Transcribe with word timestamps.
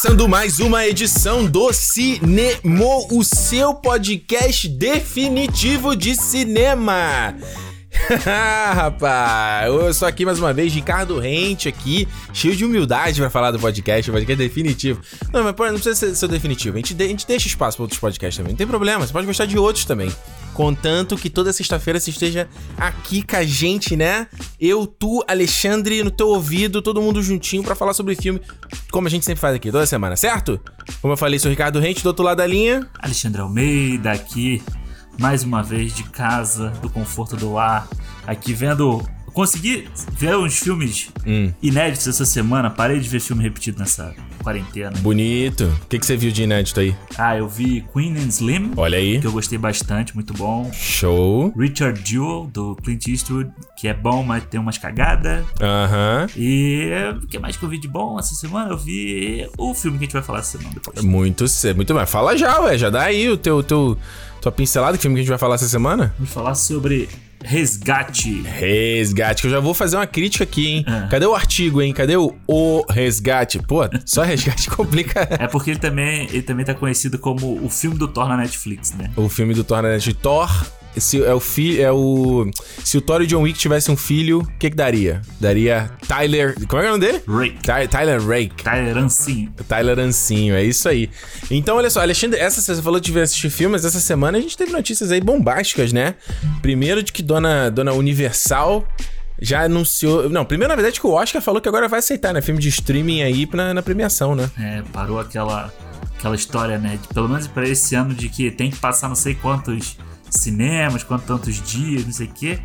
Começando 0.00 0.26
mais 0.26 0.60
uma 0.60 0.86
edição 0.86 1.44
do 1.44 1.70
Cinemo, 1.74 3.06
o 3.12 3.22
seu 3.22 3.74
podcast 3.74 4.66
definitivo 4.66 5.94
de 5.94 6.16
cinema. 6.16 7.34
Rapaz, 8.74 9.66
eu 9.66 9.92
sou 9.92 10.08
aqui 10.08 10.24
mais 10.24 10.38
uma 10.38 10.54
vez, 10.54 10.72
Ricardo 10.72 11.18
Rente 11.18 11.68
aqui, 11.68 12.08
cheio 12.32 12.56
de 12.56 12.64
humildade 12.64 13.20
pra 13.20 13.28
falar 13.28 13.50
do 13.50 13.58
podcast, 13.58 14.08
o 14.08 14.14
podcast 14.14 14.42
definitivo. 14.42 15.02
Não, 15.34 15.44
mas 15.44 15.54
não 15.54 15.78
precisa 15.78 15.94
ser, 15.94 16.14
ser 16.16 16.28
definitivo, 16.28 16.76
a 16.76 16.78
gente, 16.78 16.94
de- 16.94 17.04
a 17.04 17.08
gente 17.08 17.26
deixa 17.26 17.46
espaço 17.46 17.76
pra 17.76 17.84
outros 17.84 18.00
podcasts 18.00 18.38
também, 18.38 18.52
não 18.52 18.56
tem 18.56 18.66
problema, 18.66 19.06
você 19.06 19.12
pode 19.12 19.26
gostar 19.26 19.44
de 19.44 19.58
outros 19.58 19.84
também. 19.84 20.10
Contanto 20.60 21.16
que 21.16 21.30
toda 21.30 21.54
sexta-feira 21.54 21.98
você 21.98 22.10
esteja 22.10 22.46
aqui 22.76 23.22
com 23.22 23.34
a 23.34 23.42
gente, 23.42 23.96
né? 23.96 24.26
Eu, 24.60 24.86
tu, 24.86 25.24
Alexandre, 25.26 26.04
no 26.04 26.10
teu 26.10 26.28
ouvido, 26.28 26.82
todo 26.82 27.00
mundo 27.00 27.22
juntinho 27.22 27.62
pra 27.62 27.74
falar 27.74 27.94
sobre 27.94 28.14
filme, 28.14 28.38
como 28.92 29.08
a 29.08 29.10
gente 29.10 29.24
sempre 29.24 29.40
faz 29.40 29.54
aqui, 29.56 29.72
toda 29.72 29.86
semana, 29.86 30.16
certo? 30.16 30.60
Como 31.00 31.14
eu 31.14 31.16
falei, 31.16 31.38
sou 31.38 31.48
o 31.48 31.50
Ricardo 31.50 31.80
Rente, 31.80 32.02
do 32.02 32.08
outro 32.08 32.22
lado 32.22 32.36
da 32.36 32.46
linha. 32.46 32.86
Alexandre 32.98 33.40
Almeida 33.40 34.12
aqui, 34.12 34.62
mais 35.18 35.44
uma 35.44 35.62
vez 35.62 35.94
de 35.94 36.02
casa, 36.02 36.68
do 36.82 36.90
conforto 36.90 37.36
do 37.36 37.56
ar, 37.56 37.88
aqui 38.26 38.52
vendo. 38.52 39.02
Consegui 39.32 39.88
ver 40.18 40.36
uns 40.36 40.58
filmes 40.58 41.08
Hum. 41.26 41.52
inéditos 41.62 42.06
essa 42.08 42.24
semana, 42.24 42.70
parei 42.70 42.98
de 42.98 43.08
ver 43.08 43.20
filme 43.20 43.42
repetido 43.42 43.78
nessa 43.78 44.14
quarentena. 44.42 44.92
Bonito. 45.00 45.64
O 45.82 45.86
que, 45.86 45.98
que 45.98 46.06
você 46.06 46.16
viu 46.16 46.30
de 46.32 46.42
inédito 46.44 46.80
aí? 46.80 46.94
Ah, 47.18 47.36
eu 47.36 47.46
vi 47.48 47.84
Queen 47.92 48.16
and 48.16 48.28
Slim, 48.28 48.72
Olha 48.76 48.96
aí. 48.98 49.20
que 49.20 49.26
eu 49.26 49.32
gostei 49.32 49.58
bastante, 49.58 50.14
muito 50.14 50.32
bom. 50.34 50.70
Show. 50.72 51.52
Richard 51.56 52.00
Jewell, 52.04 52.48
do 52.52 52.74
Clint 52.76 53.06
Eastwood, 53.08 53.50
que 53.76 53.86
é 53.88 53.94
bom, 53.94 54.22
mas 54.22 54.44
tem 54.44 54.58
umas 54.58 54.78
cagadas. 54.78 55.44
Aham. 55.60 56.26
E 56.36 56.90
o 57.22 57.26
que 57.26 57.38
mais 57.38 57.56
que 57.56 57.62
eu 57.62 57.68
vi 57.68 57.78
de 57.78 57.88
bom 57.88 58.18
essa 58.18 58.34
semana? 58.34 58.70
Eu 58.70 58.78
vi 58.78 59.46
o 59.58 59.74
filme 59.74 59.98
que 59.98 60.04
a 60.04 60.06
gente 60.06 60.12
vai 60.14 60.22
falar 60.22 60.38
essa 60.40 60.56
semana 60.58 60.74
depois. 60.74 61.04
Muito, 61.04 61.44
muito 61.76 61.94
bem. 61.94 62.06
Fala 62.06 62.36
já, 62.36 62.60
ué. 62.60 62.78
Já 62.78 62.88
dá 62.90 63.02
aí 63.02 63.28
o 63.28 63.36
teu, 63.36 63.62
teu, 63.62 63.96
tua 64.40 64.50
pincelada, 64.52 64.96
que 64.96 65.02
filme 65.02 65.16
que 65.16 65.20
a 65.20 65.22
gente 65.22 65.30
vai 65.30 65.38
falar 65.38 65.56
essa 65.56 65.68
semana? 65.68 66.14
Vamos 66.18 66.32
falar 66.32 66.54
sobre 66.54 67.08
Resgate. 67.44 68.42
Resgate, 68.42 69.42
que 69.42 69.48
eu 69.48 69.50
já 69.50 69.60
vou 69.60 69.74
fazer 69.74 69.96
uma 69.96 70.06
crítica 70.06 70.44
aqui, 70.44 70.66
hein? 70.68 70.84
É. 70.86 71.08
Cadê 71.08 71.26
o 71.26 71.34
artigo, 71.34 71.80
hein? 71.80 71.92
Cadê 71.92 72.16
o, 72.16 72.34
o 72.46 72.84
resgate? 72.90 73.58
Pô, 73.58 73.80
só 74.04 74.22
resgate 74.22 74.68
complica 74.70 75.26
É 75.38 75.46
porque 75.46 75.70
ele 75.70 75.78
também, 75.78 76.26
ele 76.26 76.42
também 76.42 76.64
tá 76.64 76.74
conhecido 76.74 77.18
como 77.18 77.64
o 77.64 77.68
filme 77.68 77.96
do 77.98 78.08
Thor 78.08 78.28
na 78.28 78.36
Netflix, 78.36 78.92
né? 78.92 79.10
o 79.16 79.28
filme 79.28 79.54
do 79.54 79.64
Thor, 79.64 79.82
né? 79.82 79.96
De 79.98 80.14
Thor. 80.14 80.50
Se 80.96 81.22
é 81.22 81.32
o 81.32 81.38
filho, 81.40 81.82
é 81.82 81.92
o 81.92 82.50
se 82.84 82.98
o 82.98 83.00
Thor 83.00 83.20
e 83.22 83.24
o 83.24 83.26
John 83.26 83.42
Wick 83.42 83.58
tivessem 83.58 83.94
um 83.94 83.96
filho, 83.96 84.40
o 84.40 84.46
que 84.58 84.68
que 84.70 84.76
daria? 84.76 85.22
Daria 85.38 85.90
Tyler, 86.08 86.54
como 86.66 86.82
é 86.82 86.86
é 86.86 86.88
o 86.88 86.92
nome 86.92 87.06
dele? 87.06 87.22
Rake. 87.28 87.58
Ty- 87.62 87.88
Tyler 87.88 88.20
Rake. 88.26 88.62
Tyler 88.64 88.96
Ancinho. 88.98 89.52
Tyler 89.68 89.98
Ancinho, 90.00 90.54
é 90.54 90.64
isso 90.64 90.88
aí. 90.88 91.08
Então, 91.50 91.76
olha 91.76 91.88
só, 91.88 92.00
Alexandre, 92.00 92.38
essa 92.40 92.60
você 92.60 92.82
falou 92.82 92.98
de 92.98 93.16
assistir 93.20 93.50
filmes, 93.50 93.84
essa 93.84 94.00
semana 94.00 94.36
a 94.36 94.40
gente 94.40 94.56
teve 94.56 94.72
notícias 94.72 95.12
aí 95.12 95.20
bombásticas, 95.20 95.92
né? 95.92 96.16
Primeiro 96.60 97.02
de 97.02 97.12
que 97.12 97.22
Dona, 97.22 97.70
Dona 97.70 97.92
Universal 97.92 98.86
já 99.40 99.62
anunciou. 99.62 100.28
Não, 100.28 100.44
primeiro, 100.44 100.70
na 100.70 100.76
verdade, 100.76 101.00
que 101.00 101.06
o 101.06 101.12
Oscar 101.12 101.40
falou 101.40 101.60
que 101.60 101.68
agora 101.68 101.88
vai 101.88 102.00
aceitar, 102.00 102.34
né? 102.34 102.42
Filme 102.42 102.60
de 102.60 102.68
streaming 102.68 103.22
aí 103.22 103.48
na, 103.54 103.72
na 103.72 103.82
premiação, 103.82 104.34
né? 104.34 104.50
É, 104.58 104.82
parou 104.92 105.18
aquela, 105.20 105.72
aquela 106.18 106.34
história, 106.34 106.78
né? 106.78 106.98
De, 107.00 107.08
pelo 107.14 107.28
menos 107.28 107.46
pra 107.46 107.66
esse 107.66 107.94
ano 107.94 108.12
de 108.12 108.28
que 108.28 108.50
tem 108.50 108.70
que 108.70 108.76
passar 108.76 109.08
não 109.08 109.14
sei 109.14 109.34
quantos 109.34 109.96
cinemas, 110.30 111.02
quantos 111.02 111.26
tantos 111.26 111.60
dias, 111.62 112.04
não 112.04 112.12
sei 112.12 112.26
o 112.26 112.32
quê. 112.32 112.58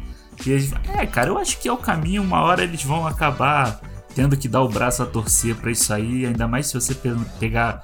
E 0.45 0.51
eles, 0.51 0.73
é, 0.93 1.05
cara, 1.05 1.29
eu 1.29 1.37
acho 1.37 1.57
que 1.59 1.67
é 1.67 1.71
o 1.73 1.77
caminho. 1.77 2.21
Uma 2.21 2.41
hora 2.41 2.63
eles 2.63 2.83
vão 2.83 3.07
acabar 3.07 3.79
tendo 4.13 4.35
que 4.37 4.47
dar 4.47 4.61
o 4.61 4.69
braço 4.69 5.01
a 5.03 5.05
torcer 5.05 5.55
pra 5.55 5.71
isso 5.71 5.93
aí. 5.93 6.25
Ainda 6.25 6.47
mais 6.47 6.67
se 6.67 6.73
você 6.73 6.93
pe- 6.93 7.15
pegar 7.39 7.81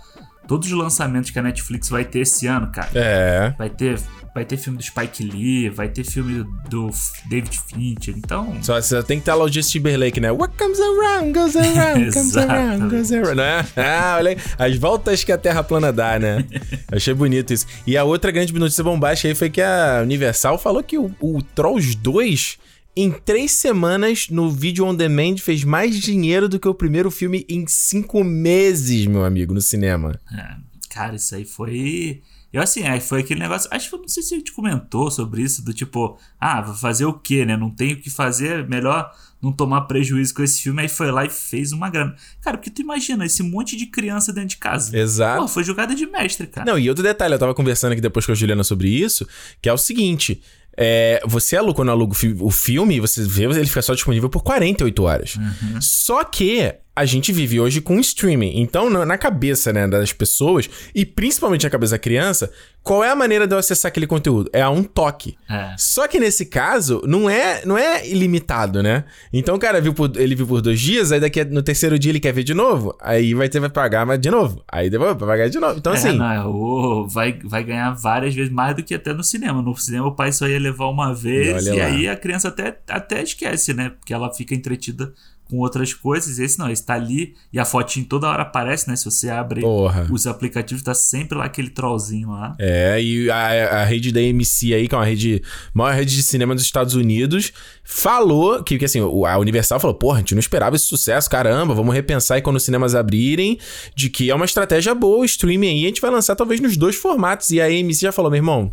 todos 0.48 0.68
os 0.72 0.78
lançamentos 0.78 1.30
que 1.32 1.40
a 1.40 1.42
Netflix 1.42 1.90
vai 1.90 2.04
ter 2.06 2.20
esse 2.20 2.48
ano, 2.48 2.72
cara. 2.72 2.90
É. 2.94 3.54
Vai 3.58 3.70
ter, 3.70 4.00
vai 4.34 4.46
ter 4.46 4.56
filme 4.58 4.78
do 4.78 4.84
Spike 4.84 5.24
Lee, 5.24 5.70
vai 5.70 5.90
ter 5.90 6.04
filme 6.06 6.46
do 6.70 6.88
F- 6.90 7.28
David 7.30 7.60
Fincher. 7.68 8.16
Então, 8.18 8.58
Só 8.62 8.82
você 8.82 9.04
tem 9.04 9.18
que 9.18 9.24
estar 9.24 9.36
lá 9.36 9.44
o 9.44 9.52
Justin 9.52 9.80
Timberlake, 9.80 10.20
né? 10.20 10.32
What 10.32 10.56
comes 10.58 10.80
around, 10.80 11.34
goes 11.34 11.56
around, 11.56 12.12
comes 12.14 12.38
around, 12.38 12.90
goes 12.90 13.12
around. 13.12 13.36
Né? 13.36 13.66
Ah, 13.76 14.16
olha 14.18 14.32
aí. 14.32 14.38
As 14.58 14.78
voltas 14.78 15.24
que 15.24 15.32
a 15.32 15.38
Terra 15.38 15.64
plana 15.64 15.92
dá, 15.92 16.18
né? 16.18 16.46
Achei 16.92 17.14
bonito 17.14 17.54
isso. 17.54 17.66
E 17.86 17.98
a 17.98 18.04
outra 18.04 18.32
grande 18.32 18.54
notícia 18.54 18.84
bombástica 18.84 19.28
aí 19.28 19.36
foi 19.36 19.50
que 19.50 19.62
a 19.62 20.00
Universal 20.04 20.58
falou 20.58 20.82
que 20.82 20.98
o, 20.98 21.14
o 21.20 21.42
Trolls 21.42 21.96
2, 21.98 22.58
em 22.96 23.12
três 23.12 23.52
semanas, 23.52 24.28
no 24.30 24.50
vídeo 24.50 24.86
on 24.86 24.96
demand, 24.96 25.38
fez 25.38 25.64
mais 25.64 26.00
dinheiro 26.00 26.48
do 26.48 26.60
que 26.60 26.68
o 26.68 26.74
primeiro 26.74 27.12
filme 27.12 27.46
em 27.50 27.66
cinco 27.68 28.24
meses, 28.24 29.06
meu 29.08 29.24
amigo, 29.26 29.54
no 29.54 29.62
cinema. 29.62 30.20
É, 30.34 30.56
cara, 30.90 31.16
isso 31.16 31.36
aí 31.36 31.44
foi. 31.46 32.22
Eu 32.54 32.62
assim, 32.62 32.84
aí 32.84 33.00
foi 33.00 33.22
aquele 33.22 33.40
negócio. 33.40 33.70
Acho 33.72 33.90
que 33.90 33.96
eu 33.96 34.00
não 34.00 34.08
sei 34.08 34.22
se 34.24 34.34
a 34.34 34.38
gente 34.38 34.52
comentou 34.52 35.10
sobre 35.10 35.42
isso, 35.42 35.64
do 35.64 35.74
tipo, 35.74 36.18
ah, 36.40 36.62
vou 36.62 36.76
fazer 36.76 37.06
o 37.06 37.14
quê, 37.14 37.46
né? 37.46 37.56
Não 37.56 37.70
tenho 37.70 37.96
o 37.96 38.00
que 38.02 38.10
fazer, 38.10 38.68
melhor 38.68 39.10
não 39.42 39.52
tomar 39.52 39.82
prejuízo 39.82 40.34
com 40.34 40.44
esse 40.44 40.62
filme. 40.62 40.82
Aí 40.82 40.88
foi 40.90 41.10
lá 41.12 41.26
e 41.26 41.30
fez 41.30 41.72
uma 41.72 41.90
grana. 41.90 42.16
Cara, 42.42 42.58
porque 42.58 42.70
tu 42.70 42.82
imagina 42.82 43.26
esse 43.26 43.42
monte 43.42 43.76
de 43.78 43.86
criança 43.88 44.32
dentro 44.34 44.50
de 44.50 44.58
casa. 44.58 44.96
Exato. 44.98 45.42
Pô, 45.42 45.48
foi 45.48 45.64
jogada 45.64 45.96
de 45.96 46.06
mestre, 46.06 46.46
cara. 46.48 46.70
Não, 46.70 46.78
e 46.78 46.90
outro 46.90 47.04
detalhe, 47.04 47.34
eu 47.34 47.40
tava 47.40 47.54
conversando 47.56 47.94
aqui 47.94 48.02
depois 48.02 48.26
com 48.26 48.34
a 48.34 48.36
Juliana 48.36 48.64
sobre 48.64 48.90
isso, 48.90 49.26
que 49.62 49.68
é 49.70 49.74
o 49.74 49.78
seguinte. 49.78 50.42
é, 50.78 51.22
você 51.26 51.58
aluga, 51.58 51.76
quando 51.76 51.90
aluga 51.90 52.12
o 52.14 52.16
fi- 52.16 52.36
o 52.40 52.50
filme, 52.52 53.00
você 53.00 53.24
vê, 53.24 53.44
ele 53.44 53.66
fica 53.66 53.82
só 53.82 53.94
disponível 53.94 54.30
por 54.30 54.42
48 54.44 55.04
horas. 55.04 55.38
Só 55.82 56.24
que 56.24 56.74
a 57.02 57.06
gente 57.06 57.32
vive 57.32 57.60
hoje 57.60 57.82
com 57.82 58.00
streaming. 58.00 58.62
Então, 58.62 58.88
na 58.90 59.18
cabeça 59.18 59.74
né, 59.74 59.88
das 59.88 60.14
pessoas, 60.14 60.70
e 60.94 61.04
principalmente 61.04 61.64
na 61.64 61.70
cabeça 61.70 61.96
da 61.96 62.00
criança, 62.00 62.52
qual 62.84 63.04
é 63.04 63.10
a 63.10 63.16
maneira 63.16 63.48
de 63.48 63.56
eu 63.56 63.58
acessar 63.58 63.90
aquele 63.90 64.06
conteúdo? 64.06 64.50
É 64.54 64.62
a 64.62 64.70
um 64.70 64.84
toque. 64.84 65.36
É. 65.50 65.74
Só 65.80 66.08
que 66.08 66.20
nesse 66.20 66.46
caso, 66.46 67.02
não 67.08 67.28
é, 67.28 67.66
não 67.66 67.76
é 67.76 68.08
ilimitado, 68.08 68.84
né? 68.84 69.04
Então 69.34 69.56
o 69.56 69.60
cara 69.60 69.82
viu 69.82 69.96
por, 69.96 70.12
ele 70.16 70.36
viu 70.36 70.46
por 70.46 70.62
dois 70.62 70.80
dias, 70.80 71.12
aí 71.12 71.20
daqui 71.20 71.44
no 71.44 71.64
terceiro 71.64 71.98
dia 71.98 72.12
ele 72.12 72.20
quer 72.20 72.34
ver 72.34 72.44
de 72.44 72.54
novo, 72.54 72.96
aí 73.02 73.34
vai 73.34 73.50
ter 73.50 73.60
vai 73.60 73.70
pagar 73.70 74.06
mas 74.06 74.20
de 74.20 74.30
novo. 74.30 74.64
Aí 74.72 74.88
depois 74.88 75.16
vai 75.18 75.28
pagar 75.28 75.50
de 75.50 75.60
novo. 75.60 75.80
Então, 75.80 75.94
É, 75.94 75.98
assim. 75.98 76.18
não, 76.18 77.04
é, 77.04 77.08
vai, 77.08 77.40
vai 77.44 77.64
ganhar 77.64 77.92
várias 77.94 78.36
vezes 78.36 78.52
mais 78.54 78.76
do 78.76 78.84
que 78.84 78.94
até 78.94 79.12
no 79.12 79.24
cinema. 79.24 79.60
No 79.62 79.76
cinema 79.76 80.06
o 80.08 80.16
pai 80.16 80.32
só 80.32 80.48
ia 80.48 80.60
levar 80.60 80.88
uma 80.88 81.16
vez 81.16 81.66
e 81.66 81.72
lá. 81.72 81.86
aí 81.88 82.08
a 82.08 82.16
criança 82.16 82.50
até, 82.50 82.78
até 82.88 83.24
esquece, 83.24 83.74
né? 83.74 83.90
Porque 83.90 84.14
ela 84.14 84.32
fica 84.32 84.54
entretida 84.54 85.12
com 85.52 85.58
outras 85.58 85.94
coisas. 85.94 86.40
Esse 86.40 86.58
não, 86.58 86.70
esse 86.72 86.84
tá 86.86 86.94
ali 86.96 87.36
e 87.54 87.60
a 87.60 87.66
fotinho 87.66 88.06
toda 88.06 88.28
hora 88.28 88.42
aparece, 88.44 88.90
né? 88.90 88.96
Se 88.96 89.06
você 89.06 89.30
abre 89.30 89.62
Porra. 89.62 90.08
os 90.10 90.26
aplicativos, 90.26 90.82
tá 90.82 90.94
sempre 90.96 91.38
lá 91.38 91.46
aquele 91.46 91.70
trollzinho 91.70 92.30
lá. 92.32 92.56
É, 92.58 93.00
e 93.00 93.30
a, 93.30 93.82
a 93.82 93.84
rede 93.84 94.12
da 94.12 94.20
AMC 94.22 94.74
aí, 94.74 94.88
que 94.88 94.96
é 94.96 94.98
uma 94.98 95.06
rede, 95.06 95.44
maior 95.74 95.94
rede 95.94 96.16
de 96.16 96.24
cinema 96.24 96.56
dos 96.56 96.64
Estados 96.64 96.96
Unidos, 96.96 97.52
falou 97.84 98.64
que, 98.64 98.78
que 98.80 98.86
assim, 98.86 99.02
o- 99.02 99.26
a 99.26 99.38
Universal 99.38 99.80
falou, 99.80 99.96
porra, 99.96 100.16
a 100.18 100.20
gente 100.20 100.34
não 100.34 100.40
esperava 100.40 100.76
esse 100.76 100.86
sucesso, 100.86 101.30
caramba, 101.30 101.74
vamos 101.74 101.94
repensar 101.94 102.36
aí 102.36 102.42
quando 102.42 102.56
os 102.56 102.64
cinemas 102.64 102.96
abrirem, 102.96 103.60
de 103.96 104.10
que 104.10 104.30
é 104.32 104.36
uma 104.36 104.46
estratégia 104.46 104.96
boa 104.96 105.20
o 105.20 105.26
streaming 105.26 105.68
aí, 105.68 105.84
a 105.84 105.88
gente 105.88 106.02
vai 106.02 106.10
lançar 106.10 106.36
talvez 106.36 106.62
nos 106.62 106.78
dois 106.78 106.96
formatos, 106.96 107.50
e 107.52 107.60
a 107.60 107.66
AMC 107.66 108.02
já 108.02 108.12
falou, 108.12 108.32
meu 108.32 108.38
irmão, 108.38 108.72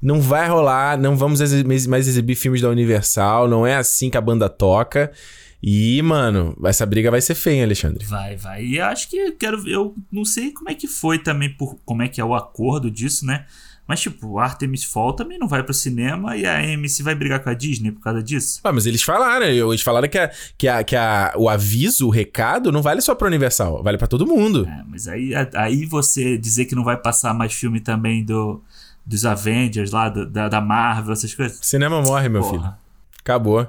não 0.00 0.20
vai 0.20 0.48
rolar, 0.48 0.98
não 0.98 1.16
vamos 1.16 1.40
mais 1.86 2.08
exibir 2.08 2.34
filmes 2.34 2.60
da 2.62 2.70
Universal, 2.70 3.46
não 3.48 3.66
é 3.66 3.76
assim 3.76 4.08
que 4.08 4.16
a 4.16 4.20
banda 4.20 4.48
toca, 4.48 5.12
e, 5.66 6.02
mano, 6.02 6.56
essa 6.64 6.84
briga 6.84 7.10
vai 7.10 7.20
ser 7.22 7.34
feia, 7.34 7.56
hein, 7.56 7.62
Alexandre? 7.64 8.04
Vai, 8.04 8.36
vai. 8.36 8.64
E 8.64 8.80
acho 8.80 9.08
que 9.08 9.16
eu 9.16 9.34
quero. 9.36 9.66
Eu 9.68 9.94
não 10.12 10.24
sei 10.24 10.50
como 10.52 10.68
é 10.68 10.74
que 10.74 10.86
foi 10.86 11.18
também, 11.18 11.48
por 11.48 11.78
como 11.84 12.02
é 12.02 12.08
que 12.08 12.20
é 12.20 12.24
o 12.24 12.34
acordo 12.34 12.90
disso, 12.90 13.24
né? 13.24 13.46
Mas, 13.86 14.00
tipo, 14.00 14.26
o 14.26 14.38
Artemis 14.38 14.82
Fall 14.82 15.12
também 15.12 15.38
não 15.38 15.46
vai 15.46 15.62
pro 15.62 15.74
cinema 15.74 16.34
e 16.38 16.46
a 16.46 16.56
AMC 16.58 17.02
vai 17.02 17.14
brigar 17.14 17.40
com 17.40 17.50
a 17.50 17.54
Disney 17.54 17.92
por 17.92 18.00
causa 18.00 18.22
disso. 18.22 18.60
Ah, 18.64 18.72
mas 18.72 18.86
eles 18.86 19.02
falaram, 19.02 19.44
eles 19.44 19.82
falaram 19.82 20.08
que, 20.08 20.16
a, 20.18 20.30
que, 20.56 20.66
a, 20.68 20.82
que 20.82 20.96
a, 20.96 21.34
o 21.36 21.50
aviso, 21.50 22.06
o 22.06 22.10
recado, 22.10 22.72
não 22.72 22.80
vale 22.80 23.02
só 23.02 23.14
pra 23.14 23.26
Universal, 23.28 23.82
vale 23.82 23.98
pra 23.98 24.06
todo 24.06 24.26
mundo. 24.26 24.66
É, 24.66 24.82
mas 24.88 25.06
aí, 25.06 25.32
aí 25.54 25.84
você 25.84 26.38
dizer 26.38 26.64
que 26.64 26.74
não 26.74 26.82
vai 26.82 26.96
passar 26.96 27.34
mais 27.34 27.52
filme 27.52 27.78
também 27.78 28.24
do, 28.24 28.62
dos 29.04 29.26
Avengers 29.26 29.90
lá, 29.90 30.08
do- 30.08 30.24
da, 30.30 30.48
da 30.48 30.62
Marvel, 30.62 31.12
essas 31.12 31.34
coisas. 31.34 31.58
Cinema 31.60 32.00
morre, 32.00 32.30
meu 32.30 32.42
filho. 32.42 32.56
Porra. 32.60 32.78
Acabou. 33.20 33.68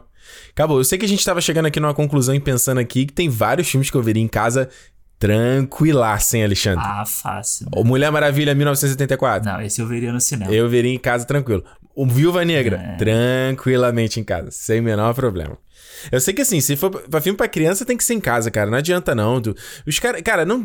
Acabou. 0.51 0.77
Eu 0.79 0.83
sei 0.83 0.97
que 0.97 1.05
a 1.05 1.07
gente 1.07 1.23
tava 1.25 1.41
chegando 1.41 1.65
aqui 1.65 1.79
numa 1.79 1.93
conclusão 1.93 2.33
e 2.35 2.39
pensando 2.39 2.79
aqui 2.79 3.05
que 3.05 3.13
tem 3.13 3.29
vários 3.29 3.67
filmes 3.69 3.89
que 3.89 3.97
eu 3.97 4.03
veria 4.03 4.23
em 4.23 4.27
casa 4.27 4.69
tranquilaço, 5.17 6.35
hein, 6.35 6.43
Alexandre? 6.43 6.83
Ah, 6.85 7.05
fácil. 7.05 7.65
né? 7.65 7.71
O 7.75 7.83
Mulher 7.83 8.11
Maravilha 8.11 8.53
1974. 8.53 9.49
Não, 9.49 9.61
esse 9.61 9.81
eu 9.81 9.87
veria 9.87 10.11
no 10.11 10.19
cinema. 10.21 10.51
Eu 10.51 10.67
veria 10.69 10.93
em 10.93 10.99
casa 10.99 11.25
tranquilo. 11.25 11.63
O 11.95 12.05
Viúva 12.05 12.43
Negra, 12.43 12.77
É. 12.77 12.97
tranquilamente 12.97 14.19
em 14.19 14.23
casa, 14.23 14.51
sem 14.51 14.79
o 14.79 14.83
menor 14.83 15.13
problema. 15.13 15.57
Eu 16.11 16.19
sei 16.19 16.33
que 16.33 16.41
assim, 16.41 16.59
se 16.61 16.75
for 16.75 16.89
pra 16.89 17.21
filme 17.21 17.37
pra 17.37 17.47
criança, 17.47 17.85
tem 17.85 17.95
que 17.97 18.03
ser 18.03 18.13
em 18.13 18.19
casa, 18.19 18.49
cara. 18.51 18.69
Não 18.69 18.77
adianta 18.77 19.13
não. 19.15 19.41
Os 19.85 19.99
cara, 19.99 20.21
cara, 20.21 20.45
não, 20.45 20.63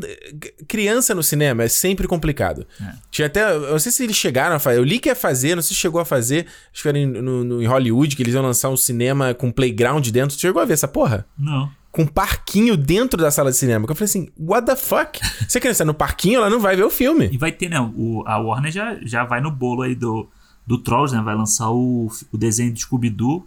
criança 0.69 1.15
no 1.15 1.23
cinema 1.23 1.65
é 1.65 1.69
sempre 1.69 2.07
complicado. 2.07 2.67
É. 2.81 2.93
Tinha 3.11 3.27
até, 3.27 3.53
eu 3.55 3.73
não 3.73 3.79
sei 3.79 3.93
se 3.93 4.03
eles 4.05 4.17
chegaram 4.17 4.57
a 4.57 4.59
fazer. 4.59 4.79
Eu 4.79 4.85
li 4.85 4.99
que 4.99 5.09
ia 5.09 5.17
fazer, 5.17 5.55
não 5.55 5.63
sei 5.63 5.75
se 5.75 5.81
chegou 5.81 6.01
a 6.01 6.05
fazer. 6.05 6.47
Acho 6.73 6.83
que 6.83 6.89
era 6.89 6.99
em, 6.99 7.07
no, 7.07 7.45
no- 7.45 7.63
em 7.63 7.67
Hollywood 7.67 8.15
que 8.17 8.23
eles 8.23 8.35
iam 8.35 8.43
lançar 8.43 8.69
um 8.69 8.77
cinema 8.77 9.35
com 9.35 9.51
playground 9.51 10.07
dentro. 10.09 10.37
Tu 10.37 10.41
chegou 10.41 10.61
a 10.61 10.65
ver 10.65 10.75
essa 10.75 10.89
porra? 10.89 11.27
Não. 11.39 11.71
com 11.93 12.07
parquinho 12.07 12.77
dentro 12.77 13.21
da 13.21 13.31
sala 13.31 13.51
de 13.51 13.57
cinema. 13.57 13.85
Que 13.87 13.93
eu 13.93 13.97
falei 13.97 14.05
assim, 14.09 14.29
what 14.39 14.65
the 14.67 14.77
fuck? 14.77 15.19
Se 15.49 15.59
a 15.59 15.61
criança 15.61 15.85
no 15.85 15.93
parquinho, 15.95 16.37
ela 16.39 16.49
não 16.51 16.61
vai 16.61 16.77
ver 16.77 16.85
o 16.85 16.91
filme. 16.91 17.29
E 17.33 17.37
vai 17.39 17.51
ter, 17.53 17.69
né? 17.69 17.81
O, 17.81 18.23
a 18.27 18.39
Warner 18.39 18.71
já, 18.71 18.97
já 19.03 19.25
vai 19.25 19.41
no 19.41 19.51
bolo 19.51 19.83
aí 19.83 19.95
do, 19.97 20.29
do 20.67 20.79
Trolls, 20.79 21.15
né? 21.17 21.21
Vai 21.23 21.35
lançar 21.35 21.71
o, 21.71 22.09
o 22.33 22.39
desenho 22.39 22.73
do 22.73 22.79
Scooby-Doo 22.79 23.45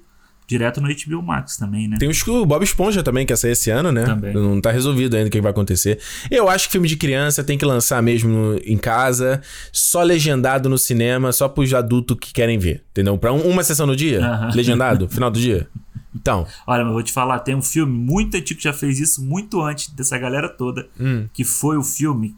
direto 0.48 0.81
no 0.81 0.88
HBO 0.88 1.22
Max 1.22 1.57
também, 1.57 1.88
né? 1.88 1.98
Tem 2.00 2.10
o 2.10 2.45
Bob 2.45 2.63
Esponja 2.63 3.01
também, 3.04 3.25
que 3.25 3.34
ia 3.34 3.38
sair 3.38 3.51
esse 3.51 3.69
ano, 3.69 3.92
né? 3.92 4.04
Também. 4.06 4.34
Não 4.34 4.60
tá 4.62 4.72
resolvido 4.72 5.16
ainda 5.16 5.28
o 5.28 5.31
que 5.31 5.42
vai 5.42 5.51
acontecer. 5.51 6.00
Eu 6.30 6.50
acho 6.50 6.68
que 6.68 6.74
filme 6.74 6.88
de 6.88 6.98
criança 6.98 7.44
tem 7.44 7.57
que 7.57 7.66
lançar 7.66 8.01
mesmo 8.04 8.60
em 8.66 8.78
casa, 8.78 9.42
só 9.72 10.04
legendado 10.04 10.68
no 10.69 10.78
cinema, 10.78 11.31
só 11.31 11.48
pros 11.48 11.74
adultos 11.74 12.18
que 12.19 12.34
querem 12.34 12.57
ver, 12.57 12.84
entendeu? 12.92 13.18
Pra 13.18 13.31
um- 13.34 13.48
uma 13.50 13.63
sessão 13.63 13.86
no 13.88 13.95
dia, 13.95 14.19
Aham. 14.25 14.51
legendado, 14.54 15.07
final 15.10 15.30
do 15.31 15.40
dia. 15.40 15.68
Então, 16.16 16.45
Olha, 16.68 16.84
mas 16.84 16.94
vou 16.94 17.01
te 17.01 17.12
falar, 17.12 17.40
tem 17.40 17.56
um 17.56 17.62
filme 17.62 17.92
muito 17.92 18.38
antigo 18.38 18.57
que 18.60 18.63
já 18.63 18.74
fez 18.74 19.00
isso 19.00 19.24
muito 19.24 19.62
antes 19.62 19.90
dessa 19.90 20.18
galera 20.18 20.48
toda, 20.48 20.88
Hum. 21.00 21.28
que 21.34 21.44
foi 21.44 21.75
o 21.78 21.84
filme 21.84 22.36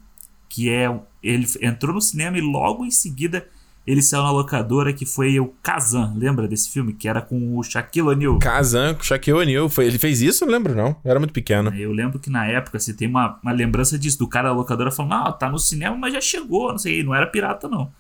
que 0.48 0.70
é 0.70 0.90
ele 1.22 1.46
entrou 1.62 1.94
no 1.94 2.00
cinema 2.00 2.38
e 2.38 2.42
logo 2.42 2.86
em 2.86 2.92
seguida 2.92 3.46
ele 3.86 4.02
saiu 4.02 4.24
na 4.24 4.32
locadora 4.32 4.92
que 4.94 5.06
foi 5.06 5.40
o 5.40 5.48
Kazan. 5.62 6.14
Lembra 6.16 6.48
desse 6.48 6.70
filme 6.70 6.94
que 6.94 7.08
era 7.08 7.22
com 7.22 7.58
o 7.58 7.64
Shaquille 7.64 8.08
O'Neal? 8.08 8.40
Kazan, 8.40 8.96
Shaquille 9.02 9.38
O'Neal, 9.38 9.70
foi- 9.70 9.86
ele 9.86 10.00
fez 10.00 10.22
isso? 10.22 10.44
Eu 10.44 10.48
não 10.48 10.54
lembro 10.54 10.74
não, 10.76 10.96
eu 11.04 11.12
era 11.12 11.20
muito 11.20 11.34
pequeno. 11.34 11.74
Eu 11.76 11.92
lembro 11.92 12.18
que 12.20 12.30
na 12.30 12.46
época 12.48 12.80
você 12.80 12.94
tem 12.94 13.08
uma, 13.08 13.38
uma 13.44 13.52
lembrança 13.52 13.98
disso, 14.00 14.18
do 14.20 14.28
cara 14.28 14.50
da 14.50 14.56
locadora 14.56 14.92
falando, 14.92 15.14
ah, 15.14 15.32
tá 15.32 15.50
no 15.50 15.60
cinema, 15.60 15.96
mas 15.96 16.14
já 16.14 16.22
chegou, 16.22 16.72
não 16.72 16.78
sei, 16.80 17.04
não 17.04 17.14
era 17.14 17.28
pirata 17.28 17.68
não. 17.68 17.92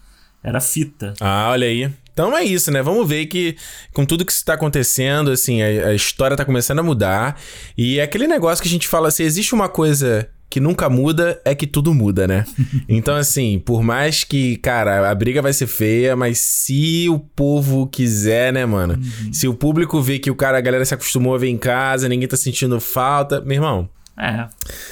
Era 0.43 0.59
fita. 0.61 1.13
Ah, 1.19 1.49
olha 1.49 1.65
aí. 1.67 1.91
Então 2.13 2.37
é 2.37 2.43
isso, 2.43 2.71
né? 2.71 2.81
Vamos 2.81 3.09
ver 3.09 3.25
que 3.25 3.57
com 3.93 4.05
tudo 4.05 4.23
que 4.23 4.31
está 4.31 4.53
acontecendo, 4.53 5.31
assim, 5.31 5.61
a, 5.61 5.87
a 5.87 5.93
história 5.95 6.37
tá 6.37 6.45
começando 6.45 6.79
a 6.79 6.83
mudar. 6.83 7.37
E 7.77 7.99
é 7.99 8.03
aquele 8.03 8.27
negócio 8.27 8.61
que 8.61 8.67
a 8.69 8.71
gente 8.71 8.87
fala 8.87 9.07
assim: 9.07 9.23
existe 9.23 9.53
uma 9.55 9.67
coisa 9.67 10.29
que 10.49 10.59
nunca 10.59 10.89
muda, 10.89 11.41
é 11.43 11.53
que 11.53 11.67
tudo 11.67 11.93
muda, 11.93 12.27
né? 12.27 12.45
Então, 12.87 13.15
assim, 13.15 13.59
por 13.59 13.83
mais 13.83 14.23
que, 14.23 14.57
cara, 14.57 15.09
a 15.09 15.15
briga 15.15 15.41
vai 15.41 15.51
ser 15.53 15.67
feia, 15.67 16.15
mas 16.15 16.37
se 16.39 17.07
o 17.09 17.19
povo 17.19 17.87
quiser, 17.87 18.53
né, 18.53 18.65
mano? 18.65 18.97
Se 19.31 19.47
o 19.47 19.53
público 19.53 20.01
vê 20.01 20.19
que 20.19 20.29
o 20.31 20.35
cara, 20.35 20.57
a 20.57 20.61
galera 20.61 20.85
se 20.85 20.93
acostumou 20.93 21.35
a 21.35 21.37
ver 21.37 21.49
em 21.49 21.57
casa, 21.57 22.07
ninguém 22.07 22.27
tá 22.27 22.37
sentindo 22.37 22.79
falta, 22.79 23.41
meu 23.41 23.55
irmão, 23.55 23.89
É, 24.17 24.47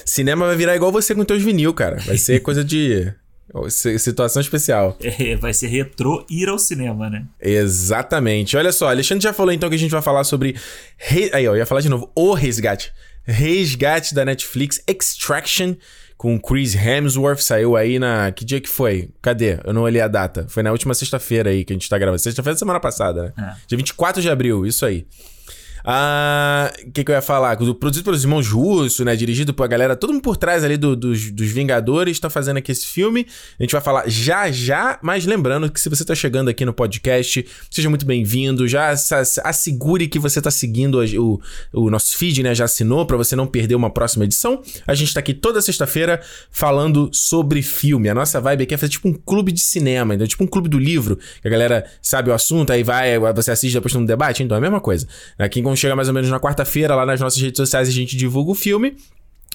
cinema 0.06 0.48
vai 0.48 0.56
virar 0.58 0.76
igual 0.76 0.92
você 0.92 1.16
com 1.16 1.24
teus 1.24 1.42
vinil, 1.42 1.74
cara. 1.74 1.98
Vai 2.06 2.18
ser 2.18 2.40
coisa 2.44 2.64
de. 2.64 3.14
Situação 3.70 4.42
especial. 4.42 4.98
é, 5.02 5.36
vai 5.36 5.54
ser 5.54 5.68
retrô 5.68 6.26
ir 6.30 6.50
ao 6.50 6.58
cinema, 6.58 7.08
né? 7.10 7.24
Exatamente. 7.40 8.58
Olha 8.58 8.72
só, 8.72 8.90
Alexandre 8.90 9.24
já 9.24 9.32
falou 9.34 9.54
então 9.54 9.70
que 9.70 9.76
a 9.76 9.80
gente 9.80 9.92
vai 9.92 10.02
falar 10.02 10.24
sobre. 10.24 10.56
Re... 10.98 11.30
Aí, 11.34 11.48
ó, 11.48 11.52
eu 11.52 11.58
ia 11.58 11.66
falar 11.66 11.82
de 11.82 11.90
novo. 11.90 12.12
O 12.16 12.34
resgate. 12.34 12.92
Resgate 13.26 14.14
da 14.14 14.26
Netflix, 14.26 14.82
Extraction, 14.88 15.76
com 16.18 16.40
Chris 16.40 16.76
Hemsworth. 16.76 17.40
Saiu 17.40 17.76
aí 17.76 18.00
na. 18.00 18.32
Que 18.32 18.46
dia 18.46 18.62
que 18.62 18.70
foi? 18.70 19.10
Cadê? 19.22 19.60
Eu 19.64 19.74
não 19.74 19.82
olhei 19.84 20.02
a 20.02 20.08
data. 20.08 20.46
Foi 20.50 20.64
na 20.64 20.72
última 20.72 20.94
sexta-feira 20.94 21.50
aí 21.50 21.64
que 21.66 21.74
a 21.74 21.76
gente 21.76 21.90
tá 21.90 21.98
gravando. 21.98 22.20
Sexta-feira 22.20 22.56
da 22.56 22.60
semana 22.60 22.80
passada, 22.80 23.24
né? 23.24 23.34
É. 23.38 23.56
Dia 23.68 23.78
24 23.78 24.22
de 24.22 24.30
abril, 24.30 24.66
isso 24.66 24.86
aí. 24.86 25.06
Ah, 25.86 26.72
o 26.88 26.92
que, 26.92 27.04
que 27.04 27.12
eu 27.12 27.16
ia 27.16 27.22
falar? 27.22 27.56
Do- 27.56 27.76
Produzido 27.76 28.06
pelos 28.06 28.24
irmãos 28.24 28.48
Russo, 28.48 29.04
né? 29.04 29.16
Dirigido 29.16 29.54
por 29.54 29.64
a 29.64 29.68
galera, 29.68 29.96
todo 29.96 30.14
mundo 30.14 30.22
por 30.22 30.38
trás 30.38 30.64
ali 30.64 30.78
do- 30.78 30.96
dos, 30.96 31.30
dos 31.32 31.48
Vingadores, 31.50 32.20
tá 32.20 32.30
fazendo 32.30 32.58
aqui 32.58 32.72
esse 32.72 32.86
filme. 32.86 33.28
A 33.60 33.64
gente 33.64 33.72
vai 33.74 33.82
falar 33.82 34.08
já 34.10 34.50
já, 34.52 34.98
mas 35.02 35.26
lembrando 35.26 35.70
que 35.72 35.80
se 35.80 35.90
você 35.90 36.06
tá 36.06 36.16
chegando 36.16 36.50
aqui 36.50 36.64
no 36.66 36.74
podcast, 36.74 37.46
seja 37.70 37.90
muito 37.90 38.06
bem-vindo. 38.06 38.68
Já 38.68 38.90
ass- 38.90 39.40
assegure 39.44 40.08
que 40.08 40.18
você 40.18 40.42
tá 40.42 40.50
seguindo 40.50 41.00
o, 41.20 41.42
o 41.74 41.90
nosso 41.90 42.18
feed, 42.18 42.44
né? 42.44 42.56
Já 42.56 42.66
assinou 42.66 43.06
pra 43.06 43.18
você 43.18 43.36
não 43.36 43.46
perder 43.46 43.76
uma 43.76 43.90
próxima 43.90 44.24
edição. 44.24 44.62
A 44.88 44.94
gente 44.94 45.14
tá 45.14 45.20
aqui 45.20 45.34
toda 45.34 45.62
sexta-feira 45.62 46.22
falando 46.50 47.10
sobre 47.12 47.62
filme. 47.62 48.08
A 48.10 48.14
nossa 48.16 48.40
vibe 48.40 48.64
aqui 48.64 48.74
é 48.74 48.78
fazer 48.78 48.92
tipo 48.92 49.08
um 49.10 49.14
clube 49.14 49.52
de 49.52 49.60
cinema, 49.62 50.16
então 50.16 50.26
tipo 50.26 50.44
um 50.44 50.48
clube 50.48 50.70
do 50.70 50.80
livro, 50.80 51.18
que 51.42 51.48
a 51.48 51.52
galera 51.52 51.86
sabe 52.02 52.30
o 52.30 52.34
assunto, 52.34 52.72
aí 52.72 52.84
vai, 52.84 53.18
você 53.34 53.52
assiste 53.52 53.74
depois 53.74 53.94
no 53.94 54.06
debate, 54.06 54.44
então 54.44 54.56
é 54.56 54.58
a 54.60 54.62
mesma 54.62 54.80
coisa. 54.80 55.08
Aqui 55.38 55.62
chega 55.76 55.96
mais 55.96 56.08
ou 56.08 56.14
menos 56.14 56.30
na 56.30 56.40
quarta-feira, 56.40 56.96
lá 56.96 57.06
nas 57.06 57.20
nossas 57.20 57.42
redes 57.42 57.58
sociais 57.58 57.88
a 57.88 57.92
gente 57.92 58.16
divulga 58.16 58.52
o 58.52 58.56
filme. 58.56 58.96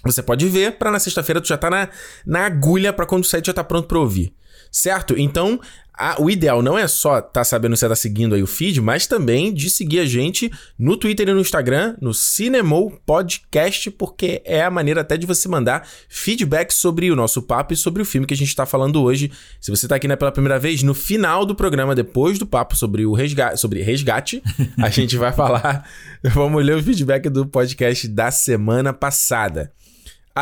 Você 0.04 0.22
pode 0.22 0.46
ver 0.46 0.72
pra 0.72 0.90
na 0.90 0.98
sexta-feira 0.98 1.40
tu 1.40 1.48
já 1.48 1.56
tá 1.56 1.68
na, 1.68 1.88
na 2.24 2.46
agulha 2.46 2.92
pra 2.92 3.06
quando 3.06 3.24
sair 3.24 3.42
tu 3.42 3.46
já 3.46 3.52
tá 3.52 3.64
pronto 3.64 3.88
pra 3.88 3.98
ouvir. 3.98 4.32
Certo? 4.70 5.14
Então, 5.18 5.60
a- 5.98 6.16
o 6.22 6.30
ideal 6.30 6.62
não 6.62 6.78
é 6.78 6.86
só 6.86 7.20
tá 7.20 7.42
sabendo 7.42 7.76
se 7.76 7.80
você 7.80 7.88
tá 7.88 7.96
seguindo 7.96 8.34
aí 8.34 8.42
o 8.42 8.46
feed, 8.46 8.80
mas 8.80 9.06
também 9.06 9.52
de 9.52 9.68
seguir 9.68 10.00
a 10.00 10.06
gente 10.06 10.50
no 10.78 10.96
Twitter 10.96 11.28
e 11.28 11.32
no 11.32 11.40
Instagram, 11.40 11.96
no 12.00 12.14
Cinemou 12.14 12.90
Podcast, 13.04 13.90
porque 13.90 14.40
é 14.44 14.62
a 14.62 14.70
maneira 14.70 15.00
até 15.00 15.16
de 15.16 15.26
você 15.26 15.48
mandar 15.48 15.86
feedback 16.08 16.72
sobre 16.72 17.10
o 17.10 17.16
nosso 17.16 17.42
papo 17.42 17.72
e 17.72 17.76
sobre 17.76 18.00
o 18.02 18.04
filme 18.04 18.26
que 18.26 18.34
a 18.34 18.36
gente 18.36 18.54
tá 18.54 18.64
falando 18.64 19.02
hoje. 19.02 19.30
Se 19.60 19.70
você 19.70 19.88
tá 19.88 19.96
aqui 19.96 20.06
né, 20.06 20.16
pela 20.16 20.30
primeira 20.32 20.58
vez, 20.58 20.82
no 20.82 20.94
final 20.94 21.44
do 21.44 21.54
programa, 21.54 21.94
depois 21.94 22.38
do 22.38 22.46
papo 22.46 22.76
sobre 22.76 23.04
o 23.04 23.12
resgate, 23.12 23.60
sobre 23.60 23.82
resgate 23.82 24.42
a 24.80 24.88
gente 24.90 25.16
vai 25.16 25.32
falar. 25.32 25.88
Vamos 26.22 26.64
ler 26.64 26.76
o 26.76 26.82
feedback 26.82 27.28
do 27.28 27.46
podcast 27.46 28.06
da 28.08 28.30
semana 28.30 28.92
passada. 28.92 29.72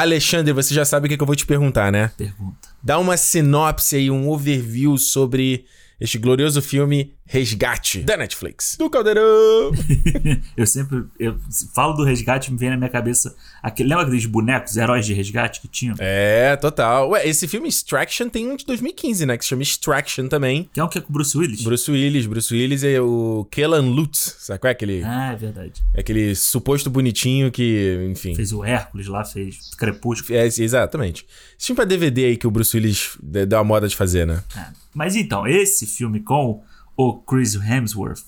Alexandre, 0.01 0.53
você 0.53 0.75
já 0.75 0.85
sabe 0.85 1.07
o 1.07 1.09
que, 1.09 1.17
que 1.17 1.23
eu 1.23 1.27
vou 1.27 1.37
te 1.37 1.47
perguntar, 1.47 1.91
né? 1.91 2.11
Pergunta. 2.17 2.69
Dá 2.83 2.99
uma 2.99 3.17
sinopse 3.17 3.97
aí, 3.97 4.11
um 4.11 4.29
overview 4.29 4.97
sobre 4.99 5.65
este 6.01 6.19
glorioso 6.19 6.61
filme 6.61 7.15
Resgate 7.29 8.01
da 8.03 8.17
Netflix. 8.17 8.77
Do 8.79 8.89
Caldeirão! 8.89 9.73
eu 10.57 10.67
sempre 10.67 11.05
eu 11.19 11.37
falo 11.75 11.95
do 11.95 12.05
resgate, 12.05 12.53
me 12.53 12.59
vem 12.59 12.71
na 12.71 12.77
minha 12.77 12.89
cabeça 12.89 13.35
aquele, 13.63 13.89
lembra 13.89 14.05
aqueles 14.05 14.27
bonecos, 14.27 14.77
heróis 14.77 15.05
de 15.05 15.13
resgate 15.13 15.61
que 15.61 15.67
tinham? 15.69 15.97
é, 15.99 16.55
total. 16.57 17.11
Ué, 17.11 17.27
esse 17.27 17.49
filme 17.49 17.69
Extraction 17.69 18.29
tem 18.29 18.51
um 18.51 18.57
de 18.57 18.65
2015, 18.65 19.27
né? 19.27 19.37
Que 19.37 19.45
se 19.45 19.51
chama 19.51 19.63
Extraction 19.63 20.29
também. 20.29 20.69
Que 20.73 20.79
é 20.79 20.85
um 20.85 20.89
que 20.89 20.99
é 20.99 21.01
com 21.01 21.11
o 21.11 21.13
Bruce 21.13 21.37
Willis? 21.37 21.63
Bruce 21.63 21.91
Willis, 21.91 22.27
Bruce 22.27 22.55
Willis 22.55 22.83
e 22.85 22.99
o 23.01 23.47
Kellan 23.51 23.83
Lutz, 23.83 24.37
sabe 24.41 24.61
qual 24.61 24.69
é 24.69 24.73
aquele, 24.73 25.03
Ah, 25.05 25.33
é 25.33 25.37
verdade. 25.37 25.83
aquele 25.97 26.35
suposto 26.37 26.89
bonitinho 26.91 27.51
que, 27.51 28.07
enfim... 28.11 28.35
Fez 28.35 28.53
o 28.53 28.65
Hércules 28.65 29.07
lá, 29.09 29.25
fez 29.25 29.71
Crepúsculo. 29.77 30.39
É, 30.39 30.47
exatamente. 30.47 31.27
Esse 31.59 31.67
filme 31.69 31.77
pra 31.77 31.85
DVD 31.85 32.27
aí 32.27 32.37
que 32.37 32.47
o 32.47 32.51
Bruce 32.51 32.77
Willis 32.77 33.17
deu 33.23 33.59
uma 33.59 33.65
moda 33.65 33.89
de 33.89 33.97
fazer, 33.97 34.27
né? 34.27 34.43
É. 34.57 34.86
Mas 34.97 35.15
então, 35.15 35.47
esse 35.47 35.87
filme 35.87 36.21
com 36.21 36.63
o 36.97 37.15
Chris 37.15 37.55
Hemsworth, 37.55 38.25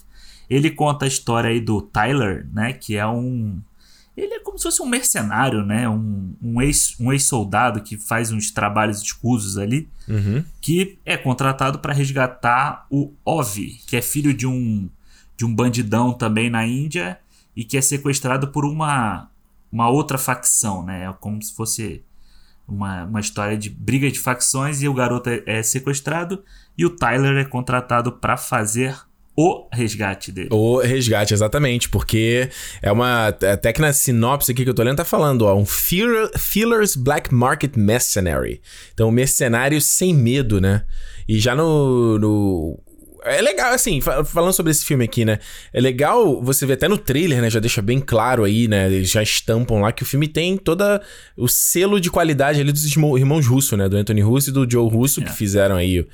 ele 0.51 0.71
conta 0.71 1.05
a 1.07 1.09
história 1.09 1.51
aí 1.51 1.61
do 1.61 1.81
Tyler, 1.81 2.47
né? 2.53 2.73
Que 2.75 2.97
é 2.97 3.07
um. 3.07 3.61
Ele 4.17 4.35
é 4.35 4.41
como 4.41 4.59
se 4.59 4.65
fosse 4.65 4.83
um 4.83 4.87
mercenário, 4.87 5.65
né? 5.65 5.89
Um, 5.89 6.35
um 6.43 6.61
ex- 6.61 6.95
um 7.01 7.13
ex-soldado 7.13 7.81
que 7.83 7.97
faz 7.97 8.33
uns 8.33 8.51
trabalhos 8.51 9.01
escusos 9.01 9.57
ali. 9.57 9.89
Uhum. 10.09 10.43
que 10.63 10.99
é 11.05 11.19
contratado 11.19 11.81
para 11.81 11.93
resgatar 11.93 12.87
o 12.91 13.13
Ovi, 13.27 13.79
que 13.87 13.95
é 13.95 14.01
filho 14.01 14.33
de 14.33 14.47
um 14.47 14.89
de 15.37 15.45
um 15.45 15.55
bandidão 15.55 16.13
também 16.15 16.49
na 16.51 16.67
Índia 16.67 17.19
e 17.55 17.63
que 17.63 17.77
é 17.77 17.81
sequestrado 17.83 18.49
por 18.49 18.65
uma 18.65 19.31
uma 19.71 19.89
outra 19.91 20.17
facção, 20.17 20.83
né? 20.85 21.05
É 21.05 21.13
como 21.21 21.43
se 21.43 21.55
fosse 21.55 22.03
uma, 22.69 23.05
uma 23.05 23.21
história 23.21 23.57
de 23.57 23.71
briga 23.71 24.11
de 24.11 24.19
facções 24.19 24.83
e 24.83 24.89
o 24.89 24.95
garoto 24.95 25.31
é, 25.31 25.43
é 25.47 25.63
sequestrado 25.63 26.45
e 26.77 26.85
o 26.85 26.91
Tyler 26.91 27.37
é 27.37 27.45
contratado 27.45 28.13
para 28.13 28.37
fazer 28.37 28.95
o 29.41 29.69
resgate 29.73 30.33
dele. 30.33 30.49
O 30.51 30.81
resgate, 30.81 31.33
exatamente, 31.33 31.89
porque 31.89 32.51
é 32.83 32.91
uma. 32.91 33.29
Até 33.29 33.73
que 33.73 33.81
na 33.81 33.93
sinopse 33.93 34.51
aqui 34.51 34.65
que 34.65 34.71
eu 34.71 34.75
tô 34.75 34.83
lendo 34.83 34.97
tá 34.97 35.05
falando, 35.05 35.43
ó, 35.43 35.55
um 35.55 35.65
Feelers 35.65 36.97
Black 36.97 37.33
Market 37.33 37.77
Mercenary. 37.77 38.61
Então, 38.93 39.13
mercenário 39.13 39.81
sem 39.81 40.13
medo, 40.13 40.61
né? 40.61 40.85
E 41.29 41.39
já 41.39 41.55
no. 41.55 42.19
no 42.19 42.81
é 43.25 43.41
legal, 43.43 43.73
assim, 43.73 44.01
fa- 44.01 44.25
falando 44.25 44.53
sobre 44.53 44.71
esse 44.73 44.85
filme 44.85 45.05
aqui, 45.05 45.25
né? 45.25 45.39
É 45.73 45.81
legal 45.81 46.43
você 46.43 46.65
ver 46.67 46.75
até 46.75 46.89
no 46.89 46.97
trailer, 46.99 47.41
né? 47.41 47.51
Já 47.51 47.61
deixa 47.61 47.81
bem 47.83 48.01
claro 48.01 48.45
aí, 48.45 48.69
né? 48.69 48.87
Eles 48.87 49.11
já 49.11 49.23
estampam 49.23 49.81
lá 49.81 49.93
que 49.93 50.03
o 50.03 50.07
filme 50.07 50.29
tem 50.29 50.57
toda 50.57 51.01
o 51.37 51.49
selo 51.49 52.01
de 52.01 52.11
qualidade 52.11 52.61
ali 52.61 52.73
dos 52.73 52.85
irmão- 52.85 53.17
irmãos 53.19 53.47
Russo, 53.47 53.77
né? 53.77 53.89
Do 53.89 53.97
Anthony 53.97 54.21
Russo 54.21 54.51
e 54.51 54.53
do 54.53 54.71
Joe 54.71 54.89
Russo, 54.91 55.21
que 55.23 55.29
É. 55.31 55.33
fizeram 55.33 55.77
aí 55.77 56.07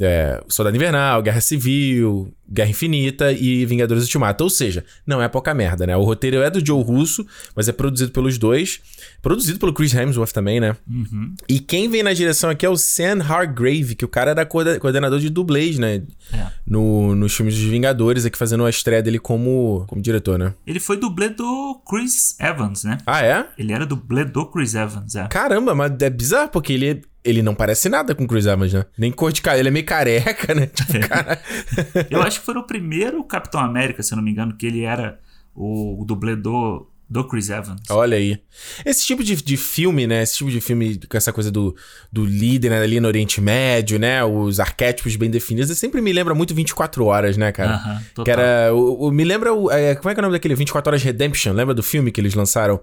é, 0.00 0.42
Soldado 0.48 0.76
Invernal, 0.76 1.22
Guerra 1.22 1.40
Civil, 1.40 2.32
Guerra 2.52 2.70
Infinita 2.70 3.32
e 3.32 3.64
Vingadores 3.64 4.04
Ultimato. 4.04 4.44
Ou 4.44 4.50
seja, 4.50 4.84
não 5.06 5.22
é 5.22 5.28
pouca 5.28 5.54
merda, 5.54 5.86
né? 5.86 5.96
O 5.96 6.02
roteiro 6.02 6.42
é 6.42 6.50
do 6.50 6.64
Joe 6.64 6.82
Russo, 6.82 7.26
mas 7.54 7.68
é 7.68 7.72
produzido 7.72 8.12
pelos 8.12 8.38
dois. 8.38 8.80
Produzido 9.22 9.58
pelo 9.58 9.72
Chris 9.72 9.94
Hemsworth 9.94 10.32
também, 10.32 10.60
né? 10.60 10.76
Uhum. 10.88 11.34
E 11.48 11.58
quem 11.60 11.88
vem 11.88 12.02
na 12.02 12.12
direção 12.12 12.50
aqui 12.50 12.64
é 12.66 12.68
o 12.68 12.76
Sam 12.76 13.22
Hargrave, 13.22 13.94
que 13.94 14.04
o 14.04 14.08
cara 14.08 14.30
era 14.32 14.46
coorde- 14.46 14.78
coordenador 14.78 15.18
de 15.20 15.28
dublês, 15.30 15.78
né? 15.78 16.02
É. 16.32 16.46
No, 16.66 17.14
nos 17.14 17.34
filmes 17.34 17.54
dos 17.54 17.64
Vingadores, 17.64 18.24
aqui 18.24 18.36
fazendo 18.38 18.64
a 18.64 18.70
estreia 18.70 19.02
dele 19.02 19.18
como, 19.18 19.84
como 19.88 20.00
diretor, 20.02 20.38
né? 20.38 20.54
Ele 20.66 20.80
foi 20.80 20.96
dublê 20.96 21.28
do 21.28 21.80
Chris 21.88 22.36
Evans, 22.40 22.84
né? 22.84 22.98
Ah, 23.06 23.24
é? 23.24 23.46
Ele 23.58 23.72
era 23.72 23.86
dublê 23.86 24.24
do 24.24 24.46
Chris 24.46 24.74
Evans, 24.74 25.14
é. 25.14 25.26
Caramba, 25.28 25.74
mas 25.74 25.92
é 26.00 26.10
bizarro, 26.10 26.48
porque 26.48 26.72
ele, 26.72 27.02
ele 27.24 27.42
não 27.42 27.54
parece 27.54 27.88
nada 27.88 28.14
com 28.14 28.24
o 28.24 28.26
Chris 28.26 28.46
Evans, 28.46 28.72
né? 28.72 28.84
Nem 28.96 29.12
cor 29.12 29.32
de 29.32 29.42
cara, 29.42 29.58
ele 29.58 29.68
é 29.68 29.70
meio 29.70 29.84
careca, 29.84 30.54
né? 30.54 30.66
Tipo, 30.74 31.08
cara... 31.08 31.40
Eu 32.10 32.22
acho 32.22 32.40
que 32.40 32.46
foi 32.46 32.54
no 32.54 32.66
primeiro 32.66 33.22
Capitão 33.24 33.60
América, 33.60 34.02
se 34.02 34.12
eu 34.12 34.16
não 34.16 34.22
me 34.22 34.30
engano, 34.30 34.54
que 34.56 34.66
ele 34.66 34.82
era 34.82 35.18
o, 35.54 36.00
o 36.00 36.04
dublê 36.04 36.34
do, 36.34 36.86
Chris 37.28 37.50
Evans. 37.50 37.80
Olha 37.90 38.16
aí. 38.16 38.38
Esse 38.86 39.04
tipo 39.04 39.22
de, 39.22 39.34
de 39.36 39.56
filme, 39.56 40.06
né? 40.06 40.22
Esse 40.22 40.38
tipo 40.38 40.50
de 40.50 40.60
filme 40.60 40.98
com 41.08 41.16
essa 41.16 41.32
coisa 41.32 41.50
do, 41.50 41.74
do 42.10 42.24
líder 42.24 42.70
né? 42.70 42.80
ali 42.80 43.00
no 43.00 43.08
Oriente 43.08 43.40
Médio, 43.40 43.98
né? 43.98 44.24
Os 44.24 44.60
arquétipos 44.60 45.16
bem 45.16 45.28
definidos. 45.28 45.76
Sempre 45.76 46.00
me 46.00 46.12
lembra 46.12 46.34
muito 46.34 46.54
24 46.54 47.04
Horas, 47.04 47.36
né, 47.36 47.50
cara? 47.52 47.74
Aham, 47.74 48.02
total. 48.14 48.24
Que 48.24 48.30
era. 48.30 48.74
O, 48.74 49.08
o- 49.08 49.10
me 49.12 49.24
lembra. 49.24 49.52
O, 49.52 49.70
é, 49.70 49.94
como 49.96 50.10
é 50.10 50.14
que 50.14 50.20
é 50.20 50.22
o 50.22 50.26
nome 50.26 50.34
daquele 50.34 50.54
24 50.54 50.88
Horas 50.90 51.02
Redemption? 51.02 51.52
Lembra 51.52 51.74
do 51.74 51.82
filme 51.82 52.12
que 52.12 52.20
eles 52.20 52.34
lançaram 52.34 52.80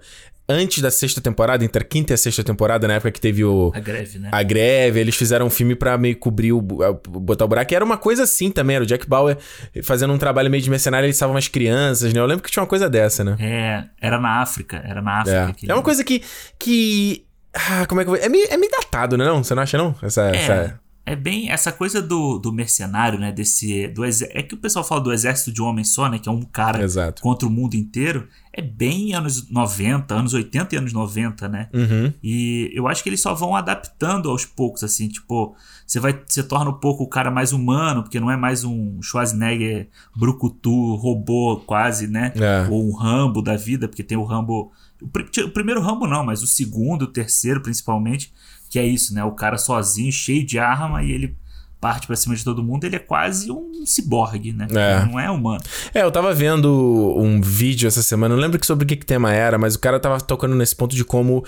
antes 0.48 0.80
da 0.82 0.90
sexta 0.90 1.20
temporada, 1.20 1.64
entre 1.64 1.82
a 1.82 1.84
quinta 1.86 2.12
e 2.12 2.14
a 2.14 2.16
sexta 2.16 2.42
temporada, 2.42 2.88
na 2.88 2.94
época 2.94 3.10
que 3.10 3.20
teve 3.20 3.44
o. 3.44 3.70
A 3.74 3.80
greve, 3.80 4.18
né? 4.18 4.28
A 4.32 4.42
greve, 4.42 4.98
eles 5.00 5.14
fizeram 5.14 5.46
um 5.46 5.50
filme 5.50 5.74
pra 5.74 5.98
meio 5.98 6.16
cobrir 6.16 6.52
o. 6.52 6.60
botar 6.60 7.44
o 7.44 7.48
buraco. 7.48 7.72
E 7.72 7.76
era 7.76 7.84
uma 7.84 7.96
coisa 7.98 8.22
assim 8.22 8.50
também, 8.50 8.76
era 8.76 8.84
o 8.84 8.86
Jack 8.86 9.06
Bauer 9.08 9.36
fazendo 9.82 10.12
um 10.12 10.18
trabalho 10.18 10.50
meio 10.50 10.62
de 10.62 10.70
mercenário, 10.70 11.06
eles 11.06 11.16
salvam 11.16 11.36
as 11.36 11.48
crianças, 11.48 12.12
né? 12.12 12.20
Eu 12.20 12.26
lembro 12.26 12.42
que 12.42 12.50
tinha 12.50 12.62
uma 12.62 12.68
coisa 12.68 12.88
dessa, 12.88 13.22
né? 13.22 13.36
É, 13.40 13.84
era 14.00 14.18
na 14.18 14.40
África, 14.40 14.82
era 14.84 15.02
na 15.02 15.20
África. 15.20 15.52
que 15.56 15.66
É. 15.66 15.70
é 15.70 15.74
uma 15.74 15.82
coisa 15.82 16.02
que. 16.02 16.22
que 16.58 17.24
ah, 17.54 17.86
como 17.86 18.00
é 18.00 18.04
que 18.04 18.10
eu 18.10 18.14
vou. 18.14 18.22
É 18.24 18.28
meio, 18.28 18.46
é 18.50 18.56
meio 18.56 18.70
datado, 18.70 19.16
né? 19.16 19.24
Não? 19.24 19.42
Você 19.42 19.54
não 19.54 19.62
acha, 19.62 19.76
não? 19.76 19.94
Essa. 20.02 20.30
É, 20.30 20.36
essa- 20.36 20.80
é 21.12 21.16
bem 21.16 21.50
essa 21.50 21.72
coisa 21.72 22.02
do, 22.02 22.38
do 22.38 22.52
mercenário, 22.52 23.18
né? 23.18 23.32
Desse. 23.32 23.88
Do 23.88 24.04
é 24.04 24.42
que 24.42 24.54
o 24.54 24.58
pessoal 24.58 24.84
fala 24.84 25.00
do 25.00 25.12
exército 25.12 25.50
de 25.50 25.62
um 25.62 25.64
homem 25.64 25.84
só, 25.84 26.08
né? 26.08 26.18
Que 26.18 26.28
é 26.28 26.32
um 26.32 26.42
cara 26.42 26.82
Exato. 26.82 27.22
contra 27.22 27.48
o 27.48 27.50
mundo 27.50 27.74
inteiro. 27.74 28.28
É 28.52 28.60
bem 28.60 29.14
anos 29.14 29.48
90, 29.48 30.14
anos 30.14 30.34
80 30.34 30.74
e 30.74 30.78
anos 30.78 30.92
90, 30.92 31.48
né? 31.48 31.68
Uhum. 31.72 32.12
E 32.22 32.70
eu 32.74 32.86
acho 32.88 33.02
que 33.02 33.08
eles 33.08 33.20
só 33.22 33.32
vão 33.32 33.54
adaptando 33.56 34.28
aos 34.28 34.44
poucos, 34.44 34.82
assim, 34.84 35.08
tipo, 35.08 35.54
você 35.86 35.98
vai, 36.00 36.20
você 36.26 36.42
torna 36.42 36.70
um 36.70 36.74
pouco 36.80 37.04
o 37.04 37.08
cara 37.08 37.30
mais 37.30 37.52
humano, 37.52 38.02
porque 38.02 38.18
não 38.20 38.30
é 38.30 38.36
mais 38.36 38.64
um 38.64 39.00
Schwarzenegger 39.00 39.88
brucutu, 40.14 40.96
robô 40.96 41.62
quase, 41.66 42.06
né? 42.08 42.32
É. 42.36 42.68
Ou 42.68 42.86
um 42.86 42.92
Rambo 42.94 43.40
da 43.40 43.56
vida, 43.56 43.88
porque 43.88 44.02
tem 44.02 44.18
o 44.18 44.24
Rambo, 44.24 44.72
o, 45.00 45.08
pri- 45.08 45.44
o 45.44 45.50
primeiro 45.50 45.80
Rambo 45.80 46.06
não, 46.06 46.24
mas 46.24 46.42
o 46.42 46.46
segundo, 46.46 47.02
o 47.02 47.06
terceiro 47.06 47.60
principalmente, 47.62 48.32
que 48.68 48.78
é 48.78 48.86
isso, 48.86 49.14
né? 49.14 49.24
O 49.24 49.32
cara 49.32 49.58
sozinho, 49.58 50.12
cheio 50.12 50.44
de 50.44 50.58
arma 50.58 51.02
e 51.02 51.10
ele 51.10 51.36
parte 51.80 52.06
pra 52.06 52.16
cima 52.16 52.34
de 52.34 52.42
todo 52.42 52.62
mundo, 52.62 52.84
ele 52.84 52.96
é 52.96 52.98
quase 52.98 53.50
um 53.50 53.86
ciborgue, 53.86 54.52
né? 54.52 54.66
É. 54.70 55.04
Não 55.04 55.18
é 55.18 55.30
humano. 55.30 55.62
É, 55.94 56.02
eu 56.02 56.10
tava 56.10 56.34
vendo 56.34 57.14
um 57.16 57.40
vídeo 57.40 57.86
essa 57.86 58.02
semana, 58.02 58.34
não 58.34 58.42
lembro 58.42 58.64
sobre 58.64 58.84
que, 58.84 58.96
que 58.96 59.06
tema 59.06 59.32
era, 59.32 59.56
mas 59.58 59.74
o 59.74 59.78
cara 59.78 60.00
tava 60.00 60.20
tocando 60.20 60.54
nesse 60.54 60.74
ponto 60.74 60.94
de 60.94 61.04
como. 61.04 61.44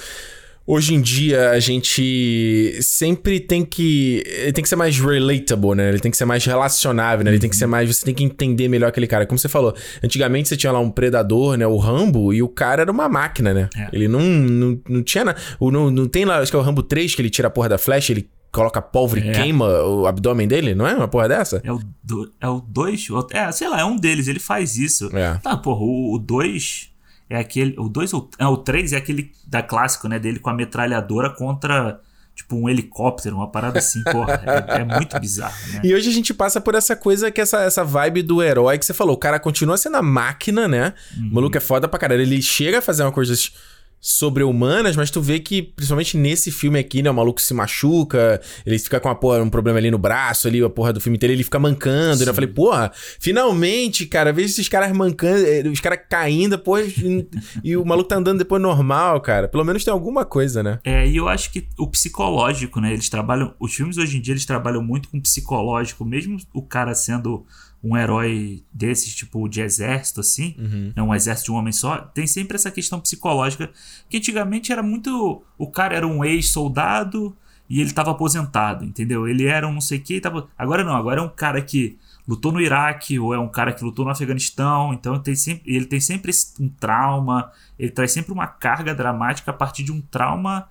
Hoje 0.66 0.94
em 0.94 1.00
dia 1.00 1.50
a 1.50 1.58
gente 1.58 2.78
sempre 2.82 3.40
tem 3.40 3.64
que. 3.64 4.22
Ele 4.26 4.52
tem 4.52 4.62
que 4.62 4.68
ser 4.68 4.76
mais 4.76 4.98
relatable, 4.98 5.74
né? 5.74 5.88
Ele 5.88 5.98
tem 5.98 6.10
que 6.10 6.16
ser 6.16 6.24
mais 6.26 6.44
relacionável, 6.44 7.24
né? 7.24 7.30
Ele 7.32 7.40
tem 7.40 7.50
que 7.50 7.56
ser 7.56 7.66
mais. 7.66 7.88
Você 7.88 8.04
tem 8.04 8.14
que 8.14 8.22
entender 8.22 8.68
melhor 8.68 8.88
aquele 8.88 9.06
cara. 9.06 9.26
Como 9.26 9.38
você 9.38 9.48
falou, 9.48 9.74
antigamente 10.04 10.48
você 10.48 10.56
tinha 10.56 10.70
lá 10.72 10.78
um 10.78 10.90
predador, 10.90 11.56
né? 11.56 11.66
O 11.66 11.76
Rambo, 11.76 12.32
e 12.32 12.42
o 12.42 12.48
cara 12.48 12.82
era 12.82 12.92
uma 12.92 13.08
máquina, 13.08 13.52
né? 13.52 13.68
É. 13.76 13.88
Ele 13.92 14.06
não, 14.06 14.20
não, 14.20 14.80
não 14.88 15.02
tinha. 15.02 15.24
Na, 15.24 15.34
o, 15.58 15.70
não, 15.70 15.90
não 15.90 16.06
tem 16.06 16.24
lá, 16.24 16.38
acho 16.38 16.52
que 16.52 16.56
é 16.56 16.60
o 16.60 16.62
Rambo 16.62 16.82
3 16.82 17.14
que 17.14 17.22
ele 17.22 17.30
tira 17.30 17.48
a 17.48 17.50
porra 17.50 17.68
da 17.70 17.78
flecha, 17.78 18.12
ele 18.12 18.28
coloca 18.52 18.82
pólvora 18.82 19.20
e 19.20 19.28
É. 19.28 19.32
queima 19.32 19.66
o 19.84 20.06
abdômen 20.06 20.46
dele, 20.46 20.74
não 20.74 20.86
é? 20.86 20.94
Uma 20.94 21.08
porra 21.08 21.28
dessa? 21.28 21.60
É 21.64 21.72
o 21.72 21.78
2, 21.78 21.86
do, 22.02 22.32
é 22.40 22.48
o 22.48 22.60
dois, 22.60 23.06
é, 23.32 23.50
sei 23.52 23.68
lá, 23.68 23.80
é 23.80 23.84
um 23.84 23.96
deles, 23.96 24.26
ele 24.28 24.40
faz 24.40 24.76
isso. 24.76 25.08
É. 25.16 25.34
Tá, 25.38 25.56
porra, 25.56 25.80
o 25.82 26.18
2 26.18 26.89
é 27.30 27.38
aquele. 27.38 27.74
O 27.78 27.88
2 27.88 28.12
ou. 28.12 28.28
É, 28.38 28.46
o 28.46 28.56
3 28.56 28.92
é 28.92 28.96
aquele 28.96 29.32
da 29.46 29.62
clássico, 29.62 30.08
né? 30.08 30.18
Dele 30.18 30.40
com 30.40 30.50
a 30.50 30.54
metralhadora 30.54 31.30
contra, 31.30 32.00
tipo, 32.34 32.56
um 32.56 32.68
helicóptero, 32.68 33.36
uma 33.36 33.50
parada 33.50 33.78
assim, 33.78 34.02
porra. 34.02 34.42
É, 34.68 34.80
é 34.80 34.84
muito 34.84 35.18
bizarro, 35.20 35.54
né? 35.72 35.80
E 35.84 35.94
hoje 35.94 36.10
a 36.10 36.12
gente 36.12 36.34
passa 36.34 36.60
por 36.60 36.74
essa 36.74 36.96
coisa 36.96 37.30
que 37.30 37.40
essa, 37.40 37.62
essa 37.62 37.84
vibe 37.84 38.22
do 38.22 38.42
herói 38.42 38.76
que 38.78 38.84
você 38.84 38.92
falou. 38.92 39.14
O 39.14 39.18
cara 39.18 39.38
continua 39.38 39.76
sendo 39.76 39.96
a 39.96 40.02
máquina, 40.02 40.66
né? 40.66 40.92
O 41.16 41.34
maluco 41.34 41.56
é 41.56 41.60
foda 41.60 41.86
pra 41.86 42.00
caralho. 42.00 42.22
Ele 42.22 42.42
chega 42.42 42.78
a 42.78 42.82
fazer 42.82 43.04
uma 43.04 43.12
coisas 43.12 43.52
sobre-humanas, 44.00 44.96
mas 44.96 45.10
tu 45.10 45.20
vê 45.20 45.38
que, 45.38 45.60
principalmente 45.62 46.16
nesse 46.16 46.50
filme 46.50 46.78
aqui, 46.78 47.02
né? 47.02 47.10
O 47.10 47.14
maluco 47.14 47.40
se 47.40 47.52
machuca, 47.52 48.40
ele 48.64 48.78
fica 48.78 48.98
com 48.98 49.08
uma 49.08 49.14
porra, 49.14 49.42
um 49.42 49.50
problema 49.50 49.78
ali 49.78 49.90
no 49.90 49.98
braço, 49.98 50.48
ali, 50.48 50.62
a 50.62 50.70
porra 50.70 50.92
do 50.92 51.00
filme 51.00 51.16
inteiro, 51.16 51.34
ele 51.34 51.44
fica 51.44 51.58
mancando. 51.58 52.24
né? 52.24 52.30
Eu 52.30 52.34
falei, 52.34 52.48
porra, 52.48 52.90
finalmente, 53.20 54.06
cara, 54.06 54.32
vejo 54.32 54.48
esses 54.48 54.68
caras 54.68 54.90
mancando, 54.96 55.44
eh, 55.46 55.62
os 55.68 55.80
caras 55.80 56.00
caindo 56.08 56.56
depois 56.56 56.96
e, 56.96 57.28
e 57.62 57.76
o 57.76 57.84
maluco 57.84 58.08
tá 58.08 58.16
andando 58.16 58.38
depois 58.38 58.60
normal, 58.60 59.20
cara. 59.20 59.48
Pelo 59.48 59.64
menos 59.64 59.84
tem 59.84 59.92
alguma 59.92 60.24
coisa, 60.24 60.62
né? 60.62 60.78
É, 60.84 61.06
e 61.06 61.16
eu 61.16 61.28
acho 61.28 61.50
que 61.50 61.68
o 61.78 61.86
psicológico, 61.86 62.80
né? 62.80 62.92
Eles 62.92 63.08
trabalham. 63.08 63.54
Os 63.60 63.74
filmes 63.74 63.98
hoje 63.98 64.16
em 64.16 64.20
dia 64.20 64.32
eles 64.32 64.46
trabalham 64.46 64.82
muito 64.82 65.08
com 65.08 65.18
o 65.18 65.22
psicológico, 65.22 66.04
mesmo 66.04 66.38
o 66.54 66.62
cara 66.62 66.94
sendo 66.94 67.44
um 67.82 67.96
herói 67.96 68.62
desses, 68.72 69.14
tipo, 69.14 69.48
de 69.48 69.60
exército, 69.60 70.20
assim, 70.20 70.54
né, 70.94 71.02
um 71.02 71.14
exército 71.14 71.46
de 71.46 71.52
um 71.52 71.56
homem 71.56 71.72
só, 71.72 71.96
tem 71.98 72.26
sempre 72.26 72.56
essa 72.56 72.70
questão 72.70 73.00
psicológica, 73.00 73.70
que 74.08 74.18
antigamente 74.18 74.70
era 74.70 74.82
muito. 74.82 75.42
O 75.56 75.70
cara 75.70 75.96
era 75.96 76.06
um 76.06 76.24
ex-soldado 76.24 77.34
e 77.68 77.80
ele 77.80 77.92
tava 77.92 78.10
aposentado, 78.10 78.84
entendeu? 78.84 79.26
Ele 79.26 79.46
era 79.46 79.66
um 79.66 79.72
não 79.72 79.80
sei 79.80 79.98
o 79.98 80.02
que, 80.02 80.20
tava. 80.20 80.48
Agora 80.58 80.84
não, 80.84 80.94
agora 80.94 81.20
é 81.20 81.24
um 81.24 81.28
cara 81.28 81.62
que 81.62 81.96
lutou 82.28 82.52
no 82.52 82.60
Iraque, 82.60 83.18
ou 83.18 83.34
é 83.34 83.38
um 83.38 83.48
cara 83.48 83.72
que 83.72 83.82
lutou 83.82 84.04
no 84.04 84.10
Afeganistão, 84.10 84.92
então 84.92 85.18
tem 85.18 85.34
sempre, 85.34 85.74
ele 85.74 85.86
tem 85.86 86.00
sempre 86.00 86.30
um 86.60 86.68
trauma, 86.68 87.50
ele 87.78 87.90
traz 87.90 88.12
sempre 88.12 88.32
uma 88.32 88.46
carga 88.46 88.94
dramática 88.94 89.50
a 89.50 89.54
partir 89.54 89.82
de 89.82 89.90
um 89.90 90.00
trauma 90.00 90.68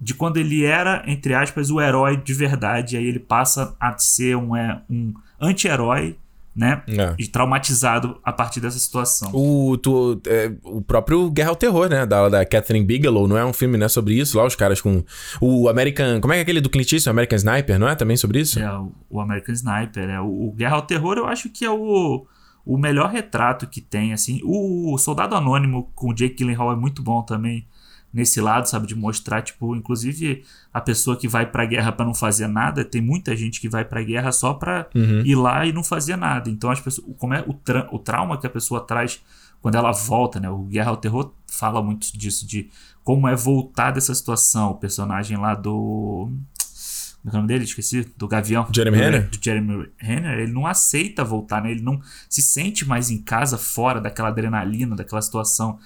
de 0.00 0.14
quando 0.14 0.36
ele 0.36 0.64
era, 0.64 1.02
entre 1.06 1.34
aspas, 1.34 1.70
o 1.70 1.80
herói 1.80 2.16
de 2.16 2.34
verdade. 2.34 2.96
Aí 2.96 3.04
ele 3.04 3.18
passa 3.18 3.74
a 3.80 3.96
ser 3.98 4.36
um, 4.36 4.54
é, 4.54 4.80
um 4.88 5.14
anti-herói, 5.40 6.16
né? 6.58 6.82
É. 6.88 7.14
E 7.16 7.28
traumatizado 7.28 8.18
a 8.24 8.32
partir 8.32 8.60
dessa 8.60 8.80
situação. 8.80 9.30
O, 9.32 9.78
tu, 9.78 10.20
é, 10.26 10.50
o 10.64 10.82
próprio 10.82 11.30
Guerra 11.30 11.50
ao 11.50 11.56
Terror, 11.56 11.88
né? 11.88 12.04
Da, 12.04 12.28
da 12.28 12.44
Catherine 12.44 12.84
Bigelow, 12.84 13.28
não 13.28 13.38
é 13.38 13.44
um 13.44 13.52
filme, 13.52 13.78
né? 13.78 13.86
Sobre 13.86 14.14
isso, 14.14 14.36
lá 14.36 14.44
os 14.44 14.56
caras 14.56 14.80
com. 14.80 15.04
O 15.40 15.68
American. 15.68 16.20
Como 16.20 16.32
é 16.32 16.36
que 16.36 16.40
é 16.40 16.42
aquele 16.42 16.60
do 16.60 16.68
Clint 16.68 16.92
Eastwood? 16.92 17.10
American 17.10 17.36
Sniper, 17.36 17.78
não 17.78 17.88
é? 17.88 17.94
Também 17.94 18.16
sobre 18.16 18.40
isso? 18.40 18.58
É, 18.58 18.76
o, 18.76 18.92
o 19.08 19.20
American 19.20 19.54
Sniper. 19.54 20.10
É, 20.10 20.20
o, 20.20 20.48
o 20.48 20.52
Guerra 20.52 20.74
ao 20.74 20.82
Terror 20.82 21.16
eu 21.16 21.26
acho 21.26 21.48
que 21.48 21.64
é 21.64 21.70
o, 21.70 22.26
o 22.66 22.76
melhor 22.76 23.08
retrato 23.08 23.64
que 23.68 23.80
tem, 23.80 24.12
assim. 24.12 24.40
O, 24.42 24.98
Soldado 24.98 25.36
Anônimo 25.36 25.92
com 25.94 26.10
o 26.10 26.14
Jake 26.14 26.34
Gyllenhaal 26.34 26.72
é 26.72 26.76
muito 26.76 27.04
bom 27.04 27.22
também 27.22 27.64
nesse 28.12 28.40
lado, 28.40 28.68
sabe? 28.68 28.86
De 28.86 28.94
mostrar, 28.94 29.42
tipo, 29.42 29.76
inclusive 29.76 30.42
a 30.72 30.80
pessoa 30.80 31.16
que 31.16 31.28
vai 31.28 31.44
pra 31.46 31.66
guerra 31.66 31.92
pra 31.92 32.06
não 32.06 32.14
fazer 32.14 32.46
nada. 32.46 32.84
Tem 32.84 33.00
muita 33.00 33.36
gente 33.36 33.60
que 33.60 33.68
vai 33.68 33.84
pra 33.84 34.02
guerra 34.02 34.32
só 34.32 34.54
pra 34.54 34.86
Uhum. 34.94 35.20
ir 35.24 35.34
lá 35.34 35.66
e 35.66 35.72
não 35.72 35.84
fazer 35.84 36.16
nada. 36.16 36.48
Então 36.50 36.70
as 36.70 36.80
pessoas, 36.80 37.06
como 37.18 37.34
é 37.34 37.44
o, 37.46 37.52
tra- 37.52 37.88
o 37.92 37.98
trauma 37.98 38.38
que 38.38 38.46
a 38.46 38.50
pessoa 38.50 38.80
traz 38.80 39.20
quando 39.60 39.74
ela 39.74 39.90
volta, 39.92 40.38
né? 40.40 40.48
O 40.48 40.62
Guerra 40.64 40.90
ao 40.90 40.96
Terror 40.96 41.32
fala 41.46 41.82
muito 41.82 42.16
disso, 42.16 42.46
de 42.46 42.70
como 43.02 43.26
é 43.26 43.34
voltar 43.34 43.90
dessa 43.90 44.14
situação. 44.14 44.70
O 44.70 44.74
personagem 44.76 45.36
lá 45.36 45.54
do. 45.54 46.30
Como 47.20 47.26
é 47.26 47.28
é 47.28 47.30
o 47.30 47.36
nome 47.36 47.48
dele? 47.48 47.64
Esqueci. 47.64 48.06
Do 48.16 48.28
Gavião. 48.28 48.66
Jeremy 48.72 48.96
do, 48.96 49.02
Renner? 49.02 49.28
Do 49.28 49.38
Jeremy 49.42 49.88
Renner. 49.98 50.38
Ele 50.38 50.52
não 50.52 50.66
aceita 50.66 51.24
voltar, 51.24 51.60
né? 51.62 51.72
Ele 51.72 51.82
não 51.82 52.00
se 52.30 52.40
sente 52.40 52.86
mais 52.86 53.10
em 53.10 53.18
casa, 53.20 53.58
fora 53.58 54.00
daquela 54.00 54.28
adrenalina, 54.28 54.94
daquela 54.94 55.20
situação. 55.20 55.78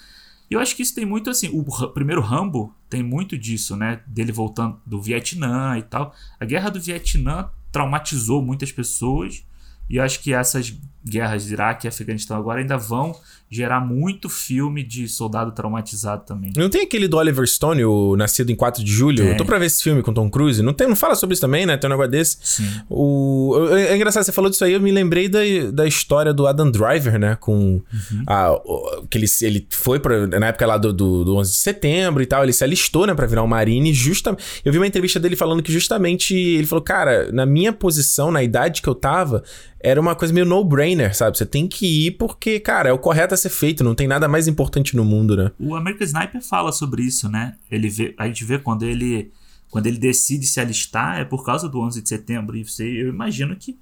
E 0.53 0.55
eu 0.55 0.61
acho 0.61 0.77
que 0.77 0.83
isso 0.83 0.95
tem 0.95 1.07
muito 1.07 1.31
assim. 1.31 1.49
O 1.49 1.89
primeiro 1.95 2.21
Rambo 2.21 2.75
tem 2.91 3.03
muito 3.03 3.39
disso, 3.39 3.75
né? 3.75 4.03
Dele 4.07 4.31
voltando 4.31 4.79
do 4.85 5.01
Vietnã 5.01 5.79
e 5.79 5.83
tal. 5.83 6.15
A 6.39 6.45
guerra 6.45 6.69
do 6.69 6.79
Vietnã 6.79 7.49
traumatizou 7.73 8.43
muitas 8.43 8.71
pessoas. 8.71 9.47
E 9.89 9.97
eu 9.97 10.03
acho 10.03 10.21
que 10.21 10.31
essas 10.31 10.79
guerras 11.05 11.45
de 11.45 11.53
Iraque 11.53 11.87
e 11.87 11.89
Afeganistão 11.89 12.37
agora 12.37 12.61
ainda 12.61 12.77
vão 12.77 13.15
gerar 13.51 13.81
muito 13.81 14.31
filme 14.31 14.83
de 14.83 15.07
soldado 15.07 15.53
traumatizado 15.53 16.25
também. 16.25 16.53
Não 16.57 16.71
tem 16.71 16.81
aquele 16.83 17.07
do 17.07 17.19
Oliver 17.19 17.47
Stone, 17.47 17.85
o 17.85 18.17
Nascido 18.17 18.51
em 18.51 18.57
4 18.57 18.83
de 18.83 18.91
Julho? 18.91 19.19
Tem. 19.19 19.29
Eu 19.33 19.37
tô 19.37 19.45
pra 19.45 19.59
ver 19.59 19.67
esse 19.67 19.83
filme 19.83 20.03
com 20.03 20.11
Tom 20.15 20.31
Cruise. 20.31 20.63
Não, 20.63 20.73
tem, 20.73 20.89
não 20.89 20.97
fala 20.97 21.15
sobre 21.15 21.35
isso 21.35 21.43
também, 21.43 21.67
né? 21.67 21.77
Tem 21.77 21.87
um 21.89 21.91
negócio 21.91 22.11
desse. 22.11 22.39
Sim. 22.43 22.67
O, 22.89 23.55
é 23.77 23.95
engraçado, 23.95 24.23
você 24.25 24.33
falou 24.33 24.49
disso 24.51 24.65
aí, 24.65 24.73
eu 24.73 24.81
me 24.81 24.91
lembrei 24.91 25.29
da, 25.29 25.41
da 25.71 25.87
história 25.87 26.33
do 26.33 26.47
Adam 26.47 26.71
Driver, 26.71 27.19
né? 27.19 27.37
Com 27.41 27.83
a, 28.27 28.53
o- 28.53 29.07
que 29.11 29.19
ele, 29.19 29.27
ele 29.43 29.67
foi 29.71 30.01
pra, 30.01 30.27
na 30.27 30.47
época 30.47 30.65
lá 30.67 30.79
do, 30.79 30.91
do, 30.93 31.23
do 31.25 31.37
11 31.37 31.51
de 31.51 31.57
setembro 31.59 32.23
e 32.23 32.27
tal, 32.27 32.43
ele 32.43 32.55
se 32.55 32.65
alistou, 32.65 33.07
né, 33.07 33.15
pra 33.15 33.27
virar 33.27 33.43
um 33.43 33.47
marine. 33.47 33.93
Justa, 33.93 34.35
eu 34.65 34.73
vi 34.73 34.79
uma 34.79 34.87
entrevista 34.87 35.21
dele 35.21 35.37
falando 35.37 35.63
que 35.63 35.71
justamente 35.73 36.35
ele 36.35 36.67
falou, 36.67 36.83
cara, 36.83 37.31
na 37.33 37.45
minha 37.45 37.73
posição, 37.73 38.31
na 38.31 38.43
idade 38.43 38.81
que 38.81 38.89
eu 38.89 38.95
tava, 38.95 39.43
era 39.85 40.01
uma 40.01 40.15
coisa 40.15 40.33
meio 40.33 40.47
no-brainer, 40.47 40.92
sabe? 41.13 41.37
Você 41.37 41.47
tem 41.47 41.67
que 41.69 42.07
ir 42.07 42.13
porque, 42.13 42.61
cara, 42.61 42.89
é 42.89 42.93
o 42.93 42.99
correto 42.99 43.35
a 43.35 43.37
ser 43.37 43.51
feito, 43.51 43.85
não 43.85 43.95
tem 43.95 44.07
nada 44.07 44.29
mais 44.29 44.49
importante 44.49 44.97
no 44.97 45.05
mundo, 45.05 45.37
né? 45.37 45.51
O 45.59 45.75
American 45.75 46.07
Sniper 46.07 46.43
fala 46.43 46.73
sobre 46.73 47.03
isso, 47.03 47.29
né? 47.29 47.57
Ele 47.71 47.89
vê, 47.89 48.15
a 48.19 48.27
gente 48.27 48.45
vê 48.45 48.59
quando 48.59 48.85
ele 48.85 49.31
quando 49.71 49.87
ele 49.87 49.97
decide 49.97 50.47
se 50.47 50.61
alistar 50.61 51.19
é 51.19 51.25
por 51.25 51.47
causa 51.47 51.67
do 51.67 51.81
11 51.81 52.03
de 52.03 52.09
setembro. 52.09 52.55
E 52.55 52.63
você, 52.63 52.85
eu 52.85 53.09
imagino 53.09 53.57
que 53.57 53.79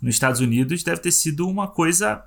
nos 0.00 0.14
Estados 0.14 0.40
Unidos 0.40 0.84
deve 0.84 1.00
ter 1.00 1.10
sido 1.10 1.48
uma 1.48 1.66
coisa 1.66 2.22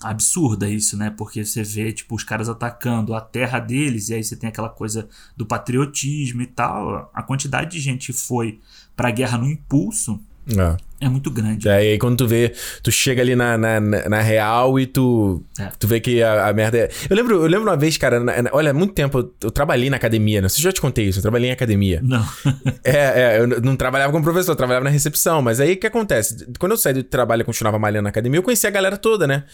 absurda 0.00 0.68
isso, 0.68 0.96
né? 0.96 1.10
Porque 1.10 1.44
você 1.44 1.62
vê 1.62 1.92
tipo 1.92 2.14
os 2.14 2.24
caras 2.24 2.48
atacando 2.48 3.14
a 3.14 3.20
terra 3.20 3.58
deles 3.58 4.08
e 4.08 4.14
aí 4.14 4.24
você 4.24 4.36
tem 4.36 4.48
aquela 4.48 4.70
coisa 4.70 5.08
do 5.36 5.44
patriotismo 5.44 6.40
e 6.40 6.46
tal. 6.46 7.10
A 7.12 7.22
quantidade 7.22 7.72
de 7.72 7.80
gente 7.80 8.12
foi 8.12 8.58
pra 8.96 9.10
guerra 9.10 9.36
no 9.36 9.50
impulso 9.50 10.18
É. 10.48 10.76
É 10.98 11.08
muito 11.10 11.30
grande. 11.30 11.68
É, 11.68 11.84
e 11.84 11.92
aí 11.92 11.98
quando 11.98 12.16
tu 12.16 12.26
vê, 12.26 12.54
tu 12.82 12.90
chega 12.90 13.20
ali 13.20 13.36
na, 13.36 13.58
na, 13.58 13.78
na- 13.80 14.20
real 14.22 14.80
e 14.80 14.86
tu, 14.86 15.44
É. 15.60 15.68
tu 15.78 15.86
vê 15.86 16.00
que 16.00 16.22
a, 16.22 16.48
a 16.48 16.52
merda 16.54 16.78
é. 16.78 16.90
Eu 17.10 17.14
lembro, 17.14 17.34
eu 17.34 17.46
lembro 17.46 17.68
uma 17.68 17.76
vez, 17.76 17.98
cara, 17.98 18.18
na- 18.18 18.40
na- 18.42 18.50
olha, 18.54 18.70
há 18.70 18.74
muito 18.74 18.94
tempo 18.94 19.18
eu, 19.18 19.34
eu 19.44 19.50
trabalhei 19.50 19.90
na 19.90 19.96
academia, 19.98 20.48
se 20.48 20.58
eu 20.58 20.62
já 20.62 20.72
te 20.72 20.80
contei 20.80 21.04
isso, 21.06 21.18
eu 21.18 21.22
trabalhei 21.22 21.50
em 21.50 21.52
academia. 21.52 22.00
Não. 22.02 22.24
É, 22.82 23.36
é, 23.36 23.40
eu 23.40 23.46
não 23.60 23.76
trabalhava 23.76 24.10
como 24.12 24.24
professor, 24.24 24.52
eu 24.52 24.56
trabalhava 24.56 24.84
na 24.84 24.90
recepção. 24.90 25.42
Mas 25.42 25.60
aí 25.60 25.72
o 25.72 25.76
que 25.76 25.86
acontece? 25.86 26.46
Quando 26.58 26.72
eu 26.72 26.78
saí 26.78 26.94
do 26.94 27.02
trabalho 27.02 27.42
e 27.42 27.44
continuava 27.44 27.78
malhando 27.78 28.04
na 28.04 28.10
academia, 28.10 28.38
eu 28.38 28.42
conhecia 28.42 28.68
a 28.70 28.72
galera 28.72 28.96
toda, 28.96 29.26
né? 29.26 29.44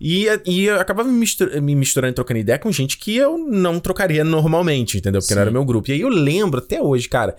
E, 0.00 0.26
e 0.46 0.66
eu 0.66 0.78
acabava 0.78 1.08
me, 1.08 1.18
mistur- 1.18 1.60
me 1.62 1.74
misturando 1.74 2.12
e 2.12 2.14
trocando 2.14 2.38
ideia 2.40 2.58
com 2.58 2.70
gente 2.70 2.98
que 2.98 3.16
eu 3.16 3.38
não 3.38 3.80
trocaria 3.80 4.22
normalmente, 4.22 4.98
entendeu? 4.98 5.20
Porque 5.20 5.34
não 5.34 5.42
era 5.42 5.50
meu 5.50 5.64
grupo. 5.64 5.90
E 5.90 5.94
aí 5.94 6.00
eu 6.02 6.08
lembro 6.10 6.58
até 6.60 6.80
hoje, 6.80 7.08
cara. 7.08 7.34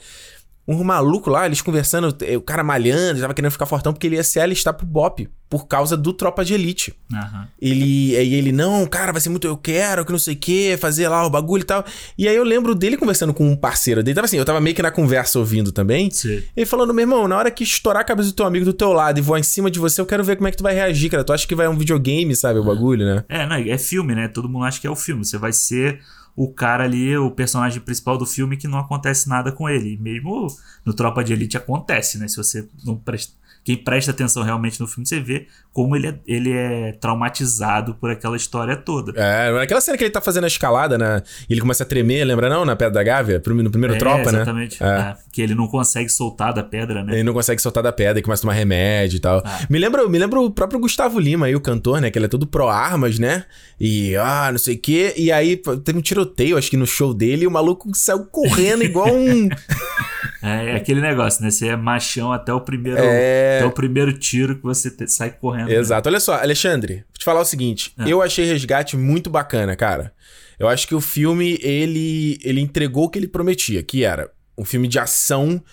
Um 0.65 0.81
maluco 0.83 1.29
lá, 1.29 1.45
eles 1.45 1.61
conversando, 1.61 2.15
o 2.37 2.41
cara 2.41 2.63
malhando, 2.63 3.11
ele 3.11 3.21
tava 3.21 3.33
querendo 3.33 3.51
ficar 3.51 3.65
fortão 3.65 3.91
porque 3.91 4.07
ele 4.07 4.15
ia 4.15 4.23
se 4.23 4.39
alistar 4.39 4.73
pro 4.73 4.85
BOP 4.85 5.27
por 5.49 5.67
causa 5.67 5.95
do 5.95 6.13
Tropa 6.13 6.43
de 6.43 6.53
Elite. 6.53 6.95
Aham. 7.13 7.47
Ele, 7.61 8.15
aí 8.17 8.33
ele, 8.33 8.51
não, 8.51 8.87
cara, 8.87 9.11
vai 9.11 9.21
ser 9.21 9.29
muito, 9.29 9.45
eu 9.45 9.55
quero, 9.55 10.03
que 10.03 10.11
não 10.11 10.17
sei 10.17 10.33
o 10.33 10.37
que, 10.37 10.75
fazer 10.77 11.07
lá 11.09 11.25
o 11.27 11.29
bagulho 11.29 11.61
e 11.61 11.65
tal. 11.65 11.85
E 12.17 12.27
aí 12.27 12.35
eu 12.35 12.43
lembro 12.43 12.73
dele 12.73 12.97
conversando 12.97 13.33
com 13.33 13.47
um 13.47 13.55
parceiro 13.55 14.01
dele, 14.01 14.15
tava 14.15 14.25
assim, 14.25 14.37
eu 14.37 14.45
tava 14.45 14.59
meio 14.59 14.75
que 14.75 14.81
na 14.81 14.89
conversa 14.89 15.37
ouvindo 15.37 15.71
também. 15.71 16.09
Sim. 16.09 16.41
Ele 16.55 16.65
falando, 16.65 16.93
meu 16.93 17.03
irmão, 17.03 17.27
na 17.27 17.37
hora 17.37 17.51
que 17.51 17.63
estourar 17.63 18.01
a 18.01 18.05
cabeça 18.05 18.29
do 18.29 18.35
teu 18.35 18.45
amigo 18.45 18.65
do 18.65 18.73
teu 18.73 18.93
lado 18.93 19.19
e 19.19 19.21
voar 19.21 19.39
em 19.39 19.43
cima 19.43 19.69
de 19.69 19.77
você, 19.77 20.01
eu 20.01 20.05
quero 20.05 20.23
ver 20.23 20.37
como 20.37 20.47
é 20.47 20.51
que 20.51 20.57
tu 20.57 20.63
vai 20.63 20.73
reagir, 20.73 21.11
cara. 21.11 21.23
Tu 21.23 21.33
acha 21.33 21.47
que 21.47 21.53
vai 21.53 21.67
um 21.67 21.77
videogame, 21.77 22.35
sabe, 22.35 22.57
o 22.57 22.63
bagulho, 22.63 23.05
né? 23.05 23.23
É, 23.29 23.45
não, 23.45 23.55
é 23.55 23.77
filme, 23.77 24.15
né? 24.15 24.27
Todo 24.29 24.49
mundo 24.49 24.65
acha 24.65 24.81
que 24.81 24.87
é 24.87 24.89
o 24.89 24.95
filme. 24.95 25.23
Você 25.23 25.37
vai 25.37 25.53
ser 25.53 25.99
o 26.35 26.51
cara 26.51 26.83
ali, 26.83 27.15
o 27.17 27.29
personagem 27.31 27.81
principal 27.81 28.17
do 28.17 28.25
filme 28.25 28.57
que 28.57 28.67
não 28.67 28.79
acontece 28.79 29.29
nada 29.29 29.51
com 29.51 29.69
ele. 29.69 29.97
Mesmo 29.97 30.47
no 30.83 30.93
Tropa 30.93 31.23
de 31.23 31.33
Elite 31.33 31.57
acontece, 31.57 32.17
né? 32.17 32.27
Se 32.27 32.37
você 32.37 32.67
não 32.83 32.95
presta. 32.95 33.33
Quem 33.63 33.77
presta 33.77 34.11
atenção 34.11 34.43
realmente 34.43 34.79
no 34.79 34.87
filme, 34.87 35.07
você 35.07 35.19
vê 35.19 35.47
como 35.71 35.95
ele 35.95 36.07
é, 36.07 36.19
ele 36.27 36.51
é 36.51 36.91
traumatizado 36.93 37.95
por 37.95 38.11
aquela 38.11 38.35
história 38.35 38.75
toda. 38.75 39.13
É, 39.15 39.51
naquela 39.51 39.79
cena 39.81 39.97
que 39.97 40.03
ele 40.03 40.11
tá 40.11 40.21
fazendo 40.21 40.43
a 40.43 40.47
escalada, 40.47 40.97
né? 40.97 41.23
E 41.49 41.53
ele 41.53 41.61
começa 41.61 41.83
a 41.83 41.85
tremer, 41.85 42.25
lembra 42.25 42.49
não? 42.49 42.65
Na 42.65 42.75
Pedra 42.75 42.93
da 42.93 43.03
Gávea, 43.03 43.41
no 43.45 43.71
primeiro 43.71 43.95
É, 43.95 43.97
tropa, 43.97 44.31
né? 44.31 44.39
exatamente. 44.39 44.83
É. 44.83 44.87
É, 44.87 45.15
que 45.31 45.41
ele 45.41 45.55
não 45.55 45.67
consegue 45.67 46.09
soltar 46.09 46.53
da 46.53 46.63
pedra, 46.63 47.03
né? 47.03 47.13
Ele 47.13 47.23
não 47.23 47.33
consegue 47.33 47.61
soltar 47.61 47.81
da 47.81 47.91
pedra 47.91 48.19
e 48.19 48.21
começa 48.21 48.41
a 48.41 48.43
tomar 48.43 48.53
remédio 48.53 49.17
e 49.17 49.19
tal. 49.19 49.41
Ah. 49.45 49.61
Me, 49.69 49.79
lembra, 49.79 50.07
me 50.07 50.19
lembra 50.19 50.39
o 50.39 50.51
próprio 50.51 50.79
Gustavo 50.79 51.19
Lima 51.19 51.45
aí, 51.45 51.55
o 51.55 51.61
cantor, 51.61 52.01
né? 52.01 52.11
Que 52.11 52.17
ele 52.19 52.25
é 52.25 52.29
todo 52.29 52.45
pró-armas, 52.45 53.17
né? 53.17 53.45
E, 53.79 54.15
ah, 54.17 54.49
não 54.51 54.59
sei 54.59 54.75
o 54.75 54.79
quê. 54.79 55.13
E 55.17 55.31
aí 55.31 55.57
teve 55.83 55.97
um 55.97 56.01
tiroteio, 56.01 56.57
acho 56.57 56.69
que 56.69 56.77
no 56.77 56.85
show 56.85 57.13
dele, 57.13 57.45
e 57.45 57.47
o 57.47 57.51
maluco 57.51 57.89
saiu 57.95 58.25
correndo 58.25 58.83
igual 58.83 59.09
um. 59.13 59.49
É, 60.43 60.71
é 60.71 60.75
aquele 60.75 60.99
negócio, 60.99 61.41
né? 61.41 61.49
Você 61.49 61.69
é 61.69 61.75
machão 61.77 62.31
até 62.33 62.53
o 62.53 62.59
primeiro, 62.59 62.99
É. 62.99 63.59
até 63.59 63.65
o 63.65 63.71
primeiro 63.71 64.11
tiro 64.11 64.57
que 64.57 64.63
você 64.63 64.91
te- 64.91 65.07
sai 65.07 65.31
correndo. 65.31 65.69
né? 65.69 65.75
Exato. 65.75 66.09
Olha 66.09 66.19
só, 66.19 66.33
Alexandre, 66.35 66.95
vou 66.95 67.17
te 67.17 67.23
falar 67.23 67.39
o 67.41 67.45
seguinte. 67.45 67.93
É. 67.97 68.03
Eu 68.11 68.21
achei 68.21 68.45
Resgate 68.45 68.97
muito 68.97 69.29
bacana, 69.29 69.75
cara. 69.75 70.13
Eu 70.59 70.67
acho 70.67 70.87
que 70.87 70.93
o 70.93 71.01
filme, 71.01 71.57
ele, 71.61 72.37
ele 72.43 72.59
entregou 72.61 73.05
o 73.05 73.09
que 73.09 73.17
ele 73.17 73.27
prometia, 73.27 73.81
que 73.81 74.03
era 74.03 74.29
um 74.57 74.65
filme 74.65 74.87
de 74.87 74.99
ação 74.99 75.63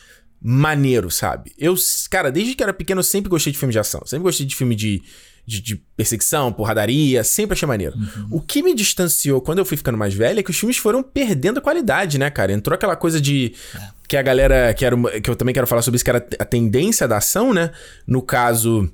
maneiro, 0.42 1.10
sabe? 1.10 1.52
Eu, 1.58 1.74
cara, 2.10 2.30
desde 2.32 2.54
que 2.54 2.62
era 2.62 2.72
pequeno, 2.72 3.00
eu 3.00 3.04
sempre 3.04 3.28
gostei 3.28 3.52
de 3.52 3.58
filme 3.58 3.72
de 3.72 3.78
ação. 3.78 4.00
Sempre 4.06 4.22
gostei 4.22 4.46
de 4.46 4.54
filme 4.56 4.74
de, 4.74 5.02
de, 5.50 5.60
de 5.60 5.76
perseguição, 5.96 6.52
porradaria, 6.52 7.24
sempre 7.24 7.54
achei 7.54 7.66
maneiro. 7.66 7.94
O 8.30 8.40
que 8.40 8.62
me 8.62 8.72
distanciou 8.72 9.40
quando 9.40 9.58
eu 9.58 9.64
fui 9.64 9.76
ficando 9.76 9.98
mais 9.98 10.14
velho 10.14 10.38
é 10.38 10.42
que 10.42 10.50
os 10.50 10.58
filmes 10.58 10.76
foram 10.76 11.02
perdendo 11.02 11.60
qualidade, 11.60 12.18
né, 12.18 12.30
cara? 12.30 12.52
Entrou 12.52 12.74
aquela 12.74 12.94
coisa 12.94 13.20
de. 13.20 13.52
Que 14.06 14.16
a 14.16 14.22
galera. 14.22 14.72
Que, 14.72 14.84
era, 14.84 15.20
que 15.20 15.28
eu 15.28 15.34
também 15.34 15.52
quero 15.52 15.66
falar 15.66 15.82
sobre 15.82 15.96
isso, 15.96 16.04
que 16.04 16.10
era 16.10 16.24
a 16.38 16.44
tendência 16.44 17.08
da 17.08 17.16
ação, 17.16 17.52
né? 17.52 17.72
No 18.06 18.22
caso. 18.22 18.88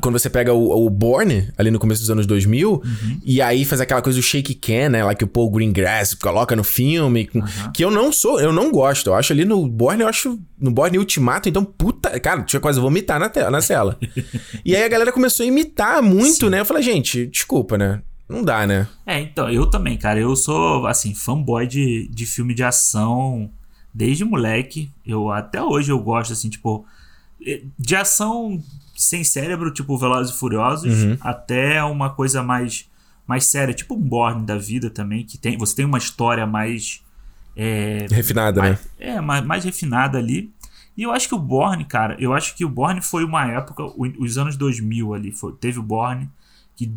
Quando 0.00 0.18
você 0.18 0.28
pega 0.28 0.52
o, 0.52 0.86
o 0.86 0.90
Born, 0.90 1.48
ali 1.56 1.70
no 1.70 1.78
começo 1.78 2.00
dos 2.02 2.10
anos 2.10 2.26
2000, 2.26 2.82
e 3.24 3.40
aí 3.40 3.64
faz 3.64 3.80
aquela 3.80 4.02
coisa 4.02 4.18
do 4.18 4.22
shake 4.22 4.54
can, 4.54 4.90
né? 4.90 5.04
Lá 5.04 5.14
que 5.14 5.24
o 5.24 5.28
Paul 5.28 5.50
Greengrass 5.50 6.14
coloca 6.14 6.54
no 6.54 6.62
filme, 6.64 7.26
com- 7.26 7.42
que 7.74 7.84
eu 7.84 7.90
não 7.90 8.12
sou, 8.12 8.40
eu 8.40 8.52
não 8.52 8.70
gosto. 8.70 9.08
Eu 9.08 9.14
acho 9.14 9.32
ali 9.32 9.44
no 9.44 9.66
Born, 9.66 10.02
eu 10.02 10.08
acho 10.08 10.38
no 10.58 10.70
Born 10.70 10.98
Ultimato, 10.98 11.48
então 11.48 11.64
puta, 11.64 12.18
cara, 12.20 12.42
tinha 12.42 12.60
quase 12.60 12.78
vomitar 12.80 13.18
na, 13.18 13.28
te- 13.28 13.48
na 13.50 13.60
cela. 13.62 13.98
e 14.64 14.76
aí 14.76 14.82
a 14.84 14.88
galera 14.88 15.12
começou 15.12 15.44
a 15.44 15.46
imitar 15.46 16.02
muito, 16.02 16.50
né? 16.50 16.60
Eu 16.60 16.66
falei, 16.66 16.82
gente, 16.82 17.26
desculpa, 17.26 17.78
né? 17.78 18.02
Não 18.28 18.44
dá, 18.44 18.64
né? 18.66 18.86
É, 19.04 19.18
então, 19.20 19.50
eu 19.50 19.66
também, 19.66 19.96
cara. 19.96 20.20
Eu 20.20 20.36
sou, 20.36 20.86
assim, 20.86 21.12
fanboy 21.14 21.66
de, 21.66 22.08
de 22.12 22.24
filme 22.26 22.54
de 22.54 22.62
ação 22.62 23.50
desde 23.92 24.24
moleque. 24.24 24.88
Eu 25.04 25.32
até 25.32 25.60
hoje 25.60 25.90
eu 25.90 25.98
gosto, 25.98 26.32
assim, 26.32 26.48
tipo, 26.48 26.84
de 27.78 27.96
ação 27.96 28.62
sem 28.96 29.24
cérebro, 29.24 29.72
tipo 29.72 29.96
Velozes 29.96 30.34
e 30.34 30.38
Furiosos, 30.38 30.92
até 31.20 31.82
uma 31.82 32.10
coisa 32.10 32.42
mais 32.42 32.88
mais 33.26 33.44
séria, 33.44 33.72
tipo 33.72 33.94
um 33.94 34.00
Born 34.00 34.44
da 34.44 34.58
vida 34.58 34.90
também, 34.90 35.24
que 35.24 35.38
tem, 35.38 35.56
você 35.56 35.76
tem 35.76 35.84
uma 35.84 35.98
história 35.98 36.44
mais 36.48 37.00
é, 37.54 38.06
Refinada, 38.10 38.60
né? 38.60 38.68
mais, 38.70 38.88
é, 38.98 39.20
mais, 39.20 39.44
mais 39.44 39.64
refinada 39.64 40.18
ali. 40.18 40.52
E 40.96 41.02
eu 41.04 41.12
acho 41.12 41.28
que 41.28 41.34
o 41.34 41.38
Borne, 41.38 41.84
cara, 41.84 42.16
eu 42.18 42.32
acho 42.32 42.56
que 42.56 42.64
o 42.64 42.68
Borne 42.68 43.00
foi 43.00 43.24
uma 43.24 43.46
época, 43.46 43.84
os 44.18 44.36
anos 44.36 44.56
2000 44.56 45.14
ali, 45.14 45.30
foi, 45.30 45.52
teve 45.52 45.78
o 45.78 45.82
Borne 45.82 46.28
que 46.74 46.92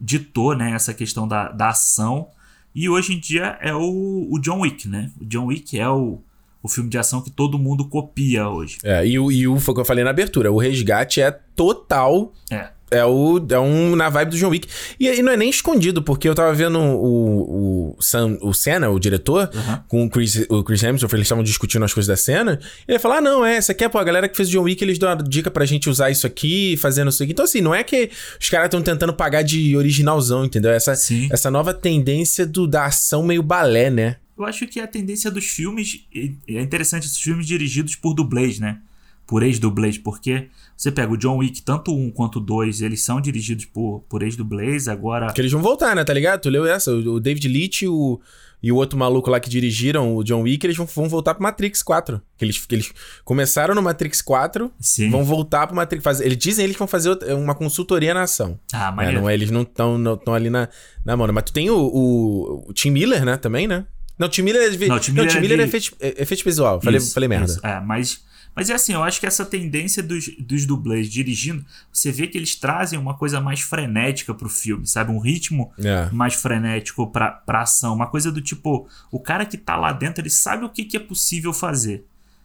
ditou, 0.00 0.54
né, 0.54 0.72
essa 0.72 0.92
questão 0.92 1.26
da, 1.26 1.50
da 1.50 1.70
ação. 1.70 2.28
E 2.74 2.88
hoje 2.88 3.14
em 3.14 3.18
dia 3.18 3.58
é 3.60 3.74
o, 3.74 4.28
o 4.30 4.38
John 4.38 4.60
Wick, 4.60 4.86
né? 4.86 5.10
O 5.20 5.24
John 5.24 5.46
Wick 5.46 5.78
é 5.78 5.88
o, 5.88 6.22
o 6.62 6.68
filme 6.68 6.90
de 6.90 6.98
ação 6.98 7.20
que 7.22 7.30
todo 7.30 7.58
mundo 7.58 7.88
copia 7.88 8.48
hoje. 8.48 8.78
É, 8.84 9.06
e, 9.06 9.18
o- 9.18 9.30
e 9.32 9.46
o 9.48 9.58
foi 9.58 9.72
o 9.72 9.74
que 9.76 9.80
eu 9.80 9.84
falei 9.84 10.04
na 10.04 10.10
abertura. 10.10 10.52
O 10.52 10.58
resgate 10.58 11.20
é 11.20 11.30
total. 11.56 12.32
É. 12.50 12.68
É, 12.92 13.04
o, 13.04 13.40
é 13.48 13.58
um 13.60 13.94
na 13.94 14.08
vibe 14.08 14.30
do 14.32 14.36
John 14.36 14.48
Wick. 14.48 14.66
E, 14.98 15.06
e 15.06 15.22
não 15.22 15.30
é 15.32 15.36
nem 15.36 15.48
escondido, 15.48 16.02
porque 16.02 16.28
eu 16.28 16.34
tava 16.34 16.52
vendo 16.52 16.76
o, 16.80 17.94
o, 17.96 18.02
Sam, 18.02 18.36
o 18.42 18.52
Senna, 18.52 18.90
o 18.90 18.98
diretor, 18.98 19.48
Aham. 19.54 19.84
com 19.86 20.04
o 20.04 20.10
Chris, 20.10 20.44
o 20.48 20.64
Chris 20.64 20.82
Hemsworth, 20.82 21.12
eles 21.14 21.24
estavam 21.26 21.44
discutindo 21.44 21.84
as 21.84 21.94
coisas 21.94 22.08
da 22.08 22.16
cena. 22.16 22.58
E 22.88 22.90
ele 22.90 22.98
falou: 22.98 23.18
Ah, 23.18 23.20
não, 23.20 23.46
é, 23.46 23.54
essa 23.56 23.70
aqui 23.70 23.84
é, 23.84 23.88
pô, 23.88 23.96
a 23.98 24.02
galera 24.02 24.28
que 24.28 24.36
fez 24.36 24.48
o 24.48 24.52
John 24.52 24.62
Wick, 24.62 24.82
eles 24.82 24.98
dão 24.98 25.08
a 25.08 25.14
dica 25.14 25.52
pra 25.52 25.64
gente 25.64 25.88
usar 25.88 26.10
isso 26.10 26.26
aqui, 26.26 26.76
fazendo 26.78 27.10
isso 27.10 27.22
aqui. 27.22 27.30
Então, 27.30 27.44
assim, 27.44 27.60
não 27.60 27.72
é 27.72 27.84
que 27.84 28.10
os 28.40 28.48
caras 28.50 28.66
estão 28.66 28.82
tentando 28.82 29.12
pagar 29.14 29.42
de 29.42 29.76
originalzão, 29.76 30.44
entendeu? 30.44 30.72
Essa, 30.72 30.96
Sim. 30.96 31.28
essa 31.30 31.48
nova 31.48 31.72
tendência 31.72 32.44
do, 32.44 32.66
da 32.66 32.86
ação 32.86 33.22
meio 33.22 33.42
balé, 33.44 33.88
né? 33.88 34.16
Eu 34.42 34.46
acho 34.46 34.66
que 34.66 34.80
a 34.80 34.86
tendência 34.86 35.30
dos 35.30 35.44
filmes. 35.46 36.06
É 36.48 36.60
interessante 36.60 37.06
esses 37.06 37.20
filmes 37.20 37.46
dirigidos 37.46 37.94
por 37.94 38.14
dublês, 38.14 38.58
né? 38.58 38.78
Por 39.26 39.42
ex-dublês, 39.42 39.96
porque 39.96 40.48
você 40.76 40.90
pega 40.90 41.12
o 41.12 41.16
John 41.16 41.36
Wick, 41.36 41.62
tanto 41.62 41.94
um 41.94 42.10
quanto 42.10 42.40
dois, 42.40 42.80
eles 42.82 43.02
são 43.02 43.20
dirigidos 43.20 43.64
por, 43.66 44.00
por 44.08 44.22
ex-dublês, 44.22 44.88
agora. 44.88 45.26
Porque 45.26 45.40
eles 45.40 45.52
vão 45.52 45.62
voltar, 45.62 45.94
né? 45.94 46.02
Tá 46.02 46.12
ligado? 46.12 46.40
Tu 46.40 46.48
leu 46.48 46.66
essa? 46.66 46.90
O 46.90 47.20
David 47.20 47.46
Leitch 47.46 47.82
e 47.82 47.88
o, 47.88 48.20
e 48.62 48.72
o 48.72 48.76
outro 48.76 48.98
maluco 48.98 49.30
lá 49.30 49.38
que 49.38 49.48
dirigiram 49.48 50.16
o 50.16 50.24
John 50.24 50.42
Wick, 50.42 50.66
eles 50.66 50.76
vão, 50.76 50.84
vão 50.86 51.08
voltar 51.08 51.34
pro 51.34 51.44
Matrix 51.44 51.82
4. 51.82 52.20
Que 52.36 52.44
eles, 52.44 52.66
que 52.66 52.74
eles 52.74 52.92
começaram 53.24 53.74
no 53.74 53.82
Matrix 53.82 54.20
4, 54.20 54.72
Sim. 54.80 55.10
vão 55.10 55.22
voltar 55.22 55.66
pro 55.66 55.76
Matrix. 55.76 56.02
Fazer, 56.02 56.24
eles 56.26 56.38
dizem 56.38 56.64
eles 56.64 56.74
que 56.74 56.80
vão 56.80 56.88
fazer 56.88 57.16
uma 57.34 57.54
consultoria 57.54 58.12
na 58.12 58.22
ação. 58.22 58.58
Ah, 58.72 58.88
É, 58.88 58.90
maneiro. 58.90 59.20
não 59.20 59.30
é, 59.30 59.34
eles 59.34 59.50
não 59.50 59.62
estão 59.62 59.96
não 59.96 60.16
tão 60.16 60.34
ali 60.34 60.50
na, 60.50 60.68
na 61.04 61.16
mão. 61.16 61.28
né? 61.28 61.32
Mas 61.32 61.44
tu 61.44 61.52
tem 61.52 61.70
o, 61.70 61.76
o, 61.78 62.64
o 62.68 62.72
Tim 62.72 62.90
Miller, 62.90 63.24
né? 63.24 63.36
Também, 63.36 63.68
né? 63.68 63.86
Não, 64.20 64.28
Tim 64.28 64.42
Miller 64.42 64.62
é, 64.62 64.68
de, 64.70 64.78
Não, 64.80 64.88
não, 64.88 64.96
o 64.96 65.00
Tim 65.00 65.12
Miller 65.12 65.36
é 65.36 65.40
Miller 65.40 65.60
é, 65.60 65.62
de- 65.64 65.68
efeito, 65.68 65.96
é 65.98 66.22
efeito 66.22 66.44
visual. 66.44 66.80
Falei, 66.80 66.98
Isso, 66.98 67.14
falei 67.14 67.28
merda. 67.28 67.46
isso. 67.46 67.66
É, 67.66 67.80
mas, 67.80 68.22
mas 68.54 68.68
é 68.68 68.74
assim, 68.74 68.92
eu 68.92 69.02
acho 69.02 69.18
que 69.18 69.24
essa 69.26 69.46
tendência 69.46 70.02
dos, 70.02 70.28
dos 70.38 70.66
dublês 70.66 71.08
dirigindo, 71.10 71.64
você 71.90 72.12
vê 72.12 72.26
que 72.26 72.36
eles 72.36 72.54
trazem 72.54 72.98
uma 72.98 73.14
coisa 73.14 73.40
mais 73.40 73.60
frenética 73.60 74.34
pro 74.34 74.48
filme, 74.50 74.86
sabe? 74.86 75.10
Um 75.10 75.18
ritmo 75.20 75.72
É. 75.82 76.10
mais 76.12 76.34
frenético 76.34 77.06
pra, 77.10 77.30
pra 77.30 77.62
ação. 77.62 77.94
Uma 77.94 78.06
coisa 78.08 78.30
do 78.30 78.42
tipo, 78.42 78.86
o 79.10 79.18
cara 79.18 79.46
que 79.46 79.56
tá 79.56 79.74
lá 79.74 79.90
dentro, 79.92 80.20
ele 80.20 80.28
sabe 80.30 80.64
o 80.66 80.68
que, 80.68 80.84
que 80.84 80.96
é 80.98 81.00
possível 81.00 81.52
fazer. 81.54 82.04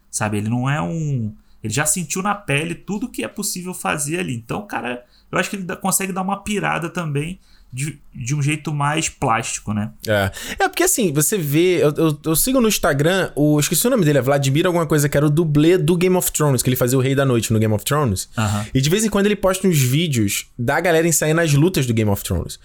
Sabe? 0.10 0.38
Ele 0.38 0.48
não 0.50 0.70
é 0.70 0.82
um. 0.82 1.34
Ele 1.62 1.74
já 1.74 1.86
sentiu 1.86 2.22
na 2.22 2.34
pele 2.34 2.74
tudo 2.74 3.10
que 3.10 3.22
é 3.24 3.28
possível 3.28 3.74
fazer 3.74 4.20
ali. 4.20 4.34
Então, 4.34 4.60
o 4.60 4.66
cara, 4.66 5.04
eu 5.30 5.38
acho 5.38 5.50
que 5.50 5.56
ele 5.58 5.76
consegue 5.78 6.14
dar 6.14 6.22
uma 6.22 6.38
pirada 6.42 6.90
também 6.90 7.38
de, 7.76 8.00
de 8.14 8.34
um 8.34 8.42
jeito 8.42 8.74
mais 8.74 9.10
plástico, 9.10 9.74
né? 9.74 9.92
É. 10.08 10.32
é, 10.60 10.70
porque 10.70 10.84
assim, 10.84 11.12
você 11.12 11.38
vê. 11.38 11.84
Eu, 11.84 11.94
eu, 11.98 12.20
eu 12.24 12.36
sigo 12.36 12.62
no 12.62 12.70
Instagram, 12.70 13.32
o, 13.36 13.60
esqueci 13.60 13.86
o 13.86 13.90
nome 13.90 14.06
dele, 14.06 14.18
é 14.18 14.22
Vladimir 14.22 14.66
alguma 14.66 14.88
coisa, 14.88 15.10
que 15.10 15.18
era 15.18 15.26
o 15.26 15.30
dublê 15.30 15.78
do 15.78 15.98
Game 15.98 16.16
of 16.16 16.32
Thrones, 16.32 16.64
que 16.64 16.70
ele 16.70 16.78
fazia 16.78 16.98
o 16.98 17.02
Rei 17.02 17.14
da 17.14 17.26
Noite 17.26 17.52
no 17.52 17.60
Game 17.60 17.74
of 17.74 17.84
Thrones. 17.84 18.30
E 18.74 18.80
de 18.80 18.90
vez 18.90 19.04
em 19.04 19.10
quando 19.10 19.26
ele 19.26 19.36
posta 19.36 19.68
uns 19.68 19.78
vídeos 19.78 20.48
da 20.58 20.80
galera 20.80 21.06
ensaiando 21.06 21.42
as 21.42 21.54
lutas 21.54 21.86
do 21.86 21.94
Game 21.94 22.10
of 22.10 22.24
Thrones. 22.24 22.58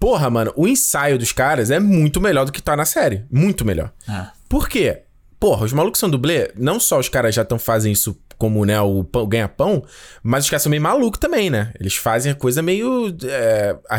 Porra, 0.00 0.28
mano, 0.28 0.52
o 0.56 0.66
ensaio 0.66 1.16
dos 1.16 1.30
caras 1.30 1.70
é 1.70 1.78
muito 1.78 2.20
melhor 2.20 2.44
do 2.44 2.50
que 2.50 2.60
tá 2.60 2.76
na 2.76 2.84
série. 2.84 3.24
Muito 3.30 3.64
melhor. 3.64 3.92
É. 4.08 4.26
Por 4.48 4.68
quê? 4.68 5.02
Porra, 5.38 5.64
os 5.64 5.72
malucos 5.72 6.00
são 6.00 6.10
dublê, 6.10 6.50
não 6.56 6.80
só 6.80 6.98
os 6.98 7.08
caras 7.08 7.36
já 7.36 7.44
tão 7.44 7.58
fazem 7.58 7.92
isso 7.92 8.18
como, 8.38 8.64
né, 8.64 8.80
o, 8.80 9.02
pão- 9.04 9.22
o 9.22 9.26
ganha-pão, 9.26 9.82
mas 10.22 10.44
os 10.44 10.50
caras 10.50 10.62
são 10.62 10.70
meio 10.70 10.82
malucos 10.82 11.18
também, 11.18 11.48
né? 11.50 11.72
Eles 11.80 11.96
fazem 11.96 12.32
a 12.32 12.34
coisa 12.34 12.62
meio. 12.62 13.14
É, 13.24 13.76
a, 13.88 13.96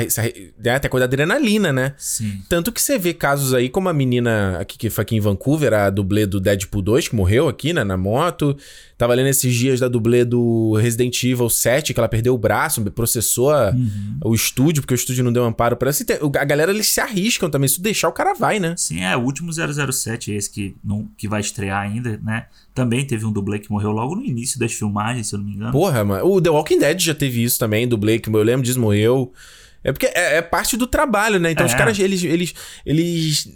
a, 0.71 0.75
até 0.75 0.87
coisa 0.89 1.07
da 1.07 1.13
adrenalina, 1.13 1.73
né? 1.73 1.93
Sim. 1.97 2.41
Tanto 2.49 2.71
que 2.71 2.81
você 2.81 2.97
vê 2.97 3.13
casos 3.13 3.53
aí, 3.53 3.69
como 3.69 3.89
a 3.89 3.93
menina 3.93 4.57
aqui, 4.59 4.77
que 4.77 4.89
foi 4.89 5.01
aqui 5.01 5.15
em 5.15 5.19
Vancouver, 5.19 5.73
a 5.73 5.89
dublê 5.89 6.25
do 6.25 6.39
Deadpool 6.39 6.81
2, 6.81 7.07
que 7.07 7.15
morreu 7.15 7.47
aqui, 7.47 7.73
né, 7.73 7.83
na 7.83 7.97
moto. 7.97 8.55
Tava 8.97 9.13
lendo 9.13 9.27
esses 9.27 9.53
dias 9.53 9.79
da 9.79 9.87
dublê 9.87 10.25
do 10.25 10.73
Resident 10.81 11.23
Evil 11.23 11.49
7, 11.49 11.93
que 11.93 11.99
ela 11.99 12.09
perdeu 12.09 12.33
o 12.33 12.37
braço, 12.37 12.81
processou 12.91 13.51
a- 13.51 13.71
o 14.25 14.33
estúdio, 14.33 14.81
porque 14.81 14.93
o 14.93 14.95
estúdio 14.95 15.23
não 15.23 15.31
deu 15.31 15.43
amparo 15.45 15.75
pra 15.77 15.87
ela. 15.87 15.91
Assim, 15.91 16.03
A 16.39 16.43
galera, 16.45 16.71
eles 16.71 16.87
se 16.87 16.99
arriscam 16.99 17.47
também. 17.49 17.67
Se 17.69 17.75
tu 17.75 17.81
deixar, 17.81 18.09
o 18.09 18.11
cara 18.11 18.33
vai, 18.33 18.59
né? 18.59 18.73
Sim, 18.75 19.01
é, 19.01 19.15
o 19.15 19.21
último 19.21 19.51
007, 19.53 20.31
esse 20.31 20.49
que, 20.49 20.75
não, 20.83 21.07
que 21.15 21.27
vai 21.27 21.41
estrear 21.41 21.79
ainda, 21.81 22.19
né? 22.23 22.47
Também 22.73 23.05
teve 23.05 23.23
um 23.25 23.31
dublê 23.31 23.59
que 23.59 23.69
morreu 23.69 23.91
logo 23.91 24.15
no 24.15 24.25
início 24.25 24.59
das 24.59 24.73
filmagens, 24.73 25.27
se 25.27 25.35
eu 25.35 25.39
não 25.39 25.45
me 25.45 25.53
engano. 25.53 25.71
Porra, 25.71 26.03
mano. 26.03 26.25
O 26.25 26.41
The 26.41 26.49
Walking 26.49 26.79
Dead 26.79 26.99
já 26.99 27.13
teve 27.13 27.43
isso 27.43 27.59
também, 27.59 27.87
do 27.87 27.97
Blake, 27.97 28.27
eu 28.31 28.43
lembro 28.43 28.63
disso, 28.65 28.79
morreu. 28.79 29.31
É 29.83 29.91
porque 29.91 30.05
é, 30.07 30.37
é 30.37 30.41
parte 30.41 30.75
do 30.75 30.85
trabalho, 30.87 31.39
né? 31.39 31.51
Então 31.51 31.65
É. 31.65 31.69
os 31.69 31.75
caras, 31.75 31.97
eles, 31.99 32.23
eles, 32.23 32.53
eles. 32.85 33.47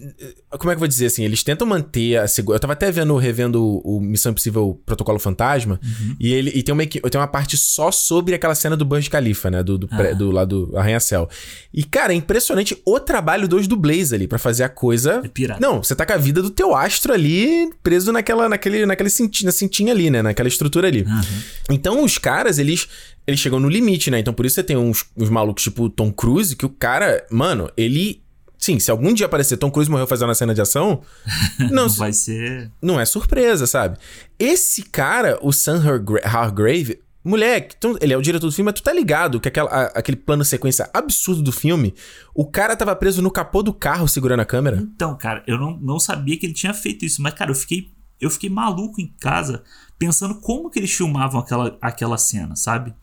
Como 0.57 0.71
é 0.71 0.73
que 0.73 0.77
eu 0.77 0.79
vou 0.79 0.87
dizer 0.87 1.07
assim? 1.07 1.23
Eles 1.23 1.43
tentam 1.43 1.67
manter 1.67 2.17
a 2.17 2.27
segurança. 2.27 2.57
Eu 2.57 2.61
tava 2.61 2.73
até 2.73 2.91
vendo, 2.91 3.15
revendo 3.17 3.61
o, 3.63 3.97
o 3.97 4.01
Missão 4.01 4.31
Impossível 4.31 4.79
Protocolo 4.85 5.19
Fantasma. 5.19 5.79
E 6.19 6.33
ele 6.33 6.51
e 6.55 6.63
tem 6.63 6.73
uma, 6.73 6.85
tem 6.85 7.01
uma 7.15 7.27
parte 7.27 7.57
só 7.57 7.91
sobre 7.91 8.33
aquela 8.35 8.55
cena 8.55 8.77
do 8.77 8.85
Burj 8.85 9.09
Khalifa, 9.09 9.49
né? 9.51 9.63
Do, 9.63 9.77
do, 9.77 9.87
pré- 9.87 10.11
Ah. 10.11 10.13
do 10.13 10.31
lado 10.31 10.65
do 10.67 10.77
arranha-céu. 10.77 11.29
E, 11.73 11.83
cara, 11.83 12.13
é 12.13 12.15
impressionante 12.15 12.77
o 12.85 12.99
trabalho 12.99 13.47
dos 13.47 13.67
dublês 13.67 14.11
ali 14.13 14.27
pra 14.27 14.37
fazer 14.39 14.63
a 14.63 14.69
coisa. 14.69 15.21
É 15.23 15.27
pirata. 15.27 15.59
Não, 15.59 15.83
você 15.83 15.95
tá 15.95 16.05
com 16.05 16.13
a 16.13 16.17
vida 16.17 16.41
do 16.41 16.49
teu 16.49 16.75
astro 16.75 17.13
ali 17.13 17.69
preso 17.83 18.11
naquela, 18.11 18.47
naquele, 18.49 18.85
naquele 18.85 19.09
cinti, 19.09 19.45
na 19.45 19.51
cintinha 19.51 19.91
ali, 19.93 20.09
né? 20.09 20.21
Naquela 20.21 20.47
estrutura 20.49 20.87
ali. 20.87 21.03
Aham. 21.07 21.21
Então 21.69 22.03
os 22.03 22.17
caras, 22.17 22.59
eles, 22.59 22.87
eles 23.31 23.39
chegam 23.39 23.59
no 23.59 23.67
limite, 23.69 24.11
né? 24.11 24.19
Então 24.19 24.33
por 24.33 24.45
isso 24.45 24.55
você 24.55 24.63
tem 24.63 24.77
uns, 24.77 25.05
uns 25.17 25.29
malucos 25.29 25.63
tipo 25.63 25.89
Tom 25.89 26.11
Cruise, 26.11 26.55
que 26.55 26.65
o 26.65 26.69
cara, 26.69 27.25
mano, 27.31 27.69
ele. 27.75 28.21
Sim, 28.57 28.77
se 28.79 28.91
algum 28.91 29.11
dia 29.11 29.25
aparecer 29.25 29.57
Tom 29.57 29.71
Cruise 29.71 29.89
morreu 29.89 30.05
fazendo 30.05 30.29
uma 30.29 30.35
cena 30.35 30.53
de 30.53 30.61
ação, 30.61 31.01
não, 31.59 31.87
Não 31.87 31.89
vai 31.89 32.13
ser. 32.13 32.71
não 32.79 32.99
é 32.99 33.05
surpresa, 33.05 33.65
sabe? 33.65 33.97
Esse 34.37 34.83
cara, 34.83 35.39
o 35.41 35.51
Sam 35.51 35.81
Hargra- 35.83 36.21
Hargrave, 36.23 36.99
moleque, 37.23 37.75
tu- 37.79 37.97
ele 37.99 38.13
é 38.13 38.17
o 38.17 38.21
diretor 38.21 38.45
do 38.45 38.51
filme, 38.53 38.69
mas 38.71 38.79
tu 38.79 38.83
tá 38.83 38.93
ligado 38.93 39.39
que 39.39 39.47
aquela, 39.47 39.67
a- 39.69 39.85
aquele 39.95 40.15
plano 40.17 40.45
sequência 40.45 40.87
absurdo 40.93 41.41
do 41.41 41.51
filme, 41.51 41.95
o 42.35 42.45
cara 42.45 42.75
tava 42.75 42.95
preso 42.95 43.19
no 43.21 43.31
capô 43.31 43.63
do 43.63 43.73
carro 43.73 44.07
segurando 44.07 44.41
a 44.41 44.45
câmera. 44.45 44.77
Então, 44.77 45.17
cara, 45.17 45.43
eu 45.47 45.57
não, 45.57 45.75
não 45.81 45.99
sabia 45.99 46.37
que 46.37 46.45
ele 46.45 46.53
tinha 46.53 46.73
feito 46.73 47.03
isso, 47.03 47.19
mas, 47.19 47.33
cara, 47.33 47.49
eu 47.49 47.55
fiquei, 47.55 47.91
eu 48.19 48.29
fiquei 48.29 48.49
maluco 48.51 49.01
em 49.01 49.11
casa 49.19 49.63
pensando 49.97 50.35
como 50.39 50.69
que 50.69 50.77
eles 50.77 50.91
filmavam 50.91 51.39
aquela, 51.39 51.77
aquela 51.81 52.17
cena, 52.19 52.55
sabe? 52.55 52.93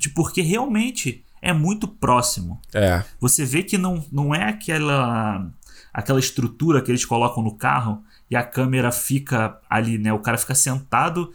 Tipo, 0.00 0.22
porque 0.22 0.40
realmente 0.40 1.24
é 1.40 1.52
muito 1.52 1.86
próximo. 1.86 2.60
É. 2.74 3.02
Você 3.20 3.44
vê 3.44 3.62
que 3.62 3.78
não, 3.78 4.04
não 4.10 4.34
é 4.34 4.48
aquela 4.48 5.50
aquela 5.92 6.20
estrutura 6.20 6.82
que 6.82 6.90
eles 6.90 7.06
colocam 7.06 7.42
no 7.42 7.54
carro 7.54 8.02
e 8.30 8.36
a 8.36 8.42
câmera 8.42 8.92
fica 8.92 9.58
ali, 9.68 9.96
né? 9.96 10.12
O 10.12 10.18
cara 10.18 10.36
fica 10.36 10.54
sentado 10.54 11.32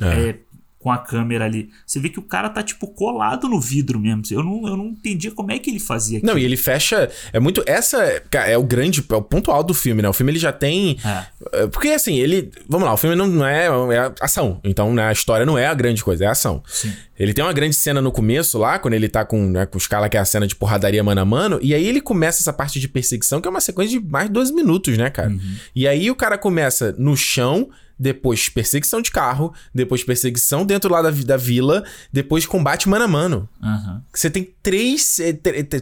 É. 0.00 0.28
é, 0.30 0.40
com 0.84 0.92
a 0.92 0.98
câmera 0.98 1.46
ali. 1.46 1.70
Você 1.86 1.98
vê 1.98 2.10
que 2.10 2.18
o 2.18 2.22
cara 2.22 2.50
tá, 2.50 2.62
tipo, 2.62 2.86
colado 2.86 3.48
no 3.48 3.58
vidro 3.58 3.98
mesmo. 3.98 4.22
Eu 4.30 4.42
não, 4.42 4.68
eu 4.68 4.76
não 4.76 4.88
entendia 4.88 5.30
como 5.30 5.50
é 5.50 5.58
que 5.58 5.70
ele 5.70 5.80
fazia 5.80 6.18
aquilo. 6.18 6.30
Não, 6.30 6.38
e 6.38 6.44
ele 6.44 6.58
fecha. 6.58 7.10
É 7.32 7.40
muito. 7.40 7.64
Essa 7.64 8.22
cara, 8.30 8.50
é 8.50 8.58
o 8.58 8.62
grande. 8.62 9.02
É 9.08 9.14
o 9.14 9.22
ponto 9.22 9.50
alto 9.50 9.68
do 9.68 9.74
filme, 9.74 10.02
né? 10.02 10.10
O 10.10 10.12
filme 10.12 10.30
ele 10.30 10.38
já 10.38 10.52
tem. 10.52 10.98
É. 11.02 11.62
é, 11.62 11.66
Porque 11.68 11.88
assim, 11.88 12.18
ele. 12.18 12.52
Vamos 12.68 12.86
lá, 12.86 12.92
o 12.92 12.98
filme 12.98 13.16
não, 13.16 13.46
é, 13.46 13.64
é 13.64 14.12
ação. 14.20 14.60
Então, 14.62 14.92
né, 14.92 15.04
a 15.04 15.12
história 15.12 15.46
não 15.46 15.56
é 15.56 15.66
a 15.66 15.72
grande 15.72 16.04
coisa, 16.04 16.26
é 16.26 16.28
ação. 16.28 16.62
Sim. 16.66 16.92
Ele 17.18 17.32
tem 17.32 17.42
uma 17.42 17.52
grande 17.54 17.76
cena 17.76 18.02
no 18.02 18.12
começo 18.12 18.58
lá, 18.58 18.78
quando 18.78 18.92
ele 18.92 19.08
tá 19.08 19.24
com, 19.24 19.42
né, 19.46 19.64
com 19.64 19.78
os 19.78 19.86
caras, 19.86 20.10
que 20.10 20.18
é 20.18 20.20
a 20.20 20.24
cena 20.26 20.46
de 20.46 20.54
porradaria 20.54 21.02
mano 21.02 21.20
a 21.22 21.24
mano. 21.24 21.58
E 21.62 21.74
aí 21.74 21.86
ele 21.86 22.02
começa 22.02 22.42
essa 22.42 22.52
parte 22.52 22.78
de 22.78 22.88
perseguição, 22.88 23.40
que 23.40 23.48
é 23.48 23.50
uma 23.50 23.60
sequência 23.60 23.98
de 23.98 24.06
mais 24.06 24.26
de 24.26 24.34
12 24.34 24.52
minutos, 24.52 24.98
né, 24.98 25.08
cara? 25.08 25.34
E 25.74 25.88
aí 25.88 26.10
o 26.10 26.14
cara 26.14 26.36
começa 26.36 26.94
no 26.98 27.16
chão. 27.16 27.70
Depois 27.98 28.48
perseguição 28.48 29.00
de 29.00 29.10
carro, 29.10 29.52
depois 29.74 30.02
perseguição 30.02 30.64
dentro 30.66 30.90
lá 30.92 31.00
da, 31.02 31.10
da 31.10 31.36
vila, 31.36 31.84
depois 32.12 32.46
combate 32.46 32.88
mano 32.88 33.04
a 33.04 33.08
mano. 33.08 33.48
Aham. 33.62 34.02
Você 34.12 34.28
tem 34.30 34.54
três. 34.62 35.18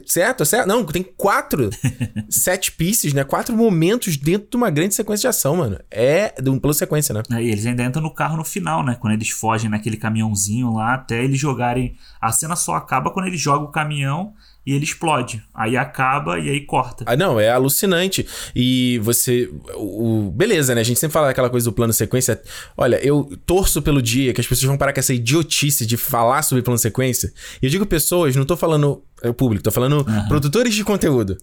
Certo? 0.07 0.45
certo? 0.45 0.67
Não, 0.67 0.85
tem 0.85 1.03
quatro 1.03 1.71
set 2.29 2.73
pieces, 2.73 3.13
né? 3.13 3.25
Quatro 3.25 3.57
momentos 3.57 4.17
dentro 4.17 4.49
de 4.51 4.57
uma 4.57 4.71
grande 4.71 4.95
sequência 4.95 5.23
de 5.23 5.29
ação, 5.29 5.57
mano. 5.57 5.79
É 5.91 6.35
de 6.41 6.51
um 6.51 6.59
plano 6.59 6.75
sequência, 6.75 7.15
né? 7.15 7.23
É, 7.31 7.43
E 7.43 7.51
eles 7.51 7.65
ainda 7.67 7.85
entram 7.85 8.03
no 8.03 8.15
carro 8.15 8.37
no 8.37 8.45
final, 8.45 8.85
né? 8.85 8.97
Quando 9.01 9.15
eles 9.15 9.31
fogem 9.31 9.71
naquele 9.71 9.97
caminhãozinho 9.97 10.73
lá, 10.75 10.95
até 10.95 11.23
eles 11.25 11.39
jogarem. 11.39 11.97
A 12.21 12.31
cena 12.33 12.57
só 12.57 12.75
acaba 12.75 13.11
quando 13.11 13.27
ele 13.27 13.37
joga 13.37 13.65
o 13.65 13.69
caminhão 13.69 14.35
e 14.65 14.73
ele 14.75 14.85
explode. 14.85 15.43
Aí 15.55 15.77
acaba 15.77 16.39
e 16.39 16.49
aí 16.49 16.61
corta. 16.61 17.05
Ah, 17.07 17.17
não, 17.17 17.39
é 17.41 17.51
alucinante. 17.51 18.27
E 18.55 18.99
você. 19.03 19.51
O, 19.75 20.27
o- 20.27 20.31
beleza, 20.31 20.75
né? 20.75 20.81
A 20.81 20.85
gente 20.85 21.01
sempre 21.01 21.13
fala 21.15 21.31
aquela 21.31 21.51
coisa 21.51 21.65
do 21.69 21.73
plano 21.73 21.93
sequência. 21.93 22.41
Olha, 22.77 22.97
eu 23.05 23.29
torço 23.45 23.83
pelo 23.83 24.01
dia 24.01 24.33
que 24.33 24.41
as 24.41 24.47
pessoas 24.47 24.67
vão 24.69 24.79
parar 24.79 24.93
com 24.93 25.01
essa 25.01 25.13
idiotice 25.15 25.85
de 25.85 25.97
falar 25.97 26.43
sobre 26.43 26.63
plano 26.63 26.79
sequência. 26.79 27.33
E 27.61 27.67
eu 27.67 27.71
digo 27.71 27.85
pessoas, 27.87 28.37
não 28.37 28.45
tô 28.45 28.57
falando 28.57 29.03
é 29.23 29.29
o 29.29 29.35
público, 29.35 29.63
tô 29.65 29.71
falando 29.71 30.05
produtores 30.29 30.75
de 30.75 30.85
conteúdo. 30.85 31.37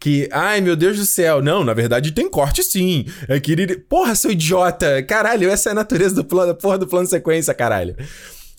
Que, 0.00 0.28
ai 0.32 0.60
meu 0.60 0.74
Deus 0.74 0.96
do 0.98 1.06
céu, 1.06 1.40
não, 1.40 1.62
na 1.62 1.72
verdade 1.74 2.10
tem 2.10 2.28
corte 2.28 2.62
sim. 2.62 3.04
É 3.28 3.38
que. 3.38 3.54
Porra, 3.88 4.14
seu 4.16 4.32
idiota! 4.32 5.00
Caralho, 5.04 5.48
essa 5.48 5.68
é 5.68 5.72
a 5.72 5.74
natureza 5.76 6.14
do 6.16 6.24
plano, 6.24 6.54
porra 6.56 6.76
do 6.78 6.86
plano 6.88 7.06
sequência, 7.06 7.54
caralho. 7.54 7.94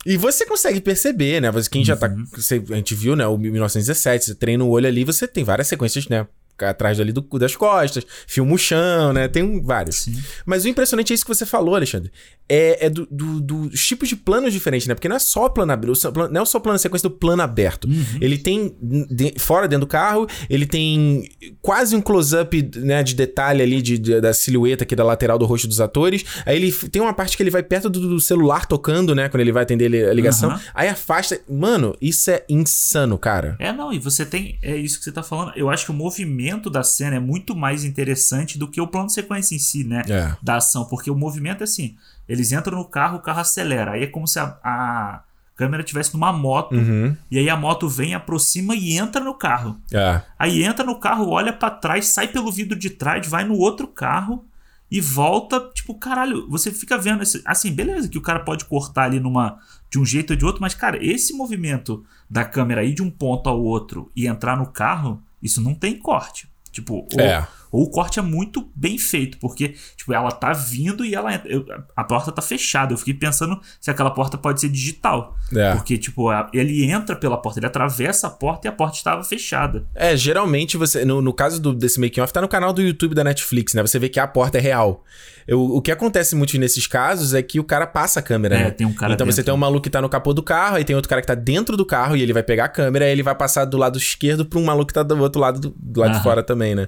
E 0.06 0.18
você 0.18 0.46
consegue 0.46 0.82
perceber, 0.82 1.42
né? 1.42 1.50
Quem 1.70 1.84
já 1.84 1.96
tá. 1.96 2.14
Você, 2.34 2.62
a 2.72 2.76
gente 2.76 2.94
viu, 2.94 3.16
né? 3.16 3.26
O 3.26 3.38
1917, 3.38 4.26
você 4.26 4.36
treina 4.36 4.64
o 4.64 4.70
olho 4.70 4.88
ali, 4.88 5.04
você 5.04 5.28
tem 5.28 5.44
várias 5.44 5.68
sequências, 5.68 6.08
né? 6.08 6.28
Atrás 6.70 7.00
ali 7.00 7.12
do, 7.12 7.22
das 7.40 7.56
costas, 7.56 8.06
filma 8.28 8.54
o 8.54 8.58
chão, 8.58 9.14
né? 9.14 9.28
Tem 9.28 9.62
vários. 9.62 9.98
Sim. 10.02 10.22
Mas 10.46 10.64
o 10.66 10.68
impressionante 10.70 11.12
é 11.12 11.16
isso 11.16 11.24
que 11.26 11.34
você 11.34 11.46
falou, 11.46 11.76
Alexandre. 11.76 12.12
É, 12.50 12.88
é 12.88 12.90
do, 12.90 13.08
do- 13.10 13.40
dos 13.42 13.86
tipos 13.86 14.10
de 14.10 14.16
planos 14.16 14.52
diferentes, 14.52 14.88
né? 14.88 14.94
Porque 14.94 15.08
não 15.08 15.16
é 15.16 15.20
só 15.20 15.48
plano 15.50 15.72
aberto, 15.72 15.94
não 16.32 16.42
é 16.42 16.46
só 16.46 16.60
plano 16.60 16.78
sequência 16.78 17.08
do 17.10 17.16
plano 17.16 17.42
aberto. 17.42 17.88
Ele 18.20 18.38
tem 18.38 18.76
de- 18.82 19.34
fora 19.40 19.68
dentro 19.68 19.86
do 19.86 19.90
carro, 19.90 20.28
ele 20.50 20.66
tem 20.66 21.24
quase 21.62 21.96
um 21.96 22.02
close-up 22.02 22.70
né, 22.78 23.02
de 23.02 23.16
detalhe 23.16 23.62
ali 23.62 23.82
de, 23.82 23.98
de- 23.98 24.20
da 24.22 24.34
silhueta 24.34 24.84
aqui 24.84 24.96
da 24.96 25.04
lateral 25.04 25.40
do 25.40 25.46
rosto 25.46 25.68
dos 25.68 25.80
atores. 25.80 26.24
Aí 26.46 26.56
ele 26.58 26.72
tem 26.72 27.02
uma 27.02 27.14
parte 27.14 27.38
que 27.38 27.44
ele 27.44 27.50
vai 27.50 27.64
perto 27.64 27.90
do, 27.90 28.00
do 28.10 28.20
celular 28.20 28.66
tocando, 28.66 29.16
né? 29.16 29.30
Quando 29.30 29.42
ele 29.42 29.52
vai 29.52 29.64
atender 29.64 30.10
a 30.10 30.14
ligação. 30.14 30.52
Aham. 30.52 30.62
Aí 30.74 30.88
afasta. 30.90 31.40
Mano, 31.50 31.96
isso 32.02 32.30
é 32.30 32.44
insano, 32.50 33.18
cara. 33.18 33.56
É, 33.60 33.72
não, 33.72 33.92
e 33.94 34.00
você 34.00 34.26
tem. 34.26 34.60
É 34.62 34.76
isso 34.76 34.98
que 34.98 35.06
você 35.06 35.12
tá 35.12 35.24
falando. 35.24 35.54
Eu 35.56 35.70
acho 35.70 35.86
que 35.86 35.92
o 35.92 35.94
movimento 35.94 36.53
da 36.70 36.84
cena 36.84 37.16
é 37.16 37.20
muito 37.20 37.56
mais 37.56 37.84
interessante 37.84 38.58
do 38.58 38.68
que 38.68 38.82
o 38.82 38.88
plano 38.88 39.08
de 39.08 39.14
sequência 39.14 39.56
em 39.56 39.60
si, 39.60 39.84
né? 39.84 40.04
É. 40.08 40.36
Da 40.42 40.58
ação. 40.58 40.86
Porque 40.86 41.10
o 41.10 41.16
movimento 41.16 41.62
é 41.62 41.64
assim: 41.64 41.96
eles 42.28 42.52
entram 42.52 42.78
no 42.78 42.86
carro, 42.86 43.18
o 43.18 43.22
carro 43.22 43.42
acelera. 43.42 43.92
Aí 43.92 44.04
é 44.04 44.08
como 44.08 44.28
se 44.28 44.40
a, 44.40 44.58
a 44.64 45.24
câmera 45.56 45.84
estivesse 45.84 46.14
numa 46.14 46.32
moto. 46.32 46.76
Uhum. 46.76 47.16
E 47.30 47.38
aí 47.38 47.50
a 47.50 47.56
moto 47.56 47.88
vem, 47.88 48.14
aproxima 48.14 48.76
e 48.76 48.98
entra 48.98 49.24
no 49.24 49.34
carro. 49.34 49.78
É. 49.92 50.22
Aí 50.38 50.64
entra 50.64 50.86
no 50.86 51.00
carro, 51.00 51.30
olha 51.30 51.54
pra 51.54 51.70
trás, 51.70 52.08
sai 52.08 52.28
pelo 52.28 52.52
vidro 52.52 52.78
de 52.78 52.90
trás, 52.90 53.28
vai 53.28 53.44
no 53.44 53.56
outro 53.56 53.88
carro 53.88 54.46
e 54.90 55.02
volta. 55.02 55.60
Tipo, 55.74 55.96
caralho, 55.96 56.48
você 56.50 56.72
fica 56.72 56.98
vendo 56.98 57.24
esse. 57.24 57.42
Assim, 57.46 57.72
beleza, 57.72 58.08
que 58.08 58.18
o 58.18 58.22
cara 58.22 58.40
pode 58.40 58.66
cortar 58.66 59.06
ali 59.06 59.20
numa. 59.20 59.58
De 59.90 60.00
um 60.00 60.06
jeito 60.06 60.32
ou 60.32 60.36
de 60.36 60.44
outro, 60.44 60.60
mas, 60.60 60.74
cara, 60.74 60.98
esse 61.06 61.34
movimento 61.34 62.04
da 62.28 62.44
câmera 62.44 62.84
ir 62.84 62.96
de 62.96 63.04
um 63.04 63.12
ponto 63.12 63.48
ao 63.48 63.62
outro 63.62 64.12
e 64.16 64.26
entrar 64.26 64.58
no 64.58 64.66
carro, 64.66 65.22
isso 65.44 65.62
não 65.62 65.76
tem 65.76 66.00
corte. 66.00 66.50
Tipo, 66.72 67.08
ou, 67.14 67.22
É. 67.22 67.48
ou 67.74 67.84
o 67.86 67.90
corte 67.90 68.20
é 68.20 68.22
muito 68.22 68.70
bem 68.76 68.98
feito, 69.00 69.38
porque, 69.40 69.76
tipo, 69.98 70.14
ela 70.14 70.32
tá 70.32 70.54
vindo 70.54 71.04
e 71.04 71.16
ela 71.16 71.42
eu- 71.46 71.66
a 71.96 72.04
porta 72.04 72.32
tá 72.32 72.42
fechada. 72.42 72.94
Eu 72.94 72.98
fiquei 72.98 73.14
pensando 73.16 73.60
se 73.82 73.90
aquela 73.90 74.12
porta 74.12 74.38
pode 74.38 74.62
ser 74.62 74.70
digital. 74.70 75.36
É. 75.54 75.74
Porque, 75.74 75.98
tipo, 75.98 76.30
ele 76.54 76.86
entra 76.90 77.16
pela 77.16 77.36
porta, 77.38 77.60
ele 77.60 77.66
atravessa 77.66 78.28
a 78.28 78.30
porta 78.30 78.68
e 78.68 78.70
a 78.70 78.72
porta 78.72 78.96
estava 78.98 79.24
fechada. 79.24 79.86
É, 79.96 80.16
geralmente 80.16 80.78
você. 80.78 81.04
No, 81.04 81.22
no 81.22 81.34
caso 81.34 81.60
do, 81.60 81.74
desse 81.74 82.00
making 82.00 82.22
off, 82.22 82.32
tá 82.32 82.40
no 82.42 82.48
canal 82.48 82.72
do 82.72 82.82
YouTube 82.82 83.16
da 83.16 83.24
Netflix, 83.24 83.74
né? 83.74 83.82
Você 83.82 83.98
vê 83.98 84.08
que 84.08 84.20
a 84.20 84.28
porta 84.28 84.60
é 84.60 84.62
real. 84.62 85.04
Eu- 85.46 85.60
o 85.62 85.82
que 85.82 85.92
acontece 85.92 86.36
muito 86.36 86.58
nesses 86.58 86.88
casos 86.88 87.34
é 87.34 87.42
que 87.42 87.60
o 87.60 87.64
cara 87.66 87.86
passa 87.86 88.20
a 88.22 88.24
câmera, 88.24 88.56
É, 88.56 88.64
né? 88.66 88.72
tem 88.72 88.88
um 88.88 88.94
cara 88.94 89.14
Então 89.14 89.26
você 89.26 89.38
dentro. 89.38 89.46
tem 89.46 89.54
um 89.54 89.58
maluco 89.58 89.82
que 89.82 89.90
tá 89.90 90.02
no 90.02 90.08
capô 90.08 90.34
do 90.34 90.42
carro, 90.42 90.78
aí 90.78 90.86
tem 90.86 90.96
outro 90.96 91.10
cara 91.10 91.22
que 91.22 91.28
tá 91.28 91.36
dentro 91.36 91.76
do 91.76 91.86
carro 91.86 92.16
e 92.16 92.22
ele 92.22 92.32
vai 92.32 92.44
pegar 92.44 92.66
a 92.66 92.70
câmera, 92.70 93.04
aí 93.06 93.12
ele 93.12 93.24
vai 93.24 93.36
passar 93.36 93.66
do 93.66 93.76
lado 93.78 93.98
esquerdo 93.98 94.46
pra 94.46 94.58
um 94.60 94.64
maluco 94.64 94.88
que 94.88 94.94
tá 94.94 95.04
do 95.04 95.18
outro 95.22 95.42
lado, 95.42 95.60
do, 95.60 95.76
do 95.78 96.00
lado 96.00 96.12
de 96.12 96.16
Aham. 96.18 96.24
fora 96.24 96.44
também, 96.44 96.76
né? 96.76 96.88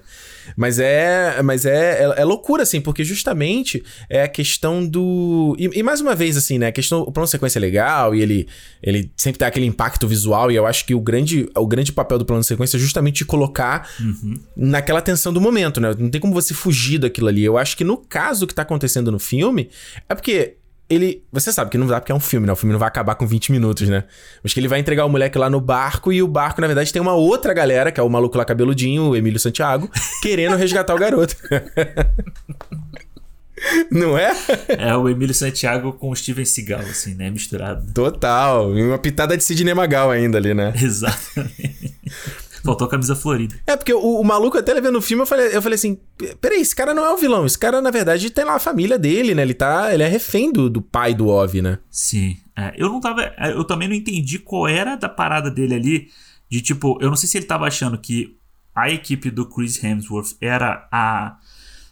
Mas 0.55 0.74
é. 0.79 1.41
Mas 1.43 1.65
é, 1.65 2.03
é, 2.03 2.21
é 2.21 2.23
loucura, 2.25 2.63
assim, 2.63 2.79
porque 2.81 3.03
justamente 3.03 3.83
é 4.09 4.23
a 4.23 4.27
questão 4.27 4.85
do. 4.85 5.55
E, 5.59 5.69
e 5.79 5.83
mais 5.83 6.01
uma 6.01 6.15
vez, 6.15 6.37
assim, 6.37 6.57
né? 6.57 6.67
A 6.67 6.71
questão. 6.71 7.01
O 7.01 7.11
plano 7.11 7.27
sequência 7.27 7.59
é 7.59 7.61
legal 7.61 8.13
e 8.13 8.21
ele, 8.21 8.47
ele 8.81 9.11
sempre 9.17 9.39
dá 9.39 9.47
aquele 9.47 9.65
impacto 9.65 10.07
visual, 10.07 10.51
e 10.51 10.55
eu 10.55 10.65
acho 10.65 10.85
que 10.85 10.93
o 10.93 10.99
grande, 10.99 11.49
o 11.55 11.67
grande 11.67 11.91
papel 11.91 12.17
do 12.17 12.25
plano 12.25 12.43
sequência 12.43 12.77
é 12.77 12.79
justamente 12.79 13.15
te 13.17 13.25
colocar 13.25 13.89
Uhum. 13.99 14.39
naquela 14.55 15.01
tensão 15.01 15.31
do 15.31 15.39
momento, 15.39 15.79
né? 15.79 15.93
Não 15.97 16.09
tem 16.09 16.19
como 16.19 16.33
você 16.33 16.53
fugir 16.53 16.97
daquilo 16.99 17.27
ali. 17.27 17.43
Eu 17.43 17.57
acho 17.57 17.77
que 17.77 17.83
no 17.83 17.97
caso 17.97 18.45
que 18.47 18.53
tá 18.53 18.61
acontecendo 18.61 19.11
no 19.11 19.19
filme, 19.19 19.69
é 20.09 20.15
porque 20.15 20.57
ele. 20.89 21.23
Você 21.31 21.51
sabe 21.51 21.71
que 21.71 21.77
não 21.77 21.87
dá 21.87 21.99
porque 21.99 22.11
é 22.11 22.15
um 22.15 22.19
filme, 22.19 22.45
né? 22.45 22.53
O 22.53 22.55
filme 22.55 22.73
não 22.73 22.79
vai 22.79 22.87
acabar 22.87 23.15
com 23.15 23.25
20 23.25 23.51
minutos, 23.51 23.87
né? 23.89 24.03
Mas 24.43 24.53
que 24.53 24.59
ele 24.59 24.67
vai 24.67 24.79
entregar 24.79 25.05
o 25.05 25.09
moleque 25.09 25.37
lá 25.37 25.49
no 25.49 25.59
barco 25.59 26.11
e 26.11 26.21
o 26.21 26.27
barco, 26.27 26.61
na 26.61 26.67
verdade, 26.67 26.91
tem 26.93 27.01
uma 27.01 27.13
outra 27.13 27.53
galera, 27.53 27.91
que 27.91 27.99
é 27.99 28.03
o 28.03 28.09
maluco 28.09 28.37
lá 28.37 28.45
cabeludinho, 28.45 29.09
o 29.09 29.15
Emílio 29.15 29.39
Santiago, 29.39 29.89
querendo 30.21 30.55
resgatar 30.55 30.93
o 30.93 30.99
garoto. 30.99 31.35
Não 33.89 34.17
é? 34.17 34.31
É 34.67 34.95
o 34.95 35.07
Emílio 35.09 35.33
Santiago 35.33 35.93
com 35.93 36.09
o 36.09 36.15
Steven 36.15 36.45
Seagal, 36.45 36.81
assim, 36.81 37.15
né? 37.15 37.29
Misturado. 37.29 37.91
Total. 37.93 38.77
E 38.77 38.83
uma 38.83 38.97
pitada 38.97 39.35
de 39.35 39.43
Sidney 39.43 39.73
Magal 39.73 40.11
ainda 40.11 40.37
ali, 40.37 40.53
né? 40.53 40.73
Exatamente. 40.79 41.95
Faltou 42.65 42.87
a 42.87 42.89
camisa 42.89 43.15
florida. 43.15 43.55
É, 43.67 43.77
porque 43.77 43.93
o, 43.93 44.19
o 44.19 44.23
maluco, 44.23 44.57
até 44.57 44.79
vendo 44.81 44.97
o 44.97 45.01
filme, 45.01 45.21
eu 45.21 45.27
falei, 45.27 45.55
eu 45.55 45.61
falei 45.61 45.75
assim: 45.75 45.99
peraí, 46.41 46.59
esse 46.59 46.75
cara 46.75 46.95
não 46.95 47.05
é 47.05 47.13
o 47.13 47.17
vilão. 47.17 47.45
Esse 47.45 47.59
cara, 47.59 47.79
na 47.79 47.91
verdade, 47.91 48.31
tem 48.31 48.43
lá 48.43 48.55
a 48.55 48.59
família 48.59 48.97
dele, 48.97 49.35
né? 49.35 49.43
Ele 49.43 49.53
tá. 49.53 49.93
Ele 49.93 50.01
é 50.01 50.07
refém 50.07 50.51
do, 50.51 50.69
do 50.69 50.81
pai 50.81 51.13
do 51.13 51.27
Ov, 51.27 51.61
né? 51.61 51.77
Sim. 51.91 52.37
É, 52.57 52.73
eu 52.75 52.89
não 52.89 52.99
tava. 52.99 53.21
é, 53.37 53.51
Eu 53.51 53.63
também 53.63 53.87
não 53.87 53.95
entendi 53.95 54.39
qual 54.39 54.67
era 54.67 54.95
da 54.95 55.07
parada 55.07 55.51
dele 55.51 55.75
ali. 55.75 56.07
De 56.49 56.61
tipo, 56.61 56.97
eu 57.01 57.09
não 57.09 57.15
sei 57.15 57.29
se 57.29 57.37
ele 57.37 57.45
tava 57.45 57.67
achando 57.67 57.97
que 57.97 58.35
a 58.73 58.89
equipe 58.89 59.29
do 59.29 59.45
Chris 59.45 59.81
Hemsworth 59.83 60.35
era 60.41 60.87
a 60.91 61.37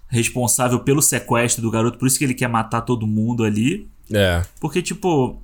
responsável 0.08 0.80
pelo 0.80 1.02
sequestro 1.02 1.62
do 1.62 1.72
garoto, 1.72 1.98
por 1.98 2.08
isso 2.08 2.18
que 2.20 2.24
ele 2.24 2.36
quer 2.36 2.48
matar 2.48 2.82
todo 2.82 3.08
mundo 3.08 3.44
ali. 3.44 3.88
É. 4.12 4.44
Porque, 4.60 4.82
tipo, 4.82 5.42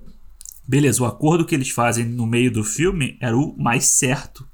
beleza, 0.68 1.02
o 1.02 1.06
acordo 1.06 1.46
que 1.46 1.56
eles 1.56 1.70
fazem 1.70 2.06
no 2.06 2.28
meio 2.28 2.52
do 2.52 2.64
filme 2.64 3.18
era 3.20 3.36
o 3.36 3.56
mais 3.58 3.86
certo 3.86 4.48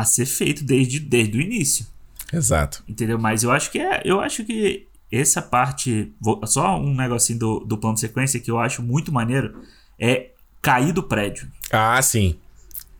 a 0.00 0.04
ser 0.04 0.26
feito 0.26 0.64
desde, 0.64 1.00
desde 1.00 1.36
o 1.36 1.40
início. 1.40 1.86
Exato. 2.32 2.82
Entendeu? 2.88 3.18
Mas 3.18 3.42
eu 3.42 3.50
acho 3.50 3.70
que 3.70 3.78
é. 3.78 4.02
Eu 4.04 4.20
acho 4.20 4.44
que 4.44 4.86
essa 5.10 5.40
parte. 5.42 6.12
vou- 6.20 6.40
Só 6.46 6.78
um 6.78 6.94
negocinho 6.94 7.38
do, 7.38 7.60
do 7.60 7.78
plano 7.78 7.94
de 7.94 8.00
sequência 8.00 8.38
que 8.40 8.50
eu 8.50 8.58
acho 8.58 8.82
muito 8.82 9.10
maneiro 9.12 9.62
é 9.98 10.30
cair 10.60 10.92
do 10.92 11.02
prédio. 11.02 11.48
Ah, 11.72 12.00
sim. 12.02 12.36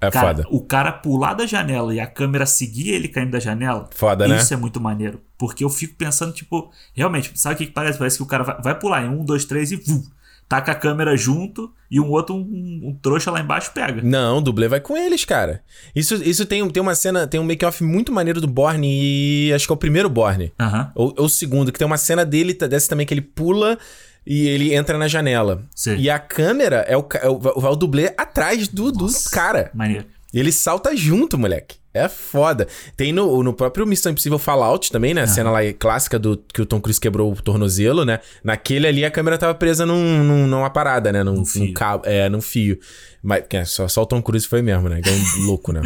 É 0.01 0.11
Cara, 0.11 0.29
foda. 0.29 0.49
o 0.51 0.61
cara 0.65 0.93
pular 0.93 1.35
da 1.35 1.45
janela 1.45 1.93
e 1.93 1.99
a 1.99 2.07
câmera 2.07 2.47
seguir 2.47 2.91
ele 2.91 3.09
caindo 3.09 3.33
da 3.33 3.41
janela. 3.41 3.89
Foda, 3.93 4.29
né? 4.29 4.39
Isso 4.39 4.55
é 4.55 4.57
muito 4.57 4.81
maneiro. 4.81 5.21
Porque 5.37 5.65
eu 5.65 5.69
fico 5.69 5.97
pensando, 5.97 6.33
tipo, 6.33 6.71
realmente, 6.95 7.33
sabe 7.35 7.57
o 7.57 7.59
que, 7.59 7.67
que 7.67 7.73
parece? 7.73 7.99
Parece 7.99 8.17
que 8.17 8.23
o 8.23 8.27
cara 8.27 8.45
vai, 8.45 8.63
vai 8.63 8.79
pular 8.79 9.05
em 9.05 9.09
um, 9.09 9.25
dois, 9.25 9.45
três 9.45 9.73
e 9.73 9.77
vum, 9.77 10.03
taca 10.49 10.73
a 10.73 10.75
câmera 10.75 11.17
junto 11.17 11.71
e 11.91 12.01
um 12.01 12.11
outro, 12.11 12.35
um, 12.35 12.81
um 12.85 12.99
trouxa 13.03 13.31
lá 13.31 13.41
embaixo 13.41 13.71
pega. 13.75 14.01
Não, 14.03 14.39
o 14.39 14.41
dublê 14.41 14.67
vai 14.67 14.81
com 14.81 14.97
eles, 14.97 15.25
cara. 15.25 15.63
Isso, 15.95 16.15
isso 16.17 16.47
tem, 16.47 16.67
tem 16.71 16.83
uma 16.83 16.95
cena, 16.95 17.27
tem 17.27 17.39
um 17.39 17.45
make-off 17.45 17.85
muito 17.85 18.11
maneiro 18.11 18.41
do 18.41 18.47
Borne 18.47 18.89
e 18.89 19.53
acho 19.53 19.67
que 19.67 19.73
é 19.73 19.75
o 19.75 19.79
primeiro 19.79 20.09
Borne. 20.09 20.53
Aham. 20.59 20.91
Ou, 20.95 21.15
ou 21.19 21.27
o 21.27 21.29
segundo, 21.29 21.71
que 21.71 21.79
tem 21.79 21.87
uma 21.87 21.99
cena 21.99 22.25
dele, 22.25 22.55
dessa 22.55 22.89
também, 22.89 23.07
que 23.07 23.13
ele 23.13 23.21
pula 23.21 23.79
e 24.27 24.47
ele 24.49 24.75
entra 24.75 24.97
na 24.97 25.07
janela. 25.09 25.63
Sim. 25.75 25.97
E 25.97 26.09
a 26.09 26.19
câmera 26.19 26.85
é 26.89 26.97
o, 26.97 27.07
é 27.21 27.29
o, 27.29 27.39
vai 27.39 27.71
o 27.71 27.77
dublê 27.77 28.15
atrás 28.17 28.69
do, 28.69 28.91
do 28.91 29.05
Nossa. 29.05 29.31
cara. 29.31 29.71
Maneiro. 29.75 30.07
E 30.33 30.39
ele 30.39 30.53
salta 30.53 30.95
junto, 30.97 31.39
moleque. 31.39 31.78
É 31.94 32.07
foda. 32.09 32.68
Tem 32.96 33.12
no, 33.12 33.42
no 33.42 33.53
próprio 33.53 33.87
Missão 33.87 34.12
Impossível 34.12 34.38
Fallout 34.38 34.92
também, 34.92 35.14
né? 35.14 35.22
A 35.22 35.27
cena 35.27 35.51
lá 35.51 35.61
clássica 35.72 36.18
do 36.18 36.37
que 36.37 36.61
o 36.61 36.66
Tom 36.66 36.81
Cruise 36.81 37.01
quebrou 37.01 37.33
o 37.33 37.42
tornozelo, 37.42 38.05
né? 38.05 38.20
Naquele 38.44 38.87
ali 38.87 39.05
a 39.05 39.11
câmera 39.11 39.38
tava 39.38 39.55
presa 39.55 39.87
num, 39.87 40.22
num- 40.22 40.46
numa 40.46 40.68
parada, 40.70 41.11
né? 41.11 41.24
Num, 41.24 41.37
num 41.37 41.44
fio. 41.46 41.72
cabo. 41.72 42.05
É, 42.07 42.29
num 42.29 42.42
fio. 42.42 42.79
Mas 43.22 43.44
é, 43.51 43.64
só, 43.64 43.88
só 43.88 44.03
o 44.03 44.07
Tom 44.07 44.22
Cruise 44.22 44.46
foi 44.46 44.61
mesmo, 44.62 44.88
né? 44.88 44.98
Igual 45.01 45.14
um 45.16 45.46
louco, 45.48 45.72
né? 45.72 45.81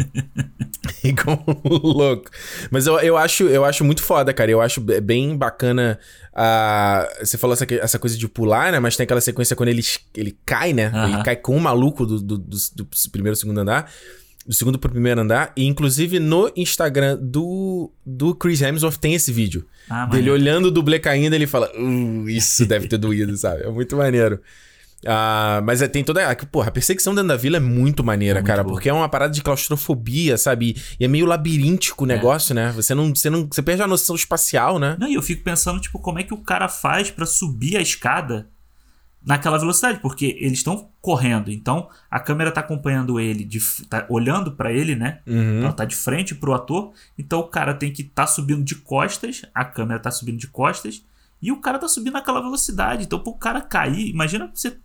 Igual 1.03 1.43
um 1.65 1.77
louco. 1.77 2.29
Mas 2.69 2.85
eu, 2.85 2.99
eu, 2.99 3.17
acho, 3.17 3.43
eu 3.47 3.63
acho 3.65 3.83
muito 3.83 4.03
foda, 4.03 4.33
cara. 4.33 4.51
Eu 4.51 4.61
acho 4.61 4.81
be- 4.81 4.99
bem 5.01 5.35
bacana. 5.37 5.97
a 6.33 7.07
você 7.21 7.37
falou 7.37 7.53
essa, 7.53 7.65
essa 7.75 7.97
coisa 7.97 8.17
de 8.17 8.27
pular, 8.27 8.71
né? 8.71 8.79
Mas 8.79 8.95
tem 8.97 9.05
aquela 9.05 9.21
sequência 9.21 9.55
quando 9.55 9.69
ele, 9.69 9.81
ele 10.15 10.37
cai, 10.45 10.73
né? 10.73 10.87
Aham. 10.93 11.13
Ele 11.13 11.23
cai 11.23 11.35
com 11.37 11.55
o 11.55 11.59
maluco 11.61 12.05
do, 12.05 12.19
do, 12.19 12.37
do, 12.37 12.57
do 12.75 12.87
primeiro 13.11 13.35
segundo 13.35 13.59
andar 13.59 13.89
do 14.45 14.53
segundo 14.53 14.77
pro 14.79 14.91
primeiro 14.91 15.21
andar. 15.21 15.51
E 15.55 15.65
inclusive 15.65 16.19
no 16.19 16.51
Instagram 16.55 17.17
do, 17.21 17.91
do 18.05 18.35
Chris 18.35 18.61
Hemsworth 18.61 18.97
tem 18.97 19.13
esse 19.13 19.31
vídeo. 19.31 19.65
Ah, 19.89 20.05
dele 20.05 20.29
maneiro. 20.29 20.33
olhando 20.33 20.65
o 20.67 20.71
dublê 20.71 20.99
caindo, 20.99 21.33
ele 21.33 21.47
fala, 21.47 21.71
uh, 21.77 22.29
isso 22.29 22.65
deve 22.65 22.87
ter 22.87 22.97
doído, 22.97 23.35
sabe? 23.37 23.63
É 23.63 23.69
muito 23.69 23.95
maneiro. 23.97 24.39
Ah, 25.05 25.61
mas 25.65 25.81
é, 25.81 25.87
tem 25.89 26.01
toda. 26.01 26.25
a- 26.29 26.35
Porra, 26.35 26.69
a 26.69 26.71
perseguição 26.71 27.13
dentro 27.13 27.27
da 27.27 27.35
vila 27.35 27.57
é 27.57 27.59
muito 27.59 28.03
maneira, 28.05 28.39
É 28.39 28.41
muito 28.41 28.47
cara, 28.47 28.63
boa. 28.63 28.73
porque 28.75 28.87
é 28.87 28.93
uma 28.93 29.09
parada 29.09 29.33
de 29.33 29.41
claustrofobia, 29.41 30.37
sabe? 30.37 30.77
E 30.97 31.03
é 31.03 31.07
meio 31.09 31.25
labiríntico 31.25 32.05
o 32.05 32.07
negócio, 32.07 32.55
né? 32.55 32.71
Você 32.73 32.95
não, 32.95 33.13
você 33.13 33.29
não. 33.29 33.45
Você 33.51 33.61
perde 33.61 33.81
a 33.81 33.87
noção 33.87 34.15
espacial, 34.15 34.79
né? 34.79 34.95
Não, 34.97 35.09
e 35.09 35.15
eu 35.15 35.21
fico 35.21 35.43
pensando, 35.43 35.81
tipo, 35.81 35.99
como 35.99 36.19
é 36.19 36.23
que 36.23 36.33
o 36.33 36.37
cara 36.37 36.69
faz 36.69 37.11
pra 37.11 37.25
subir 37.25 37.75
a 37.75 37.81
escada 37.81 38.47
naquela 39.25 39.57
velocidade? 39.57 39.99
Porque 39.99 40.37
eles 40.39 40.59
estão 40.59 40.89
correndo, 41.01 41.51
então 41.51 41.89
a 42.09 42.19
câmera 42.19 42.51
tá 42.51 42.61
acompanhando 42.61 43.19
ele, 43.19 43.43
de, 43.43 43.59
tá 43.87 44.05
olhando 44.09 44.51
pra 44.51 44.71
ele, 44.71 44.95
né? 44.95 45.19
Uhum. 45.25 45.63
Ela 45.63 45.73
tá 45.73 45.85
de 45.85 45.95
frente 45.95 46.35
pro 46.35 46.53
ator, 46.53 46.93
então 47.17 47.39
o 47.39 47.47
cara 47.47 47.73
tem 47.73 47.91
que 47.91 48.03
tá 48.03 48.25
subindo 48.27 48.63
de 48.63 48.75
costas, 48.75 49.43
a 49.53 49.65
câmera 49.65 49.99
tá 49.99 50.11
subindo 50.11 50.37
de 50.37 50.47
costas, 50.47 51.03
e 51.41 51.51
o 51.51 51.59
cara 51.59 51.77
tá 51.77 51.89
subindo 51.89 52.13
naquela 52.13 52.41
velocidade. 52.41 53.03
Então, 53.03 53.19
pro 53.19 53.33
cara 53.33 53.59
cair, 53.59 54.09
imagina 54.09 54.49
você 54.53 54.77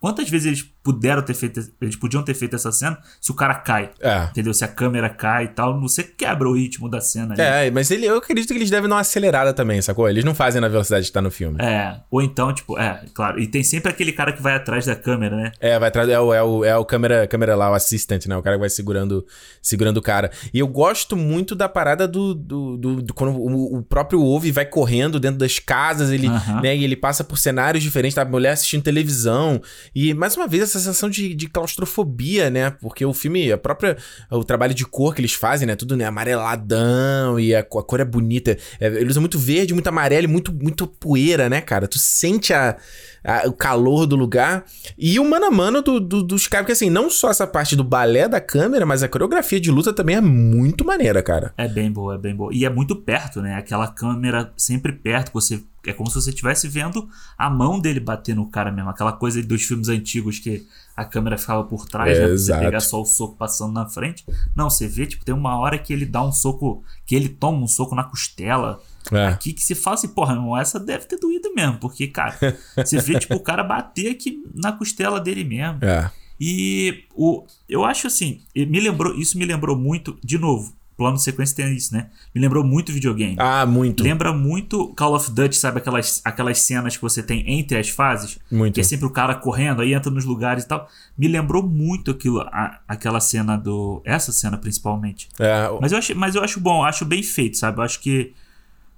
quantas 0.00 0.30
vezes 0.30 0.46
eles 0.46 0.74
puderam 0.82 1.20
ter 1.22 1.34
feito, 1.34 1.60
eles 1.80 1.96
podiam 1.96 2.22
ter 2.22 2.34
feito 2.34 2.56
essa 2.56 2.72
cena 2.72 2.98
se 3.20 3.30
o 3.30 3.34
cara 3.34 3.54
cai. 3.54 3.90
É. 4.00 4.24
Entendeu? 4.30 4.54
Se 4.54 4.64
a 4.64 4.68
câmera 4.68 5.08
cai 5.10 5.44
e 5.44 5.48
tal, 5.48 5.78
você 5.80 6.02
quebra 6.02 6.48
o 6.48 6.54
ritmo 6.54 6.88
da 6.88 7.00
cena 7.00 7.34
ali. 7.34 7.42
É, 7.42 7.70
mas 7.70 7.90
ele, 7.90 8.06
eu 8.06 8.16
acredito 8.16 8.48
que 8.48 8.58
eles 8.58 8.70
devem 8.70 8.88
dar 8.88 8.94
uma 8.96 9.00
acelerada 9.02 9.52
também, 9.52 9.80
sacou? 9.82 10.08
Eles 10.08 10.24
não 10.24 10.34
fazem 10.34 10.60
na 10.60 10.68
velocidade 10.68 11.06
que 11.06 11.12
tá 11.12 11.20
no 11.20 11.30
filme. 11.30 11.58
É, 11.62 12.00
ou 12.10 12.22
então, 12.22 12.52
tipo, 12.54 12.78
é, 12.78 13.02
claro. 13.14 13.38
E 13.40 13.46
tem 13.46 13.62
sempre 13.62 13.90
aquele 13.90 14.12
cara 14.12 14.32
que 14.32 14.40
vai 14.42 14.54
atrás 14.54 14.86
da 14.86 14.96
câmera, 14.96 15.36
né? 15.36 15.52
É, 15.60 15.78
vai 15.78 15.88
atrás. 15.88 16.08
É 16.08 16.18
o, 16.18 16.32
é 16.32 16.42
o, 16.42 16.64
é 16.64 16.76
o 16.76 16.84
câmera, 16.84 17.26
câmera 17.26 17.54
lá, 17.54 17.70
o 17.70 17.74
assistant, 17.74 18.26
né? 18.26 18.36
O 18.36 18.42
cara 18.42 18.56
que 18.56 18.60
vai 18.60 18.70
segurando, 18.70 19.24
segurando 19.60 19.98
o 19.98 20.02
cara. 20.02 20.30
E 20.52 20.58
eu 20.58 20.66
gosto 20.66 21.16
muito 21.16 21.54
da 21.54 21.68
parada 21.68 22.08
do. 22.08 22.34
do, 22.34 22.76
do- 22.76 23.02
do- 23.02 23.14
quando 23.14 23.36
o, 23.36 23.78
o 23.78 23.82
próprio 23.82 24.22
Ove 24.24 24.50
vai 24.50 24.64
correndo 24.64 25.20
dentro 25.20 25.38
das 25.38 25.58
casas, 25.58 26.10
ele, 26.10 26.26
Aham. 26.26 26.62
né? 26.62 26.76
E 26.76 26.84
ele 26.84 26.96
passa 26.96 27.22
por 27.22 27.36
cenários 27.38 27.82
diferentes, 27.82 28.14
tá? 28.14 28.22
A 28.22 28.24
mulher 28.24 28.52
assistindo 28.52 28.82
televisão. 28.82 29.60
E, 29.94 30.14
mais 30.14 30.36
uma 30.36 30.46
vez, 30.46 30.62
essa 30.70 30.78
sensação 30.78 31.10
de, 31.10 31.34
de 31.34 31.48
claustrofobia, 31.48 32.50
né? 32.50 32.70
Porque 32.70 33.04
o 33.04 33.12
filme, 33.12 33.50
a 33.52 33.58
própria. 33.58 33.96
O 34.30 34.44
trabalho 34.44 34.74
de 34.74 34.84
cor 34.86 35.14
que 35.14 35.20
eles 35.20 35.32
fazem, 35.32 35.66
né? 35.66 35.76
Tudo 35.76 35.96
né, 35.96 36.04
amareladão 36.04 37.38
e 37.38 37.54
a, 37.54 37.60
a 37.60 37.62
cor 37.64 38.00
é 38.00 38.04
bonita. 38.04 38.56
É, 38.80 38.86
eles 38.86 39.10
usam 39.10 39.22
muito 39.22 39.38
verde, 39.38 39.74
muito 39.74 39.86
amarelo 39.88 40.24
e 40.24 40.28
muito, 40.28 40.52
muito 40.52 40.86
poeira, 40.86 41.48
né, 41.48 41.60
cara? 41.60 41.86
Tu 41.88 41.98
sente 41.98 42.52
a, 42.52 42.76
a- 43.24 43.46
o 43.46 43.52
calor 43.52 44.06
do 44.06 44.16
lugar. 44.16 44.64
E 44.98 45.18
o 45.18 45.24
mano 45.28 45.46
a 45.46 45.50
mano 45.50 45.82
do, 45.82 46.00
do- 46.00 46.22
dos 46.22 46.46
caras, 46.46 46.64
porque 46.64 46.72
assim, 46.72 46.90
não 46.90 47.10
só 47.10 47.30
essa 47.30 47.46
parte 47.46 47.74
do 47.76 47.84
balé 47.84 48.28
da 48.28 48.40
câmera, 48.40 48.84
mas 48.86 49.02
a 49.02 49.08
coreografia 49.08 49.60
de 49.60 49.70
luta 49.70 49.92
também 49.92 50.16
é 50.16 50.20
muito 50.20 50.84
maneira, 50.84 51.22
cara. 51.22 51.52
É 51.56 51.68
bem 51.68 51.90
boa, 51.90 52.14
é 52.14 52.18
bem 52.18 52.34
boa. 52.34 52.50
E 52.54 52.64
é 52.64 52.70
muito 52.70 52.96
perto, 52.96 53.40
né? 53.42 53.54
Aquela 53.56 53.88
câmera 53.88 54.52
sempre 54.56 54.92
perto, 54.92 55.30
você 55.32 55.60
é 55.86 55.92
como 55.92 56.10
se 56.10 56.14
você 56.14 56.30
estivesse 56.30 56.68
vendo 56.68 57.08
a 57.38 57.48
mão 57.48 57.78
dele 57.78 58.00
bater 58.00 58.34
no 58.34 58.50
cara 58.50 58.70
mesmo. 58.70 58.90
Aquela 58.90 59.12
coisa 59.12 59.42
dos 59.42 59.62
filmes 59.62 59.88
antigos 59.88 60.38
que 60.38 60.66
a 60.96 61.04
câmera 61.04 61.38
ficava 61.38 61.64
por 61.64 61.86
trás, 61.86 62.16
É, 62.16 62.20
né? 62.20 62.26
Pra 62.26 62.36
você 62.36 62.58
pegar 62.58 62.80
só 62.80 63.00
o 63.00 63.04
soco 63.04 63.36
passando 63.36 63.72
na 63.72 63.86
frente. 63.86 64.24
Não, 64.54 64.68
você 64.68 64.86
vê, 64.86 65.06
tipo, 65.06 65.24
tem 65.24 65.34
uma 65.34 65.58
hora 65.58 65.78
que 65.78 65.92
ele 65.92 66.04
dá 66.04 66.22
um 66.22 66.32
soco, 66.32 66.84
que 67.06 67.14
ele 67.14 67.28
toma 67.28 67.58
um 67.58 67.68
soco 67.68 67.94
na 67.94 68.04
costela. 68.04 68.80
É. 69.10 69.28
Aqui 69.28 69.52
que 69.52 69.62
se 69.62 69.74
fala 69.74 69.94
assim, 69.94 70.08
porra, 70.08 70.34
irmão, 70.34 70.56
essa 70.56 70.78
deve 70.78 71.06
ter 71.06 71.18
doído 71.18 71.54
mesmo. 71.54 71.78
Porque, 71.78 72.06
cara, 72.06 72.36
você 72.76 72.98
vê, 73.00 73.18
tipo, 73.18 73.34
o 73.34 73.40
cara 73.40 73.64
bater 73.64 74.10
aqui 74.10 74.42
na 74.54 74.72
costela 74.72 75.18
dele 75.18 75.44
mesmo. 75.44 75.78
É. 75.82 76.10
E 76.38 77.04
o, 77.14 77.44
eu 77.68 77.84
acho 77.84 78.06
assim, 78.06 78.40
me 78.54 78.80
lembrou, 78.80 79.14
isso 79.14 79.36
me 79.36 79.44
lembrou 79.44 79.76
muito, 79.76 80.18
de 80.24 80.38
novo, 80.38 80.72
plano 81.00 81.16
de 81.16 81.22
sequência 81.22 81.56
tem 81.56 81.74
isso, 81.74 81.94
né? 81.94 82.08
Me 82.34 82.40
lembrou 82.40 82.62
muito 82.62 82.92
videogame. 82.92 83.34
Ah, 83.38 83.64
muito. 83.64 84.02
Lembra 84.02 84.32
muito 84.34 84.88
Call 84.94 85.14
of 85.14 85.30
Duty, 85.30 85.56
sabe? 85.56 85.78
Aquelas, 85.78 86.20
aquelas 86.24 86.58
cenas 86.60 86.94
que 86.96 87.02
você 87.02 87.22
tem 87.22 87.42
entre 87.58 87.78
as 87.78 87.88
fases. 87.88 88.38
Muito. 88.52 88.74
Que 88.74 88.80
é 88.80 88.84
sempre 88.84 89.06
o 89.06 89.10
cara 89.10 89.34
correndo, 89.34 89.80
aí 89.80 89.94
entra 89.94 90.10
nos 90.10 90.26
lugares 90.26 90.64
e 90.64 90.68
tal. 90.68 90.86
Me 91.16 91.26
lembrou 91.26 91.62
muito 91.62 92.10
aquilo, 92.10 92.40
a- 92.42 92.80
aquela 92.86 93.18
cena 93.20 93.56
do. 93.56 94.02
Essa 94.04 94.30
cena 94.32 94.58
principalmente. 94.58 95.28
É, 95.38 95.68
Mas 95.80 95.92
eu 95.92 95.98
acho, 95.98 96.14
mas 96.16 96.34
eu 96.34 96.44
acho 96.44 96.60
bom, 96.60 96.84
acho 96.84 97.04
bem 97.06 97.22
feito, 97.22 97.56
sabe? 97.56 97.78
Eu 97.78 97.82
acho 97.84 97.98
que 98.00 98.32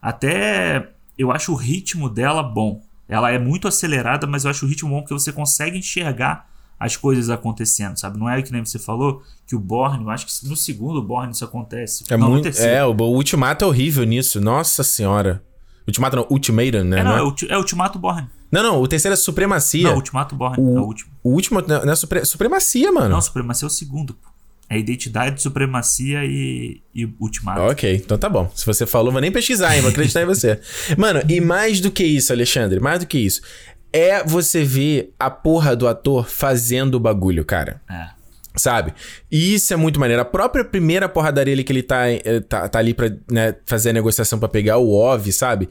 até 0.01 0.89
eu 1.17 1.31
acho 1.31 1.53
o 1.53 1.55
ritmo 1.57 2.09
dela 2.09 2.43
bom. 2.43 2.83
Ela 3.09 3.31
é 3.31 3.39
muito 3.39 3.69
acelerada, 3.69 4.27
mas 4.27 4.45
eu 4.45 4.51
acho 4.51 4.65
o 4.65 4.69
ritmo 4.69 4.91
bom 4.91 5.01
porque 5.03 5.15
você 5.15 5.33
consegue 5.33 5.79
enxergar 5.79 6.51
as 6.85 6.97
coisas 6.97 7.31
acontecendo, 7.31 7.97
sabe? 7.97 8.19
Não 8.19 8.29
é 8.29 8.43
que 8.43 8.51
nem 8.53 8.65
você 8.65 8.79
falou 8.79 9.23
que 9.47 9.55
o 9.55 9.61
Borne, 9.61 10.03
eu 10.05 10.11
acho 10.11 10.27
que 10.27 10.49
no 10.49 10.57
segundo 10.57 11.01
Borne 11.03 11.33
isso 11.33 11.45
acontece. 11.45 12.05
é 12.11 12.17
Não, 12.17 12.29
muito. 12.31 12.49
É, 12.59 12.85
o, 12.85 12.91
o 12.91 13.15
Ultimato 13.15 13.65
é 13.65 13.69
horrível 13.69 14.05
nisso. 14.05 14.41
Nossa 14.41 14.83
senhora. 14.83 15.43
Ultimato 15.87 16.17
não, 16.17 16.27
Ultimatum, 16.31 16.85
né? 16.85 17.01
É, 17.01 17.05
não 17.05 17.17
não, 17.17 17.29
é? 17.31 17.45
é, 17.51 17.55
é 17.55 17.59
Ultimato 17.59 17.99
Borne. 17.99 18.29
Não, 18.51 18.63
não, 18.63 18.81
o 18.83 18.89
terceiro 18.89 19.13
é 19.15 19.17
Supremacia. 19.17 19.85
Não, 19.89 19.95
Ultimato 19.95 20.35
Borne 20.37 20.57
O- 20.63 20.77
é 20.77 20.81
o 20.81 20.85
último. 20.85 21.11
O 21.23 21.31
último 21.31 21.61
não 21.63 21.93
é 21.93 21.97
supre- 21.97 22.25
Supremacia, 22.25 22.91
mano. 22.93 23.09
Não, 23.11 23.21
Supremacia 23.21 23.67
é 23.67 23.69
o 23.69 23.71
segundo. 23.71 24.15
pô. 24.15 24.29
É 24.69 24.79
Identidade, 24.79 25.43
Supremacia 25.43 26.25
e, 26.25 26.81
e 26.95 27.05
Ultimato. 27.21 27.61
Ok, 27.61 27.95
então 27.95 28.17
tá 28.17 28.29
bom. 28.29 28.51
Se 28.55 28.65
você 28.65 28.87
falou, 28.87 29.13
vou 29.13 29.21
nem 29.21 29.31
pesquisar, 29.31 29.75
hein? 29.75 29.83
Vou 29.83 29.91
acreditar 29.91 30.23
em 30.23 30.25
você. 30.25 30.59
Mano, 30.97 31.21
e 31.29 31.41
mais 31.43 31.79
do 31.81 31.91
que 31.91 32.03
isso, 32.03 32.33
Alexandre, 32.33 32.81
mais 32.81 33.01
do 33.01 33.07
que 33.07 33.19
isso. 33.19 33.43
É 33.93 34.23
você 34.25 34.65
ver 34.65 35.13
a 35.19 35.31
porra 35.31 35.75
do 35.77 35.87
ator 35.87 36.29
fazendo 36.29 36.95
o 36.95 37.01
bagulho, 37.01 37.45
cara. 37.45 37.81
É. 37.91 38.07
Sabe? 38.57 38.93
E 39.31 39.55
isso 39.55 39.73
é 39.73 39.77
muito 39.77 39.99
maneiro. 39.99 40.21
A 40.21 40.27
própria 40.27 40.65
primeira 40.65 41.09
porradaria 41.09 41.55
ali 41.55 41.65
que 41.65 41.73
ele 41.73 41.83
tá, 41.83 42.11
eh, 42.11 42.41
tá, 42.47 42.69
tá 42.69 42.79
ali 42.79 42.93
pra 42.93 43.11
né, 43.31 43.55
fazer 43.65 43.91
a 43.91 43.93
negociação 43.95 44.39
pra 44.39 44.49
pegar 44.49 44.77
o 44.79 44.91
OV, 44.93 45.33
sabe? 45.33 45.69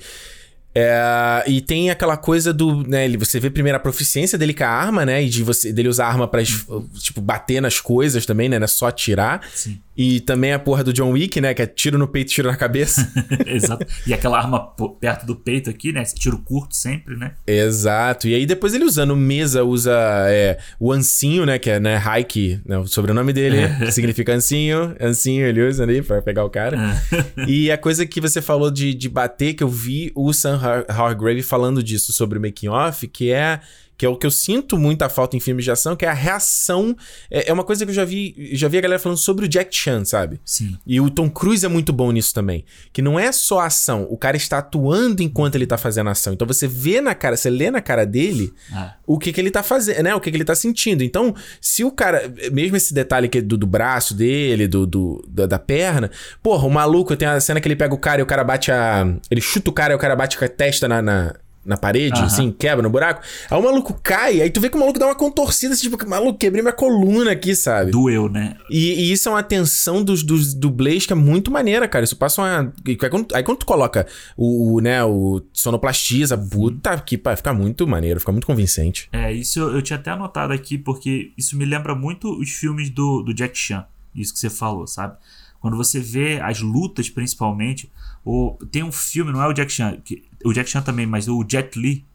É, 0.73 1.43
e 1.47 1.59
tem 1.59 1.89
aquela 1.89 2.15
coisa 2.15 2.53
do, 2.53 2.87
né, 2.87 3.05
você 3.17 3.41
vê 3.41 3.49
primeiro 3.49 3.75
a 3.75 3.79
proficiência 3.79 4.37
dele 4.37 4.53
com 4.53 4.63
a 4.63 4.69
arma, 4.69 5.05
né, 5.05 5.21
e 5.21 5.27
de 5.27 5.43
você 5.43 5.73
dele 5.73 5.89
usar 5.89 6.05
a 6.05 6.09
arma 6.09 6.27
pra, 6.29 6.41
es- 6.41 6.65
tipo, 7.01 7.19
bater 7.19 7.61
nas 7.61 7.81
coisas 7.81 8.25
também, 8.25 8.47
né, 8.47 8.57
não 8.57 8.63
é 8.63 8.67
só 8.67 8.87
atirar. 8.87 9.41
Sim. 9.53 9.81
E 10.01 10.19
também 10.21 10.51
a 10.51 10.57
porra 10.57 10.83
do 10.83 10.91
John 10.91 11.11
Wick, 11.11 11.39
né, 11.39 11.53
que 11.53 11.61
é 11.61 11.67
tiro 11.67 11.95
no 11.95 12.07
peito, 12.07 12.31
tiro 12.31 12.49
na 12.49 12.57
cabeça. 12.57 13.07
Exato. 13.45 13.85
E 14.07 14.13
aquela 14.15 14.39
arma 14.39 14.59
perto 14.99 15.27
do 15.27 15.35
peito 15.35 15.69
aqui, 15.69 15.91
né? 15.91 16.01
Esse 16.01 16.15
tiro 16.15 16.39
curto 16.39 16.75
sempre, 16.75 17.15
né? 17.15 17.33
Exato. 17.45 18.27
E 18.27 18.33
aí 18.33 18.47
depois 18.47 18.73
ele 18.73 18.83
usando 18.83 19.15
mesa, 19.15 19.63
usa 19.63 19.93
é, 20.27 20.57
o 20.79 20.91
Ancinho, 20.91 21.45
né? 21.45 21.59
Que 21.59 21.69
é 21.69 21.79
né, 21.79 22.01
Haik, 22.03 22.61
né, 22.65 22.79
o 22.79 22.87
sobrenome 22.87 23.31
dele 23.31 23.57
significa 23.91 24.33
Ancinho. 24.33 24.95
Ancinho 24.99 25.45
ele 25.45 25.61
usa 25.67 25.83
ali 25.83 26.01
pra 26.01 26.19
pegar 26.19 26.43
o 26.43 26.49
cara. 26.49 26.77
e 27.47 27.71
a 27.71 27.77
coisa 27.77 28.03
que 28.03 28.19
você 28.19 28.41
falou 28.41 28.71
de, 28.71 28.95
de 28.95 29.07
bater, 29.07 29.53
que 29.53 29.63
eu 29.63 29.69
vi 29.69 30.11
o 30.15 30.33
Sam 30.33 30.57
Har- 30.57 30.85
Hargrave 30.89 31.43
falando 31.43 31.83
disso 31.83 32.11
sobre 32.11 32.39
o 32.39 32.41
making 32.41 32.69
off, 32.69 33.07
que 33.07 33.31
é 33.31 33.59
que 34.01 34.05
é 34.07 34.09
o 34.09 34.15
que 34.17 34.25
eu 34.25 34.31
sinto 34.31 34.79
muita 34.79 35.07
falta 35.09 35.37
em 35.37 35.39
filmes 35.39 35.63
de 35.63 35.69
ação, 35.69 35.95
que 35.95 36.03
é 36.07 36.09
a 36.09 36.13
reação. 36.13 36.97
É, 37.29 37.51
é 37.51 37.53
uma 37.53 37.63
coisa 37.63 37.85
que 37.85 37.91
eu 37.91 37.93
já 37.93 38.03
vi, 38.03 38.49
já 38.53 38.67
vi 38.67 38.79
a 38.79 38.81
galera 38.81 38.99
falando 38.99 39.19
sobre 39.19 39.45
o 39.45 39.47
Jack 39.47 39.75
Chan, 39.75 40.03
sabe? 40.05 40.41
Sim. 40.43 40.75
E 40.87 40.99
o 40.99 41.07
Tom 41.07 41.29
Cruise 41.29 41.63
é 41.63 41.69
muito 41.69 41.93
bom 41.93 42.11
nisso 42.11 42.33
também. 42.33 42.65
Que 42.91 42.99
não 42.99 43.19
é 43.19 43.31
só 43.31 43.59
ação, 43.59 44.07
o 44.09 44.17
cara 44.17 44.35
está 44.35 44.57
atuando 44.57 45.21
enquanto 45.21 45.53
ele 45.53 45.67
tá 45.67 45.77
fazendo 45.77 46.07
a 46.07 46.13
ação. 46.13 46.33
Então 46.33 46.47
você 46.47 46.67
vê 46.67 46.99
na 46.99 47.13
cara, 47.13 47.37
você 47.37 47.47
lê 47.51 47.69
na 47.69 47.79
cara 47.79 48.03
dele 48.03 48.51
Ah, 48.73 48.95
o 49.05 49.19
que, 49.19 49.31
que 49.31 49.39
ele 49.39 49.51
tá 49.51 49.61
fazendo, 49.61 50.01
né? 50.01 50.15
O 50.15 50.19
que, 50.19 50.31
que 50.31 50.37
ele 50.37 50.43
tá 50.45 50.55
sentindo. 50.55 51.03
Então, 51.03 51.35
se 51.61 51.83
o 51.83 51.91
cara, 51.91 52.33
mesmo 52.51 52.75
esse 52.77 52.95
detalhe 52.95 53.29
que 53.29 53.37
é 53.37 53.41
do, 53.41 53.55
do 53.55 53.67
braço 53.67 54.15
dele, 54.15 54.67
do, 54.67 54.87
do- 54.87 55.23
da, 55.27 55.45
da 55.45 55.59
perna, 55.59 56.09
porra, 56.41 56.65
o 56.65 56.71
maluco, 56.71 57.15
tem 57.15 57.27
a 57.27 57.39
cena 57.39 57.61
que 57.61 57.67
ele 57.67 57.75
pega 57.75 57.93
o 57.93 57.99
cara 57.99 58.19
e 58.19 58.23
o 58.23 58.25
cara 58.25 58.43
bate 58.43 58.71
a. 58.71 59.05
Ele 59.29 59.41
chuta 59.41 59.69
o 59.69 59.73
cara 59.73 59.93
e 59.93 59.95
o 59.95 59.99
cara 59.99 60.15
bate 60.15 60.39
com 60.39 60.45
a 60.45 60.49
testa 60.49 60.87
na. 60.87 61.03
na 61.03 61.35
na 61.63 61.77
parede, 61.77 62.17
Aham. 62.17 62.25
assim, 62.25 62.51
quebra 62.51 62.81
no 62.81 62.89
buraco. 62.89 63.21
Aí 63.49 63.57
o 63.57 63.61
maluco 63.61 63.93
cai, 64.01 64.41
aí 64.41 64.49
tu 64.49 64.59
vê 64.59 64.69
que 64.69 64.75
o 64.75 64.79
maluco 64.79 64.97
dá 64.97 65.05
uma 65.05 65.15
contorcida, 65.15 65.73
assim, 65.73 65.89
tipo, 65.89 66.09
maluco, 66.09 66.39
quebrei 66.39 66.61
minha 66.61 66.73
coluna 66.73 67.31
aqui, 67.31 67.55
sabe? 67.55 67.91
doeu, 67.91 68.27
né? 68.29 68.55
E, 68.69 68.93
e 68.93 69.11
isso 69.11 69.29
é 69.29 69.31
uma 69.31 69.43
tensão 69.43 70.03
dos, 70.03 70.23
dos 70.23 70.53
dublês 70.53 71.05
que 71.05 71.13
é 71.13 71.15
muito 71.15 71.51
maneira, 71.51 71.87
cara. 71.87 72.03
Isso 72.03 72.15
passa 72.15 72.41
uma. 72.41 72.73
Aí 72.85 72.95
quando, 72.95 73.35
aí 73.35 73.43
quando 73.43 73.59
tu 73.59 73.65
coloca 73.65 74.07
o, 74.35 74.75
o, 74.75 74.79
né, 74.79 75.03
o 75.03 75.41
sonoplastiza, 75.53 76.37
puta 76.37 76.97
que 76.99 77.17
pá, 77.17 77.35
fica 77.35 77.53
muito 77.53 77.87
maneiro, 77.87 78.19
fica 78.19 78.31
muito 78.31 78.47
convincente. 78.47 79.07
É, 79.11 79.31
isso 79.31 79.59
eu, 79.59 79.75
eu 79.75 79.81
tinha 79.81 79.97
até 79.99 80.11
anotado 80.11 80.53
aqui, 80.53 80.77
porque 80.77 81.31
isso 81.37 81.57
me 81.57 81.65
lembra 81.65 81.93
muito 81.93 82.31
os 82.39 82.49
filmes 82.49 82.89
do, 82.89 83.21
do 83.21 83.33
Jack 83.33 83.57
Chan. 83.57 83.85
Isso 84.15 84.33
que 84.33 84.39
você 84.39 84.49
falou, 84.49 84.87
sabe? 84.87 85.15
Quando 85.59 85.77
você 85.77 85.99
vê 85.99 86.39
as 86.41 86.59
lutas, 86.59 87.09
principalmente. 87.09 87.91
O, 88.23 88.57
tem 88.71 88.83
um 88.83 88.91
filme, 88.91 89.31
não 89.31 89.41
é 89.41 89.47
o 89.47 89.53
Jack 89.53 89.71
Chan, 89.71 89.97
que, 90.03 90.23
o 90.45 90.53
Jack 90.53 90.69
Chan 90.69 90.81
também, 90.81 91.05
mas 91.05 91.27
o 91.27 91.45
Jet 91.47 91.77
Li. 91.79 92.05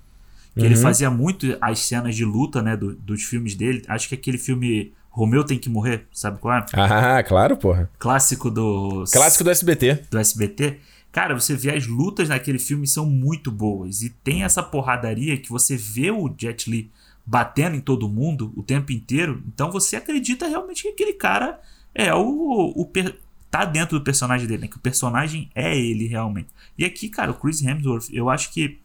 Que 0.54 0.64
ele 0.64 0.74
fazia 0.76 1.10
muito 1.10 1.54
as 1.60 1.80
cenas 1.80 2.16
de 2.16 2.24
luta, 2.24 2.62
né? 2.62 2.74
do- 2.76 2.94
dos 2.94 3.22
filmes 3.22 3.54
dele. 3.54 3.82
Acho 3.88 4.08
que 4.08 4.14
aquele 4.14 4.38
filme 4.38 4.90
Romeu 5.10 5.44
tem 5.44 5.58
que 5.58 5.68
morrer, 5.68 6.06
sabe 6.10 6.38
qual 6.38 6.54
é? 6.54 6.64
Ah, 6.72 7.22
claro, 7.22 7.58
porra. 7.58 7.90
Clássico 7.98 8.50
do. 8.50 9.04
Clássico 9.12 9.44
do 9.44 9.50
SBT. 9.50 10.04
do 10.10 10.18
SBT. 10.18 10.78
Cara, 11.12 11.34
você 11.38 11.54
vê 11.54 11.70
as 11.74 11.86
lutas 11.86 12.28
naquele 12.30 12.58
filme 12.58 12.86
são 12.86 13.04
muito 13.04 13.50
boas. 13.50 14.00
E 14.02 14.08
tem 14.10 14.44
essa 14.44 14.62
porradaria 14.62 15.36
que 15.36 15.50
você 15.50 15.76
vê 15.76 16.10
o 16.10 16.32
Jet 16.38 16.70
Li 16.70 16.90
batendo 17.24 17.76
em 17.76 17.80
todo 17.80 18.08
mundo 18.08 18.50
o 18.56 18.62
tempo 18.62 18.92
inteiro. 18.92 19.42
Então 19.46 19.70
você 19.70 19.96
acredita 19.96 20.46
realmente 20.48 20.82
que 20.82 20.88
aquele 20.88 21.12
cara 21.12 21.58
é 21.94 22.14
o. 22.14 22.72
o 22.74 22.86
per- 22.86 23.16
tá 23.58 23.64
dentro 23.64 23.98
do 23.98 24.04
personagem 24.04 24.46
dele, 24.46 24.62
né? 24.62 24.68
Que 24.68 24.76
o 24.76 24.80
personagem 24.80 25.50
é 25.54 25.76
ele 25.76 26.06
realmente. 26.06 26.48
E 26.76 26.84
aqui, 26.84 27.08
cara, 27.08 27.30
o 27.30 27.34
Chris 27.34 27.62
Hemsworth, 27.62 28.08
eu 28.12 28.28
acho 28.28 28.52
que. 28.52 28.78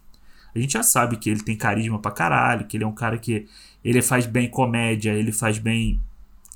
A 0.53 0.59
gente 0.59 0.73
já 0.73 0.83
sabe 0.83 1.15
que 1.15 1.29
ele 1.29 1.41
tem 1.41 1.55
carisma 1.55 1.97
pra 1.99 2.11
caralho, 2.11 2.65
que 2.65 2.75
ele 2.77 2.83
é 2.83 2.87
um 2.87 2.93
cara 2.93 3.17
que. 3.17 3.47
Ele 3.83 4.01
faz 4.01 4.25
bem 4.25 4.49
comédia, 4.49 5.11
ele 5.11 5.31
faz 5.31 5.57
bem 5.57 5.99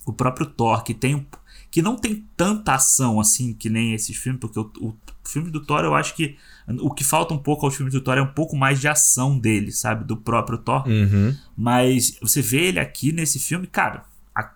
o 0.05 0.13
próprio 0.13 0.45
Thor, 0.45 0.83
que 0.83 0.93
tem 0.93 1.25
que 1.71 1.81
não 1.81 1.97
tem 1.97 2.25
tanta 2.37 2.73
ação 2.73 3.19
assim 3.19 3.53
que 3.53 3.69
nem 3.69 3.93
esses 3.93 4.15
filmes, 4.15 4.39
porque 4.39 4.57
o, 4.57 4.71
o 4.79 4.95
filme 5.25 5.49
do 5.51 5.59
Thor 5.59 5.81
eu 5.83 5.93
acho 5.93 6.15
que 6.15 6.37
o 6.79 6.89
que 6.93 7.03
falta 7.03 7.33
um 7.33 7.37
pouco 7.37 7.65
aos 7.65 7.75
filmes 7.75 7.93
do 7.93 7.99
Thor 7.99 8.17
é 8.17 8.21
um 8.21 8.31
pouco 8.31 8.55
mais 8.55 8.79
de 8.79 8.87
ação 8.87 9.37
dele, 9.37 9.73
sabe, 9.73 10.05
do 10.05 10.15
próprio 10.15 10.57
Thor. 10.57 10.87
Uhum. 10.87 11.35
Mas 11.57 12.17
você 12.21 12.41
vê 12.41 12.67
ele 12.67 12.79
aqui 12.79 13.11
nesse 13.11 13.39
filme, 13.39 13.67
cara, 13.67 14.05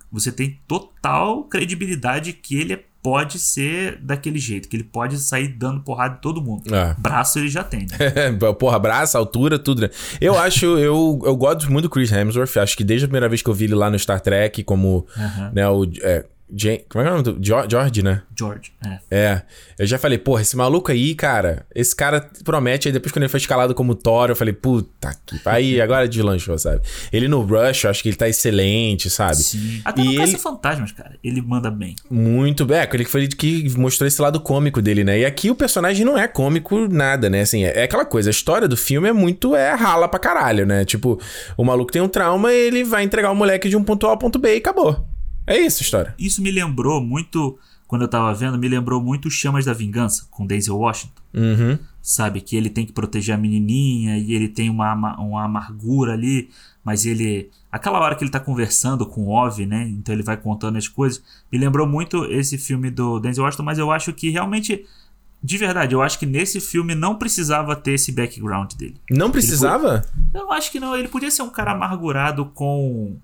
você 0.10 0.32
tem 0.32 0.60
total 0.66 1.44
credibilidade 1.44 2.32
que 2.32 2.56
ele 2.56 2.74
é- 2.74 2.86
pode 3.02 3.40
ser 3.40 3.98
daquele 4.02 4.40
jeito, 4.40 4.68
que 4.68 4.76
ele 4.76 4.84
pode 4.84 5.18
sair 5.18 5.48
dando 5.48 5.82
porrada 5.82 6.16
em 6.16 6.22
todo 6.22 6.42
mundo. 6.42 6.64
Ah. 6.74 6.96
Braço 6.98 7.40
ele 7.40 7.48
já 7.50 7.64
tem, 7.64 7.82
né? 7.82 7.98
Porra, 8.60 8.78
braço, 8.78 9.18
altura, 9.18 9.58
tudo, 9.58 9.82
né? 9.82 9.90
Eu 10.20 10.38
acho, 10.38 10.66
eu, 10.66 11.20
eu 11.24 11.36
gosto 11.36 11.72
muito 11.72 11.84
do 11.84 11.90
Chris 11.90 12.12
Hemsworth. 12.12 12.58
Acho 12.58 12.76
que 12.76 12.84
desde 12.84 13.06
a 13.06 13.08
primeira 13.08 13.30
vez 13.30 13.42
que 13.42 13.50
eu 13.50 13.54
vi 13.54 13.66
ele 13.66 13.76
lá 13.76 13.90
no 13.90 13.98
Star 13.98 14.20
Trek, 14.20 14.64
como, 14.64 15.08
Aham. 15.18 15.52
né, 15.54 15.68
o. 15.70 15.86
É, 16.02 16.26
Como 16.50 16.72
é 16.72 16.78
que 16.78 16.98
é 16.98 17.02
o 17.02 17.04
nome 17.12 17.24
do. 17.24 17.38
George, 17.70 18.02
né? 18.02 18.22
George, 18.38 18.72
é. 18.86 19.00
É, 19.12 19.42
eu 19.78 19.86
já 19.86 19.98
falei, 20.00 20.18
porra, 20.18 20.42
esse 20.42 20.56
maluco 20.58 20.92
aí, 20.92 21.14
cara, 21.14 21.66
esse 21.76 21.96
cara 21.96 22.28
promete. 22.44 22.88
Aí 22.88 22.92
depois, 22.92 23.12
quando 23.12 23.24
ele 23.24 23.30
foi 23.30 23.40
escalado 23.40 23.76
como 23.76 23.94
Thor, 23.94 24.30
eu 24.30 24.36
falei, 24.36 24.54
puta 24.54 25.14
que. 25.26 25.40
Aí 25.46 25.80
agora 25.82 26.08
deslanchou, 26.08 26.58
sabe? 26.58 26.82
Ele 27.12 27.28
no 27.28 27.42
Rush, 27.42 27.84
eu 27.84 27.90
acho 27.92 28.02
que 28.02 28.10
ele 28.10 28.16
tá 28.16 28.28
excelente, 28.28 29.10
sabe? 29.10 29.36
Sim. 29.38 29.82
Até 29.86 30.02
E 30.02 30.06
no 30.06 30.24
ele- 30.24 30.38
Fantasmas, 30.38 30.92
cara, 30.92 31.18
ele 31.24 31.42
manda 31.42 31.70
bem. 31.70 31.96
Muito 32.10 32.66
bem. 32.66 32.78
É, 32.80 32.90
ele 32.94 33.06
foi 33.06 33.28
que 33.28 33.70
mostrou 33.78 34.08
esse 34.08 34.22
lado 34.22 34.40
cômico 34.40 34.82
dele, 34.82 35.04
né? 35.04 35.20
E 35.20 35.26
aqui 35.26 35.52
o 35.52 35.56
personagem 35.56 36.06
não 36.06 36.18
é 36.18 36.28
cômico 36.28 36.88
nada, 36.88 37.30
né? 37.30 37.42
Assim, 37.42 37.64
é, 37.66 37.80
é 37.82 37.84
aquela 37.84 38.06
coisa, 38.06 38.30
a 38.30 38.32
história 38.32 38.68
do 38.68 38.78
filme 38.78 39.08
é 39.10 39.14
muito 39.14 39.56
é 39.56 39.74
rala 39.74 40.08
pra 40.08 40.20
caralho, 40.20 40.66
né? 40.66 40.86
Tipo, 40.86 41.20
o 41.58 41.64
maluco 41.64 41.92
tem 41.92 42.02
um 42.02 42.08
trauma, 42.08 42.52
ele 42.54 42.84
vai 42.84 43.04
entregar 43.04 43.32
o 43.32 43.36
moleque 43.36 43.68
de 43.70 43.76
um 43.76 43.84
ponto 43.84 44.08
A 44.08 44.12
ao 44.12 44.18
ponto 44.18 44.40
B 44.40 44.56
e 44.56 44.58
acabou. 44.58 45.09
É 45.50 45.58
isso 45.58 45.82
a 45.82 45.84
história. 45.84 46.16
Isso 46.20 46.44
me 46.44 46.52
lembrou 46.52 47.02
muito, 47.02 47.58
quando 47.88 48.04
eu 48.04 48.08
tava 48.08 48.32
vendo, 48.36 48.56
me 48.56 48.68
lembrou 48.68 49.02
muito 49.02 49.32
Chamas 49.32 49.66
da 49.66 49.74
Vingança, 49.74 50.28
com 50.30 50.46
Denzel 50.46 50.78
Washington. 50.78 51.22
Uhum. 51.34 51.80
Sabe? 52.04 52.40
Que 52.40 52.56
ele 52.56 52.70
tem 52.70 52.86
que 52.86 52.94
proteger 52.94 53.34
a 53.34 53.38
menininha 53.38 54.16
e 54.20 54.32
ele 54.32 54.48
tem 54.48 54.70
uma, 54.70 54.94
uma 55.18 55.46
amargura 55.46 56.14
ali, 56.14 56.52
mas 56.84 57.04
ele. 57.04 57.50
Aquela 57.72 58.00
hora 58.00 58.16
que 58.16 58.24
ele 58.24 58.30
tá 58.30 58.40
conversando 58.40 59.08
com 59.08 59.22
o 59.22 59.30
Ov, 59.30 59.66
né? 59.66 59.88
Então 59.90 60.14
ele 60.14 60.24
vai 60.24 60.38
contando 60.38 60.78
as 60.78 60.88
coisas. 60.88 61.22
Me 61.52 61.58
lembrou 61.58 61.88
muito 61.88 62.26
esse 62.26 62.56
filme 62.56 62.92
do 62.92 63.20
Denzel 63.20 63.44
Washington, 63.44 63.64
mas 63.64 63.80
eu 63.80 63.92
acho 63.92 64.14
que 64.14 64.30
realmente. 64.30 64.86
De 65.42 65.58
verdade, 65.58 65.96
eu 65.96 66.02
acho 66.02 66.20
que 66.20 66.26
nesse 66.26 66.60
filme 66.60 66.94
não 66.94 67.16
precisava 67.16 67.74
ter 67.74 67.94
esse 67.94 68.12
background 68.12 68.74
dele. 68.74 69.00
Não 69.10 69.32
precisava? 69.32 70.06
Eu 70.34 70.52
acho 70.52 70.70
que 70.70 70.82
não, 70.82 70.96
ele 70.98 71.08
podia 71.08 71.32
ser 71.32 71.44
um 71.44 71.50
cara 71.50 71.72
amargurado 71.72 72.46
com 72.48 73.18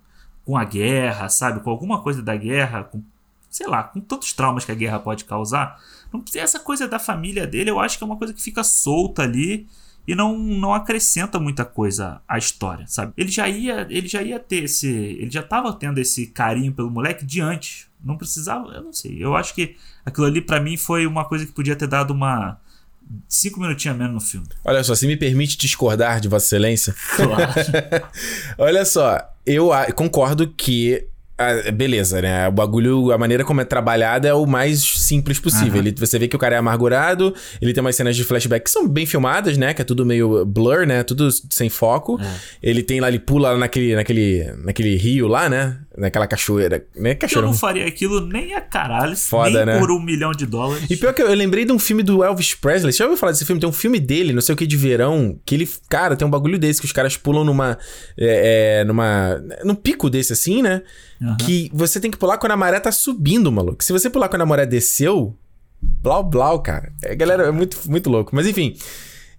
com 0.46 0.56
a 0.58 0.64
guerra, 0.64 1.28
sabe? 1.28 1.60
Com 1.60 1.70
alguma 1.70 2.02
coisa 2.02 2.22
da 2.22 2.36
guerra, 2.36 2.84
com 2.84 3.02
sei 3.50 3.68
lá, 3.68 3.84
com 3.84 4.02
tantos 4.02 4.34
traumas 4.34 4.66
que 4.66 4.72
a 4.72 4.76
guerra 4.76 5.00
pode 5.00 5.24
causar. 5.24 5.82
Não 6.12 6.24
essa 6.36 6.60
coisa 6.60 6.88
da 6.88 7.00
família 7.00 7.48
dele, 7.48 7.70
eu 7.70 7.80
acho 7.80 7.98
que 7.98 8.04
é 8.04 8.08
uma 8.08 8.18
coisa 8.18 8.34
que 8.34 8.42
fica 8.42 8.64
solta 8.66 9.22
ali 9.24 9.66
e 10.06 10.14
não, 10.14 10.38
não 10.38 10.74
acrescenta 10.74 11.40
muita 11.40 11.64
coisa 11.64 12.22
à 12.28 12.38
história, 12.38 12.86
sabe? 12.86 13.14
Ele 13.16 13.32
já 13.32 13.48
ia, 13.48 13.88
ele 13.90 14.08
já 14.08 14.22
ia 14.22 14.40
ter 14.40 14.66
esse, 14.66 14.88
ele 14.88 15.32
já 15.32 15.42
tava 15.42 15.72
tendo 15.74 16.00
esse 16.00 16.28
carinho 16.28 16.74
pelo 16.74 16.92
moleque 16.92 17.26
de 17.26 17.40
antes. 17.40 17.88
Não 18.04 18.18
precisava, 18.18 18.74
eu 18.74 18.84
não 18.84 18.94
sei. 18.94 19.24
Eu 19.24 19.36
acho 19.36 19.56
que 19.56 19.78
aquilo 20.06 20.28
ali 20.28 20.42
pra 20.42 20.60
mim 20.60 20.76
foi 20.78 21.08
uma 21.08 21.26
coisa 21.26 21.46
que 21.46 21.52
podia 21.52 21.76
ter 21.76 21.88
dado 21.88 22.12
uma 22.12 22.60
cinco 23.28 23.60
minutinhos 23.60 23.96
a 23.96 23.98
menos 23.98 24.14
no 24.14 24.22
filme. 24.22 24.48
Olha 24.64 24.84
só, 24.84 24.94
se 24.94 25.08
me 25.08 25.16
permite 25.16 25.58
discordar 25.58 26.20
de 26.20 26.28
Vossa 26.28 26.46
Excelência. 26.46 26.94
Claro. 27.16 27.54
Olha 28.60 28.86
só, 28.86 29.18
eu 29.46 29.70
concordo 29.96 30.48
que. 30.48 31.08
Ah, 31.38 31.70
beleza, 31.72 32.22
né? 32.22 32.48
O 32.48 32.52
bagulho, 32.52 33.12
a 33.12 33.18
maneira 33.18 33.44
como 33.44 33.60
é 33.60 33.66
trabalhada 33.66 34.26
é 34.26 34.34
o 34.34 34.46
mais 34.46 34.82
simples 34.82 35.38
possível. 35.38 35.80
Aham. 35.82 35.88
Ele, 35.88 35.96
você 35.98 36.18
vê 36.18 36.30
que 36.30 36.36
o 36.36 36.40
cara 36.40 36.56
é 36.56 36.58
amargurado, 36.58 37.36
ele 37.62 37.74
tem 37.74 37.82
umas 37.82 37.96
cenas 37.96 38.16
de 38.16 38.24
flashback 38.24 38.64
que 38.64 38.72
são 38.72 38.88
bem 38.88 39.06
filmadas, 39.06 39.58
né? 39.58 39.74
Que 39.74 39.82
é 39.82 39.86
tudo 39.86 40.06
meio 40.06 40.46
blur, 40.46 40.88
né? 40.88 41.04
Tudo 41.04 41.30
sem 41.50 41.70
foco. 41.70 42.18
É. 42.22 42.36
Ele 42.64 42.82
tem 42.82 43.02
lá, 43.02 43.10
ele 43.10 43.20
pula 43.20 43.52
lá 43.52 43.58
naquele, 43.58 43.96
naquele, 43.96 44.50
naquele 44.64 44.96
rio 44.96 45.28
lá, 45.28 45.50
né? 45.50 45.78
Naquela 45.98 46.26
cachoeira. 46.26 46.86
Né? 46.96 47.12
Eu 47.12 47.16
Cachoeira. 47.18 47.48
não 47.48 47.54
faria 47.54 47.86
aquilo 47.86 48.26
nem 48.26 48.54
a 48.54 48.62
caralho, 48.62 49.16
Foda, 49.18 49.66
nem 49.66 49.76
né? 49.76 49.80
por 49.80 49.92
um 49.92 50.02
milhão 50.02 50.32
de 50.32 50.46
dólares. 50.46 50.86
E 50.90 50.96
pior 50.96 51.14
que 51.14 51.22
eu, 51.22 51.28
eu 51.28 51.36
lembrei 51.36 51.66
de 51.66 51.72
um 51.74 51.80
filme 51.80 52.02
do 52.02 52.24
Elvis 52.24 52.54
Presley. 52.54 52.94
Você 52.94 53.00
já 53.00 53.06
ouviu 53.06 53.18
falar 53.18 53.34
desse 53.34 53.46
filme? 53.46 53.60
Tem 53.60 53.70
um 53.70 53.74
filme 53.74 54.00
dele, 54.00 54.32
não 54.32 54.42
sei 54.42 54.54
o 54.54 54.58
que, 54.58 54.66
de 54.66 54.78
verão, 54.78 55.38
que 55.46 55.56
ele. 55.56 55.70
Cara, 55.90 56.16
tem 56.16 56.26
um 56.26 56.32
bagulho 56.32 56.58
desse 56.58 56.80
que 56.80 56.86
os 56.86 56.94
caras 56.94 57.18
pulam 57.18 57.44
numa. 57.44 57.78
É, 58.18 58.80
é, 58.80 58.86
numa. 58.86 59.42
Num 59.66 59.76
pico 59.76 60.10
desse 60.10 60.32
assim, 60.32 60.62
né? 60.62 60.82
Aham. 61.22 61.38
Que 61.38 61.70
você 61.74 62.00
tem 62.00 62.12
que 62.12 62.18
pular 62.18 62.38
quando 62.38 62.52
a 62.52 62.58
maré 62.58 62.80
tá 62.80 62.92
subindo, 62.92 63.52
maluco. 63.52 63.84
Se 63.84 63.92
você 63.94 64.10
pular 64.10 64.28
quando 64.30 64.42
a 64.42 64.46
maré 64.46 64.66
desceu. 64.66 65.36
Blau, 65.82 66.24
blau, 66.24 66.60
cara. 66.62 66.92
É, 67.04 67.16
galera, 67.16 67.44
é 67.48 67.52
muito, 67.52 67.80
muito 67.88 68.10
louco. 68.10 68.36
Mas 68.36 68.48
enfim. 68.48 68.76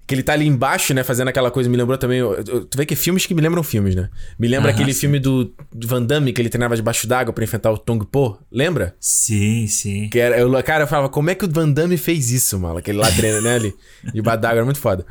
Que 0.07 0.15
ele 0.15 0.23
tá 0.23 0.35
ali 0.35 0.47
embaixo, 0.47 0.95
né, 0.95 1.03
fazendo 1.03 1.27
aquela 1.27 1.51
coisa. 1.51 1.69
Me 1.69 1.77
lembrou 1.77 1.99
também. 1.99 2.19
eu- 2.21 2.35
eu- 2.35 2.65
Tu 2.65 2.79
vê 2.79 2.87
que 2.87 2.95
é 2.95 2.97
filmes 2.97 3.27
que 3.27 3.35
me 3.35 3.41
lembram 3.43 3.63
filmes, 3.65 3.97
né? 3.97 4.09
Me 4.39 4.47
lembra 4.47 4.71
Aham, 4.71 4.77
aquele 4.77 4.95
sim. 4.95 5.01
filme 5.01 5.19
do, 5.19 5.53
Van 5.85 6.01
Damme 6.01 6.33
que 6.33 6.41
ele 6.41 6.49
treinava 6.49 6.77
debaixo 6.77 7.09
d'água 7.09 7.33
pra 7.33 7.43
enfrentar 7.43 7.73
o 7.73 7.79
Tong 7.79 8.07
Po. 8.07 8.39
Lembra? 8.53 8.95
Sim, 9.01 9.67
sim. 9.67 10.09
Que 10.09 10.21
era, 10.21 10.39
eu, 10.39 10.51
cara, 10.63 10.85
eu 10.85 10.87
falava, 10.89 11.09
como 11.09 11.29
é 11.31 11.35
que 11.35 11.45
o 11.45 11.51
Van 11.53 11.69
Damme 11.69 11.97
fez 11.97 12.31
isso, 12.31 12.57
mano? 12.61 12.79
Aquele 12.79 12.99
lá 12.99 13.11
treina, 13.11 13.41
né, 13.41 13.57
ali. 13.57 13.75
Debaixo 14.15 14.41
d'água, 14.41 14.59
era 14.59 14.65
muito 14.65 14.79
foda. 14.79 15.05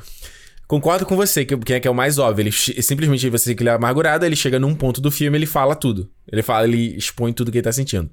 Concordo 0.67 1.05
com 1.05 1.15
você, 1.15 1.45
que, 1.45 1.55
que 1.57 1.73
é, 1.73 1.79
que 1.79 1.87
é 1.87 1.91
o 1.91 1.95
mais 1.95 2.17
óbvio. 2.17 2.43
Ele 2.43 2.51
simplesmente 2.51 3.29
você 3.29 3.53
que 3.53 3.61
ele 3.61 3.69
é 3.69 3.73
amargurado, 3.73 4.25
ele 4.25 4.35
chega 4.35 4.59
num 4.59 4.73
ponto 4.73 4.99
do 4.99 5.11
filme, 5.11 5.37
ele 5.37 5.45
fala 5.45 5.75
tudo. 5.75 6.09
Ele 6.31 6.41
fala, 6.41 6.67
ele 6.67 6.95
expõe 6.97 7.33
tudo 7.33 7.51
que 7.51 7.57
ele 7.57 7.63
tá 7.63 7.71
sentindo. 7.71 8.09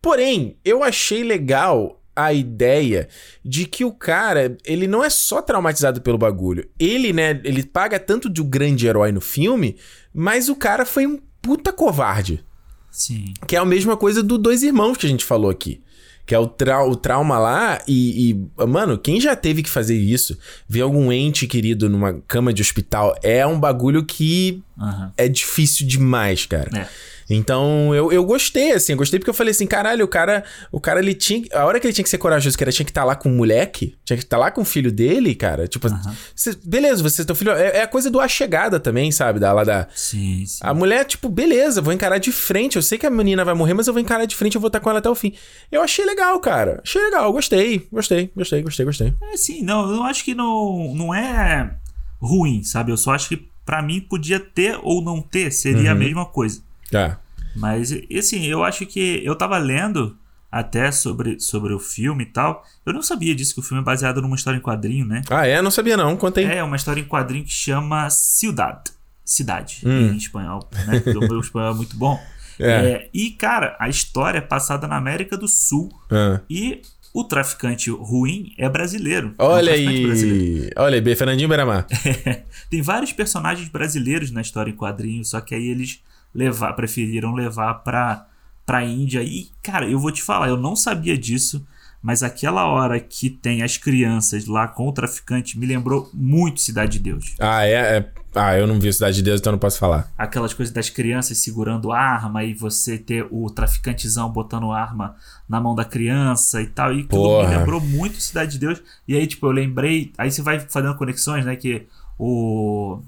Porém, 0.00 0.56
eu 0.64 0.82
achei 0.82 1.22
legal 1.22 2.00
a 2.16 2.32
ideia 2.32 3.08
de 3.44 3.66
que 3.66 3.84
o 3.84 3.92
cara, 3.92 4.56
ele 4.64 4.86
não 4.86 5.04
é 5.04 5.10
só 5.10 5.42
traumatizado 5.42 6.00
pelo 6.00 6.18
bagulho. 6.18 6.68
Ele, 6.78 7.12
né, 7.12 7.40
ele 7.44 7.64
paga 7.64 7.98
tanto 7.98 8.30
de 8.30 8.40
um 8.40 8.48
grande 8.48 8.86
herói 8.86 9.12
no 9.12 9.20
filme, 9.20 9.76
mas 10.12 10.48
o 10.48 10.56
cara 10.56 10.86
foi 10.86 11.06
um 11.06 11.18
puta 11.42 11.72
covarde. 11.72 12.44
Sim. 12.90 13.34
Que 13.46 13.56
é 13.56 13.58
a 13.58 13.64
mesma 13.64 13.96
coisa 13.96 14.22
do 14.22 14.38
Dois 14.38 14.62
Irmãos 14.62 14.96
que 14.96 15.06
a 15.06 15.08
gente 15.08 15.24
falou 15.24 15.50
aqui. 15.50 15.82
Que 16.26 16.34
é 16.34 16.38
o, 16.38 16.46
trau- 16.46 16.90
o 16.90 16.96
trauma 16.96 17.38
lá 17.38 17.80
e, 17.86 18.30
e, 18.58 18.66
Mano, 18.66 18.96
quem 18.96 19.20
já 19.20 19.36
teve 19.36 19.62
que 19.62 19.68
fazer 19.68 19.96
isso, 19.96 20.38
ver 20.68 20.80
algum 20.80 21.12
ente 21.12 21.46
querido 21.46 21.88
numa 21.88 22.14
cama 22.26 22.52
de 22.52 22.62
hospital, 22.62 23.14
é 23.22 23.46
um 23.46 23.60
bagulho 23.60 24.04
que 24.04 24.62
Aham. 24.80 25.12
é 25.16 25.28
difícil 25.28 25.86
demais, 25.86 26.46
cara. 26.46 26.70
É. 26.78 26.88
Então, 27.28 27.94
eu, 27.94 28.12
eu 28.12 28.24
gostei, 28.24 28.72
assim, 28.72 28.92
eu 28.92 28.98
gostei 28.98 29.18
porque 29.18 29.30
eu 29.30 29.34
falei 29.34 29.50
assim, 29.52 29.66
caralho, 29.66 30.04
o 30.04 30.08
cara, 30.08 30.44
o 30.70 30.80
cara, 30.80 31.00
ele 31.00 31.14
tinha. 31.14 31.44
A 31.54 31.64
hora 31.64 31.80
que 31.80 31.86
ele 31.86 31.94
tinha 31.94 32.02
que 32.04 32.10
ser 32.10 32.18
corajoso, 32.18 32.56
que 32.56 32.64
ele 32.64 32.72
tinha 32.72 32.84
que 32.84 32.90
estar 32.90 33.04
lá 33.04 33.14
com 33.16 33.28
o 33.28 33.32
moleque, 33.32 33.94
tinha 34.04 34.16
que 34.16 34.24
estar 34.24 34.36
lá 34.38 34.50
com 34.50 34.60
o 34.62 34.64
filho 34.64 34.92
dele, 34.92 35.34
cara. 35.34 35.66
Tipo, 35.66 35.88
você- 36.34 36.56
beleza, 36.64 37.02
você, 37.02 37.24
teu 37.24 37.34
filho. 37.34 37.52
É, 37.52 37.78
é 37.78 37.82
a 37.82 37.86
coisa 37.86 38.10
do 38.10 38.20
a 38.20 38.28
chegada 38.28 38.78
também, 38.78 39.10
sabe? 39.12 39.38
Da, 39.40 39.52
lá 39.52 39.64
da. 39.64 39.88
Sim, 39.94 40.44
sim. 40.46 40.58
A 40.60 40.74
mulher, 40.74 41.04
tipo, 41.04 41.28
beleza, 41.28 41.80
vou 41.80 41.92
encarar 41.92 42.18
de 42.18 42.30
frente. 42.32 42.76
Eu 42.76 42.82
sei 42.82 42.98
que 42.98 43.06
a 43.06 43.10
menina 43.10 43.44
vai 43.44 43.54
morrer, 43.54 43.74
mas 43.74 43.86
eu 43.86 43.92
vou 43.92 44.00
encarar 44.02 44.24
de 44.26 44.36
frente, 44.36 44.54
eu 44.54 44.60
vou 44.60 44.68
estar 44.68 44.80
com 44.80 44.90
ela 44.90 44.98
até 44.98 45.08
o 45.08 45.14
fim. 45.14 45.32
Eu 45.72 45.82
achei 45.82 46.04
legal, 46.04 46.38
cara. 46.40 46.80
Achei 46.84 47.00
legal, 47.02 47.32
gostei, 47.32 47.86
gostei, 47.92 48.30
gostei, 48.36 48.62
gostei, 48.62 48.84
gostei. 48.84 49.14
É, 49.32 49.36
sim, 49.36 49.62
não, 49.62 49.90
eu 49.94 50.02
acho 50.02 50.24
que 50.24 50.34
não, 50.34 50.94
não 50.94 51.14
é 51.14 51.74
ruim, 52.20 52.62
sabe? 52.62 52.92
Eu 52.92 52.96
só 52.96 53.12
acho 53.12 53.28
que 53.28 53.48
pra 53.64 53.82
mim 53.82 54.00
podia 54.00 54.38
ter 54.38 54.78
ou 54.82 55.02
não 55.02 55.20
ter, 55.22 55.50
seria 55.50 55.92
a 55.92 55.94
mesma 55.94 56.26
coisa. 56.26 56.62
Tá. 56.94 57.18
Mas, 57.56 57.90
e 57.90 58.18
assim, 58.18 58.44
eu 58.46 58.62
acho 58.64 58.86
que 58.86 59.20
eu 59.24 59.34
tava 59.36 59.58
lendo 59.58 60.16
até 60.50 60.92
sobre, 60.92 61.40
sobre 61.40 61.72
o 61.72 61.80
filme 61.80 62.22
e 62.22 62.26
tal. 62.26 62.64
Eu 62.86 62.92
não 62.92 63.02
sabia 63.02 63.34
disso, 63.34 63.54
que 63.54 63.60
o 63.60 63.62
filme 63.62 63.82
é 63.82 63.84
baseado 63.84 64.22
numa 64.22 64.36
história 64.36 64.56
em 64.58 64.60
quadrinho, 64.60 65.04
né? 65.04 65.22
Ah, 65.28 65.44
é? 65.46 65.60
Não 65.60 65.70
sabia 65.70 65.96
não, 65.96 66.16
contei. 66.16 66.44
É 66.44 66.62
uma 66.62 66.76
história 66.76 67.00
em 67.00 67.04
quadrinho 67.04 67.44
que 67.44 67.50
chama 67.52 68.08
Ciudad. 68.10 68.80
Cidade, 69.24 69.80
Hum. 69.84 70.12
em 70.12 70.16
espanhol, 70.16 70.68
né? 70.86 71.00
Porque 71.02 71.18
o 71.18 71.28
meu 71.28 71.40
espanhol 71.40 71.72
é 71.72 71.74
muito 71.74 71.96
bom. 71.96 72.20
É. 72.60 72.70
É, 72.70 73.10
e, 73.12 73.30
cara, 73.30 73.76
a 73.80 73.88
história 73.88 74.38
é 74.38 74.42
passada 74.42 74.86
na 74.86 74.96
América 74.96 75.36
do 75.36 75.48
Sul. 75.48 75.90
Ah. 76.10 76.40
E 76.48 76.82
o 77.12 77.24
traficante 77.24 77.90
ruim 77.90 78.54
é 78.58 78.68
brasileiro. 78.68 79.34
É 79.38 79.42
um 79.42 79.46
Olha 79.46 79.72
traficante 79.72 80.06
brasileiro. 80.06 80.64
aí. 80.64 80.70
Olha 80.76 80.94
aí, 80.96 81.00
B. 81.00 81.16
Fernandinho 81.16 81.48
Beramar. 81.48 81.86
Tem 82.70 82.82
vários 82.82 83.12
personagens 83.12 83.68
brasileiros 83.68 84.30
na 84.30 84.40
história 84.40 84.70
em 84.70 84.76
quadrinhos, 84.76 85.30
só 85.30 85.40
que 85.40 85.54
aí 85.54 85.68
eles 85.68 86.00
levar, 86.34 86.72
preferiram 86.74 87.32
levar 87.34 87.74
pra, 87.74 88.26
pra 88.66 88.84
Índia. 88.84 89.22
E, 89.22 89.48
cara, 89.62 89.88
eu 89.88 89.98
vou 89.98 90.10
te 90.12 90.22
falar, 90.22 90.48
eu 90.48 90.56
não 90.56 90.74
sabia 90.74 91.16
disso, 91.16 91.66
mas 92.02 92.22
aquela 92.22 92.66
hora 92.66 93.00
que 93.00 93.30
tem 93.30 93.62
as 93.62 93.76
crianças 93.78 94.46
lá 94.46 94.68
com 94.68 94.88
o 94.88 94.92
traficante 94.92 95.58
me 95.58 95.64
lembrou 95.66 96.10
muito 96.12 96.60
Cidade 96.60 96.98
de 96.98 96.98
Deus. 96.98 97.34
Ah, 97.38 97.64
é, 97.66 97.98
é- 97.98 98.12
Ah, 98.36 98.58
eu 98.58 98.66
não 98.66 98.80
vi 98.80 98.92
Cidade 98.92 99.14
de 99.16 99.22
Deus, 99.22 99.40
então 99.40 99.52
não 99.52 99.58
posso 99.60 99.78
falar. 99.78 100.12
Aquelas 100.18 100.52
coisas 100.52 100.74
das 100.74 100.90
crianças 100.90 101.38
segurando 101.38 101.92
arma 101.92 102.42
e 102.42 102.52
você 102.52 102.98
ter 102.98 103.24
o 103.30 103.48
traficantezão 103.48 104.28
botando 104.28 104.72
arma 104.72 105.14
na 105.48 105.60
mão 105.60 105.72
da 105.72 105.84
criança 105.84 106.60
e 106.60 106.66
tal. 106.66 106.92
E 106.92 107.04
tudo 107.04 107.22
Porra. 107.22 107.48
me 107.48 107.56
lembrou 107.56 107.80
muito 107.80 108.20
Cidade 108.20 108.52
de 108.52 108.58
Deus. 108.58 108.82
E 109.06 109.14
aí, 109.16 109.24
tipo, 109.28 109.46
eu 109.46 109.52
lembrei. 109.52 110.12
Aí 110.18 110.32
você 110.32 110.42
vai 110.42 110.58
fazendo 110.58 110.96
conexões, 110.96 111.44
né? 111.46 111.54
Que 111.54 111.86
o 112.18 113.00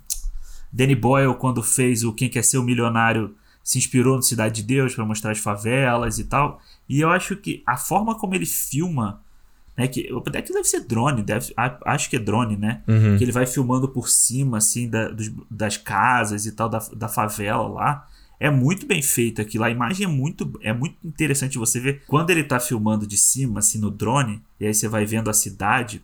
Danny 0.76 0.94
Boyle, 0.94 1.34
quando 1.34 1.62
fez 1.62 2.04
o 2.04 2.12
Quem 2.12 2.28
Quer 2.28 2.44
Ser 2.44 2.58
o 2.58 2.62
Milionário, 2.62 3.34
se 3.64 3.78
inspirou 3.78 4.16
no 4.16 4.22
Cidade 4.22 4.56
de 4.56 4.62
Deus 4.62 4.94
para 4.94 5.04
mostrar 5.04 5.30
as 5.32 5.38
favelas 5.38 6.18
e 6.18 6.24
tal. 6.24 6.60
E 6.88 7.00
eu 7.00 7.08
acho 7.08 7.34
que 7.36 7.62
a 7.66 7.76
forma 7.76 8.14
como 8.14 8.34
ele 8.34 8.46
filma. 8.46 9.20
Né, 9.76 9.86
que, 9.88 10.08
até 10.26 10.40
que 10.40 10.52
deve 10.54 10.64
ser 10.66 10.80
drone, 10.80 11.22
deve, 11.22 11.52
acho 11.84 12.08
que 12.08 12.16
é 12.16 12.18
drone, 12.18 12.56
né? 12.56 12.80
Uhum. 12.88 13.18
que 13.18 13.24
ele 13.24 13.32
vai 13.32 13.44
filmando 13.46 13.86
por 13.88 14.08
cima, 14.08 14.56
assim, 14.56 14.88
da- 14.88 15.08
dos- 15.10 15.30
das 15.50 15.76
casas 15.76 16.46
e 16.46 16.52
tal, 16.52 16.66
da, 16.68 16.78
da 16.96 17.08
favela 17.08 17.68
lá. 17.68 18.08
É 18.40 18.48
muito 18.50 18.86
bem 18.86 19.02
feito 19.02 19.40
aquilo. 19.42 19.64
A 19.64 19.70
imagem 19.70 20.04
é 20.06 20.08
muito, 20.08 20.50
é 20.62 20.72
muito 20.72 20.96
interessante 21.04 21.58
você 21.58 21.78
ver. 21.78 22.02
Quando 22.06 22.30
ele 22.30 22.42
tá 22.44 22.58
filmando 22.58 23.06
de 23.06 23.18
cima, 23.18 23.58
assim, 23.60 23.78
no 23.78 23.90
drone, 23.90 24.42
e 24.58 24.66
aí 24.66 24.72
você 24.72 24.88
vai 24.88 25.04
vendo 25.04 25.28
a 25.28 25.34
cidade, 25.34 26.02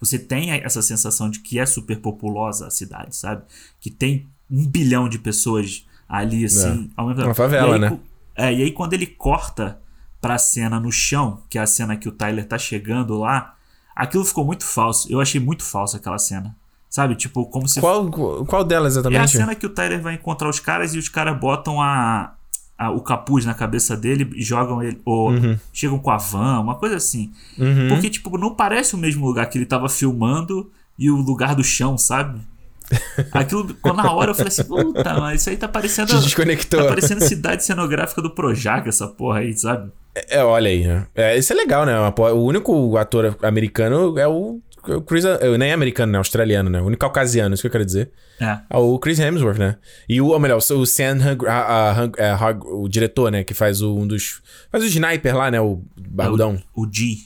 você 0.00 0.18
tem 0.18 0.50
essa 0.50 0.82
sensação 0.82 1.30
de 1.30 1.40
que 1.40 1.58
é 1.58 1.66
super 1.66 1.98
populosa 1.98 2.66
a 2.66 2.70
cidade, 2.70 3.16
sabe? 3.16 3.42
Que 3.80 3.90
tem 3.90 4.28
um 4.50 4.66
bilhão 4.66 5.08
de 5.08 5.18
pessoas 5.18 5.86
ali, 6.08 6.44
assim, 6.44 6.90
ao 6.96 7.08
mesmo 7.08 7.24
Uma 7.24 7.34
favela, 7.34 7.74
aí, 7.74 7.80
né? 7.80 7.98
É, 8.34 8.52
e 8.52 8.62
aí 8.62 8.70
quando 8.72 8.92
ele 8.92 9.06
corta 9.06 9.80
pra 10.20 10.38
cena 10.38 10.78
no 10.78 10.92
chão, 10.92 11.42
que 11.48 11.58
é 11.58 11.62
a 11.62 11.66
cena 11.66 11.96
que 11.96 12.08
o 12.08 12.12
Tyler 12.12 12.46
tá 12.46 12.58
chegando 12.58 13.18
lá, 13.18 13.54
aquilo 13.94 14.24
ficou 14.24 14.44
muito 14.44 14.64
falso. 14.64 15.10
Eu 15.10 15.20
achei 15.20 15.40
muito 15.40 15.62
falso 15.62 15.96
aquela 15.96 16.18
cena. 16.18 16.54
Sabe? 16.88 17.16
Tipo, 17.16 17.44
como 17.46 17.68
se 17.68 17.80
Qual, 17.80 18.10
qual 18.46 18.64
delas 18.64 18.94
é 18.94 18.98
a 18.98 19.00
exatamente? 19.00 19.32
cena 19.32 19.54
que 19.54 19.66
o 19.66 19.70
Tyler 19.70 20.00
vai 20.00 20.14
encontrar 20.14 20.48
os 20.48 20.60
caras 20.60 20.94
e 20.94 20.98
os 20.98 21.08
caras 21.08 21.38
botam 21.38 21.82
a, 21.82 22.35
a- 22.78 22.90
o 22.90 23.00
capuz 23.00 23.44
na 23.44 23.54
cabeça 23.54 23.96
dele 23.96 24.30
e 24.34 24.42
jogam 24.42 24.82
ele. 24.82 25.00
Ou 25.04 25.32
chegam 25.72 25.98
com 25.98 26.10
a 26.10 26.16
van, 26.16 26.60
uma 26.60 26.74
coisa 26.74 26.96
assim. 26.96 27.32
Uhum. 27.58 27.88
Porque, 27.88 28.10
tipo, 28.10 28.36
não 28.38 28.54
parece 28.54 28.94
o 28.94 28.98
mesmo 28.98 29.26
lugar 29.26 29.46
que 29.46 29.58
ele 29.58 29.66
tava 29.66 29.88
filmando 29.88 30.70
e 30.98 31.10
o 31.10 31.16
lugar 31.16 31.54
do 31.54 31.64
chão, 31.64 31.96
sabe? 31.98 32.40
Aquilo, 33.32 33.74
quando 33.82 33.96
na 33.96 34.12
hora 34.12 34.30
eu 34.30 34.34
falei 34.34 34.48
assim, 34.48 34.62
puta, 34.64 35.14
mas 35.20 35.40
isso 35.40 35.50
aí 35.50 35.56
tá 35.56 35.66
parecendo. 35.66 36.08
Te 36.08 36.20
desconectou. 36.20 36.80
Tá 36.82 36.88
parecendo 36.88 37.20
cidade 37.24 37.64
cenográfica 37.64 38.22
do 38.22 38.30
Projac, 38.30 38.88
essa 38.88 39.08
porra 39.08 39.40
aí, 39.40 39.52
sabe? 39.58 39.90
É, 40.30 40.42
olha 40.42 40.70
aí. 40.70 40.86
né? 40.86 41.06
É, 41.14 41.36
isso 41.36 41.52
é 41.52 41.56
legal, 41.56 41.84
né? 41.84 41.94
O 41.98 42.44
único 42.44 42.96
ator 42.96 43.36
americano 43.42 44.16
é 44.18 44.26
o, 44.28 44.60
o 44.88 45.00
Chris... 45.02 45.24
eh, 45.24 45.58
Nem 45.58 45.70
é 45.70 45.72
americano, 45.72 46.12
né? 46.12 46.18
Australiano, 46.18 46.68
né? 46.70 46.80
O 46.80 46.84
único 46.86 47.00
caucasiano, 47.00 47.54
isso 47.54 47.62
que 47.62 47.66
eu 47.66 47.70
quero 47.72 47.84
dizer. 47.84 48.10
É. 48.40 48.58
É 48.70 48.76
o 48.76 48.98
Chris 48.98 49.18
Hemsworth, 49.18 49.58
né? 49.58 49.76
E 50.08 50.20
o, 50.20 50.26
ou 50.28 50.38
melhor, 50.40 50.56
o 50.58 50.86
Sam 50.86 51.16
Hug, 51.32 51.46
a- 51.46 51.90
a- 51.92 52.04
Hug- 52.04 52.18
é, 52.18 52.34
o 52.66 52.88
diretor, 52.88 53.30
né? 53.30 53.44
Que 53.44 53.54
faz 53.54 53.80
o, 53.82 53.94
um 53.96 54.06
dos... 54.06 54.40
Faz 54.70 54.82
o 54.84 54.86
sniper 54.86 55.36
lá, 55.36 55.50
né? 55.50 55.60
O 55.60 55.82
barbudão. 55.96 56.62
O, 56.74 56.86
o 56.86 56.92
G. 56.92 57.16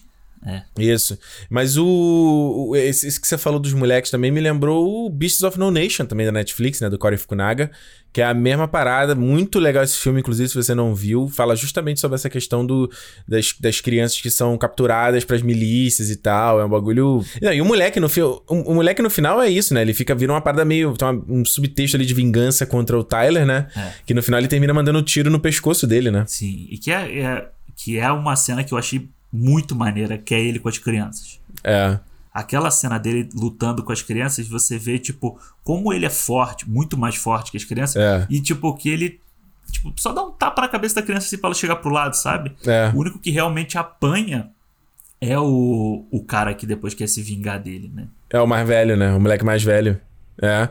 É. 0.46 0.62
Isso. 0.78 1.18
Mas 1.50 1.76
o, 1.76 1.84
o- 2.70 2.76
esse, 2.76 3.06
esse 3.06 3.20
que 3.20 3.28
você 3.28 3.36
falou 3.36 3.60
dos 3.60 3.72
moleques 3.74 4.10
também 4.10 4.30
me 4.30 4.40
lembrou 4.40 5.06
o 5.06 5.10
Beasts 5.10 5.42
of 5.42 5.58
No 5.58 5.70
Nation, 5.70 6.06
também 6.06 6.24
da 6.26 6.32
Netflix, 6.32 6.80
né? 6.80 6.88
Do 6.88 6.98
Corey 6.98 7.18
Fukunaga. 7.18 7.70
Que 8.12 8.20
é 8.20 8.24
a 8.24 8.34
mesma 8.34 8.66
parada. 8.66 9.14
Muito 9.14 9.60
legal 9.60 9.84
esse 9.84 9.96
filme, 9.96 10.18
inclusive, 10.18 10.48
se 10.48 10.54
você 10.56 10.74
não 10.74 10.94
viu. 10.94 11.28
Fala 11.28 11.54
justamente 11.54 12.00
sobre 12.00 12.16
essa 12.16 12.28
questão 12.28 12.66
do, 12.66 12.90
das, 13.28 13.54
das 13.60 13.80
crianças 13.80 14.20
que 14.20 14.30
são 14.30 14.56
capturadas 14.58 15.24
pras 15.24 15.42
milícias 15.42 16.10
e 16.10 16.16
tal. 16.16 16.58
É 16.60 16.64
um 16.64 16.68
bagulho. 16.68 17.24
Não, 17.40 17.52
e 17.52 17.60
o 17.60 17.64
moleque 17.64 18.00
no 18.00 18.08
filme. 18.08 18.40
O, 18.48 18.72
o 18.72 18.74
moleque 18.74 19.00
no 19.02 19.10
final 19.10 19.40
é 19.40 19.48
isso, 19.48 19.74
né? 19.74 19.82
Ele 19.82 19.94
fica 19.94 20.12
vira 20.14 20.32
uma 20.32 20.40
parada 20.40 20.64
meio. 20.64 20.96
Tem 20.96 21.06
uma- 21.06 21.24
um 21.28 21.44
subtexto 21.44 21.96
ali 21.96 22.04
de 22.04 22.14
vingança 22.14 22.66
contra 22.66 22.98
o 22.98 23.04
Tyler, 23.04 23.46
né? 23.46 23.68
É. 23.76 23.92
Que 24.04 24.12
no 24.14 24.22
final 24.22 24.40
ele 24.40 24.48
termina 24.48 24.74
mandando 24.74 24.98
um 24.98 25.02
tiro 25.04 25.30
no 25.30 25.38
pescoço 25.38 25.86
dele, 25.86 26.10
né? 26.10 26.24
Sim. 26.26 26.66
E 26.68 26.78
que 26.78 26.90
é, 26.90 27.18
é- 27.20 27.48
que 27.76 27.96
é 27.98 28.10
uma 28.10 28.34
cena 28.34 28.64
que 28.64 28.74
eu 28.74 28.78
achei 28.78 29.08
muito 29.32 29.74
maneira, 29.74 30.18
que 30.18 30.34
é 30.34 30.40
ele 30.40 30.58
com 30.58 30.68
as 30.68 30.78
crianças. 30.78 31.40
É. 31.62 31.98
Aquela 32.32 32.70
cena 32.70 32.98
dele 32.98 33.28
lutando 33.34 33.82
com 33.82 33.92
as 33.92 34.02
crianças, 34.02 34.48
você 34.48 34.78
vê, 34.78 34.98
tipo, 34.98 35.38
como 35.64 35.92
ele 35.92 36.06
é 36.06 36.10
forte, 36.10 36.68
muito 36.68 36.96
mais 36.96 37.16
forte 37.16 37.50
que 37.50 37.56
as 37.56 37.64
crianças. 37.64 37.96
É. 37.96 38.26
E, 38.30 38.40
tipo, 38.40 38.72
que 38.74 38.88
ele. 38.88 39.20
Tipo, 39.70 39.92
só 39.96 40.12
dá 40.12 40.22
um 40.22 40.32
tapa 40.32 40.62
na 40.62 40.68
cabeça 40.68 40.96
da 40.96 41.02
criança 41.02 41.26
assim 41.26 41.38
pra 41.38 41.48
ela 41.48 41.54
chegar 41.54 41.76
pro 41.76 41.90
lado, 41.90 42.14
sabe? 42.14 42.52
É. 42.66 42.90
O 42.94 42.98
único 42.98 43.18
que 43.18 43.30
realmente 43.30 43.78
apanha 43.78 44.50
é 45.20 45.38
o, 45.38 46.06
o 46.10 46.24
cara 46.24 46.54
que 46.54 46.66
depois 46.66 46.94
quer 46.94 47.08
se 47.08 47.22
vingar 47.22 47.60
dele, 47.60 47.90
né? 47.94 48.08
É 48.30 48.40
o 48.40 48.46
mais 48.46 48.66
velho, 48.66 48.96
né? 48.96 49.12
O 49.12 49.20
moleque 49.20 49.44
mais 49.44 49.62
velho. 49.62 50.00
É. 50.42 50.68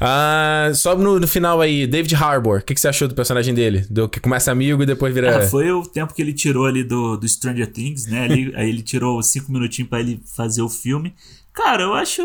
Ah, 0.00 0.70
só 0.74 0.96
no, 0.96 1.20
no 1.20 1.28
final 1.28 1.60
aí, 1.60 1.86
David 1.86 2.14
Harbour. 2.16 2.58
O 2.58 2.62
que, 2.62 2.74
que 2.74 2.80
você 2.80 2.88
achou 2.88 3.06
do 3.06 3.14
personagem 3.14 3.54
dele? 3.54 3.86
Do 3.88 4.08
que 4.08 4.18
começa 4.18 4.50
amigo 4.50 4.82
e 4.82 4.86
depois 4.86 5.14
vira. 5.14 5.38
Ah, 5.38 5.42
foi 5.48 5.70
o 5.70 5.82
tempo 5.84 6.12
que 6.12 6.20
ele 6.20 6.32
tirou 6.32 6.66
ali 6.66 6.82
do, 6.82 7.16
do 7.16 7.28
Stranger 7.28 7.66
Things, 7.70 8.06
né? 8.06 8.24
Ali, 8.24 8.52
aí 8.56 8.68
ele 8.68 8.82
tirou 8.82 9.22
cinco 9.22 9.52
minutinhos 9.52 9.88
pra 9.88 10.00
ele 10.00 10.20
fazer 10.36 10.62
o 10.62 10.68
filme. 10.68 11.14
Cara, 11.52 11.82
eu 11.84 11.94
acho. 11.94 12.22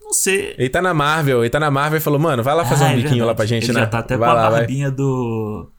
Não 0.00 0.12
sei. 0.12 0.54
Ele 0.58 0.68
tá 0.68 0.82
na 0.82 0.92
Marvel, 0.92 1.42
ele 1.42 1.50
tá 1.50 1.60
na 1.60 1.70
Marvel 1.70 1.98
e 1.98 2.00
falou, 2.00 2.18
mano, 2.18 2.42
vai 2.42 2.54
lá 2.54 2.64
fazer 2.64 2.84
Ah, 2.84 2.88
um 2.88 2.90
é 2.90 2.96
biquinho 2.96 3.24
lá 3.24 3.32
verdade. 3.32 3.36
pra 3.36 3.46
gente, 3.46 3.64
ele 3.66 3.72
né? 3.74 3.80
já 3.80 3.86
tá 3.86 3.98
até 4.00 4.16
vai 4.16 4.28
com 4.28 4.34
lá, 4.34 4.46
a 4.46 4.50
vai. 4.50 4.60
barbinha 4.60 4.90
do. 4.90 5.70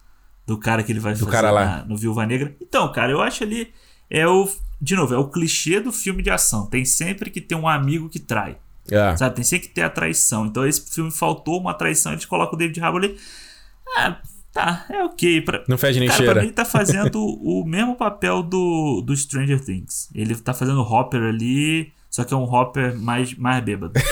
Do 0.45 0.57
cara 0.57 0.83
que 0.83 0.91
ele 0.91 0.99
vai 0.99 1.15
fazer 1.15 1.31
cara 1.31 1.51
lá. 1.51 1.65
na- 1.65 1.85
no 1.85 1.95
Viúva 1.97 2.25
Negra. 2.25 2.53
Então, 2.61 2.91
cara, 2.91 3.11
eu 3.11 3.21
acho 3.21 3.43
ali. 3.43 3.69
É 4.09 4.27
o. 4.27 4.47
De 4.81 4.95
novo, 4.95 5.13
é 5.13 5.17
o 5.17 5.29
clichê 5.29 5.79
do 5.79 5.91
filme 5.91 6.21
de 6.21 6.29
ação. 6.29 6.65
Tem 6.65 6.83
sempre 6.83 7.29
que 7.29 7.39
ter 7.39 7.55
um 7.55 7.67
amigo 7.67 8.09
que 8.09 8.19
trai. 8.19 8.57
É. 8.91 9.15
Sabe? 9.15 9.35
Tem 9.35 9.43
sempre 9.43 9.67
que 9.67 9.73
ter 9.73 9.81
a 9.81 9.89
traição. 9.89 10.45
Então 10.45 10.65
esse 10.65 10.93
filme 10.93 11.11
faltou 11.11 11.59
uma 11.59 11.73
traição, 11.73 12.11
eles 12.11 12.25
colocam 12.25 12.55
o 12.55 12.57
David 12.57 12.79
Harbour 12.81 13.03
ali. 13.03 13.17
Ah, 13.97 14.17
tá, 14.51 14.85
é 14.89 15.03
ok. 15.03 15.41
Pra... 15.41 15.63
Não 15.67 15.77
fede 15.77 15.99
nem 15.99 16.07
Cara, 16.07 16.17
cheira. 16.17 16.33
pra 16.33 16.41
mim 16.41 16.47
ele 16.47 16.55
tá 16.55 16.65
fazendo 16.65 17.19
o 17.41 17.63
mesmo 17.65 17.95
papel 17.95 18.43
do, 18.43 19.01
do 19.05 19.15
Stranger 19.15 19.63
Things. 19.63 20.09
Ele 20.13 20.35
tá 20.35 20.53
fazendo 20.53 20.79
o 20.79 20.83
Hopper 20.83 21.21
ali, 21.23 21.91
só 22.09 22.23
que 22.23 22.33
é 22.33 22.37
um 22.37 22.43
Hopper 22.43 22.95
mais, 22.95 23.33
mais 23.35 23.63
bêbado. 23.63 23.93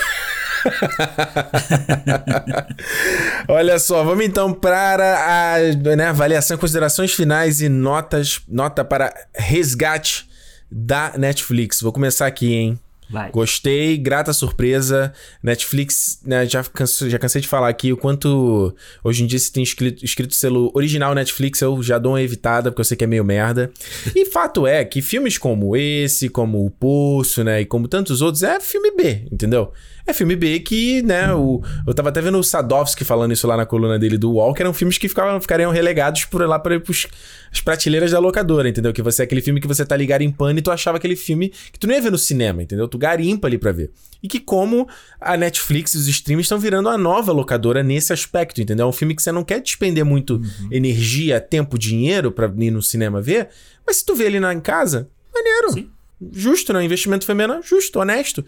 Olha 3.48 3.78
só, 3.78 4.04
vamos 4.04 4.24
então 4.24 4.52
para 4.54 5.56
a 5.56 5.58
né, 5.96 6.06
avaliação, 6.06 6.56
considerações 6.56 7.12
finais 7.12 7.60
e 7.60 7.68
notas, 7.68 8.40
nota 8.48 8.84
para 8.84 9.12
resgate 9.34 10.28
da 10.70 11.12
Netflix. 11.18 11.80
Vou 11.80 11.92
começar 11.92 12.26
aqui, 12.26 12.54
hein? 12.54 12.80
Vai. 13.12 13.30
Gostei, 13.30 13.98
grata 13.98 14.32
surpresa. 14.32 15.12
Netflix, 15.42 16.18
né, 16.24 16.46
já, 16.46 16.64
canso, 16.64 17.10
já 17.10 17.18
cansei 17.18 17.42
de 17.42 17.46
falar 17.46 17.68
aqui 17.68 17.92
o 17.92 17.96
quanto 17.96 18.74
hoje 19.04 19.22
em 19.22 19.26
dia 19.26 19.38
se 19.38 19.52
tem 19.52 19.62
escrito, 19.62 20.02
escrito 20.02 20.34
selo 20.34 20.72
original 20.74 21.14
Netflix, 21.14 21.60
eu 21.60 21.82
já 21.82 21.98
dou 21.98 22.12
uma 22.12 22.22
evitada, 22.22 22.70
porque 22.70 22.80
eu 22.80 22.84
sei 22.84 22.96
que 22.96 23.04
é 23.04 23.06
meio 23.06 23.24
merda. 23.24 23.70
E 24.14 24.26
fato 24.26 24.66
é 24.66 24.84
que 24.84 25.02
filmes 25.02 25.36
como 25.36 25.76
esse, 25.76 26.28
como 26.28 26.64
O 26.64 26.70
Poço, 26.70 27.44
né, 27.44 27.60
e 27.60 27.66
como 27.66 27.86
tantos 27.86 28.22
outros, 28.22 28.42
é 28.42 28.58
filme 28.60 28.92
B, 28.92 29.26
entendeu? 29.30 29.72
É 30.06 30.12
filme 30.12 30.34
B 30.36 30.60
que, 30.60 31.02
né, 31.02 31.32
o, 31.32 31.62
eu 31.86 31.94
tava 31.94 32.08
até 32.08 32.20
vendo 32.20 32.38
o 32.38 32.42
Sadovski 32.42 33.04
falando 33.04 33.32
isso 33.32 33.46
lá 33.46 33.56
na 33.56 33.64
coluna 33.64 33.98
dele 33.98 34.18
do 34.18 34.52
que 34.52 34.62
eram 34.62 34.74
filmes 34.74 34.98
que 34.98 35.08
ficavam, 35.08 35.40
ficariam 35.40 35.70
relegados 35.70 36.24
por 36.24 36.46
lá 36.46 36.58
para 36.58 36.76
as 36.76 37.60
prateleiras 37.60 38.10
da 38.10 38.18
locadora, 38.18 38.68
entendeu? 38.68 38.92
Que 38.92 39.02
você 39.02 39.22
é 39.22 39.24
aquele 39.24 39.40
filme 39.40 39.60
que 39.60 39.68
você 39.68 39.84
tá 39.84 39.96
ligado 39.96 40.22
em 40.22 40.30
pano 40.30 40.58
e 40.58 40.62
tu 40.62 40.70
achava 40.70 40.96
aquele 40.96 41.14
filme 41.16 41.50
que 41.72 41.78
tu 41.78 41.86
não 41.86 41.94
ia 41.94 42.00
ver 42.00 42.10
no 42.10 42.18
cinema, 42.18 42.62
entendeu? 42.62 42.88
Tu 42.88 42.98
garimpa 42.98 43.46
ali 43.46 43.58
pra 43.58 43.70
ver. 43.72 43.90
E 44.22 44.28
que 44.28 44.40
como 44.40 44.88
a 45.20 45.36
Netflix 45.36 45.94
e 45.94 45.98
os 45.98 46.06
streams 46.08 46.44
estão 46.44 46.58
virando 46.58 46.88
a 46.88 46.96
nova 46.96 47.32
locadora 47.32 47.82
nesse 47.82 48.12
aspecto, 48.12 48.60
entendeu? 48.60 48.86
É 48.86 48.88
um 48.88 48.92
filme 48.92 49.14
que 49.14 49.22
você 49.22 49.32
não 49.32 49.44
quer 49.44 49.60
despender 49.60 50.04
muito 50.04 50.34
Uhum. 50.36 50.68
energia, 50.70 51.40
tempo, 51.40 51.78
dinheiro 51.78 52.32
pra 52.32 52.50
ir 52.58 52.70
no 52.70 52.82
cinema 52.82 53.20
ver, 53.20 53.48
mas 53.86 53.96
se 53.98 54.04
tu 54.06 54.14
vê 54.14 54.24
ele 54.24 54.40
na, 54.40 54.52
em 54.54 54.60
casa, 54.60 55.08
maneiro. 55.34 55.72
Sim. 55.72 55.90
Justo, 56.30 56.72
né? 56.72 56.84
Investimento 56.84 57.26
feminino, 57.26 57.62
justo, 57.62 57.98
honesto. 57.98 58.44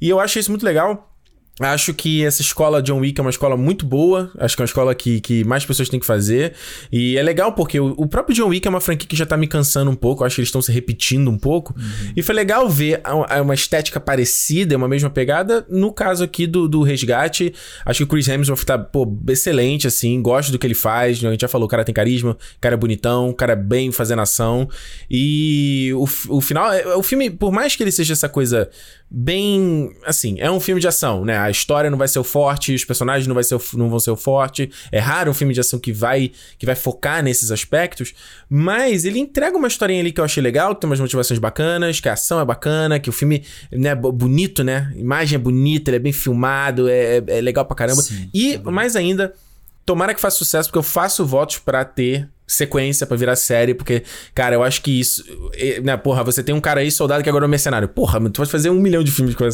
E 0.00 0.08
eu 0.08 0.20
achei 0.20 0.40
isso 0.40 0.50
muito 0.50 0.64
legal. 0.64 1.15
Acho 1.58 1.94
que 1.94 2.22
essa 2.22 2.42
escola 2.42 2.82
John 2.82 2.98
Wick 3.00 3.18
é 3.18 3.22
uma 3.22 3.30
escola 3.30 3.56
muito 3.56 3.86
boa. 3.86 4.30
Acho 4.38 4.54
que 4.54 4.60
é 4.60 4.64
uma 4.64 4.66
escola 4.66 4.94
que, 4.94 5.22
que 5.22 5.42
mais 5.42 5.64
pessoas 5.64 5.88
têm 5.88 5.98
que 5.98 6.04
fazer. 6.04 6.52
E 6.92 7.16
é 7.16 7.22
legal 7.22 7.50
porque 7.54 7.80
o, 7.80 7.94
o 7.96 8.06
próprio 8.06 8.36
John 8.36 8.48
Wick 8.48 8.66
é 8.66 8.70
uma 8.70 8.80
franquia 8.80 9.08
que 9.08 9.16
já 9.16 9.24
tá 9.24 9.38
me 9.38 9.46
cansando 9.46 9.90
um 9.90 9.94
pouco. 9.94 10.22
Acho 10.22 10.34
que 10.34 10.40
eles 10.42 10.48
estão 10.48 10.60
se 10.60 10.70
repetindo 10.70 11.30
um 11.30 11.38
pouco. 11.38 11.74
E 12.14 12.22
foi 12.22 12.34
legal 12.34 12.68
ver 12.68 13.00
a- 13.02 13.38
a- 13.38 13.40
uma 13.42 13.54
estética 13.54 13.98
parecida, 13.98 14.76
uma 14.76 14.86
mesma 14.86 15.08
pegada. 15.08 15.64
No 15.70 15.90
caso 15.94 16.22
aqui 16.24 16.46
do, 16.46 16.68
do 16.68 16.82
Resgate, 16.82 17.54
acho 17.86 17.98
que 18.00 18.04
o 18.04 18.06
Chris 18.06 18.28
Hemsworth 18.28 18.64
tá, 18.64 18.76
pô, 18.78 19.10
excelente, 19.28 19.86
assim. 19.86 20.20
Gosto 20.20 20.52
do 20.52 20.58
que 20.58 20.66
ele 20.66 20.74
faz. 20.74 21.24
A 21.24 21.30
gente 21.30 21.40
já 21.40 21.48
falou, 21.48 21.64
o 21.66 21.70
cara 21.70 21.84
tem 21.84 21.94
carisma, 21.94 22.32
o 22.32 22.60
cara 22.60 22.74
é 22.74 22.78
bonitão, 22.78 23.30
o 23.30 23.34
cara 23.34 23.54
é 23.54 23.56
bem 23.56 23.90
fazendo 23.90 24.20
ação. 24.20 24.68
E 25.10 25.90
o, 25.94 26.06
o 26.36 26.40
final, 26.42 26.70
é- 26.70 26.94
o 26.96 27.02
filme, 27.02 27.30
por 27.30 27.50
mais 27.50 27.74
que 27.74 27.82
ele 27.82 27.90
seja 27.92 28.12
essa 28.12 28.28
coisa 28.28 28.68
bem. 29.10 29.94
Assim, 30.04 30.36
é 30.38 30.50
um 30.50 30.60
filme 30.60 30.80
de 30.80 30.88
ação, 30.88 31.24
né? 31.24 31.38
A 31.38 31.50
história 31.50 31.90
não 31.90 31.98
vai 31.98 32.08
ser 32.08 32.18
o 32.18 32.24
forte, 32.24 32.74
os 32.74 32.84
personagens 32.84 33.26
não, 33.26 33.34
vai 33.34 33.44
ser 33.44 33.54
o, 33.54 33.62
não 33.74 33.88
vão 33.88 34.00
ser 34.00 34.10
o 34.10 34.16
forte. 34.16 34.70
É 34.90 34.98
raro 34.98 35.30
um 35.30 35.34
filme 35.34 35.54
de 35.54 35.60
ação 35.60 35.78
que 35.78 35.92
vai, 35.92 36.32
que 36.58 36.66
vai 36.66 36.74
focar 36.74 37.22
nesses 37.22 37.50
aspectos. 37.50 38.14
Mas 38.48 39.04
ele 39.04 39.18
entrega 39.18 39.56
uma 39.56 39.68
historinha 39.68 40.00
ali 40.00 40.12
que 40.12 40.20
eu 40.20 40.24
achei 40.24 40.42
legal, 40.42 40.74
que 40.74 40.80
tem 40.80 40.90
umas 40.90 41.00
motivações 41.00 41.38
bacanas, 41.38 42.00
que 42.00 42.08
a 42.08 42.12
ação 42.14 42.40
é 42.40 42.44
bacana, 42.44 42.98
que 42.98 43.08
o 43.08 43.12
filme 43.12 43.44
né, 43.70 43.94
bo- 43.94 44.12
bonito, 44.12 44.62
né? 44.64 44.92
A 44.94 44.98
imagem 44.98 45.36
é 45.36 45.38
bonita, 45.38 45.90
ele 45.90 45.96
é 45.96 46.00
bem 46.00 46.12
filmado, 46.12 46.88
é, 46.88 47.22
é 47.26 47.40
legal 47.40 47.64
pra 47.64 47.76
caramba. 47.76 48.02
Sim, 48.02 48.28
e, 48.34 48.54
é 48.54 48.58
mais 48.58 48.96
ainda, 48.96 49.32
tomara 49.84 50.14
que 50.14 50.20
faça 50.20 50.36
sucesso, 50.36 50.68
porque 50.68 50.78
eu 50.78 50.82
faço 50.82 51.24
votos 51.24 51.58
pra 51.58 51.84
ter 51.84 52.28
sequência 52.46 53.06
pra 53.06 53.16
virar 53.16 53.36
série, 53.36 53.74
porque, 53.74 54.02
cara, 54.34 54.54
eu 54.54 54.62
acho 54.62 54.82
que 54.82 55.00
isso. 55.00 55.24
Né, 55.82 55.96
porra, 55.96 56.22
você 56.22 56.42
tem 56.42 56.54
um 56.54 56.60
cara 56.60 56.80
aí, 56.80 56.90
soldado, 56.90 57.22
que 57.22 57.28
agora 57.28 57.44
é 57.44 57.48
um 57.48 57.50
mercenário. 57.50 57.88
Porra, 57.88 58.20
tu 58.30 58.38
pode 58.38 58.50
fazer 58.50 58.70
um 58.70 58.80
milhão 58.80 59.02
de 59.02 59.10
filmes 59.10 59.34
com, 59.34 59.48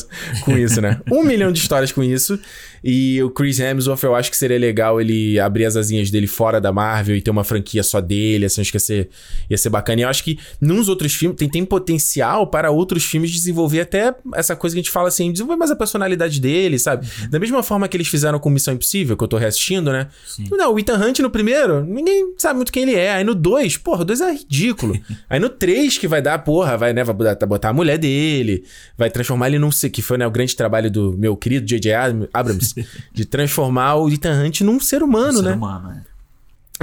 com 0.45 0.59
isso, 0.59 0.80
né? 0.80 1.01
um 1.11 1.22
milhão 1.22 1.51
de 1.51 1.59
histórias 1.59 1.93
com 1.93 2.03
isso. 2.03 2.38
E 2.84 3.22
o 3.22 3.30
Chris 3.30 3.61
Hemsworth, 3.61 4.03
eu 4.03 4.14
acho 4.14 4.30
que 4.30 4.36
seria 4.36 4.59
legal 4.59 5.01
ele 5.01 5.38
abrir 5.38 5.64
as 5.64 5.76
asinhas 5.76 6.11
dele 6.11 6.26
fora 6.26 6.61
da 6.61 6.72
Marvel 6.72 7.16
e 7.16 7.22
ter 7.22 7.30
uma 7.30 7.45
franquia 7.45 7.82
só 7.82 8.01
dele, 8.01 8.47
assim, 8.47 8.61
acho 8.61 8.72
que 8.72 8.76
ia 8.76 8.80
ser, 8.80 9.09
ia 9.49 9.57
ser 9.57 9.70
bacana. 9.70 10.01
E 10.01 10.05
eu 10.05 10.09
acho 10.09 10.24
que 10.24 10.38
nos 10.61 10.88
outros 10.88 11.14
filmes, 11.14 11.38
tem, 11.38 11.49
tem 11.49 11.64
potencial 11.64 12.47
para 12.49 12.70
outros 12.70 13.05
filmes 13.05 13.30
desenvolver 13.30 13.82
até 13.82 14.14
essa 14.34 14.57
coisa 14.57 14.74
que 14.74 14.80
a 14.80 14.82
gente 14.82 14.90
fala 14.90 15.09
assim, 15.09 15.30
desenvolver 15.30 15.59
mais 15.59 15.70
a 15.70 15.76
personalidade 15.76 16.40
dele, 16.40 16.78
sabe? 16.78 17.07
Da 17.30 17.38
mesma 17.38 17.62
forma 17.62 17.86
que 17.86 17.97
eles 17.97 18.09
fizeram 18.09 18.38
com 18.38 18.51
Missão 18.51 18.74
Impossível, 18.74 19.16
que 19.16 19.22
eu 19.22 19.28
tô 19.28 19.36
reassistindo, 19.36 19.93
né? 19.93 20.09
Sim. 20.26 20.49
Não, 20.51 20.74
o 20.74 20.78
Ethan 20.78 20.99
Hunt 20.99 21.20
no 21.20 21.30
primeiro, 21.30 21.84
ninguém 21.84 22.34
sabe 22.36 22.57
muito 22.57 22.72
quem 22.72 22.82
ele 22.83 22.95
é. 22.95 23.12
Aí 23.14 23.24
no 23.24 23.35
2, 23.35 23.76
porra, 23.78 24.03
o 24.03 24.05
2 24.05 24.20
é 24.20 24.33
ridículo. 24.33 24.99
Aí 25.30 25.39
no 25.41 25.49
3 25.49 25.99
que 25.99 26.07
vai 26.09 26.20
dar, 26.20 26.39
porra, 26.41 26.76
vai, 26.76 26.93
né, 26.93 27.03
vai 27.05 27.14
botar, 27.14 27.47
botar 27.47 27.68
a 27.70 27.72
mulher 27.72 27.99
dele, 27.99 28.64
vai 28.99 29.11
transformar 29.11 29.49
ele 29.49 29.59
num... 29.59 29.70
se- 29.70 29.89
Que 29.91 30.03
foi, 30.03 30.18
né, 30.18 30.26
o 30.26 30.30
grande 30.30 30.55
trabalho 30.57 30.91
do 30.91 31.16
meu 31.16 31.37
querido 31.37 31.66
J.J. 31.66 31.93
Ab- 31.95 32.28
Abrams, 32.33 32.74
de 33.12 33.24
transformar 33.24 33.95
o 33.97 34.09
Ethan 34.11 34.45
Hunt 34.45 34.61
num 34.62 34.78
ser 34.80 35.03
humano, 35.03 35.39
ser 35.39 35.45
né? 35.45 35.53
humano, 35.53 35.91
é. 35.91 36.03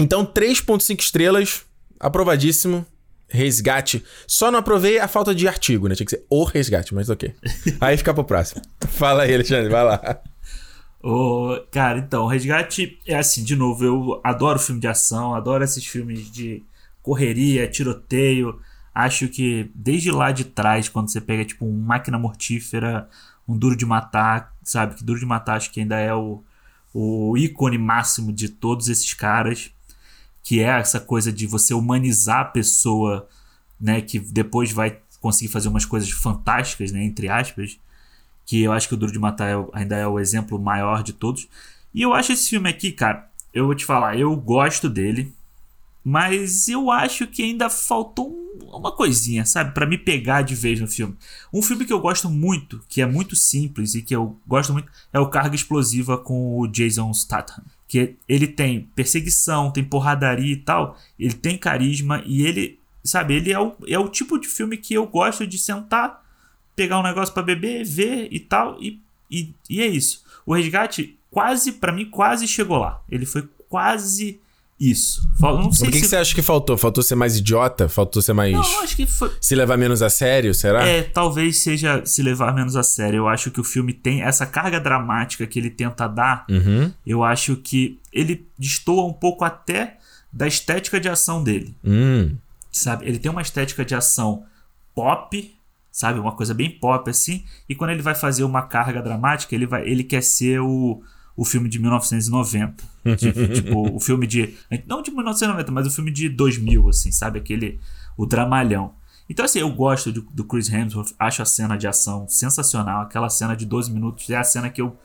Então, 0.01 0.25
3.5 0.25 0.99
estrelas, 1.01 1.61
aprovadíssimo. 1.99 2.85
Resgate. 3.31 4.03
Só 4.25 4.49
não 4.49 4.57
aprovei 4.57 4.97
a 4.97 5.07
falta 5.07 5.35
de 5.35 5.47
artigo, 5.47 5.87
né? 5.87 5.93
Tinha 5.93 6.03
que 6.05 6.11
ser 6.11 6.25
o 6.31 6.43
resgate, 6.43 6.95
mas 6.95 7.09
ok. 7.11 7.31
Aí 7.79 7.95
fica 7.95 8.11
pro 8.11 8.23
próximo. 8.23 8.59
Fala 8.87 9.21
aí, 9.23 9.35
Alexandre, 9.35 9.69
vai 9.69 9.83
lá. 9.83 10.19
Ô, 11.01 11.55
cara, 11.71 11.97
então, 11.99 12.27
Resgate 12.27 12.99
é 13.05 13.17
assim, 13.17 13.43
de 13.43 13.55
novo, 13.55 13.85
eu 13.85 14.21
adoro 14.23 14.59
filme 14.59 14.81
de 14.81 14.87
ação, 14.87 15.33
adoro 15.33 15.63
esses 15.63 15.85
filmes 15.85 16.29
de 16.29 16.63
correria, 17.01 17.69
tiroteio. 17.69 18.59
Acho 18.93 19.29
que 19.29 19.71
desde 19.73 20.11
lá 20.11 20.31
de 20.31 20.43
trás, 20.43 20.89
quando 20.89 21.09
você 21.09 21.21
pega 21.21 21.45
tipo 21.45 21.65
um 21.65 21.79
Máquina 21.81 22.19
Mortífera, 22.19 23.09
um 23.47 23.57
Duro 23.57 23.77
de 23.77 23.85
Matar, 23.85 24.53
sabe? 24.63 24.95
Que 24.95 25.03
Duro 25.03 25.19
de 25.19 25.25
Matar 25.25 25.55
acho 25.55 25.71
que 25.71 25.79
ainda 25.79 25.97
é 25.97 26.13
o, 26.13 26.43
o 26.93 27.37
ícone 27.37 27.77
máximo 27.77 28.33
de 28.33 28.49
todos 28.49 28.89
esses 28.89 29.13
caras, 29.13 29.71
que 30.43 30.59
é 30.61 30.79
essa 30.79 30.99
coisa 30.99 31.31
de 31.31 31.47
você 31.47 31.73
humanizar 31.73 32.41
a 32.41 32.45
pessoa, 32.45 33.27
né? 33.79 34.01
Que 34.01 34.19
depois 34.19 34.71
vai 34.71 34.99
conseguir 35.21 35.51
fazer 35.51 35.69
umas 35.69 35.85
coisas 35.85 36.11
fantásticas, 36.11 36.91
né? 36.91 37.03
Entre 37.05 37.29
aspas 37.29 37.79
que 38.49 38.63
eu 38.63 38.71
acho 38.71 38.87
que 38.87 38.95
o 38.95 38.97
Duro 38.97 39.11
de 39.11 39.19
Matar 39.19 39.47
é 39.47 39.65
ainda 39.73 39.95
é 39.95 40.07
o 40.07 40.19
exemplo 40.19 40.57
maior 40.57 41.03
de 41.03 41.13
todos. 41.13 41.47
E 41.93 42.01
eu 42.01 42.15
acho 42.15 42.31
esse 42.31 42.49
filme 42.49 42.67
aqui, 42.67 42.91
cara, 42.91 43.29
eu 43.53 43.67
vou 43.67 43.75
te 43.75 43.85
falar, 43.85 44.17
eu 44.17 44.35
gosto 44.35 44.89
dele, 44.89 45.31
mas 46.03 46.67
eu 46.67 46.89
acho 46.89 47.27
que 47.27 47.43
ainda 47.43 47.69
faltou 47.69 48.27
um- 48.31 48.75
uma 48.75 48.91
coisinha, 48.91 49.45
sabe, 49.45 49.71
Pra 49.75 49.85
me 49.85 49.99
pegar 49.99 50.41
de 50.41 50.55
vez 50.55 50.79
no 50.79 50.87
filme. 50.87 51.15
Um 51.53 51.61
filme 51.61 51.85
que 51.85 51.93
eu 51.93 51.99
gosto 51.99 52.27
muito, 52.27 52.81
que 52.89 53.01
é 53.01 53.05
muito 53.05 53.35
simples 53.35 53.93
e 53.93 54.01
que 54.01 54.15
eu 54.15 54.35
gosto 54.47 54.73
muito, 54.73 54.91
é 55.13 55.19
o 55.19 55.29
Carga 55.29 55.55
Explosiva 55.55 56.17
com 56.17 56.57
o 56.59 56.67
Jason 56.67 57.13
Statham. 57.13 57.63
Que 57.87 58.15
ele 58.27 58.47
tem 58.47 58.89
perseguição, 58.95 59.69
tem 59.69 59.83
porradaria 59.83 60.53
e 60.53 60.57
tal, 60.57 60.97
ele 61.19 61.33
tem 61.35 61.55
carisma 61.55 62.23
e 62.25 62.41
ele, 62.41 62.79
sabe, 63.03 63.35
ele 63.35 63.51
é 63.51 63.59
o, 63.59 63.75
é 63.87 63.99
o 63.99 64.09
tipo 64.09 64.39
de 64.39 64.47
filme 64.47 64.75
que 64.75 64.95
eu 64.95 65.05
gosto 65.05 65.45
de 65.45 65.59
sentar 65.59 66.27
pegar 66.79 66.99
um 66.99 67.03
negócio 67.03 67.33
pra 67.33 67.43
beber, 67.43 67.83
ver 67.83 68.27
e 68.31 68.39
tal, 68.39 68.77
e, 68.81 68.99
e, 69.29 69.53
e 69.69 69.81
é 69.81 69.87
isso. 69.87 70.23
O 70.45 70.53
resgate 70.55 71.17
quase, 71.29 71.73
pra 71.73 71.91
mim, 71.91 72.05
quase 72.05 72.47
chegou 72.47 72.77
lá. 72.77 73.01
Ele 73.11 73.25
foi 73.25 73.43
quase 73.67 74.39
isso. 74.79 75.27
Fal- 75.37 75.57
Não 75.61 75.71
sei 75.73 75.87
que, 75.87 75.97
que 75.97 75.99
se. 76.03 76.07
você 76.09 76.15
acha 76.15 76.33
que 76.33 76.41
faltou? 76.41 76.77
Faltou 76.77 77.03
ser 77.03 77.15
mais 77.15 77.35
idiota? 77.35 77.89
Faltou 77.89 78.21
ser 78.21 78.31
mais. 78.31 78.53
Não, 78.53 78.81
acho 78.81 78.95
que 78.95 79.05
foi. 79.05 79.29
Se 79.41 79.53
levar 79.53 79.77
menos 79.77 80.01
a 80.01 80.09
sério, 80.09 80.53
será? 80.53 80.87
É, 80.87 81.03
talvez 81.03 81.59
seja 81.59 82.01
se 82.05 82.23
levar 82.23 82.53
menos 82.55 82.77
a 82.77 82.83
sério. 82.83 83.17
Eu 83.17 83.27
acho 83.27 83.51
que 83.51 83.59
o 83.59 83.63
filme 83.63 83.91
tem 83.91 84.21
essa 84.21 84.45
carga 84.45 84.79
dramática 84.79 85.45
que 85.45 85.59
ele 85.59 85.69
tenta 85.69 86.07
dar. 86.07 86.45
Uhum. 86.49 86.93
Eu 87.05 87.25
acho 87.25 87.57
que 87.57 87.99
ele 88.13 88.47
destoa 88.57 89.05
um 89.05 89.11
pouco 89.13 89.43
até 89.43 89.97
da 90.31 90.47
estética 90.47 90.97
de 90.97 91.09
ação 91.09 91.43
dele. 91.43 91.75
Hum. 91.83 92.37
sabe? 92.71 93.05
Ele 93.05 93.19
tem 93.19 93.29
uma 93.29 93.41
estética 93.41 93.83
de 93.83 93.93
ação 93.95 94.43
pop, 94.95 95.53
sabe? 95.91 96.19
Uma 96.19 96.35
coisa 96.35 96.53
bem 96.53 96.69
pop 96.69 97.09
assim. 97.09 97.43
E 97.67 97.75
quando 97.75 97.91
ele 97.91 98.01
vai 98.01 98.15
fazer 98.15 98.43
uma 98.43 98.61
carga 98.63 99.01
dramática, 99.01 99.53
ele 99.55 99.65
vai, 99.65 99.87
ele 99.87 100.03
quer 100.03 100.21
ser 100.21 100.59
o, 100.61 101.01
o 101.35 101.45
filme 101.45 101.69
de 101.69 101.79
1990. 101.79 102.83
tipo, 103.17 103.47
tipo, 103.53 103.95
o 103.95 103.99
filme 103.99 104.27
de 104.27 104.55
não 104.85 105.01
de 105.01 105.11
1990, 105.11 105.71
mas 105.71 105.87
o 105.87 105.91
filme 105.91 106.11
de 106.11 106.29
2000 106.29 106.89
assim, 106.89 107.11
sabe? 107.11 107.39
Aquele 107.39 107.79
o 108.17 108.25
dramalhão. 108.25 108.93
Então 109.29 109.45
assim, 109.45 109.59
eu 109.59 109.71
gosto 109.71 110.11
do, 110.11 110.21
do 110.21 110.43
Chris 110.43 110.69
Hemsworth, 110.69 111.13
acho 111.19 111.41
a 111.41 111.45
cena 111.45 111.77
de 111.77 111.87
ação 111.87 112.27
sensacional, 112.27 113.03
aquela 113.03 113.29
cena 113.29 113.55
de 113.55 113.65
12 113.65 113.91
minutos 113.91 114.27
é 114.29 114.35
a 114.35 114.43
cena 114.43 114.69
que 114.69 114.81
eu 114.81 114.97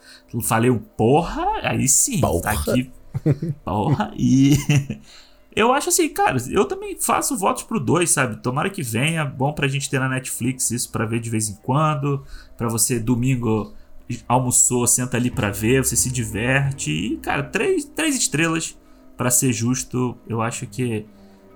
falei, 0.42 0.72
porra, 0.96 1.44
aí 1.62 1.86
sim, 1.86 2.20
tá 2.20 2.28
Porra. 2.28 2.50
aqui 2.52 2.90
Porra, 3.64 4.12
e 4.16 4.56
eu 5.54 5.72
acho 5.72 5.88
assim, 5.88 6.08
cara, 6.08 6.36
eu 6.50 6.64
também 6.64 6.96
faço 6.98 7.36
votos 7.36 7.62
pro 7.62 7.78
2, 7.78 8.10
sabe? 8.10 8.42
Tomara 8.42 8.70
que 8.70 8.82
venha, 8.82 9.24
bom 9.24 9.52
pra 9.52 9.68
gente 9.68 9.88
ter 9.88 9.98
na 9.98 10.08
Netflix 10.08 10.70
isso 10.70 10.90
pra 10.90 11.06
ver 11.06 11.20
de 11.20 11.30
vez 11.30 11.48
em 11.48 11.54
quando, 11.62 12.24
pra 12.56 12.68
você 12.68 12.98
domingo 12.98 13.72
almoçou, 14.28 14.86
senta 14.86 15.16
ali 15.16 15.30
pra 15.30 15.50
ver, 15.50 15.84
você 15.84 15.96
se 15.96 16.10
diverte. 16.10 16.90
E, 16.90 17.16
cara, 17.18 17.42
três, 17.42 17.84
três 17.84 18.16
estrelas, 18.16 18.76
para 19.16 19.30
ser 19.30 19.52
justo, 19.52 20.16
eu 20.28 20.42
acho 20.42 20.66
que 20.66 21.06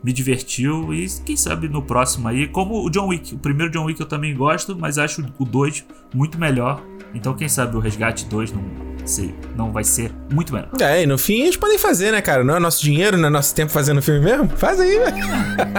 me 0.03 0.13
divertiu. 0.13 0.93
E 0.93 1.07
quem 1.25 1.37
sabe 1.37 1.69
no 1.69 1.83
próximo 1.83 2.29
aí, 2.29 2.47
como 2.47 2.85
o 2.85 2.91
John 2.91 3.09
Wick. 3.09 3.35
O 3.35 3.39
primeiro 3.39 3.73
John 3.73 3.85
Wick 3.85 4.01
eu 4.01 4.07
também 4.07 4.35
gosto, 4.35 4.77
mas 4.79 4.99
acho 4.99 5.25
o 5.39 5.45
2 5.45 5.85
muito 6.15 6.39
melhor. 6.39 6.83
Então, 7.15 7.35
quem 7.35 7.49
sabe 7.49 7.77
o 7.77 7.81
Resgate 7.81 8.27
2 8.27 8.53
não, 8.53 8.63
sei, 9.05 9.35
não 9.57 9.73
vai 9.73 9.83
ser 9.83 10.13
muito 10.31 10.53
melhor. 10.53 10.71
É, 10.81 11.03
e 11.03 11.07
no 11.07 11.17
fim 11.17 11.41
eles 11.43 11.57
podem 11.57 11.79
fazer, 11.79 12.13
né, 12.13 12.21
cara? 12.21 12.45
Não 12.45 12.57
é 12.57 12.61
nosso 12.61 12.83
dinheiro, 12.83 13.17
não 13.17 13.29
é 13.29 13.31
nosso 13.31 13.55
tempo 13.55 13.73
fazendo 13.73 14.03
filme 14.03 14.21
mesmo? 14.21 14.49
Faz 14.57 14.79
aí, 14.79 14.99
velho. 14.99 15.17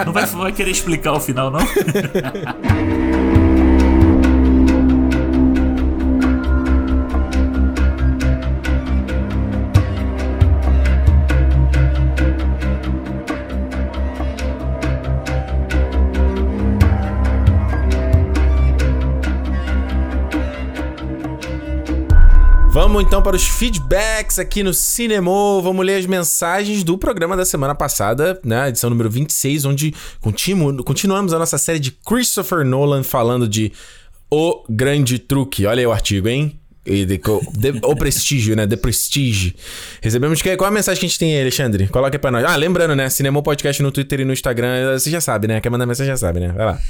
Não 0.04 0.12
vai, 0.12 0.26
vai 0.26 0.52
querer 0.52 0.70
explicar 0.70 1.12
o 1.12 1.20
final, 1.20 1.50
não? 1.50 1.60
Vamos 22.90 23.04
então 23.04 23.22
para 23.22 23.36
os 23.36 23.46
feedbacks 23.46 24.40
aqui 24.40 24.64
no 24.64 24.74
Cinema. 24.74 25.30
Vamos 25.62 25.86
ler 25.86 25.94
as 25.94 26.06
mensagens 26.06 26.82
do 26.82 26.98
programa 26.98 27.36
da 27.36 27.44
semana 27.44 27.72
passada, 27.72 28.40
né? 28.44 28.68
Edição 28.68 28.90
número 28.90 29.08
26, 29.08 29.64
onde 29.64 29.94
continu 30.20 30.82
continuamos 30.82 31.32
a 31.32 31.38
nossa 31.38 31.56
série 31.56 31.78
de 31.78 31.92
Christopher 31.92 32.64
Nolan 32.64 33.04
falando 33.04 33.46
de 33.46 33.70
O 34.28 34.64
Grande 34.68 35.20
Truque. 35.20 35.66
Olha 35.66 35.78
aí 35.78 35.86
o 35.86 35.92
artigo, 35.92 36.26
hein? 36.26 36.58
o 37.84 37.94
Prestígio, 37.94 38.56
né? 38.56 38.66
The 38.66 38.74
Prestige. 38.74 39.54
Recebemos. 40.02 40.42
Qual 40.42 40.66
a 40.66 40.72
mensagem 40.72 40.98
que 40.98 41.06
a 41.06 41.08
gente 41.08 41.18
tem 41.20 41.36
aí, 41.36 41.42
Alexandre? 41.42 41.86
Coloca 41.86 42.16
aí 42.16 42.18
pra 42.18 42.32
nós. 42.32 42.44
Ah, 42.44 42.56
lembrando, 42.56 42.96
né? 42.96 43.08
Cinema 43.08 43.40
Podcast 43.40 43.80
no 43.84 43.92
Twitter 43.92 44.22
e 44.22 44.24
no 44.24 44.32
Instagram. 44.32 44.98
Você 44.98 45.12
já 45.12 45.20
sabe, 45.20 45.46
né? 45.46 45.60
Quer 45.60 45.70
mandar 45.70 45.86
mensagem, 45.86 46.10
já 46.10 46.16
sabe, 46.16 46.40
né? 46.40 46.48
Vai 46.48 46.66
lá. 46.66 46.80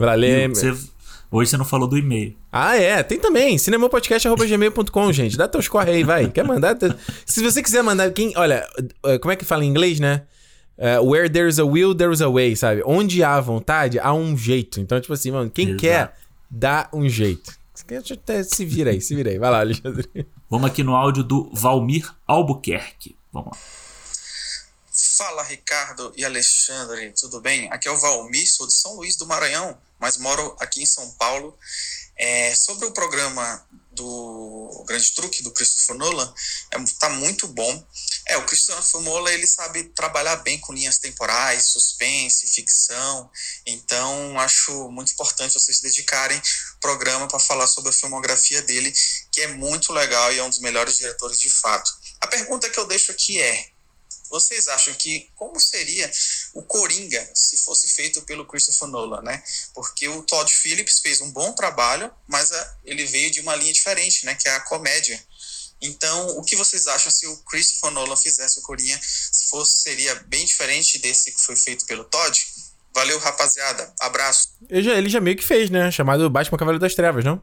Vai 0.00 0.06
lá, 0.08 0.14
lê. 0.16 0.48
Hoje 1.30 1.50
você 1.50 1.56
não 1.58 1.64
falou 1.64 1.86
do 1.86 1.98
e-mail. 1.98 2.34
Ah, 2.50 2.76
é. 2.76 3.02
Tem 3.02 3.18
também. 3.18 3.58
cinemopodcast.gmail.com, 3.58 5.12
gente. 5.12 5.36
Dá 5.36 5.46
teus 5.46 5.68
corre 5.68 5.90
aí, 5.90 6.04
vai. 6.04 6.30
Quer 6.30 6.44
mandar? 6.44 6.76
Se 7.26 7.42
você 7.42 7.62
quiser 7.62 7.82
mandar. 7.82 8.10
Quem, 8.12 8.32
olha, 8.36 8.66
eh, 9.04 9.18
como 9.18 9.32
é 9.32 9.36
que 9.36 9.44
fala 9.44 9.64
em 9.64 9.68
inglês, 9.68 10.00
né? 10.00 10.22
Uh, 10.78 11.04
where 11.04 11.28
there's 11.28 11.58
a 11.58 11.64
will, 11.64 11.92
there's 11.94 12.22
a 12.22 12.30
way, 12.30 12.54
sabe? 12.54 12.82
Onde 12.86 13.22
há 13.22 13.40
vontade, 13.40 13.98
há 13.98 14.14
um 14.14 14.36
jeito. 14.36 14.80
Então, 14.80 15.00
tipo 15.00 15.12
assim, 15.12 15.32
mano, 15.32 15.50
quem 15.50 15.70
Exato. 15.70 15.80
quer, 15.80 16.14
dá 16.48 16.88
um 16.92 17.08
jeito. 17.08 17.58
Se 18.44 18.64
vira 18.64 18.92
aí, 18.92 19.00
se 19.00 19.14
vira 19.14 19.30
aí. 19.30 19.38
Vai 19.38 19.50
lá, 19.50 19.60
Alexandre. 19.60 20.08
Vamos 20.48 20.70
aqui 20.70 20.82
no 20.82 20.94
áudio 20.94 21.24
do 21.24 21.50
Valmir 21.52 22.10
Albuquerque. 22.26 23.16
Vamos 23.32 23.50
lá. 23.52 23.58
Fala, 25.16 25.42
Ricardo 25.42 26.12
e 26.16 26.24
Alexandre, 26.24 27.12
tudo 27.20 27.40
bem? 27.40 27.68
Aqui 27.72 27.88
é 27.88 27.90
o 27.90 27.98
Valmir, 27.98 28.46
sou 28.46 28.66
de 28.66 28.74
São 28.74 28.94
Luís 28.94 29.16
do 29.16 29.26
Maranhão 29.26 29.76
mas 29.98 30.16
moro 30.16 30.56
aqui 30.60 30.82
em 30.82 30.86
São 30.86 31.10
Paulo. 31.12 31.58
É, 32.20 32.52
sobre 32.54 32.84
o 32.84 32.92
programa 32.92 33.64
do 33.92 34.84
Grande 34.86 35.12
Truque 35.12 35.42
do 35.42 35.52
Christopher 35.52 35.96
Nolan, 35.96 36.34
é, 36.72 36.78
tá 36.98 37.08
muito 37.10 37.46
bom. 37.48 37.86
É, 38.26 38.36
o 38.36 38.44
Christopher 38.44 39.00
Nolan 39.00 39.30
ele 39.30 39.46
sabe 39.46 39.84
trabalhar 39.90 40.36
bem 40.36 40.58
com 40.58 40.72
linhas 40.72 40.98
temporais, 40.98 41.66
suspense, 41.66 42.46
ficção. 42.46 43.30
Então 43.66 44.38
acho 44.38 44.90
muito 44.90 45.12
importante 45.12 45.54
vocês 45.54 45.80
dedicarem 45.80 46.40
programa 46.80 47.26
para 47.26 47.38
falar 47.40 47.66
sobre 47.66 47.90
a 47.90 47.92
filmografia 47.92 48.62
dele, 48.62 48.92
que 49.32 49.40
é 49.42 49.48
muito 49.48 49.92
legal 49.92 50.32
e 50.32 50.38
é 50.38 50.42
um 50.42 50.50
dos 50.50 50.60
melhores 50.60 50.96
diretores 50.96 51.38
de 51.38 51.50
fato. 51.50 51.90
A 52.20 52.26
pergunta 52.26 52.68
que 52.68 52.78
eu 52.78 52.86
deixo 52.86 53.10
aqui 53.10 53.40
é: 53.40 53.68
vocês 54.30 54.68
acham 54.68 54.94
que 54.94 55.30
como 55.34 55.58
seria 55.58 56.10
o 56.58 56.62
Coringa 56.62 57.24
se 57.34 57.56
fosse 57.58 57.86
feito 57.86 58.20
pelo 58.22 58.44
Christopher 58.44 58.88
Nolan, 58.88 59.22
né? 59.22 59.40
Porque 59.72 60.08
o 60.08 60.22
Todd 60.22 60.52
Phillips 60.52 60.98
fez 60.98 61.20
um 61.20 61.30
bom 61.30 61.52
trabalho, 61.52 62.10
mas 62.26 62.50
a, 62.50 62.76
ele 62.84 63.04
veio 63.04 63.30
de 63.30 63.40
uma 63.40 63.54
linha 63.54 63.72
diferente, 63.72 64.26
né? 64.26 64.34
Que 64.34 64.48
é 64.48 64.56
a 64.56 64.60
comédia. 64.60 65.22
Então, 65.80 66.36
o 66.36 66.42
que 66.42 66.56
vocês 66.56 66.88
acham 66.88 67.12
se 67.12 67.28
o 67.28 67.36
Christopher 67.44 67.92
Nolan 67.92 68.16
fizesse 68.16 68.58
o 68.58 68.62
Coringa, 68.62 68.98
se 69.00 69.48
fosse 69.48 69.82
seria 69.82 70.16
bem 70.26 70.44
diferente 70.44 70.98
desse 70.98 71.30
que 71.30 71.40
foi 71.40 71.54
feito 71.54 71.86
pelo 71.86 72.02
Todd? 72.02 72.36
Valeu, 72.92 73.20
rapaziada. 73.20 73.94
Abraço. 74.00 74.48
Ele 74.68 74.82
já, 74.82 74.94
ele 74.98 75.08
já 75.08 75.20
meio 75.20 75.36
que 75.36 75.44
fez, 75.44 75.70
né? 75.70 75.92
Chamado 75.92 76.28
Batman 76.28 76.58
Cavaleiro 76.58 76.80
das 76.80 76.96
Trevas, 76.96 77.24
não? 77.24 77.40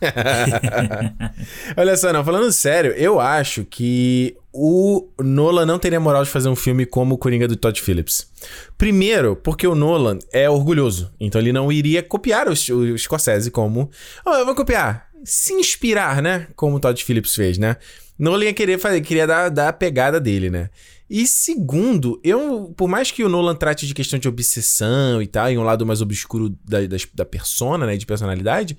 Olha 1.76 1.96
só, 1.96 2.12
não, 2.12 2.24
falando 2.24 2.50
sério, 2.52 2.92
eu 2.92 3.20
acho 3.20 3.64
que 3.64 4.36
o 4.52 5.08
Nolan 5.20 5.66
não 5.66 5.78
teria 5.78 6.00
moral 6.00 6.24
de 6.24 6.30
fazer 6.30 6.48
um 6.48 6.56
filme 6.56 6.86
como 6.86 7.14
o 7.14 7.18
Coringa 7.18 7.46
do 7.46 7.56
Todd 7.56 7.80
Phillips. 7.80 8.30
Primeiro, 8.76 9.36
porque 9.36 9.66
o 9.66 9.74
Nolan 9.74 10.18
é 10.32 10.48
orgulhoso, 10.48 11.12
então 11.20 11.40
ele 11.40 11.52
não 11.52 11.70
iria 11.70 12.02
copiar 12.02 12.48
o, 12.48 12.52
o 12.52 12.98
Scorsese 12.98 13.50
como. 13.50 13.90
Oh, 14.24 14.34
eu 14.34 14.46
vou 14.46 14.54
copiar. 14.54 15.08
Se 15.22 15.52
inspirar, 15.52 16.22
né? 16.22 16.48
Como 16.56 16.76
o 16.76 16.80
Todd 16.80 17.02
Phillips 17.04 17.34
fez, 17.34 17.58
né? 17.58 17.76
Nolan 18.18 18.46
ia 18.46 18.54
querer 18.54 18.78
fazer, 18.78 19.00
queria 19.02 19.26
dar, 19.26 19.48
dar 19.48 19.68
a 19.68 19.72
pegada 19.72 20.18
dele, 20.20 20.50
né? 20.50 20.70
E 21.08 21.26
segundo, 21.26 22.20
eu, 22.22 22.72
por 22.76 22.88
mais 22.88 23.10
que 23.10 23.24
o 23.24 23.28
Nolan 23.28 23.56
trate 23.56 23.84
de 23.84 23.92
questão 23.92 24.16
de 24.16 24.28
obsessão 24.28 25.20
e 25.20 25.26
tal, 25.26 25.50
em 25.50 25.58
um 25.58 25.64
lado 25.64 25.84
mais 25.84 26.00
obscuro 26.00 26.56
da, 26.64 26.80
da, 26.82 26.96
da 27.12 27.24
persona, 27.24 27.84
né, 27.84 27.96
de 27.96 28.06
personalidade, 28.06 28.78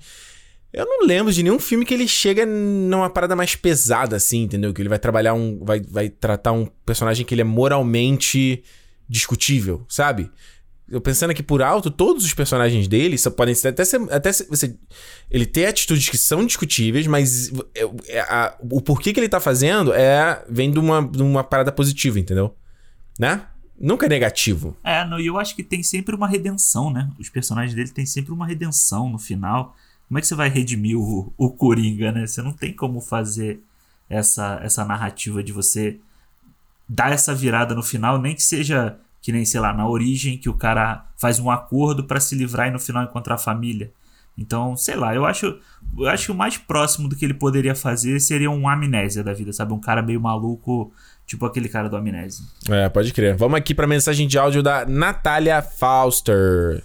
eu 0.72 0.86
não 0.86 1.06
lembro 1.06 1.32
de 1.32 1.42
nenhum 1.42 1.58
filme 1.58 1.84
que 1.84 1.92
ele 1.92 2.08
chega 2.08 2.46
numa 2.46 3.10
parada 3.10 3.36
mais 3.36 3.54
pesada, 3.54 4.16
assim, 4.16 4.42
entendeu? 4.42 4.72
Que 4.72 4.80
ele 4.80 4.88
vai 4.88 4.98
trabalhar 4.98 5.34
um. 5.34 5.62
Vai, 5.62 5.80
vai 5.80 6.08
tratar 6.08 6.52
um 6.52 6.66
personagem 6.86 7.26
que 7.26 7.34
ele 7.34 7.42
é 7.42 7.44
moralmente 7.44 8.62
discutível, 9.06 9.84
sabe? 9.86 10.30
Eu 10.88 11.00
pensando 11.00 11.30
aqui 11.30 11.42
por 11.42 11.62
alto, 11.62 11.90
todos 11.90 12.24
os 12.24 12.34
personagens 12.34 12.88
dele 12.88 13.16
só 13.18 13.30
podem 13.30 13.54
ser 13.54 13.68
até 13.68 13.84
ser. 13.84 14.00
Até 14.10 14.32
ser, 14.32 14.46
você, 14.48 14.74
ele 15.30 15.44
tem 15.44 15.66
atitudes 15.66 16.08
que 16.08 16.16
são 16.16 16.44
discutíveis, 16.44 17.06
mas 17.06 17.50
é, 17.74 17.88
é, 18.08 18.20
a, 18.20 18.56
o 18.70 18.80
porquê 18.80 19.12
que 19.12 19.20
ele 19.20 19.28
tá 19.28 19.40
fazendo 19.40 19.92
é. 19.92 20.42
vem 20.48 20.70
de 20.70 20.78
uma, 20.78 21.06
de 21.06 21.22
uma 21.22 21.44
parada 21.44 21.70
positiva, 21.70 22.18
entendeu? 22.18 22.54
Né? 23.18 23.42
Nunca 23.78 24.06
é 24.06 24.08
negativo. 24.08 24.76
É, 24.82 25.06
e 25.20 25.26
eu 25.26 25.38
acho 25.38 25.54
que 25.54 25.62
tem 25.62 25.82
sempre 25.82 26.14
uma 26.14 26.28
redenção, 26.28 26.90
né? 26.90 27.10
Os 27.18 27.28
personagens 27.28 27.74
dele 27.74 27.90
têm 27.90 28.06
sempre 28.06 28.32
uma 28.32 28.46
redenção 28.46 29.10
no 29.10 29.18
final. 29.18 29.76
Como 30.12 30.18
é 30.18 30.20
que 30.20 30.26
você 30.26 30.34
vai 30.34 30.50
redimir 30.50 30.98
o, 30.98 31.32
o 31.38 31.48
Coringa, 31.48 32.12
né? 32.12 32.26
Você 32.26 32.42
não 32.42 32.52
tem 32.52 32.70
como 32.70 33.00
fazer 33.00 33.60
essa, 34.10 34.60
essa 34.62 34.84
narrativa 34.84 35.42
de 35.42 35.52
você 35.52 35.96
dar 36.86 37.12
essa 37.12 37.34
virada 37.34 37.74
no 37.74 37.82
final, 37.82 38.20
nem 38.20 38.34
que 38.34 38.42
seja 38.42 38.98
que 39.22 39.32
nem, 39.32 39.46
sei 39.46 39.58
lá, 39.58 39.72
na 39.72 39.88
origem, 39.88 40.36
que 40.36 40.50
o 40.50 40.54
cara 40.54 41.06
faz 41.16 41.38
um 41.38 41.50
acordo 41.50 42.04
para 42.04 42.20
se 42.20 42.34
livrar 42.34 42.68
e 42.68 42.70
no 42.70 42.78
final 42.78 43.04
encontrar 43.04 43.36
a 43.36 43.38
família. 43.38 43.90
Então, 44.36 44.76
sei 44.76 44.96
lá, 44.96 45.14
eu 45.14 45.24
acho, 45.24 45.58
eu 45.98 46.06
acho 46.06 46.26
que 46.26 46.32
o 46.32 46.34
mais 46.34 46.58
próximo 46.58 47.08
do 47.08 47.16
que 47.16 47.24
ele 47.24 47.32
poderia 47.32 47.74
fazer 47.74 48.20
seria 48.20 48.50
um 48.50 48.68
amnésia 48.68 49.24
da 49.24 49.32
vida, 49.32 49.50
sabe? 49.50 49.72
Um 49.72 49.80
cara 49.80 50.02
meio 50.02 50.20
maluco, 50.20 50.92
tipo 51.26 51.46
aquele 51.46 51.70
cara 51.70 51.88
do 51.88 51.96
amnésia. 51.96 52.44
É, 52.68 52.86
pode 52.90 53.14
crer. 53.14 53.34
Vamos 53.34 53.56
aqui 53.56 53.74
pra 53.74 53.86
mensagem 53.86 54.28
de 54.28 54.36
áudio 54.36 54.62
da 54.62 54.84
Natália 54.84 55.62
Fauster. 55.62 56.82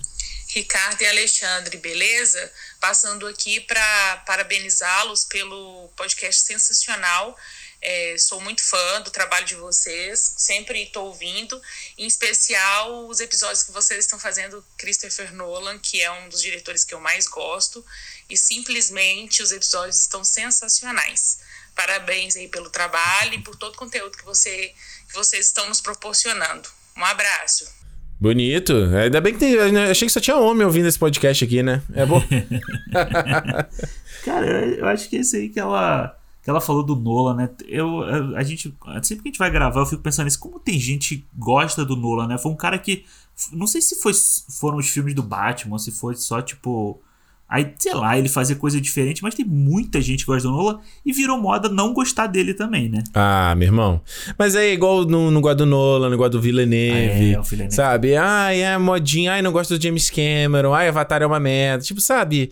Ricardo 0.56 1.02
e 1.02 1.06
Alexandre, 1.06 1.78
beleza? 1.78 2.40
Passando 2.80 3.28
aqui 3.28 3.60
para 3.62 4.18
parabenizá-los 4.26 5.26
pelo 5.26 5.90
podcast 5.96 6.44
sensacional. 6.44 7.38
É, 7.82 8.18
sou 8.18 8.42
muito 8.42 8.64
fã 8.64 9.02
do 9.02 9.12
trabalho 9.12 9.46
de 9.46 9.56
vocês, 9.56 10.34
sempre 10.38 10.84
estou 10.84 11.08
ouvindo, 11.08 11.62
em 11.98 12.08
especial 12.08 13.08
os 13.08 13.20
episódios 13.20 13.64
que 13.64 13.72
vocês 13.72 14.04
estão 14.06 14.20
fazendo 14.20 14.66
Christopher 14.78 15.32
Nolan, 15.34 15.78
que 15.78 16.02
é 16.02 16.12
um 16.12 16.28
dos 16.28 16.42
diretores 16.42 16.84
que 16.84 16.94
eu 16.94 17.00
mais 17.00 17.28
gosto, 17.28 17.86
e 18.30 18.36
simplesmente 18.36 19.44
os 19.44 19.52
episódios 19.52 20.02
estão 20.02 20.24
sensacionais. 20.24 21.40
Parabéns 21.76 22.36
aí 22.36 22.48
pelo 22.48 22.72
trabalho 22.72 23.36
e 23.36 23.44
por 23.44 23.56
todo 23.56 23.76
o 23.76 23.78
conteúdo 23.78 24.18
que, 24.18 24.26
você, 24.26 24.74
que 25.08 25.14
vocês 25.14 25.46
estão 25.46 25.70
nos 25.70 25.80
proporcionando. 25.80 26.68
Um 26.96 27.06
abraço. 27.06 27.72
Bonito. 28.20 28.74
Ainda 28.74 29.22
bem 29.22 29.34
que 29.34 29.40
tem. 29.40 29.58
Achei 29.90 30.08
que 30.08 30.14
só 30.14 30.20
tinha 30.20 30.38
homem 30.38 30.66
ouvindo 30.66 30.88
esse 30.88 30.98
podcast 30.98 31.44
aqui, 31.44 31.62
né? 31.62 31.82
É 31.94 32.06
bom. 32.06 32.22
Cara, 34.26 34.66
eu 34.66 34.88
acho 34.88 35.10
que 35.10 35.18
esse 35.18 35.38
aí 35.38 35.50
que 35.50 35.60
ela, 35.60 36.18
que 36.44 36.50
ela 36.50 36.60
falou 36.60 36.84
do 36.84 36.96
Nolan, 36.96 37.36
né? 37.36 37.50
Eu, 37.68 38.04
a, 38.36 38.44
gente. 38.44 38.76
Sempre 39.04 39.24
que 39.24 39.30
a 39.30 39.32
gente 39.32 39.40
vai 39.40 39.52
gravar, 39.52 39.82
eu 39.82 39.86
fico 39.86 40.02
pensando 40.02 40.26
nisso. 40.26 40.40
Como 40.40 40.60
tem 40.60 40.80
gente 40.80 41.18
que 41.18 41.26
gosta 41.38 41.86
do 41.86 41.96
Nolan, 41.96 42.28
né? 42.28 42.38
Foi 42.40 42.52
um 42.52 42.56
cara 42.56 42.80
que. 42.80 43.06
Não 43.52 43.68
sei 43.68 43.82
se 43.82 44.02
foi, 44.02 44.14
foram 44.60 44.80
os 44.80 44.90
filmes 44.90 45.14
do 45.14 45.22
Batman, 45.22 45.78
se 45.78 45.92
foi 45.92 46.16
só 46.16 46.42
tipo 46.42 47.00
Aí, 47.50 47.74
sei 47.80 47.94
lá, 47.94 48.18
ele 48.18 48.28
fazia 48.28 48.58
coisa 48.58 48.80
diferente, 48.82 49.24
mas 49.24 49.34
tem 49.34 49.46
muita 49.46 50.02
gente 50.02 50.26
que 50.26 50.26
gosta 50.26 50.50
do 50.50 50.54
Nolan 50.54 50.80
e 51.06 51.14
virou 51.14 51.40
moda 51.40 51.70
não 51.70 51.94
gostar 51.94 52.28
dele 52.28 52.54
também, 52.54 52.90
né? 52.90 53.02
Ah, 53.14 53.56
meu 53.56 53.68
irmão. 53.68 54.02
Mas 54.38 54.54
é 54.54 54.74
igual 54.74 55.06
no, 55.06 55.32
no 55.32 55.40
gosto 55.40 55.60
do 55.60 55.66
Nolan, 55.66 56.10
no 56.10 56.18
gosto 56.18 56.34
do 56.34 56.42
Villeneuve. 56.42 57.36
Ah, 57.36 57.38
é, 57.38 57.40
o 57.40 57.44
Villeneuve. 57.44 57.76
Sabe? 57.76 58.18
Ai, 58.18 58.62
é 58.62 58.78
modinha. 58.78 59.32
Ai, 59.32 59.42
não 59.42 59.54
gosto 59.54 59.78
do 59.78 59.82
James 59.82 60.10
Cameron. 60.10 60.74
Ai, 60.74 60.90
Avatar 60.90 61.22
é 61.22 61.26
uma 61.26 61.40
merda. 61.40 61.86
Tipo, 61.86 62.02
sabe? 62.02 62.52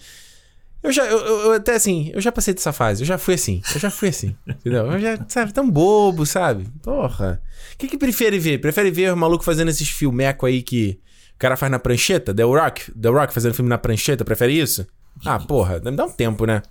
Eu 0.82 0.92
já, 0.94 1.04
eu, 1.04 1.18
eu, 1.18 1.52
até 1.54 1.74
assim, 1.74 2.12
eu 2.14 2.22
já 2.22 2.32
passei 2.32 2.54
dessa 2.54 2.72
fase, 2.72 3.02
eu 3.02 3.08
já 3.08 3.18
fui 3.18 3.34
assim, 3.34 3.60
eu 3.74 3.80
já 3.80 3.90
fui 3.90 4.10
assim, 4.10 4.36
entendeu? 4.48 4.86
Eu 4.92 5.00
já, 5.00 5.18
sabe, 5.28 5.52
tão 5.52 5.68
bobo, 5.68 6.28
sabe? 6.28 6.68
Porra. 6.84 7.42
O 7.74 7.78
que 7.80 7.88
que 7.88 7.98
prefere 7.98 8.38
ver? 8.38 8.60
Prefere 8.60 8.92
ver 8.92 9.12
o 9.12 9.18
maluco 9.18 9.44
fazendo 9.44 9.70
esses 9.70 9.90
filmeco 9.90 10.46
aí 10.46 10.62
que 10.62 11.00
o 11.36 11.40
cara 11.40 11.58
faz 11.58 11.72
na 11.72 11.80
prancheta? 11.80 12.34
The 12.34 12.44
Rock? 12.44 12.92
The 12.92 13.10
Rock 13.10 13.34
fazendo 13.34 13.54
filme 13.54 13.70
na 13.70 13.78
prancheta, 13.78 14.24
prefere 14.24 14.54
isso? 14.54 14.88
Ah, 15.26 15.40
porra, 15.40 15.80
dá 15.80 16.06
um 16.06 16.12
tempo, 16.12 16.46
né? 16.46 16.62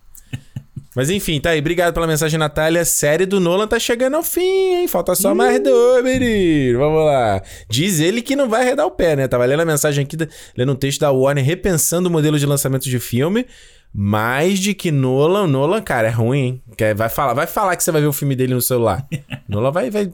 Mas 0.95 1.11
enfim, 1.11 1.41
tá 1.41 1.51
aí. 1.51 1.59
Obrigado 1.59 1.93
pela 1.93 2.07
mensagem, 2.07 2.39
Natália. 2.39 2.85
Série 2.85 3.27
do 3.27 3.41
Nolan 3.41 3.67
tá 3.67 3.81
chegando 3.81 4.15
ao 4.15 4.23
fim, 4.23 4.41
hein? 4.41 4.89
Falta 4.89 5.15
só 5.15 5.35
mais 5.35 5.61
dois, 5.61 6.05
menino. 6.05 6.79
Vamos 6.79 7.05
lá. 7.05 7.43
Diz 7.69 7.99
ele 7.99 8.23
que 8.23 8.37
não 8.37 8.49
vai 8.49 8.63
arredar 8.63 8.87
o 8.87 8.93
pé, 8.93 9.17
né? 9.17 9.27
Tava 9.27 9.45
lendo 9.45 9.61
a 9.61 9.65
mensagem 9.65 10.05
aqui, 10.05 10.17
lendo 10.57 10.73
um 10.73 10.77
texto 10.77 11.01
da 11.01 11.11
Warner 11.11 11.45
repensando 11.45 12.09
o 12.09 12.13
modelo 12.13 12.39
de 12.39 12.47
lançamento 12.47 12.85
de 12.85 12.99
filme. 13.01 13.45
Mais 13.93 14.59
de 14.59 14.73
que 14.73 14.91
Nolan, 14.91 15.47
Nolan, 15.47 15.81
cara, 15.81 16.09
é 16.09 16.11
ruim, 16.11 16.39
hein? 16.39 16.63
Vai 16.97 17.09
falar, 17.09 17.35
vai 17.35 17.47
falar 17.47 17.77
que 17.77 17.83
você 17.83 17.93
vai 17.93 18.01
ver 18.01 18.09
o 18.09 18.13
filme 18.13 18.37
dele 18.37 18.55
no 18.55 18.63
celular. 18.63 19.05
Nolan 19.49 19.71
vai, 19.73 19.91
vai 19.91 20.11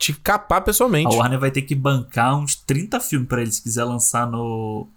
te 0.00 0.14
capar 0.14 0.62
pessoalmente. 0.62 1.14
A 1.14 1.18
Warner 1.18 1.38
vai 1.38 1.50
ter 1.50 1.60
que 1.60 1.74
bancar 1.74 2.34
uns 2.34 2.56
30 2.56 2.98
filmes 3.00 3.28
para 3.28 3.42
ele 3.42 3.52
se 3.52 3.62
quiser 3.62 3.84
lançar 3.84 4.26
no, 4.26 4.88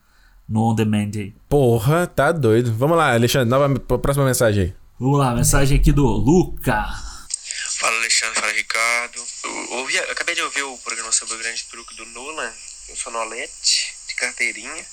no 0.47 0.72
On 0.72 0.74
Demand 0.74 1.12
aí. 1.16 1.36
Porra, 1.49 2.08
tá 2.08 2.32
doido. 2.32 2.74
Vamos 2.74 2.97
lá, 2.97 3.14
Alexandre, 3.14 3.49
nova, 3.49 3.70
próxima 3.99 4.26
mensagem 4.26 4.64
aí. 4.64 4.74
Vamos 4.97 5.20
lá, 5.20 5.36
mensagem 5.36 5.78
aqui 5.78 5.91
do 5.91 6.06
Luca. 6.06 6.88
Fala 7.80 7.97
Alexandre, 7.97 8.39
fala 8.39 8.54
Ricardo. 8.54 9.22
Eu, 9.43 9.78
ouvi, 9.80 9.95
eu 9.97 10.10
acabei 10.10 10.36
de 10.36 10.41
ouvir 10.41 10.64
o 10.64 10.78
programa 10.78 11.12
sobre 11.12 11.36
o 11.36 11.38
grande 11.38 11.66
truque 11.66 11.95
do 11.97 12.06
Nolan, 12.06 12.54
eu 12.88 12.95
sou 12.95 13.12
Nolete, 13.12 13.93
de 14.08 14.16
carteirinha. 14.16 14.86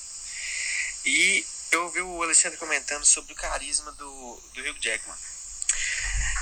E 1.07 1.45
eu 1.71 1.85
ouvi 1.85 2.01
o 2.01 2.21
Alexandre 2.21 2.59
comentando 2.59 3.05
sobre 3.05 3.33
o 3.33 3.37
carisma 3.37 3.93
do, 3.93 4.43
do 4.55 4.61
Hugh 4.61 4.77
Jackman. 4.81 5.17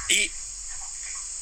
E 0.09 0.31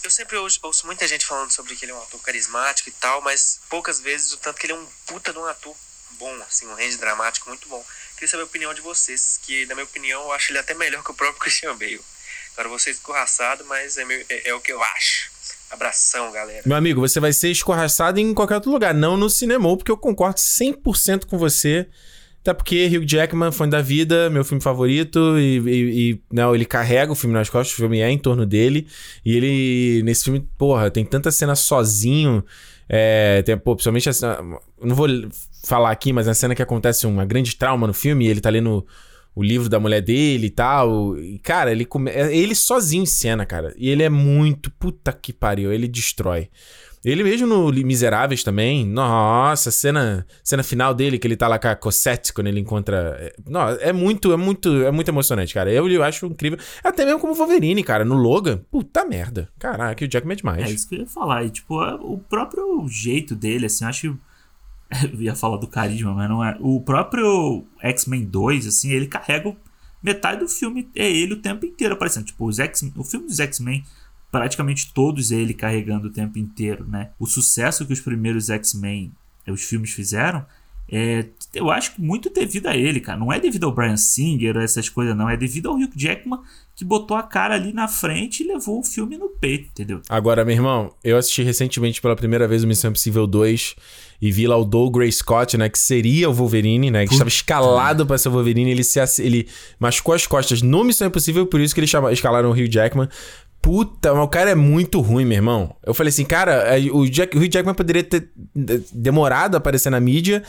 eu 0.07 0.11
sempre 0.11 0.36
ouço, 0.36 0.61
ouço, 0.62 0.86
muita 0.86 1.07
gente 1.07 1.26
falando 1.26 1.50
sobre 1.50 1.74
que 1.74 1.84
ele 1.84 1.92
é 1.92 1.94
um 1.94 2.02
ator 2.02 2.20
carismático 2.22 2.88
e 2.88 2.92
tal, 2.92 3.20
mas 3.22 3.61
poucas 3.68 4.00
vezes 4.00 4.32
o 4.32 4.36
tanto 4.36 4.59
que 4.59 4.66
ele 4.66 4.72
é 4.72 4.76
um 4.76 4.86
puta 5.04 5.32
de 5.32 5.38
um 5.38 5.44
ator 5.44 5.74
bom, 6.12 6.32
assim, 6.42 6.66
um 6.66 6.74
range 6.74 6.96
dramático 6.96 7.48
muito 7.48 7.68
bom. 7.68 7.84
Queria 8.14 8.28
saber 8.28 8.42
a 8.42 8.46
opinião 8.46 8.72
de 8.72 8.80
vocês, 8.80 9.38
que 9.42 9.66
na 9.66 9.74
minha 9.74 9.84
opinião 9.84 10.22
eu 10.22 10.32
acho 10.32 10.52
ele 10.52 10.59
até 10.59 10.74
melhor 10.74 11.02
que 11.02 11.11
o 11.11 11.14
próprio 11.14 11.40
Christian 11.42 11.76
Bale. 11.76 12.00
Agora 12.52 12.68
você 12.68 12.90
escorraçado, 12.90 13.64
mas 13.64 13.98
é, 13.98 14.04
meu, 14.04 14.24
é, 14.28 14.48
é 14.48 14.54
o 14.54 14.61
que 14.61 14.72
eu 14.72 14.82
acho. 14.82 15.30
Abração, 15.70 16.30
galera. 16.30 16.62
Meu 16.64 16.76
amigo, 16.76 17.00
você 17.00 17.18
vai 17.18 17.32
ser 17.32 17.50
escorraçado 17.50 18.20
em 18.20 18.32
qualquer 18.32 18.54
outro 18.54 18.70
lugar, 18.70 18.94
não 18.94 19.16
no 19.16 19.28
cinema, 19.28 19.76
porque 19.76 19.90
eu 19.90 19.96
concordo 19.96 20.38
100% 20.38 21.26
com 21.26 21.36
você. 21.36 21.88
Até 22.47 22.55
porque 22.55 22.86
Hugh 22.86 23.05
Jackman, 23.05 23.51
fã 23.51 23.68
da 23.68 23.82
vida, 23.82 24.30
meu 24.30 24.44
filme 24.44 24.62
favorito, 24.62 25.36
e, 25.36 25.59
e, 25.59 26.12
e, 26.12 26.20
não, 26.32 26.55
ele 26.55 26.64
carrega 26.64 27.11
o 27.11 27.16
filme 27.16 27.34
nas 27.34 27.51
costas, 27.51 27.74
o 27.74 27.76
filme 27.76 27.99
é 27.99 28.09
em 28.09 28.18
torno 28.18 28.47
dele. 28.47 28.86
E 29.24 29.36
ele, 29.36 30.03
nesse 30.05 30.22
filme, 30.22 30.49
porra, 30.57 30.88
tem 30.88 31.05
tanta 31.05 31.32
cena 31.32 31.57
sozinho. 31.57 32.44
É, 32.88 33.42
tem, 33.42 33.59
pô, 33.59 33.74
principalmente 33.74 34.09
essa. 34.09 34.40
Não 34.80 34.94
vou 34.94 35.09
falar 35.64 35.90
aqui, 35.90 36.12
mas 36.12 36.28
a 36.28 36.34
cena 36.34 36.55
que 36.55 36.62
acontece 36.62 37.05
uma 37.05 37.24
grande 37.24 37.57
trauma 37.57 37.84
no 37.84 37.92
filme, 37.92 38.28
ele 38.28 38.40
tá 38.40 38.49
lendo 38.49 38.86
o 39.34 39.42
livro 39.42 39.68
da 39.68 39.80
mulher 39.80 40.01
dele 40.01 40.47
e 40.47 40.51
tal. 40.51 41.18
E, 41.18 41.40
cara, 41.40 41.72
ele, 41.72 41.84
come, 41.84 42.12
é 42.12 42.32
ele 42.32 42.55
sozinho 42.55 43.03
em 43.03 43.07
cena, 43.07 43.44
cara. 43.44 43.74
E 43.76 43.90
ele 43.90 44.05
é 44.05 44.09
muito. 44.09 44.70
Puta 44.70 45.12
que 45.12 45.32
pariu, 45.32 45.72
ele 45.72 45.88
destrói. 45.88 46.49
Ele 47.07 47.22
mesmo 47.22 47.46
no 47.46 47.72
Miseráveis 47.72 48.42
também. 48.42 48.84
Nossa, 48.84 49.70
cena, 49.70 50.26
cena 50.42 50.64
final 50.64 50.92
dele, 50.92 51.20
que 51.20 51.26
ele 51.28 51.36
tá 51.36 51.46
lá 51.46 51.57
com 51.57 51.68
a 51.68 51.76
Cosette 51.76 52.32
quando 52.32 52.48
ele 52.48 52.59
encontra. 52.59 53.16
É, 53.20 53.32
não, 53.48 53.68
é 53.68 53.92
muito, 53.92 54.32
é 54.32 54.36
muito, 54.36 54.82
é 54.82 54.90
muito 54.90 55.09
emocionante, 55.09 55.54
cara. 55.54 55.70
Eu, 55.70 55.88
eu 55.88 56.02
acho 56.02 56.26
incrível. 56.26 56.59
Até 56.82 57.04
mesmo 57.04 57.20
como 57.20 57.32
Wolverine, 57.32 57.84
cara, 57.84 58.04
no 58.04 58.16
Logan. 58.16 58.59
Puta 58.72 59.04
merda. 59.04 59.48
Caraca, 59.57 60.04
o 60.04 60.09
Jackman 60.09 60.32
é 60.32 60.36
demais. 60.36 60.68
É 60.68 60.72
isso 60.72 60.88
que 60.88 60.96
eu 60.96 61.00
ia 61.02 61.07
falar. 61.07 61.44
E, 61.44 61.50
tipo, 61.50 61.80
é 61.80 61.94
o 61.94 62.18
próprio 62.18 62.88
jeito 62.88 63.36
dele, 63.36 63.66
assim, 63.66 63.84
eu 63.84 63.88
acho. 63.88 64.18
Eu 65.12 65.20
ia 65.20 65.34
falar 65.34 65.59
do 65.59 65.66
carisma, 65.66 66.12
mas 66.12 66.28
não 66.28 66.44
é. 66.44 66.57
O 66.61 66.80
próprio 66.80 67.64
X-Men 67.82 68.24
2, 68.24 68.68
assim, 68.68 68.90
ele 68.90 69.07
carrega 69.07 69.57
metade 70.00 70.40
do 70.40 70.48
filme, 70.48 70.88
é 70.94 71.11
ele 71.11 71.34
o 71.34 71.40
tempo 71.40 71.66
inteiro 71.66 71.94
aparecendo. 71.94 72.24
Tipo, 72.24 72.46
os 72.46 72.59
X, 72.61 72.82
o 72.96 73.02
filme 73.02 73.26
dos 73.26 73.40
X-Men 73.40 73.84
praticamente 74.31 74.93
todos 74.93 75.31
ele 75.31 75.55
carregando 75.55 76.09
o 76.09 76.12
tempo 76.12 76.39
inteiro, 76.39 76.87
né? 76.87 77.11
O 77.18 77.27
sucesso 77.27 77.87
que 77.87 77.93
os 77.93 78.01
primeiros 78.01 78.51
X-Men, 78.51 79.12
os 79.47 79.62
filmes 79.62 79.93
fizeram, 79.93 80.45
é, 80.89 81.27
eu 81.53 81.68
acho 81.70 81.95
que 81.95 82.01
muito 82.01 82.31
devido 82.31 82.68
a 82.68 82.77
ele, 82.77 83.01
cara. 83.01 83.18
Não 83.18 83.33
é 83.33 83.41
devido 83.41 83.64
ao 83.64 83.72
Brian 83.72 83.97
Singer, 83.97 84.57
essas 84.57 84.89
coisas, 84.89 85.16
não. 85.16 85.29
É 85.29 85.37
devido 85.37 85.68
ao 85.68 85.74
Hugh 85.74 85.91
Jackman 85.97 86.41
que 86.77 86.85
botou 86.85 87.16
a 87.16 87.22
cara 87.22 87.55
ali 87.55 87.72
na 87.72 87.89
frente 87.89 88.43
e 88.43 88.47
levou 88.47 88.81
o 88.81 88.85
filme 88.85 89.16
no 89.16 89.31
peito, 89.31 89.68
entendeu? 89.70 90.03
Agora, 90.09 90.45
meu 90.45 90.55
irmão, 90.55 90.93
eu 91.03 91.16
assisti 91.16 91.43
recentemente 91.43 92.01
pela 92.01 92.14
primeira 92.14 92.47
vez 92.47 92.62
o 92.62 92.66
Missão 92.66 92.91
Impossível 92.91 93.27
2 93.27 93.74
e 94.20 94.31
vi 94.31 94.47
lá 94.47 94.57
o 94.57 94.64
Doug 94.64 94.95
Gray 94.95 95.11
Scott, 95.11 95.57
né, 95.57 95.68
que 95.68 95.79
seria 95.79 96.29
o 96.29 96.35
Wolverine, 96.35 96.91
né, 96.91 97.07
que 97.07 97.12
estava 97.12 97.29
escalado 97.29 98.07
para 98.07 98.16
ser 98.18 98.29
o 98.29 98.33
Wolverine, 98.33 98.70
ele 98.70 98.85
se 98.85 99.01
ele 99.22 99.49
machucou 99.79 100.14
as 100.14 100.27
costas 100.27 100.62
no 100.62 100.85
Missão 100.85 101.09
Impossível, 101.09 101.47
por 101.47 101.61
isso 101.61 101.74
que 101.74 101.81
eles 101.81 101.93
escalaram 102.12 102.51
o 102.51 102.53
Hugh 102.53 102.68
Jackman 102.70 103.09
Puta, 103.66 104.14
mas 104.14 104.22
o 104.22 104.28
cara 104.28 104.50
é 104.50 104.54
muito 104.54 105.00
ruim, 105.00 105.24
meu 105.24 105.38
irmão. 105.38 105.74
Eu 105.84 105.92
falei 105.92 106.10
assim, 106.10 106.24
cara, 106.24 106.52
é, 106.52 106.78
o, 106.88 107.04
Jack, 107.10 107.36
o 107.36 107.40
Hugh 107.40 107.50
Jackman 107.50 107.74
poderia 107.74 108.04
ter 108.04 108.30
demorado 108.92 109.56
a 109.56 109.58
aparecer 109.58 109.90
na 109.90 109.98
mídia 109.98 110.40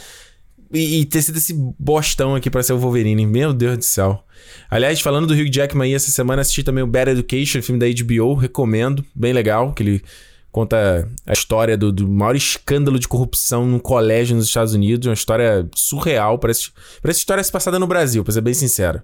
e, 0.71 0.99
e 0.99 1.05
ter 1.05 1.23
sido 1.23 1.39
esse 1.39 1.51
bostão 1.79 2.35
aqui 2.35 2.47
para 2.47 2.61
ser 2.61 2.73
o 2.73 2.77
Wolverine. 2.77 3.25
Meu 3.25 3.53
Deus 3.53 3.79
do 3.79 3.83
céu. 3.83 4.23
Aliás, 4.69 5.01
falando 5.01 5.25
do 5.25 5.33
Hugh 5.33 5.51
Jackman 5.51 5.87
aí, 5.87 5.95
essa 5.95 6.11
semana 6.11 6.43
assisti 6.43 6.61
também 6.61 6.83
o 6.83 6.87
Bad 6.87 7.09
Education, 7.09 7.59
filme 7.63 7.79
da 7.79 7.87
HBO, 8.03 8.35
recomendo, 8.35 9.03
bem 9.15 9.33
legal, 9.33 9.73
que 9.73 9.81
ele 9.81 10.03
conta 10.51 11.09
a 11.25 11.33
história 11.33 11.75
do, 11.75 11.91
do 11.91 12.07
maior 12.07 12.35
escândalo 12.35 12.99
de 12.99 13.07
corrupção 13.07 13.65
num 13.65 13.79
colégio 13.79 14.35
nos 14.35 14.45
Estados 14.45 14.75
Unidos, 14.75 15.07
uma 15.07 15.15
história 15.15 15.67
surreal, 15.73 16.37
parece, 16.37 16.69
parece 17.01 17.21
história 17.21 17.43
se 17.43 17.51
passada 17.51 17.79
no 17.79 17.87
Brasil, 17.87 18.23
pra 18.23 18.31
ser 18.31 18.41
bem 18.41 18.53
sincero. 18.53 19.01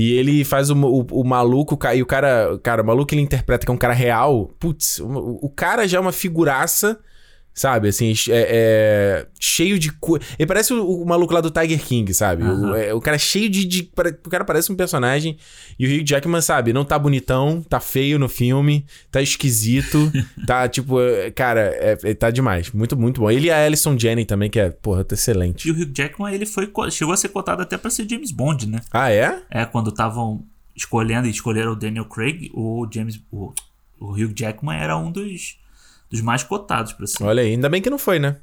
E 0.00 0.12
ele 0.12 0.44
faz 0.44 0.70
o, 0.70 0.76
o, 0.76 1.04
o 1.10 1.24
maluco, 1.24 1.76
e 1.92 2.00
o 2.00 2.06
cara, 2.06 2.56
cara, 2.62 2.82
o 2.82 2.86
maluco 2.86 3.12
ele 3.12 3.20
interpreta 3.20 3.66
que 3.66 3.72
é 3.72 3.74
um 3.74 3.76
cara 3.76 3.92
real. 3.92 4.48
Putz, 4.56 5.00
o, 5.00 5.40
o 5.42 5.50
cara 5.50 5.88
já 5.88 5.98
é 5.98 6.00
uma 6.00 6.12
figuraça 6.12 7.00
Sabe, 7.58 7.88
assim, 7.88 8.14
é, 8.28 8.46
é 8.50 9.26
cheio 9.40 9.80
de. 9.80 9.90
Co... 9.90 10.16
Ele 10.38 10.46
parece 10.46 10.72
o, 10.72 11.02
o, 11.02 11.04
maluco 11.04 11.34
lá 11.34 11.40
do 11.40 11.50
Tiger 11.50 11.84
King, 11.84 12.14
sabe? 12.14 12.44
Uhum. 12.44 12.70
O, 12.70 12.76
é, 12.76 12.94
o 12.94 13.00
cara 13.00 13.16
é 13.16 13.18
cheio 13.18 13.50
de, 13.50 13.64
de, 13.64 13.90
O 14.24 14.30
cara 14.30 14.44
parece 14.44 14.70
um 14.70 14.76
personagem. 14.76 15.36
E 15.76 15.84
o 15.84 15.90
Hugh 15.90 16.06
Jackman, 16.06 16.40
sabe? 16.40 16.72
Não 16.72 16.84
tá 16.84 16.96
bonitão, 16.96 17.60
tá 17.60 17.80
feio 17.80 18.16
no 18.16 18.28
filme, 18.28 18.86
tá 19.10 19.20
esquisito, 19.20 20.08
tá 20.46 20.68
tipo. 20.68 21.00
É, 21.00 21.32
cara, 21.32 21.62
é, 21.62 21.98
é, 22.00 22.14
tá 22.14 22.30
demais. 22.30 22.70
Muito, 22.70 22.96
muito 22.96 23.22
bom. 23.22 23.28
Ele 23.28 23.48
e 23.48 23.50
a 23.50 23.64
Alison 23.64 23.98
Jenny 23.98 24.24
também, 24.24 24.48
que 24.48 24.60
é, 24.60 24.70
porra, 24.70 25.02
tá 25.02 25.16
excelente. 25.16 25.66
E 25.66 25.72
o 25.72 25.74
Hugh 25.74 25.92
Jackman, 25.92 26.32
ele 26.32 26.46
foi. 26.46 26.70
Chegou 26.92 27.12
a 27.12 27.16
ser 27.16 27.30
cotado 27.30 27.60
até 27.60 27.76
pra 27.76 27.90
ser 27.90 28.08
James 28.08 28.30
Bond, 28.30 28.68
né? 28.68 28.78
Ah, 28.92 29.10
é? 29.10 29.42
É, 29.50 29.64
quando 29.64 29.90
estavam 29.90 30.44
escolhendo 30.76 31.26
e 31.26 31.30
escolheram 31.32 31.72
o 31.72 31.76
Daniel 31.76 32.04
Craig, 32.04 32.52
o 32.54 32.86
James. 32.88 33.20
O, 33.32 33.52
o 33.98 34.12
Hugh 34.12 34.32
Jackman 34.32 34.78
era 34.78 34.96
um 34.96 35.10
dos 35.10 35.58
dos 36.10 36.20
mais 36.20 36.42
cotados 36.42 36.92
pra 36.92 37.06
ser. 37.06 37.22
Olha 37.24 37.42
aí, 37.42 37.50
ainda 37.50 37.68
bem 37.68 37.82
que 37.82 37.90
não 37.90 37.98
foi, 37.98 38.18
né? 38.18 38.36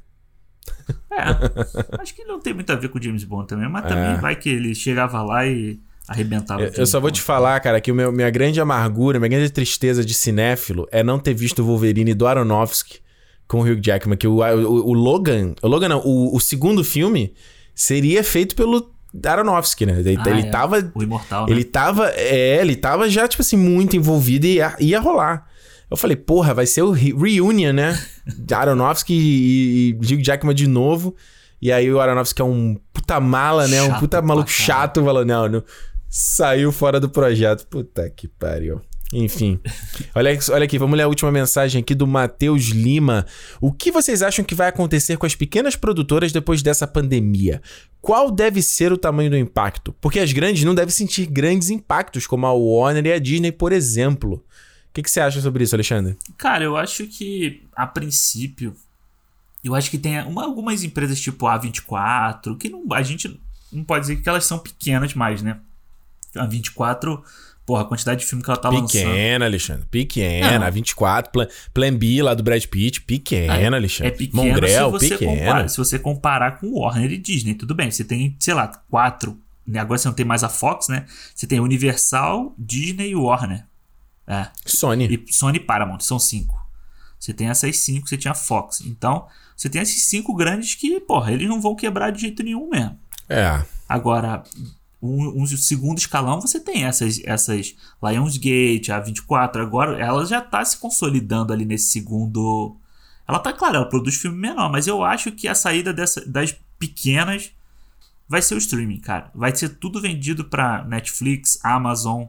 É, 1.10 1.22
acho 2.00 2.14
que 2.14 2.24
não 2.24 2.40
tem 2.40 2.54
muito 2.54 2.70
a 2.70 2.76
ver 2.76 2.88
com 2.88 2.98
o 2.98 3.02
James 3.02 3.24
Bond 3.24 3.46
também, 3.46 3.68
mas 3.68 3.86
também 3.86 4.12
é. 4.12 4.16
vai 4.16 4.36
que 4.36 4.48
ele 4.48 4.74
chegava 4.74 5.22
lá 5.22 5.46
e 5.46 5.80
arrebentava. 6.06 6.62
Eu, 6.62 6.72
eu 6.76 6.86
só 6.86 7.00
vou 7.00 7.10
te 7.10 7.20
falar, 7.20 7.58
cara, 7.60 7.80
que 7.80 7.90
o 7.90 7.94
meu, 7.94 8.12
minha 8.12 8.30
grande 8.30 8.60
amargura, 8.60 9.18
minha 9.18 9.28
grande 9.28 9.50
tristeza 9.50 10.04
de 10.04 10.14
cinéfilo 10.14 10.86
é 10.90 11.02
não 11.02 11.18
ter 11.18 11.34
visto 11.34 11.60
o 11.62 11.66
Wolverine 11.66 12.14
do 12.14 12.26
Aronofsky 12.26 13.00
com 13.48 13.60
o 13.60 13.62
Hugh 13.62 13.80
Jackman, 13.80 14.16
que 14.16 14.26
o, 14.26 14.38
o, 14.38 14.88
o 14.88 14.92
Logan, 14.92 15.54
o 15.62 15.68
Logan 15.68 15.88
não, 15.88 16.00
o, 16.04 16.36
o 16.36 16.40
segundo 16.40 16.82
filme 16.82 17.32
seria 17.74 18.24
feito 18.24 18.56
pelo 18.56 18.90
Aronofsky, 19.24 19.86
né? 19.86 20.00
Ele, 20.00 20.18
ah, 20.18 20.30
ele 20.30 20.42
é. 20.42 20.50
tava. 20.50 20.92
O 20.94 21.02
Imortal. 21.02 21.46
Né? 21.46 21.52
Ele 21.52 21.64
tava. 21.64 22.10
É, 22.10 22.60
ele 22.60 22.76
tava 22.76 23.08
já, 23.08 23.26
tipo 23.26 23.42
assim, 23.42 23.56
muito 23.56 23.96
envolvido 23.96 24.46
e 24.46 24.54
ia, 24.54 24.76
ia 24.80 25.00
rolar. 25.00 25.46
Eu 25.90 25.96
falei, 25.96 26.16
porra, 26.16 26.52
vai 26.52 26.66
ser 26.66 26.82
o 26.82 26.90
reunion, 26.90 27.72
né? 27.72 28.00
Aronofsky 28.52 29.14
e, 29.14 29.90
e 29.90 29.92
Hugh 29.92 30.22
Jackman 30.22 30.54
de 30.54 30.66
novo. 30.66 31.14
E 31.62 31.70
aí 31.72 31.90
o 31.92 32.00
Aronofsky 32.00 32.42
é 32.42 32.44
um 32.44 32.76
puta 32.92 33.20
mala, 33.20 33.68
né? 33.68 33.78
Chato 33.78 33.96
um 33.96 34.00
puta 34.00 34.22
maluco 34.22 34.50
chato. 34.50 35.04
Falou, 35.04 35.24
não, 35.24 35.48
não, 35.48 35.64
saiu 36.08 36.72
fora 36.72 36.98
do 36.98 37.08
projeto. 37.08 37.66
Puta 37.68 38.10
que 38.10 38.26
pariu. 38.26 38.80
Enfim. 39.12 39.60
olha, 40.12 40.36
olha 40.50 40.64
aqui, 40.64 40.76
vamos 40.78 40.96
ler 40.96 41.04
a 41.04 41.08
última 41.08 41.30
mensagem 41.30 41.80
aqui 41.80 41.94
do 41.94 42.08
Matheus 42.08 42.64
Lima. 42.64 43.24
O 43.60 43.72
que 43.72 43.92
vocês 43.92 44.20
acham 44.20 44.44
que 44.44 44.54
vai 44.54 44.68
acontecer 44.68 45.16
com 45.16 45.24
as 45.24 45.36
pequenas 45.36 45.76
produtoras 45.76 46.32
depois 46.32 46.60
dessa 46.60 46.88
pandemia? 46.88 47.62
Qual 48.00 48.32
deve 48.32 48.60
ser 48.60 48.92
o 48.92 48.98
tamanho 48.98 49.30
do 49.30 49.36
impacto? 49.36 49.94
Porque 50.00 50.18
as 50.18 50.32
grandes 50.32 50.64
não 50.64 50.74
devem 50.74 50.90
sentir 50.90 51.26
grandes 51.26 51.70
impactos, 51.70 52.26
como 52.26 52.46
a 52.46 52.52
Warner 52.52 53.06
e 53.06 53.12
a 53.12 53.18
Disney, 53.20 53.52
por 53.52 53.72
exemplo 53.72 54.44
que, 54.96 55.02
que 55.02 55.10
você 55.10 55.20
acha 55.20 55.40
sobre 55.42 55.62
isso, 55.62 55.74
Alexandre? 55.74 56.16
Cara, 56.38 56.64
eu 56.64 56.74
acho 56.76 57.06
que, 57.06 57.62
a 57.74 57.86
princípio, 57.86 58.74
eu 59.62 59.74
acho 59.74 59.90
que 59.90 59.98
tem 59.98 60.22
uma, 60.22 60.44
algumas 60.44 60.82
empresas 60.82 61.20
tipo 61.20 61.44
A24, 61.46 62.56
que 62.56 62.70
não, 62.70 62.82
a 62.92 63.02
gente 63.02 63.38
não 63.70 63.84
pode 63.84 64.02
dizer 64.02 64.16
que 64.16 64.28
elas 64.28 64.46
são 64.46 64.58
pequenas 64.58 65.12
mais, 65.12 65.42
né? 65.42 65.58
A 66.34 66.46
24, 66.46 67.22
porra, 67.66 67.82
a 67.82 67.84
quantidade 67.84 68.20
de 68.20 68.26
filme 68.26 68.42
que 68.42 68.48
ela 68.48 68.58
tá 68.58 68.70
lançando. 68.70 68.88
Pequena, 68.88 69.44
Alexandre. 69.44 69.86
Pequena. 69.90 70.58
Não. 70.60 70.72
24, 70.72 71.30
plan, 71.30 71.48
plan 71.74 71.94
B 71.94 72.22
lá 72.22 72.32
do 72.32 72.42
Brad 72.42 72.64
Pitt. 72.64 73.02
Pequena, 73.02 73.76
Alexandre. 73.76 74.12
É 74.12 74.16
pequeno 74.16 74.44
Mongrel, 74.44 74.86
se 74.86 74.92
você, 74.92 75.08
pequena. 75.10 75.38
comparar, 75.38 75.68
se 75.68 75.76
você 75.76 75.98
comparar 75.98 76.58
com 76.58 76.70
Warner 76.72 77.12
e 77.12 77.18
Disney, 77.18 77.54
tudo 77.54 77.74
bem. 77.74 77.90
Você 77.90 78.04
tem, 78.04 78.34
sei 78.40 78.54
lá, 78.54 78.68
quatro. 78.88 79.38
né? 79.66 79.78
Agora 79.78 79.98
você 79.98 80.08
não 80.08 80.14
tem 80.14 80.24
mais 80.24 80.42
a 80.42 80.48
Fox, 80.48 80.88
né? 80.88 81.04
Você 81.34 81.46
tem 81.46 81.60
Universal, 81.60 82.54
Disney 82.58 83.10
e 83.10 83.14
Warner. 83.14 83.66
É. 84.26 84.48
Sony. 84.64 85.06
E 85.06 85.32
Sony 85.32 85.58
e 85.58 85.60
Paramount, 85.60 86.00
são 86.00 86.18
cinco. 86.18 86.56
Você 87.18 87.32
tem 87.32 87.48
essas 87.48 87.78
cinco, 87.78 88.08
você 88.08 88.16
tinha 88.16 88.34
Fox. 88.34 88.80
Então, 88.82 89.26
você 89.56 89.68
tem 89.68 89.80
esses 89.80 90.04
cinco 90.04 90.34
grandes 90.34 90.74
que, 90.74 91.00
porra, 91.00 91.32
eles 91.32 91.48
não 91.48 91.60
vão 91.60 91.74
quebrar 91.74 92.10
de 92.10 92.20
jeito 92.20 92.42
nenhum 92.42 92.68
mesmo. 92.68 92.98
É. 93.28 93.62
Agora, 93.88 94.44
um, 95.02 95.42
um 95.42 95.46
segundo 95.46 95.98
escalão, 95.98 96.40
você 96.40 96.60
tem 96.60 96.84
essas, 96.84 97.20
essas 97.24 97.74
Lionsgate, 98.02 98.92
a 98.92 99.00
24. 99.00 99.62
Agora, 99.62 99.98
ela 99.98 100.24
já 100.26 100.40
tá 100.40 100.64
se 100.64 100.76
consolidando 100.78 101.52
ali 101.52 101.64
nesse 101.64 101.90
segundo. 101.90 102.76
Ela 103.26 103.38
tá, 103.38 103.52
claro, 103.52 103.76
ela 103.76 103.88
produz 103.88 104.16
filme 104.16 104.38
menor, 104.38 104.70
mas 104.70 104.86
eu 104.86 105.02
acho 105.02 105.32
que 105.32 105.48
a 105.48 105.54
saída 105.54 105.92
dessa, 105.92 106.24
das 106.26 106.54
pequenas 106.78 107.50
vai 108.28 108.42
ser 108.42 108.54
o 108.54 108.58
streaming, 108.58 109.00
cara. 109.00 109.30
Vai 109.34 109.54
ser 109.54 109.70
tudo 109.70 110.00
vendido 110.00 110.44
pra 110.44 110.84
Netflix, 110.84 111.58
Amazon. 111.62 112.24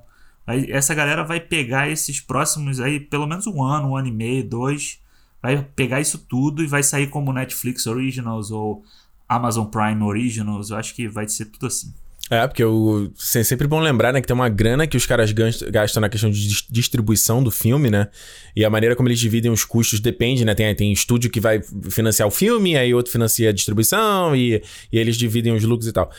Aí 0.47 0.71
essa 0.71 0.95
galera 0.95 1.25
vai 1.25 1.41
pegar 1.41 1.89
esses 1.89 2.21
próximos 2.21 2.79
aí, 2.79 3.01
pelo 3.01 3.27
menos 3.27 3.45
um 3.45 3.61
ano, 3.61 3.89
um 3.89 3.97
ano 3.97 4.07
e 4.07 4.11
meio, 4.11 4.47
dois. 4.47 4.99
Vai 5.41 5.61
pegar 5.61 5.99
isso 5.99 6.17
tudo 6.17 6.63
e 6.63 6.67
vai 6.67 6.81
sair 6.81 7.07
como 7.07 7.33
Netflix 7.33 7.85
Originals 7.85 8.49
ou 8.49 8.83
Amazon 9.27 9.65
Prime 9.67 10.01
Originals. 10.01 10.69
Eu 10.69 10.77
acho 10.77 10.95
que 10.95 11.07
vai 11.07 11.27
ser 11.27 11.45
tudo 11.45 11.67
assim. 11.67 11.93
É, 12.29 12.45
porque 12.45 12.63
o, 12.63 13.09
é 13.35 13.43
sempre 13.43 13.67
bom 13.67 13.79
lembrar, 13.79 14.11
né, 14.11 14.19
que 14.19 14.27
tem 14.27 14.33
uma 14.33 14.49
grana 14.49 14.85
que 14.85 14.97
os 14.97 15.05
caras 15.05 15.31
gastam, 15.31 16.01
na 16.01 16.09
questão 16.09 16.29
de 16.29 16.47
dis- 16.47 16.65
distribuição 16.69 17.41
do 17.41 17.49
filme, 17.49 17.89
né? 17.89 18.09
E 18.53 18.65
a 18.65 18.69
maneira 18.69 18.95
como 18.95 19.07
eles 19.07 19.19
dividem 19.19 19.49
os 19.49 19.63
custos 19.63 19.99
depende, 20.01 20.43
né? 20.43 20.53
Tem, 20.53 20.73
tem 20.75 20.91
estúdio 20.91 21.29
que 21.29 21.39
vai 21.39 21.61
financiar 21.89 22.27
o 22.27 22.31
filme, 22.31 22.75
aí 22.75 22.93
outro 22.93 23.11
financia 23.11 23.49
a 23.49 23.53
distribuição, 23.53 24.35
e, 24.35 24.61
e 24.91 24.99
eles 24.99 25.15
dividem 25.15 25.53
os 25.53 25.63
lucros 25.63 25.87
e 25.87 25.93
tal. 25.93 26.11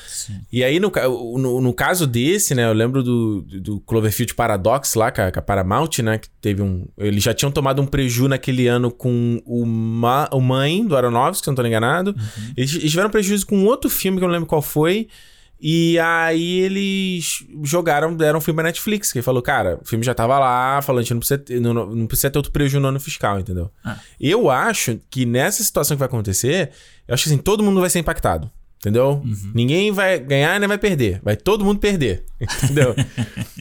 E 0.50 0.64
aí, 0.64 0.80
no, 0.80 0.90
no, 1.36 1.61
no 1.61 1.72
caso 1.74 2.06
desse, 2.06 2.54
né, 2.54 2.64
eu 2.64 2.72
lembro 2.72 3.02
do, 3.02 3.42
do 3.42 3.80
Cloverfield 3.80 4.34
Paradox 4.34 4.94
lá, 4.94 5.11
com 5.11 5.20
a, 5.20 5.30
com 5.30 5.38
a 5.38 5.42
Paramount, 5.42 5.98
né? 6.02 6.18
Que 6.18 6.28
teve 6.40 6.62
um. 6.62 6.86
Eles 6.96 7.22
já 7.22 7.34
tinham 7.34 7.52
tomado 7.52 7.82
um 7.82 7.86
preju 7.86 8.28
naquele 8.28 8.66
ano 8.66 8.90
com 8.90 9.42
o, 9.44 9.66
Ma, 9.66 10.28
o 10.32 10.40
Mãe 10.40 10.86
do 10.86 10.96
Aronofsky, 10.96 11.44
se 11.44 11.50
não 11.50 11.54
tô 11.54 11.66
enganado. 11.66 12.14
Eles, 12.56 12.74
eles 12.76 12.90
tiveram 12.90 13.11
prejuízo 13.11 13.46
com 13.46 13.64
outro 13.64 13.90
filme 13.90 14.16
que 14.16 14.24
eu 14.24 14.28
não 14.28 14.32
lembro 14.32 14.48
qual 14.48 14.62
foi. 14.62 15.09
E 15.61 15.98
aí 15.98 16.61
eles 16.61 17.44
jogaram, 17.64 18.14
deram 18.14 18.38
um 18.38 18.40
filme 18.40 18.56
pra 18.56 18.68
Netflix, 18.68 19.12
que 19.12 19.20
falou, 19.20 19.42
cara, 19.42 19.78
o 19.82 19.84
filme 19.84 20.04
já 20.04 20.14
tava 20.14 20.38
lá, 20.38 20.80
falando, 20.82 21.02
gente 21.02 21.14
não 21.14 21.18
precisa, 21.18 21.38
ter, 21.38 21.61
não, 21.61 21.74
não 21.74 22.06
precisa 22.06 22.30
ter 22.30 22.38
outro 22.38 22.52
prejuízo 22.52 22.80
no 22.80 22.88
ano 22.88 23.00
fiscal, 23.00 23.40
entendeu? 23.40 23.70
Ah. 23.84 23.98
Eu 24.20 24.50
acho 24.50 25.00
que 25.11 25.26
nessa 25.26 25.62
situação 25.64 25.96
que 25.96 25.98
vai 25.98 26.06
acontecer, 26.06 26.70
eu 27.09 27.14
acho 27.14 27.24
que 27.24 27.30
assim, 27.30 27.38
todo 27.38 27.62
mundo 27.62 27.80
vai 27.80 27.90
ser 27.90 27.98
impactado. 27.98 28.50
Entendeu? 28.81 29.20
Ninguém 29.53 29.91
vai 29.91 30.20
ganhar 30.20 30.61
nem 30.61 30.68
vai 30.68 30.79
perder. 30.79 31.20
Vai 31.20 31.37
todo 31.37 31.64
mundo 31.64 31.81
perder. 31.81 32.24
Entendeu? 32.62 32.95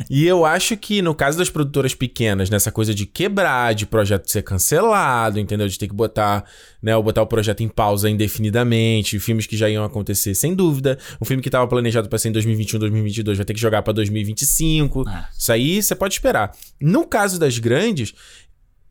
e 0.07 0.27
eu 0.27 0.45
acho 0.45 0.77
que 0.77 1.01
no 1.01 1.15
caso 1.15 1.39
das 1.39 1.49
produtoras 1.49 1.95
pequenas, 1.95 2.51
nessa 2.51 2.71
coisa 2.71 2.93
de 2.93 3.07
quebrar, 3.07 3.73
de 3.73 3.87
projeto 3.87 4.29
ser 4.29 4.43
cancelado, 4.43 5.39
entendeu? 5.39 5.67
De 5.67 5.79
ter 5.79 5.87
que 5.87 5.95
botar, 5.95 6.45
né, 6.81 6.95
ou 6.95 7.01
botar 7.01 7.23
o 7.23 7.27
projeto 7.27 7.61
em 7.61 7.67
pausa 7.67 8.07
indefinidamente, 8.07 9.19
filmes 9.19 9.47
que 9.47 9.57
já 9.57 9.67
iam 9.67 9.83
acontecer, 9.83 10.35
sem 10.35 10.53
dúvida. 10.53 10.99
Um 11.19 11.25
filme 11.25 11.41
que 11.41 11.49
tava 11.49 11.67
planejado 11.67 12.07
pra 12.07 12.19
ser 12.19 12.29
em 12.29 12.33
2021, 12.33 12.79
2022, 12.79 13.37
vai 13.39 13.45
ter 13.45 13.55
que 13.55 13.59
jogar 13.59 13.81
pra 13.81 13.93
2025. 13.93 15.03
Ah. 15.07 15.29
Isso 15.35 15.51
aí 15.51 15.81
você 15.81 15.95
pode 15.95 16.13
esperar. 16.13 16.51
No 16.79 17.07
caso 17.07 17.39
das 17.39 17.57
grandes, 17.57 18.13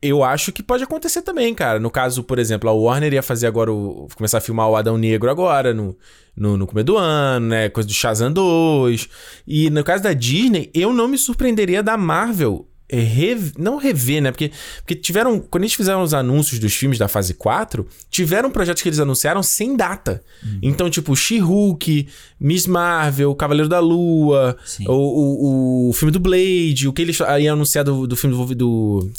eu 0.01 0.23
acho 0.23 0.51
que 0.51 0.61
pode 0.61 0.83
acontecer 0.83 1.21
também, 1.21 1.53
cara. 1.55 1.79
No 1.79 1.89
caso, 1.89 2.23
por 2.23 2.37
exemplo, 2.39 2.69
a 2.69 2.73
Warner 2.73 3.13
ia 3.13 3.23
fazer 3.23 3.47
agora 3.47 3.71
o. 3.71 4.07
começar 4.15 4.37
a 4.37 4.41
filmar 4.41 4.69
o 4.69 4.75
Adão 4.75 4.97
Negro 4.97 5.29
agora, 5.29 5.73
no, 5.73 5.95
no, 6.35 6.55
no 6.57 6.67
começo 6.67 6.85
do 6.85 6.97
ano, 6.97 7.47
né? 7.47 7.69
Coisa 7.69 7.87
do 7.87 7.93
Shazam 7.93 8.31
2. 8.31 9.09
E 9.47 9.69
no 9.69 9.83
caso 9.83 10.03
da 10.03 10.13
Disney, 10.13 10.69
eu 10.73 10.93
não 10.93 11.07
me 11.07 11.17
surpreenderia 11.17 11.81
da 11.81 11.97
Marvel. 11.97 12.67
rev- 12.89 13.53
não 13.57 13.77
rever, 13.77 14.21
né? 14.21 14.31
Porque, 14.31 14.51
porque 14.77 14.95
tiveram. 14.95 15.39
Quando 15.39 15.63
eles 15.63 15.73
fizeram 15.73 16.03
os 16.03 16.13
anúncios 16.13 16.59
dos 16.59 16.73
filmes 16.73 16.97
da 16.99 17.07
fase 17.07 17.33
4, 17.33 17.85
tiveram 18.09 18.51
projetos 18.51 18.83
que 18.83 18.89
eles 18.89 18.99
anunciaram 18.99 19.41
sem 19.41 19.75
data. 19.75 20.23
Então, 20.61 20.89
tipo, 20.89 21.15
She-Hulk, 21.15 22.07
Miss 22.39 22.67
Marvel, 22.67 23.33
Cavaleiro 23.35 23.67
da 23.67 23.79
Lua, 23.79 24.55
o, 24.87 24.93
o, 24.93 25.89
o 25.89 25.93
filme 25.93 26.11
do 26.11 26.19
Blade, 26.19 26.87
o 26.87 26.93
que 26.93 27.01
eles 27.01 27.17
iam 27.41 27.55
anunciar 27.55 27.83
do, 27.83 28.05
do 28.07 28.15
filme 28.15 28.35
do, 28.35 28.55
do 28.55 29.11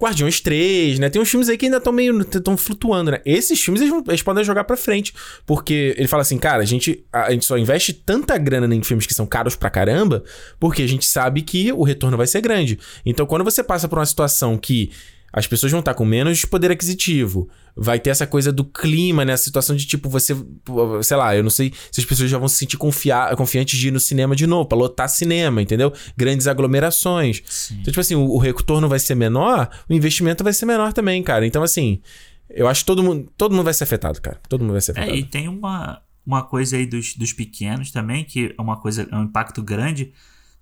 Guardiões 0.00 0.40
3, 0.40 0.98
né? 0.98 1.10
Tem 1.10 1.20
uns 1.20 1.30
filmes 1.30 1.48
aí 1.48 1.56
que 1.56 1.66
ainda 1.66 1.78
estão 1.78 1.92
meio. 1.92 2.20
estão 2.20 2.56
flutuando, 2.56 3.10
né? 3.10 3.20
Esses 3.24 3.60
filmes 3.60 3.80
eles, 3.80 3.94
eles 4.08 4.22
podem 4.22 4.44
jogar 4.44 4.64
pra 4.64 4.76
frente. 4.76 5.14
Porque 5.46 5.94
ele 5.96 6.08
fala 6.08 6.22
assim, 6.22 6.38
cara, 6.38 6.62
a 6.62 6.66
gente, 6.66 7.04
a, 7.12 7.26
a 7.26 7.30
gente 7.30 7.44
só 7.44 7.56
investe 7.58 7.92
tanta 7.92 8.36
grana 8.38 8.72
em 8.74 8.82
filmes 8.82 9.06
que 9.06 9.14
são 9.14 9.26
caros 9.26 9.56
pra 9.56 9.70
caramba, 9.70 10.24
porque 10.58 10.82
a 10.82 10.88
gente 10.88 11.06
sabe 11.06 11.42
que 11.42 11.72
o 11.72 11.82
retorno 11.82 12.16
vai 12.16 12.26
ser 12.26 12.40
grande. 12.40 12.78
Então, 13.04 13.26
quando 13.26 13.44
você 13.44 13.62
passa 13.62 13.88
por 13.88 13.98
uma 13.98 14.06
situação 14.06 14.56
que 14.56 14.90
as 15.36 15.46
pessoas 15.48 15.72
vão 15.72 15.80
estar 15.80 15.94
com 15.94 16.04
menos 16.04 16.44
poder 16.44 16.70
aquisitivo. 16.70 17.48
Vai 17.76 17.98
ter 17.98 18.10
essa 18.10 18.24
coisa 18.24 18.52
do 18.52 18.64
clima, 18.64 19.24
né? 19.24 19.32
A 19.32 19.36
situação 19.36 19.74
de 19.74 19.84
tipo, 19.84 20.08
você. 20.08 20.32
Sei 21.02 21.16
lá, 21.16 21.34
eu 21.34 21.42
não 21.42 21.50
sei 21.50 21.72
se 21.90 22.00
as 22.00 22.06
pessoas 22.06 22.30
já 22.30 22.38
vão 22.38 22.46
se 22.46 22.56
sentir 22.56 22.76
confia- 22.76 23.34
confiantes 23.36 23.76
de 23.78 23.88
ir 23.88 23.90
no 23.90 23.98
cinema 23.98 24.36
de 24.36 24.46
novo, 24.46 24.68
pra 24.68 24.78
lotar 24.78 25.08
cinema, 25.08 25.60
entendeu? 25.60 25.92
Grandes 26.16 26.46
aglomerações. 26.46 27.42
Sim. 27.46 27.74
Então, 27.80 27.84
tipo 27.92 28.00
assim, 28.00 28.14
o, 28.14 28.22
o 28.30 28.38
retorno 28.38 28.88
vai 28.88 29.00
ser 29.00 29.16
menor, 29.16 29.68
o 29.88 29.92
investimento 29.92 30.44
vai 30.44 30.52
ser 30.52 30.66
menor 30.66 30.92
também, 30.92 31.20
cara. 31.22 31.44
Então, 31.44 31.64
assim, 31.64 32.00
eu 32.48 32.68
acho 32.68 32.82
que 32.82 32.86
todo 32.86 33.02
mundo, 33.02 33.28
todo 33.36 33.52
mundo 33.52 33.64
vai 33.64 33.74
ser 33.74 33.82
afetado, 33.84 34.20
cara. 34.22 34.38
Todo 34.48 34.60
mundo 34.60 34.72
vai 34.72 34.80
ser 34.80 34.92
É, 34.96 35.00
afetado. 35.00 35.18
e 35.18 35.24
tem 35.24 35.48
uma, 35.48 36.00
uma 36.24 36.42
coisa 36.44 36.76
aí 36.76 36.86
dos, 36.86 37.16
dos 37.16 37.32
pequenos 37.32 37.90
também, 37.90 38.22
que 38.24 38.54
é 38.56 38.62
uma 38.62 38.76
coisa, 38.80 39.08
é 39.10 39.16
um 39.16 39.24
impacto 39.24 39.60
grande, 39.64 40.12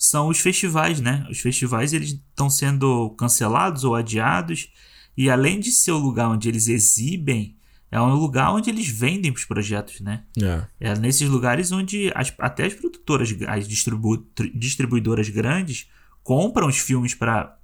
são 0.05 0.27
os 0.29 0.39
festivais, 0.41 1.01
né? 1.01 1.25
Os 1.31 1.39
festivais, 1.39 1.93
eles 1.93 2.11
estão 2.11 2.51
sendo 2.51 3.11
cancelados 3.11 3.85
ou 3.85 3.95
adiados, 3.95 4.69
e 5.17 5.31
além 5.31 5.61
de 5.61 5.71
ser 5.71 5.93
o 5.93 5.99
lugar 5.99 6.29
onde 6.29 6.49
eles 6.49 6.67
exibem, 6.67 7.57
é 7.89 8.01
um 8.01 8.15
lugar 8.15 8.53
onde 8.53 8.69
eles 8.69 8.89
vendem 8.89 9.31
os 9.31 9.45
projetos, 9.45 10.01
né? 10.01 10.25
É. 10.43 10.67
É 10.81 10.99
nesses 10.99 11.29
lugares 11.29 11.71
onde 11.71 12.11
as- 12.17 12.33
até 12.39 12.65
as 12.67 12.75
produtoras, 12.75 13.33
as 13.47 13.69
distribu- 13.69 14.17
tri- 14.35 14.51
distribuidoras 14.59 15.29
grandes 15.29 15.87
compram 16.25 16.67
os 16.67 16.79
filmes 16.79 17.15
para 17.15 17.57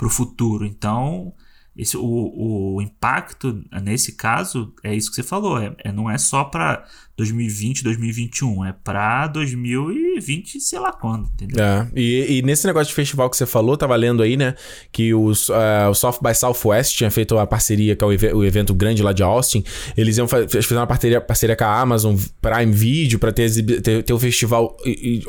o 0.00 0.08
futuro. 0.08 0.64
Então, 0.64 1.32
esse, 1.76 1.96
o, 1.96 2.74
o 2.76 2.82
impacto 2.82 3.64
nesse 3.82 4.12
caso 4.12 4.72
é 4.84 4.94
isso 4.94 5.08
que 5.10 5.16
você 5.16 5.22
falou. 5.22 5.58
É, 5.58 5.74
é- 5.78 5.90
não 5.90 6.08
é 6.10 6.18
só 6.18 6.44
para 6.44 6.84
2020, 7.16 7.84
2021, 7.84 8.64
é 8.64 8.72
para 8.72 9.26
2020, 9.28 10.60
sei 10.60 10.78
lá 10.78 10.92
quando, 10.92 11.28
entendeu? 11.34 11.62
É, 11.64 11.88
e, 11.94 12.38
e 12.38 12.42
nesse 12.42 12.66
negócio 12.66 12.88
de 12.88 12.94
festival 12.94 13.28
que 13.30 13.36
você 13.36 13.46
falou, 13.46 13.76
tava 13.76 13.94
lendo 13.96 14.22
aí, 14.22 14.36
né? 14.36 14.54
Que 14.90 15.12
os, 15.14 15.50
ah, 15.50 15.88
o 15.90 15.94
South 15.94 16.18
by 16.22 16.34
Southwest 16.34 16.96
tinha 16.96 17.10
feito 17.10 17.34
uma 17.34 17.46
parceria 17.46 17.94
com 17.96 18.06
o, 18.06 18.12
eve- 18.12 18.32
o 18.32 18.44
evento 18.44 18.74
grande 18.74 19.02
lá 19.02 19.12
de 19.12 19.22
Austin. 19.22 19.62
Eles 19.96 20.16
iam 20.18 20.26
fa- 20.26 20.40
eles 20.40 20.52
fizeram 20.64 20.80
uma 20.80 20.86
parceria, 20.86 21.20
parceria 21.20 21.56
com 21.56 21.64
a 21.64 21.80
Amazon 21.80 22.16
Prime 22.40 22.72
Video 22.72 23.18
pra 23.18 23.32
ter, 23.32 23.50
ter, 23.82 24.02
ter 24.02 24.12
o 24.12 24.18
festival 24.18 24.76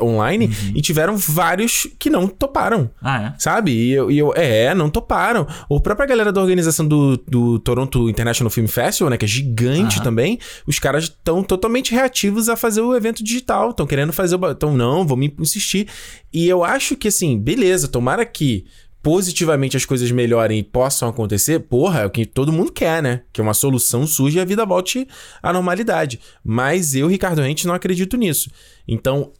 online 0.00 0.50
e 0.74 0.80
tiveram 0.80 1.16
vários 1.16 1.86
que 1.98 2.10
não 2.10 2.26
toparam. 2.26 2.90
Ah, 3.02 3.22
é? 3.22 3.34
Sabe? 3.38 3.72
E 3.72 3.90
eu, 3.92 4.10
e 4.10 4.18
eu- 4.18 4.32
é, 4.34 4.74
não 4.74 4.88
toparam. 4.90 5.46
O 5.68 5.80
própria 5.80 6.06
galera 6.06 6.32
da 6.32 6.40
organização 6.40 6.86
do, 6.86 7.16
do 7.28 7.58
Toronto 7.58 8.08
International 8.08 8.50
Film 8.50 8.66
Festival, 8.66 9.10
né? 9.10 9.16
Que 9.16 9.24
é 9.24 9.28
gigante 9.28 9.96
Aham. 9.96 10.04
também. 10.04 10.38
Os 10.66 10.78
caras 10.78 11.04
estão 11.04 11.42
totalmente 11.42 11.73
reativos 11.82 12.48
a 12.48 12.56
fazer 12.56 12.80
o 12.80 12.94
evento 12.94 13.22
digital. 13.24 13.70
Estão 13.70 13.86
querendo 13.86 14.12
fazer 14.12 14.36
o. 14.36 14.50
Então, 14.50 14.74
não, 14.76 15.06
vamos 15.06 15.30
insistir. 15.40 15.88
E 16.32 16.48
eu 16.48 16.62
acho 16.62 16.96
que, 16.96 17.08
assim, 17.08 17.38
beleza, 17.38 17.88
tomara 17.88 18.24
que 18.24 18.64
positivamente 19.02 19.76
as 19.76 19.84
coisas 19.84 20.10
melhorem 20.10 20.60
e 20.60 20.62
possam 20.62 21.06
acontecer, 21.08 21.60
porra, 21.60 22.00
é 22.00 22.06
o 22.06 22.10
que 22.10 22.24
todo 22.24 22.50
mundo 22.50 22.72
quer, 22.72 23.02
né? 23.02 23.20
Que 23.34 23.40
uma 23.42 23.52
solução 23.52 24.06
surja 24.06 24.38
e 24.38 24.42
a 24.42 24.46
vida 24.46 24.64
volte 24.64 25.06
à 25.42 25.52
normalidade. 25.52 26.18
Mas 26.42 26.94
eu, 26.94 27.06
Ricardo 27.06 27.42
Rente, 27.42 27.66
não 27.66 27.74
acredito 27.74 28.16
nisso. 28.16 28.50
Então, 28.88 29.30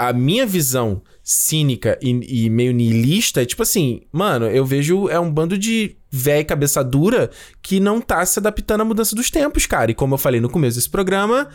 a 0.00 0.14
minha 0.14 0.46
visão 0.46 1.02
cínica 1.22 1.98
e, 2.00 2.46
e 2.46 2.48
meio 2.48 2.72
niilista 2.72 3.42
é 3.42 3.44
tipo 3.44 3.62
assim, 3.62 4.00
mano, 4.10 4.46
eu 4.46 4.64
vejo 4.64 5.10
é 5.10 5.20
um 5.20 5.30
bando 5.30 5.58
de 5.58 5.94
véia 6.10 6.42
cabeça 6.42 6.82
dura 6.82 7.30
que 7.60 7.78
não 7.78 8.00
tá 8.00 8.24
se 8.24 8.38
adaptando 8.38 8.80
à 8.80 8.84
mudança 8.86 9.14
dos 9.14 9.30
tempos, 9.30 9.66
cara. 9.66 9.90
E 9.90 9.94
como 9.94 10.14
eu 10.14 10.18
falei 10.18 10.40
no 10.40 10.48
começo 10.48 10.78
desse 10.78 10.88
programa, 10.88 11.50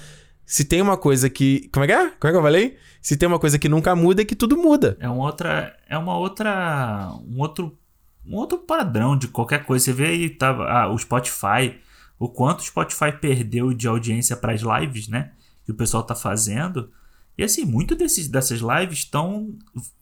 se 0.46 0.64
tem 0.64 0.82
uma 0.82 0.98
coisa 0.98 1.30
que. 1.30 1.70
Como 1.74 1.84
é 1.84 1.88
que 1.88 1.94
é? 1.94 2.10
Como 2.10 2.30
é 2.30 2.32
que 2.32 2.38
eu 2.38 2.42
falei? 2.42 2.78
Se 3.02 3.18
tem 3.18 3.28
uma 3.28 3.40
coisa 3.40 3.58
que 3.58 3.68
nunca 3.68 3.96
muda, 3.96 4.22
é 4.22 4.26
que 4.26 4.36
tudo 4.36 4.56
muda. 4.56 4.96
É 5.00 5.10
uma 5.10 5.26
outra. 5.26 5.76
É 5.90 5.98
uma 5.98 6.18
outra. 6.18 7.12
Um 7.28 7.40
outro. 7.40 7.78
Um 8.26 8.36
outro 8.36 8.58
padrão 8.58 9.18
de 9.18 9.28
qualquer 9.28 9.66
coisa. 9.66 9.86
Você 9.86 9.94
vê 9.94 10.08
aí, 10.08 10.30
tava, 10.30 10.66
ah, 10.66 10.92
o 10.92 10.98
Spotify. 10.98 11.80
O 12.18 12.30
quanto 12.30 12.60
o 12.60 12.64
Spotify 12.64 13.12
perdeu 13.12 13.74
de 13.74 13.88
audiência 13.88 14.36
para 14.36 14.54
as 14.54 14.62
lives, 14.62 15.08
né? 15.08 15.32
Que 15.66 15.72
o 15.72 15.76
pessoal 15.76 16.04
tá 16.04 16.16
fazendo. 16.16 16.92
E 17.38 17.44
assim, 17.44 17.66
muito 17.66 17.96
desses, 17.96 18.28
dessas 18.28 18.62
lives 18.62 19.00
estão 19.00 19.54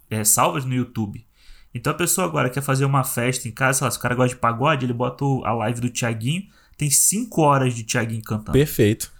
é, 0.09 0.23
salvas 0.23 0.63
no 0.63 0.73
YouTube. 0.73 1.25
Então 1.73 1.91
a 1.91 1.95
pessoa 1.95 2.27
agora 2.27 2.49
quer 2.49 2.61
fazer 2.61 2.85
uma 2.85 3.03
festa 3.03 3.47
em 3.47 3.51
casa, 3.51 3.79
sei 3.79 3.85
lá, 3.85 3.91
se 3.91 3.97
o 3.97 4.01
cara 4.01 4.13
gosta 4.13 4.35
de 4.35 4.39
pagode, 4.39 4.85
ele 4.85 4.93
bota 4.93 5.25
a 5.43 5.53
live 5.53 5.81
do 5.81 5.89
Thiaguinho, 5.89 6.43
tem 6.77 6.89
5 6.89 7.41
horas 7.41 7.73
de 7.73 7.83
Thiaguinho 7.83 8.21
cantando. 8.21 8.51
Perfeito. 8.51 9.11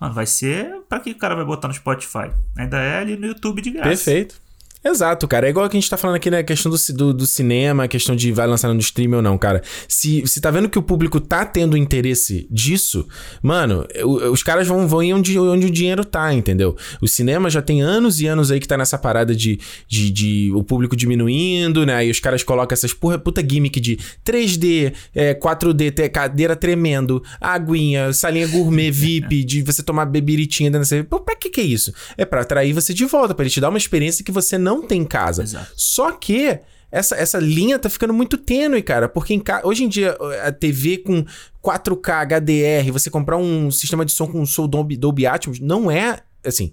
Mano, 0.00 0.14
vai 0.14 0.26
ser. 0.26 0.80
Pra 0.88 0.98
que 0.98 1.10
o 1.10 1.18
cara 1.18 1.34
vai 1.34 1.44
botar 1.44 1.68
no 1.68 1.74
Spotify? 1.74 2.30
Ainda 2.56 2.78
é 2.78 2.98
ali 2.98 3.16
no 3.16 3.26
YouTube 3.26 3.60
de 3.60 3.70
graça. 3.70 3.88
Perfeito. 3.88 4.40
Exato, 4.82 5.28
cara. 5.28 5.46
É 5.46 5.50
igual 5.50 5.68
que 5.68 5.76
a 5.76 5.80
gente 5.80 5.90
tá 5.90 5.96
falando 5.98 6.16
aqui, 6.16 6.30
né? 6.30 6.38
A 6.38 6.44
questão 6.44 6.72
do, 6.72 6.78
do, 6.94 7.12
do, 7.12 7.26
cinema, 7.26 7.84
a 7.84 7.88
questão 7.88 8.16
de 8.16 8.32
vai 8.32 8.46
lançar 8.46 8.72
no 8.72 8.80
stream 8.80 9.12
ou 9.12 9.20
não, 9.20 9.36
cara. 9.36 9.62
Se, 9.86 10.26
se 10.26 10.40
tá 10.40 10.50
vendo 10.50 10.70
que 10.70 10.78
o 10.78 10.82
público 10.82 11.20
tá 11.20 11.44
tendo 11.44 11.76
interesse 11.76 12.48
disso, 12.50 13.06
mano, 13.42 13.86
os 14.32 14.42
caras 14.42 14.66
vão, 14.66 14.88
vão 14.88 15.02
ir 15.02 15.12
onde, 15.12 15.38
onde 15.38 15.66
o 15.66 15.70
dinheiro 15.70 16.02
tá, 16.02 16.32
entendeu? 16.32 16.74
O 17.00 17.06
cinema 17.06 17.50
já 17.50 17.60
tem 17.60 17.82
anos 17.82 18.22
e 18.22 18.26
anos 18.26 18.50
aí 18.50 18.58
que 18.58 18.66
tá 18.66 18.78
nessa 18.78 18.96
parada 18.96 19.36
de, 19.36 19.60
de, 19.86 20.10
de 20.10 20.52
o 20.54 20.64
público 20.64 20.96
diminuindo, 20.96 21.84
né? 21.84 22.06
E 22.06 22.10
os 22.10 22.18
caras 22.18 22.42
colocam 22.42 22.72
essas 22.72 22.94
porra, 22.94 23.18
puta 23.18 23.46
gimmick 23.46 23.78
de 23.78 23.98
3D, 24.24 24.94
é, 25.14 25.34
4D, 25.34 26.08
cadeira 26.08 26.56
tremendo, 26.56 27.22
aguinha, 27.38 28.14
salinha 28.14 28.46
gourmet 28.46 28.90
VIP, 28.90 29.44
de 29.44 29.62
você 29.62 29.82
tomar 29.82 30.06
bebiritinha 30.06 30.70
dentro 30.70 30.88
dessa. 30.88 31.04
Pô, 31.04 31.20
pra 31.20 31.36
que 31.36 31.50
que 31.50 31.60
é 31.60 31.64
isso? 31.64 31.92
É 32.16 32.24
pra 32.24 32.40
atrair 32.40 32.72
você 32.72 32.94
de 32.94 33.04
volta, 33.04 33.34
pra 33.34 33.44
ele 33.44 33.50
te 33.50 33.60
dar 33.60 33.68
uma 33.68 33.78
experiência 33.78 34.24
que 34.24 34.32
você 34.32 34.56
não 34.56 34.69
não 34.70 34.82
tem 34.82 35.02
em 35.02 35.04
casa. 35.04 35.42
Exato. 35.42 35.72
Só 35.76 36.12
que 36.12 36.60
essa, 36.92 37.16
essa 37.16 37.38
linha 37.38 37.78
tá 37.78 37.88
ficando 37.88 38.14
muito 38.14 38.36
tênue, 38.36 38.82
cara. 38.82 39.08
Porque 39.08 39.34
em 39.34 39.40
ca... 39.40 39.60
hoje 39.64 39.84
em 39.84 39.88
dia, 39.88 40.16
a 40.44 40.52
TV 40.52 40.98
com 40.98 41.24
4K 41.62 42.26
HDR, 42.26 42.92
você 42.92 43.10
comprar 43.10 43.36
um 43.36 43.70
sistema 43.70 44.04
de 44.04 44.12
som 44.12 44.26
com 44.26 44.44
som 44.46 44.68
Dolby, 44.68 44.96
Dolby 44.96 45.26
Atmos, 45.26 45.60
não 45.60 45.90
é, 45.90 46.20
assim... 46.44 46.72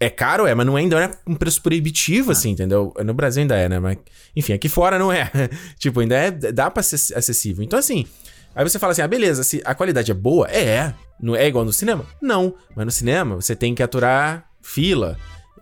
É 0.00 0.08
caro, 0.08 0.46
é, 0.46 0.54
mas 0.54 0.64
não 0.64 0.78
é, 0.78 0.82
ainda 0.82 1.02
é 1.02 1.10
um 1.26 1.34
preço 1.34 1.60
proibitivo, 1.60 2.30
ah. 2.30 2.32
assim, 2.32 2.50
entendeu? 2.50 2.94
No 3.04 3.12
Brasil 3.12 3.40
ainda 3.40 3.56
é, 3.56 3.68
né? 3.68 3.80
Mas, 3.80 3.98
enfim, 4.36 4.52
aqui 4.52 4.68
fora 4.68 4.96
não 4.96 5.12
é. 5.12 5.28
tipo, 5.76 5.98
ainda 5.98 6.14
é, 6.14 6.30
dá 6.30 6.70
pra 6.70 6.84
ser 6.84 7.16
acessível. 7.18 7.64
Então, 7.64 7.76
assim, 7.76 8.06
aí 8.54 8.62
você 8.62 8.78
fala 8.78 8.92
assim, 8.92 9.02
ah, 9.02 9.08
beleza, 9.08 9.42
se 9.42 9.60
a 9.64 9.74
qualidade 9.74 10.12
é 10.12 10.14
boa, 10.14 10.46
é. 10.46 10.94
Não 11.20 11.34
é 11.34 11.48
igual 11.48 11.64
no 11.64 11.72
cinema? 11.72 12.06
Não. 12.22 12.54
Mas 12.76 12.84
no 12.84 12.92
cinema, 12.92 13.34
você 13.34 13.56
tem 13.56 13.74
que 13.74 13.82
aturar 13.82 14.48
fila, 14.62 15.18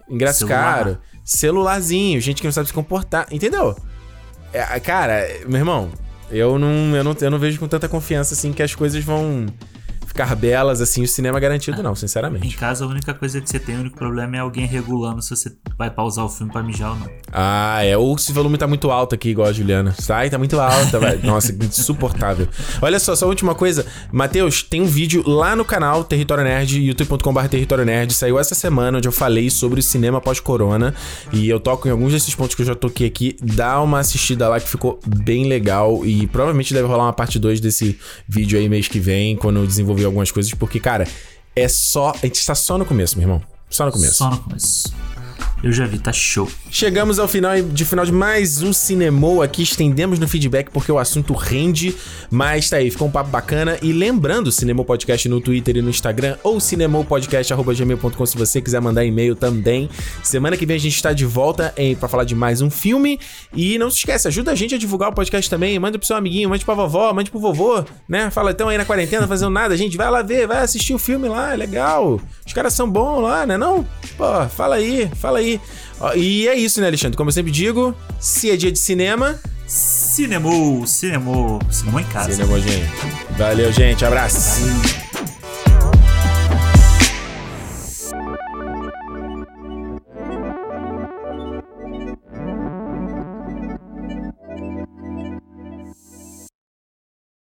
ingresso 0.06 0.40
Celular. 0.40 0.84
caro 0.84 0.98
celularzinho, 1.26 2.20
gente 2.20 2.40
que 2.40 2.46
não 2.46 2.52
sabe 2.52 2.68
se 2.68 2.72
comportar, 2.72 3.26
entendeu? 3.32 3.76
É, 4.52 4.78
cara, 4.78 5.26
meu 5.46 5.58
irmão, 5.58 5.90
eu 6.30 6.56
não, 6.58 6.94
eu, 6.94 7.02
não, 7.02 7.16
eu 7.20 7.30
não 7.30 7.38
vejo 7.38 7.58
com 7.58 7.66
tanta 7.66 7.88
confiança 7.88 8.32
assim 8.32 8.52
que 8.52 8.62
as 8.62 8.74
coisas 8.74 9.04
vão 9.04 9.46
ficar 10.16 10.34
belas, 10.34 10.80
assim, 10.80 11.02
o 11.02 11.08
cinema 11.08 11.38
garantido, 11.38 11.82
não, 11.82 11.94
sinceramente. 11.94 12.46
Em 12.46 12.50
casa, 12.50 12.84
a 12.84 12.88
única 12.88 13.12
coisa 13.12 13.38
que 13.40 13.50
você 13.50 13.58
tem, 13.58 13.76
o 13.76 13.80
único 13.80 13.96
problema 13.96 14.36
é 14.36 14.40
alguém 14.40 14.66
regulando 14.66 15.20
se 15.20 15.30
você 15.30 15.52
vai 15.76 15.90
pausar 15.90 16.24
o 16.24 16.28
filme 16.28 16.50
pra 16.50 16.62
mijar 16.62 16.92
ou 16.92 16.96
não. 16.96 17.08
Ah, 17.30 17.84
é. 17.84 17.96
Ou 17.96 18.16
se 18.16 18.30
o 18.30 18.34
volume 18.34 18.56
tá 18.56 18.66
muito 18.66 18.90
alto 18.90 19.14
aqui, 19.14 19.28
igual 19.28 19.48
a 19.48 19.52
Juliana. 19.52 19.94
Sai, 19.98 20.30
tá 20.30 20.38
muito 20.38 20.58
alta, 20.58 20.98
vai. 20.98 21.18
Nossa, 21.22 21.52
insuportável. 21.52 22.48
Olha 22.80 22.98
só, 22.98 23.14
só 23.14 23.26
a 23.26 23.28
última 23.28 23.54
coisa. 23.54 23.84
Matheus, 24.10 24.62
tem 24.62 24.80
um 24.80 24.86
vídeo 24.86 25.22
lá 25.28 25.54
no 25.54 25.64
canal 25.64 26.02
Território 26.02 26.44
Nerd, 26.44 26.82
youtube.com.br 26.82 27.48
Território 27.48 27.84
Nerd. 27.84 28.14
Saiu 28.14 28.38
essa 28.38 28.54
semana, 28.54 28.98
onde 28.98 29.06
eu 29.06 29.12
falei 29.12 29.50
sobre 29.50 29.80
o 29.80 29.82
cinema 29.82 30.20
pós-corona. 30.20 30.94
E 31.32 31.48
eu 31.48 31.60
toco 31.60 31.86
em 31.86 31.90
alguns 31.90 32.12
desses 32.12 32.34
pontos 32.34 32.54
que 32.54 32.62
eu 32.62 32.66
já 32.66 32.74
toquei 32.74 33.06
aqui. 33.06 33.36
Dá 33.42 33.82
uma 33.82 33.98
assistida 33.98 34.48
lá 34.48 34.58
que 34.58 34.68
ficou 34.68 34.98
bem 35.06 35.46
legal. 35.46 36.06
E 36.06 36.26
provavelmente 36.26 36.72
deve 36.72 36.88
rolar 36.88 37.04
uma 37.04 37.12
parte 37.12 37.38
2 37.38 37.60
desse 37.60 37.98
vídeo 38.26 38.58
aí 38.58 38.68
mês 38.68 38.88
que 38.88 38.98
vem, 38.98 39.36
quando 39.36 39.58
eu 39.58 39.66
desenvolver 39.66 40.05
algumas 40.06 40.30
coisas, 40.30 40.52
porque, 40.54 40.80
cara, 40.80 41.06
é 41.54 41.68
só. 41.68 42.10
A 42.10 42.26
gente 42.26 42.36
está 42.36 42.54
só 42.54 42.78
no 42.78 42.84
começo, 42.84 43.18
meu 43.18 43.24
irmão. 43.28 43.42
Só 43.68 43.86
no 43.86 43.92
começo. 43.92 44.14
Só 44.14 44.30
no 44.30 44.38
começo. 44.38 44.94
Eu 45.62 45.72
já 45.72 45.86
vi, 45.86 45.98
tá 45.98 46.12
show. 46.12 46.48
Chegamos 46.70 47.18
ao 47.18 47.26
final 47.26 47.60
de 47.60 47.84
final 47.86 48.04
de 48.04 48.12
mais 48.12 48.62
um 48.62 48.74
Cinemou 48.74 49.42
aqui. 49.42 49.62
Estendemos 49.62 50.18
no 50.18 50.28
feedback 50.28 50.70
porque 50.70 50.92
o 50.92 50.98
assunto 50.98 51.32
rende. 51.32 51.96
Mas 52.30 52.68
tá 52.68 52.76
aí, 52.76 52.90
ficou 52.90 53.08
um 53.08 53.10
papo 53.10 53.30
bacana. 53.30 53.78
E 53.80 53.90
lembrando, 53.90 54.52
Cinemou 54.52 54.84
Podcast 54.84 55.26
no 55.28 55.40
Twitter 55.40 55.78
e 55.78 55.82
no 55.82 55.88
Instagram, 55.88 56.36
ou 56.42 56.60
cinemoupodcast.gmail.com 56.60 58.26
se 58.26 58.36
você 58.36 58.60
quiser 58.60 58.80
mandar 58.80 59.04
e-mail 59.06 59.34
também. 59.34 59.88
Semana 60.22 60.56
que 60.58 60.66
vem 60.66 60.76
a 60.76 60.80
gente 60.80 60.94
está 60.94 61.14
de 61.14 61.24
volta 61.24 61.74
para 61.98 62.08
falar 62.08 62.24
de 62.24 62.34
mais 62.34 62.60
um 62.60 62.68
filme. 62.68 63.18
E 63.54 63.78
não 63.78 63.90
se 63.90 63.98
esquece, 63.98 64.28
ajuda 64.28 64.52
a 64.52 64.54
gente 64.54 64.74
a 64.74 64.78
divulgar 64.78 65.08
o 65.08 65.14
podcast 65.14 65.48
também. 65.48 65.78
Manda 65.78 65.98
pro 65.98 66.06
seu 66.06 66.16
amiguinho, 66.16 66.50
mande 66.50 66.66
pra 66.66 66.74
vovó, 66.74 67.14
mande 67.14 67.30
pro 67.30 67.40
vovô, 67.40 67.82
né? 68.06 68.30
Fala, 68.30 68.50
então 68.50 68.68
aí 68.68 68.76
na 68.76 68.84
quarentena 68.84 69.26
fazendo 69.26 69.50
nada, 69.50 69.74
gente, 69.74 69.96
vai 69.96 70.10
lá 70.10 70.20
ver, 70.20 70.46
vai 70.46 70.58
assistir 70.58 70.92
o 70.92 70.98
filme 70.98 71.28
lá, 71.28 71.54
é 71.54 71.56
legal. 71.56 72.20
Os 72.46 72.52
caras 72.52 72.74
são 72.74 72.88
bons 72.90 73.22
lá, 73.22 73.46
né? 73.46 73.56
Não? 73.56 73.86
Pô, 74.18 74.46
fala 74.50 74.76
aí, 74.76 75.10
fala 75.16 75.38
aí. 75.46 75.60
E 76.16 76.48
é 76.48 76.54
isso, 76.54 76.80
né, 76.80 76.88
Alexandre? 76.88 77.16
Como 77.16 77.28
eu 77.28 77.32
sempre 77.32 77.52
digo, 77.52 77.94
se 78.20 78.50
é 78.50 78.56
dia 78.56 78.72
de 78.72 78.78
cinema. 78.78 79.38
Cinemou, 79.66 80.86
cinemou, 80.86 81.60
cinemou 81.70 82.00
em 82.00 82.04
casa. 82.04 82.32
Cinemou, 82.32 82.60
gente. 82.60 82.88
Valeu, 83.36 83.72
gente. 83.72 84.04
Abraço. 84.04 84.60
Valeu. 84.60 85.35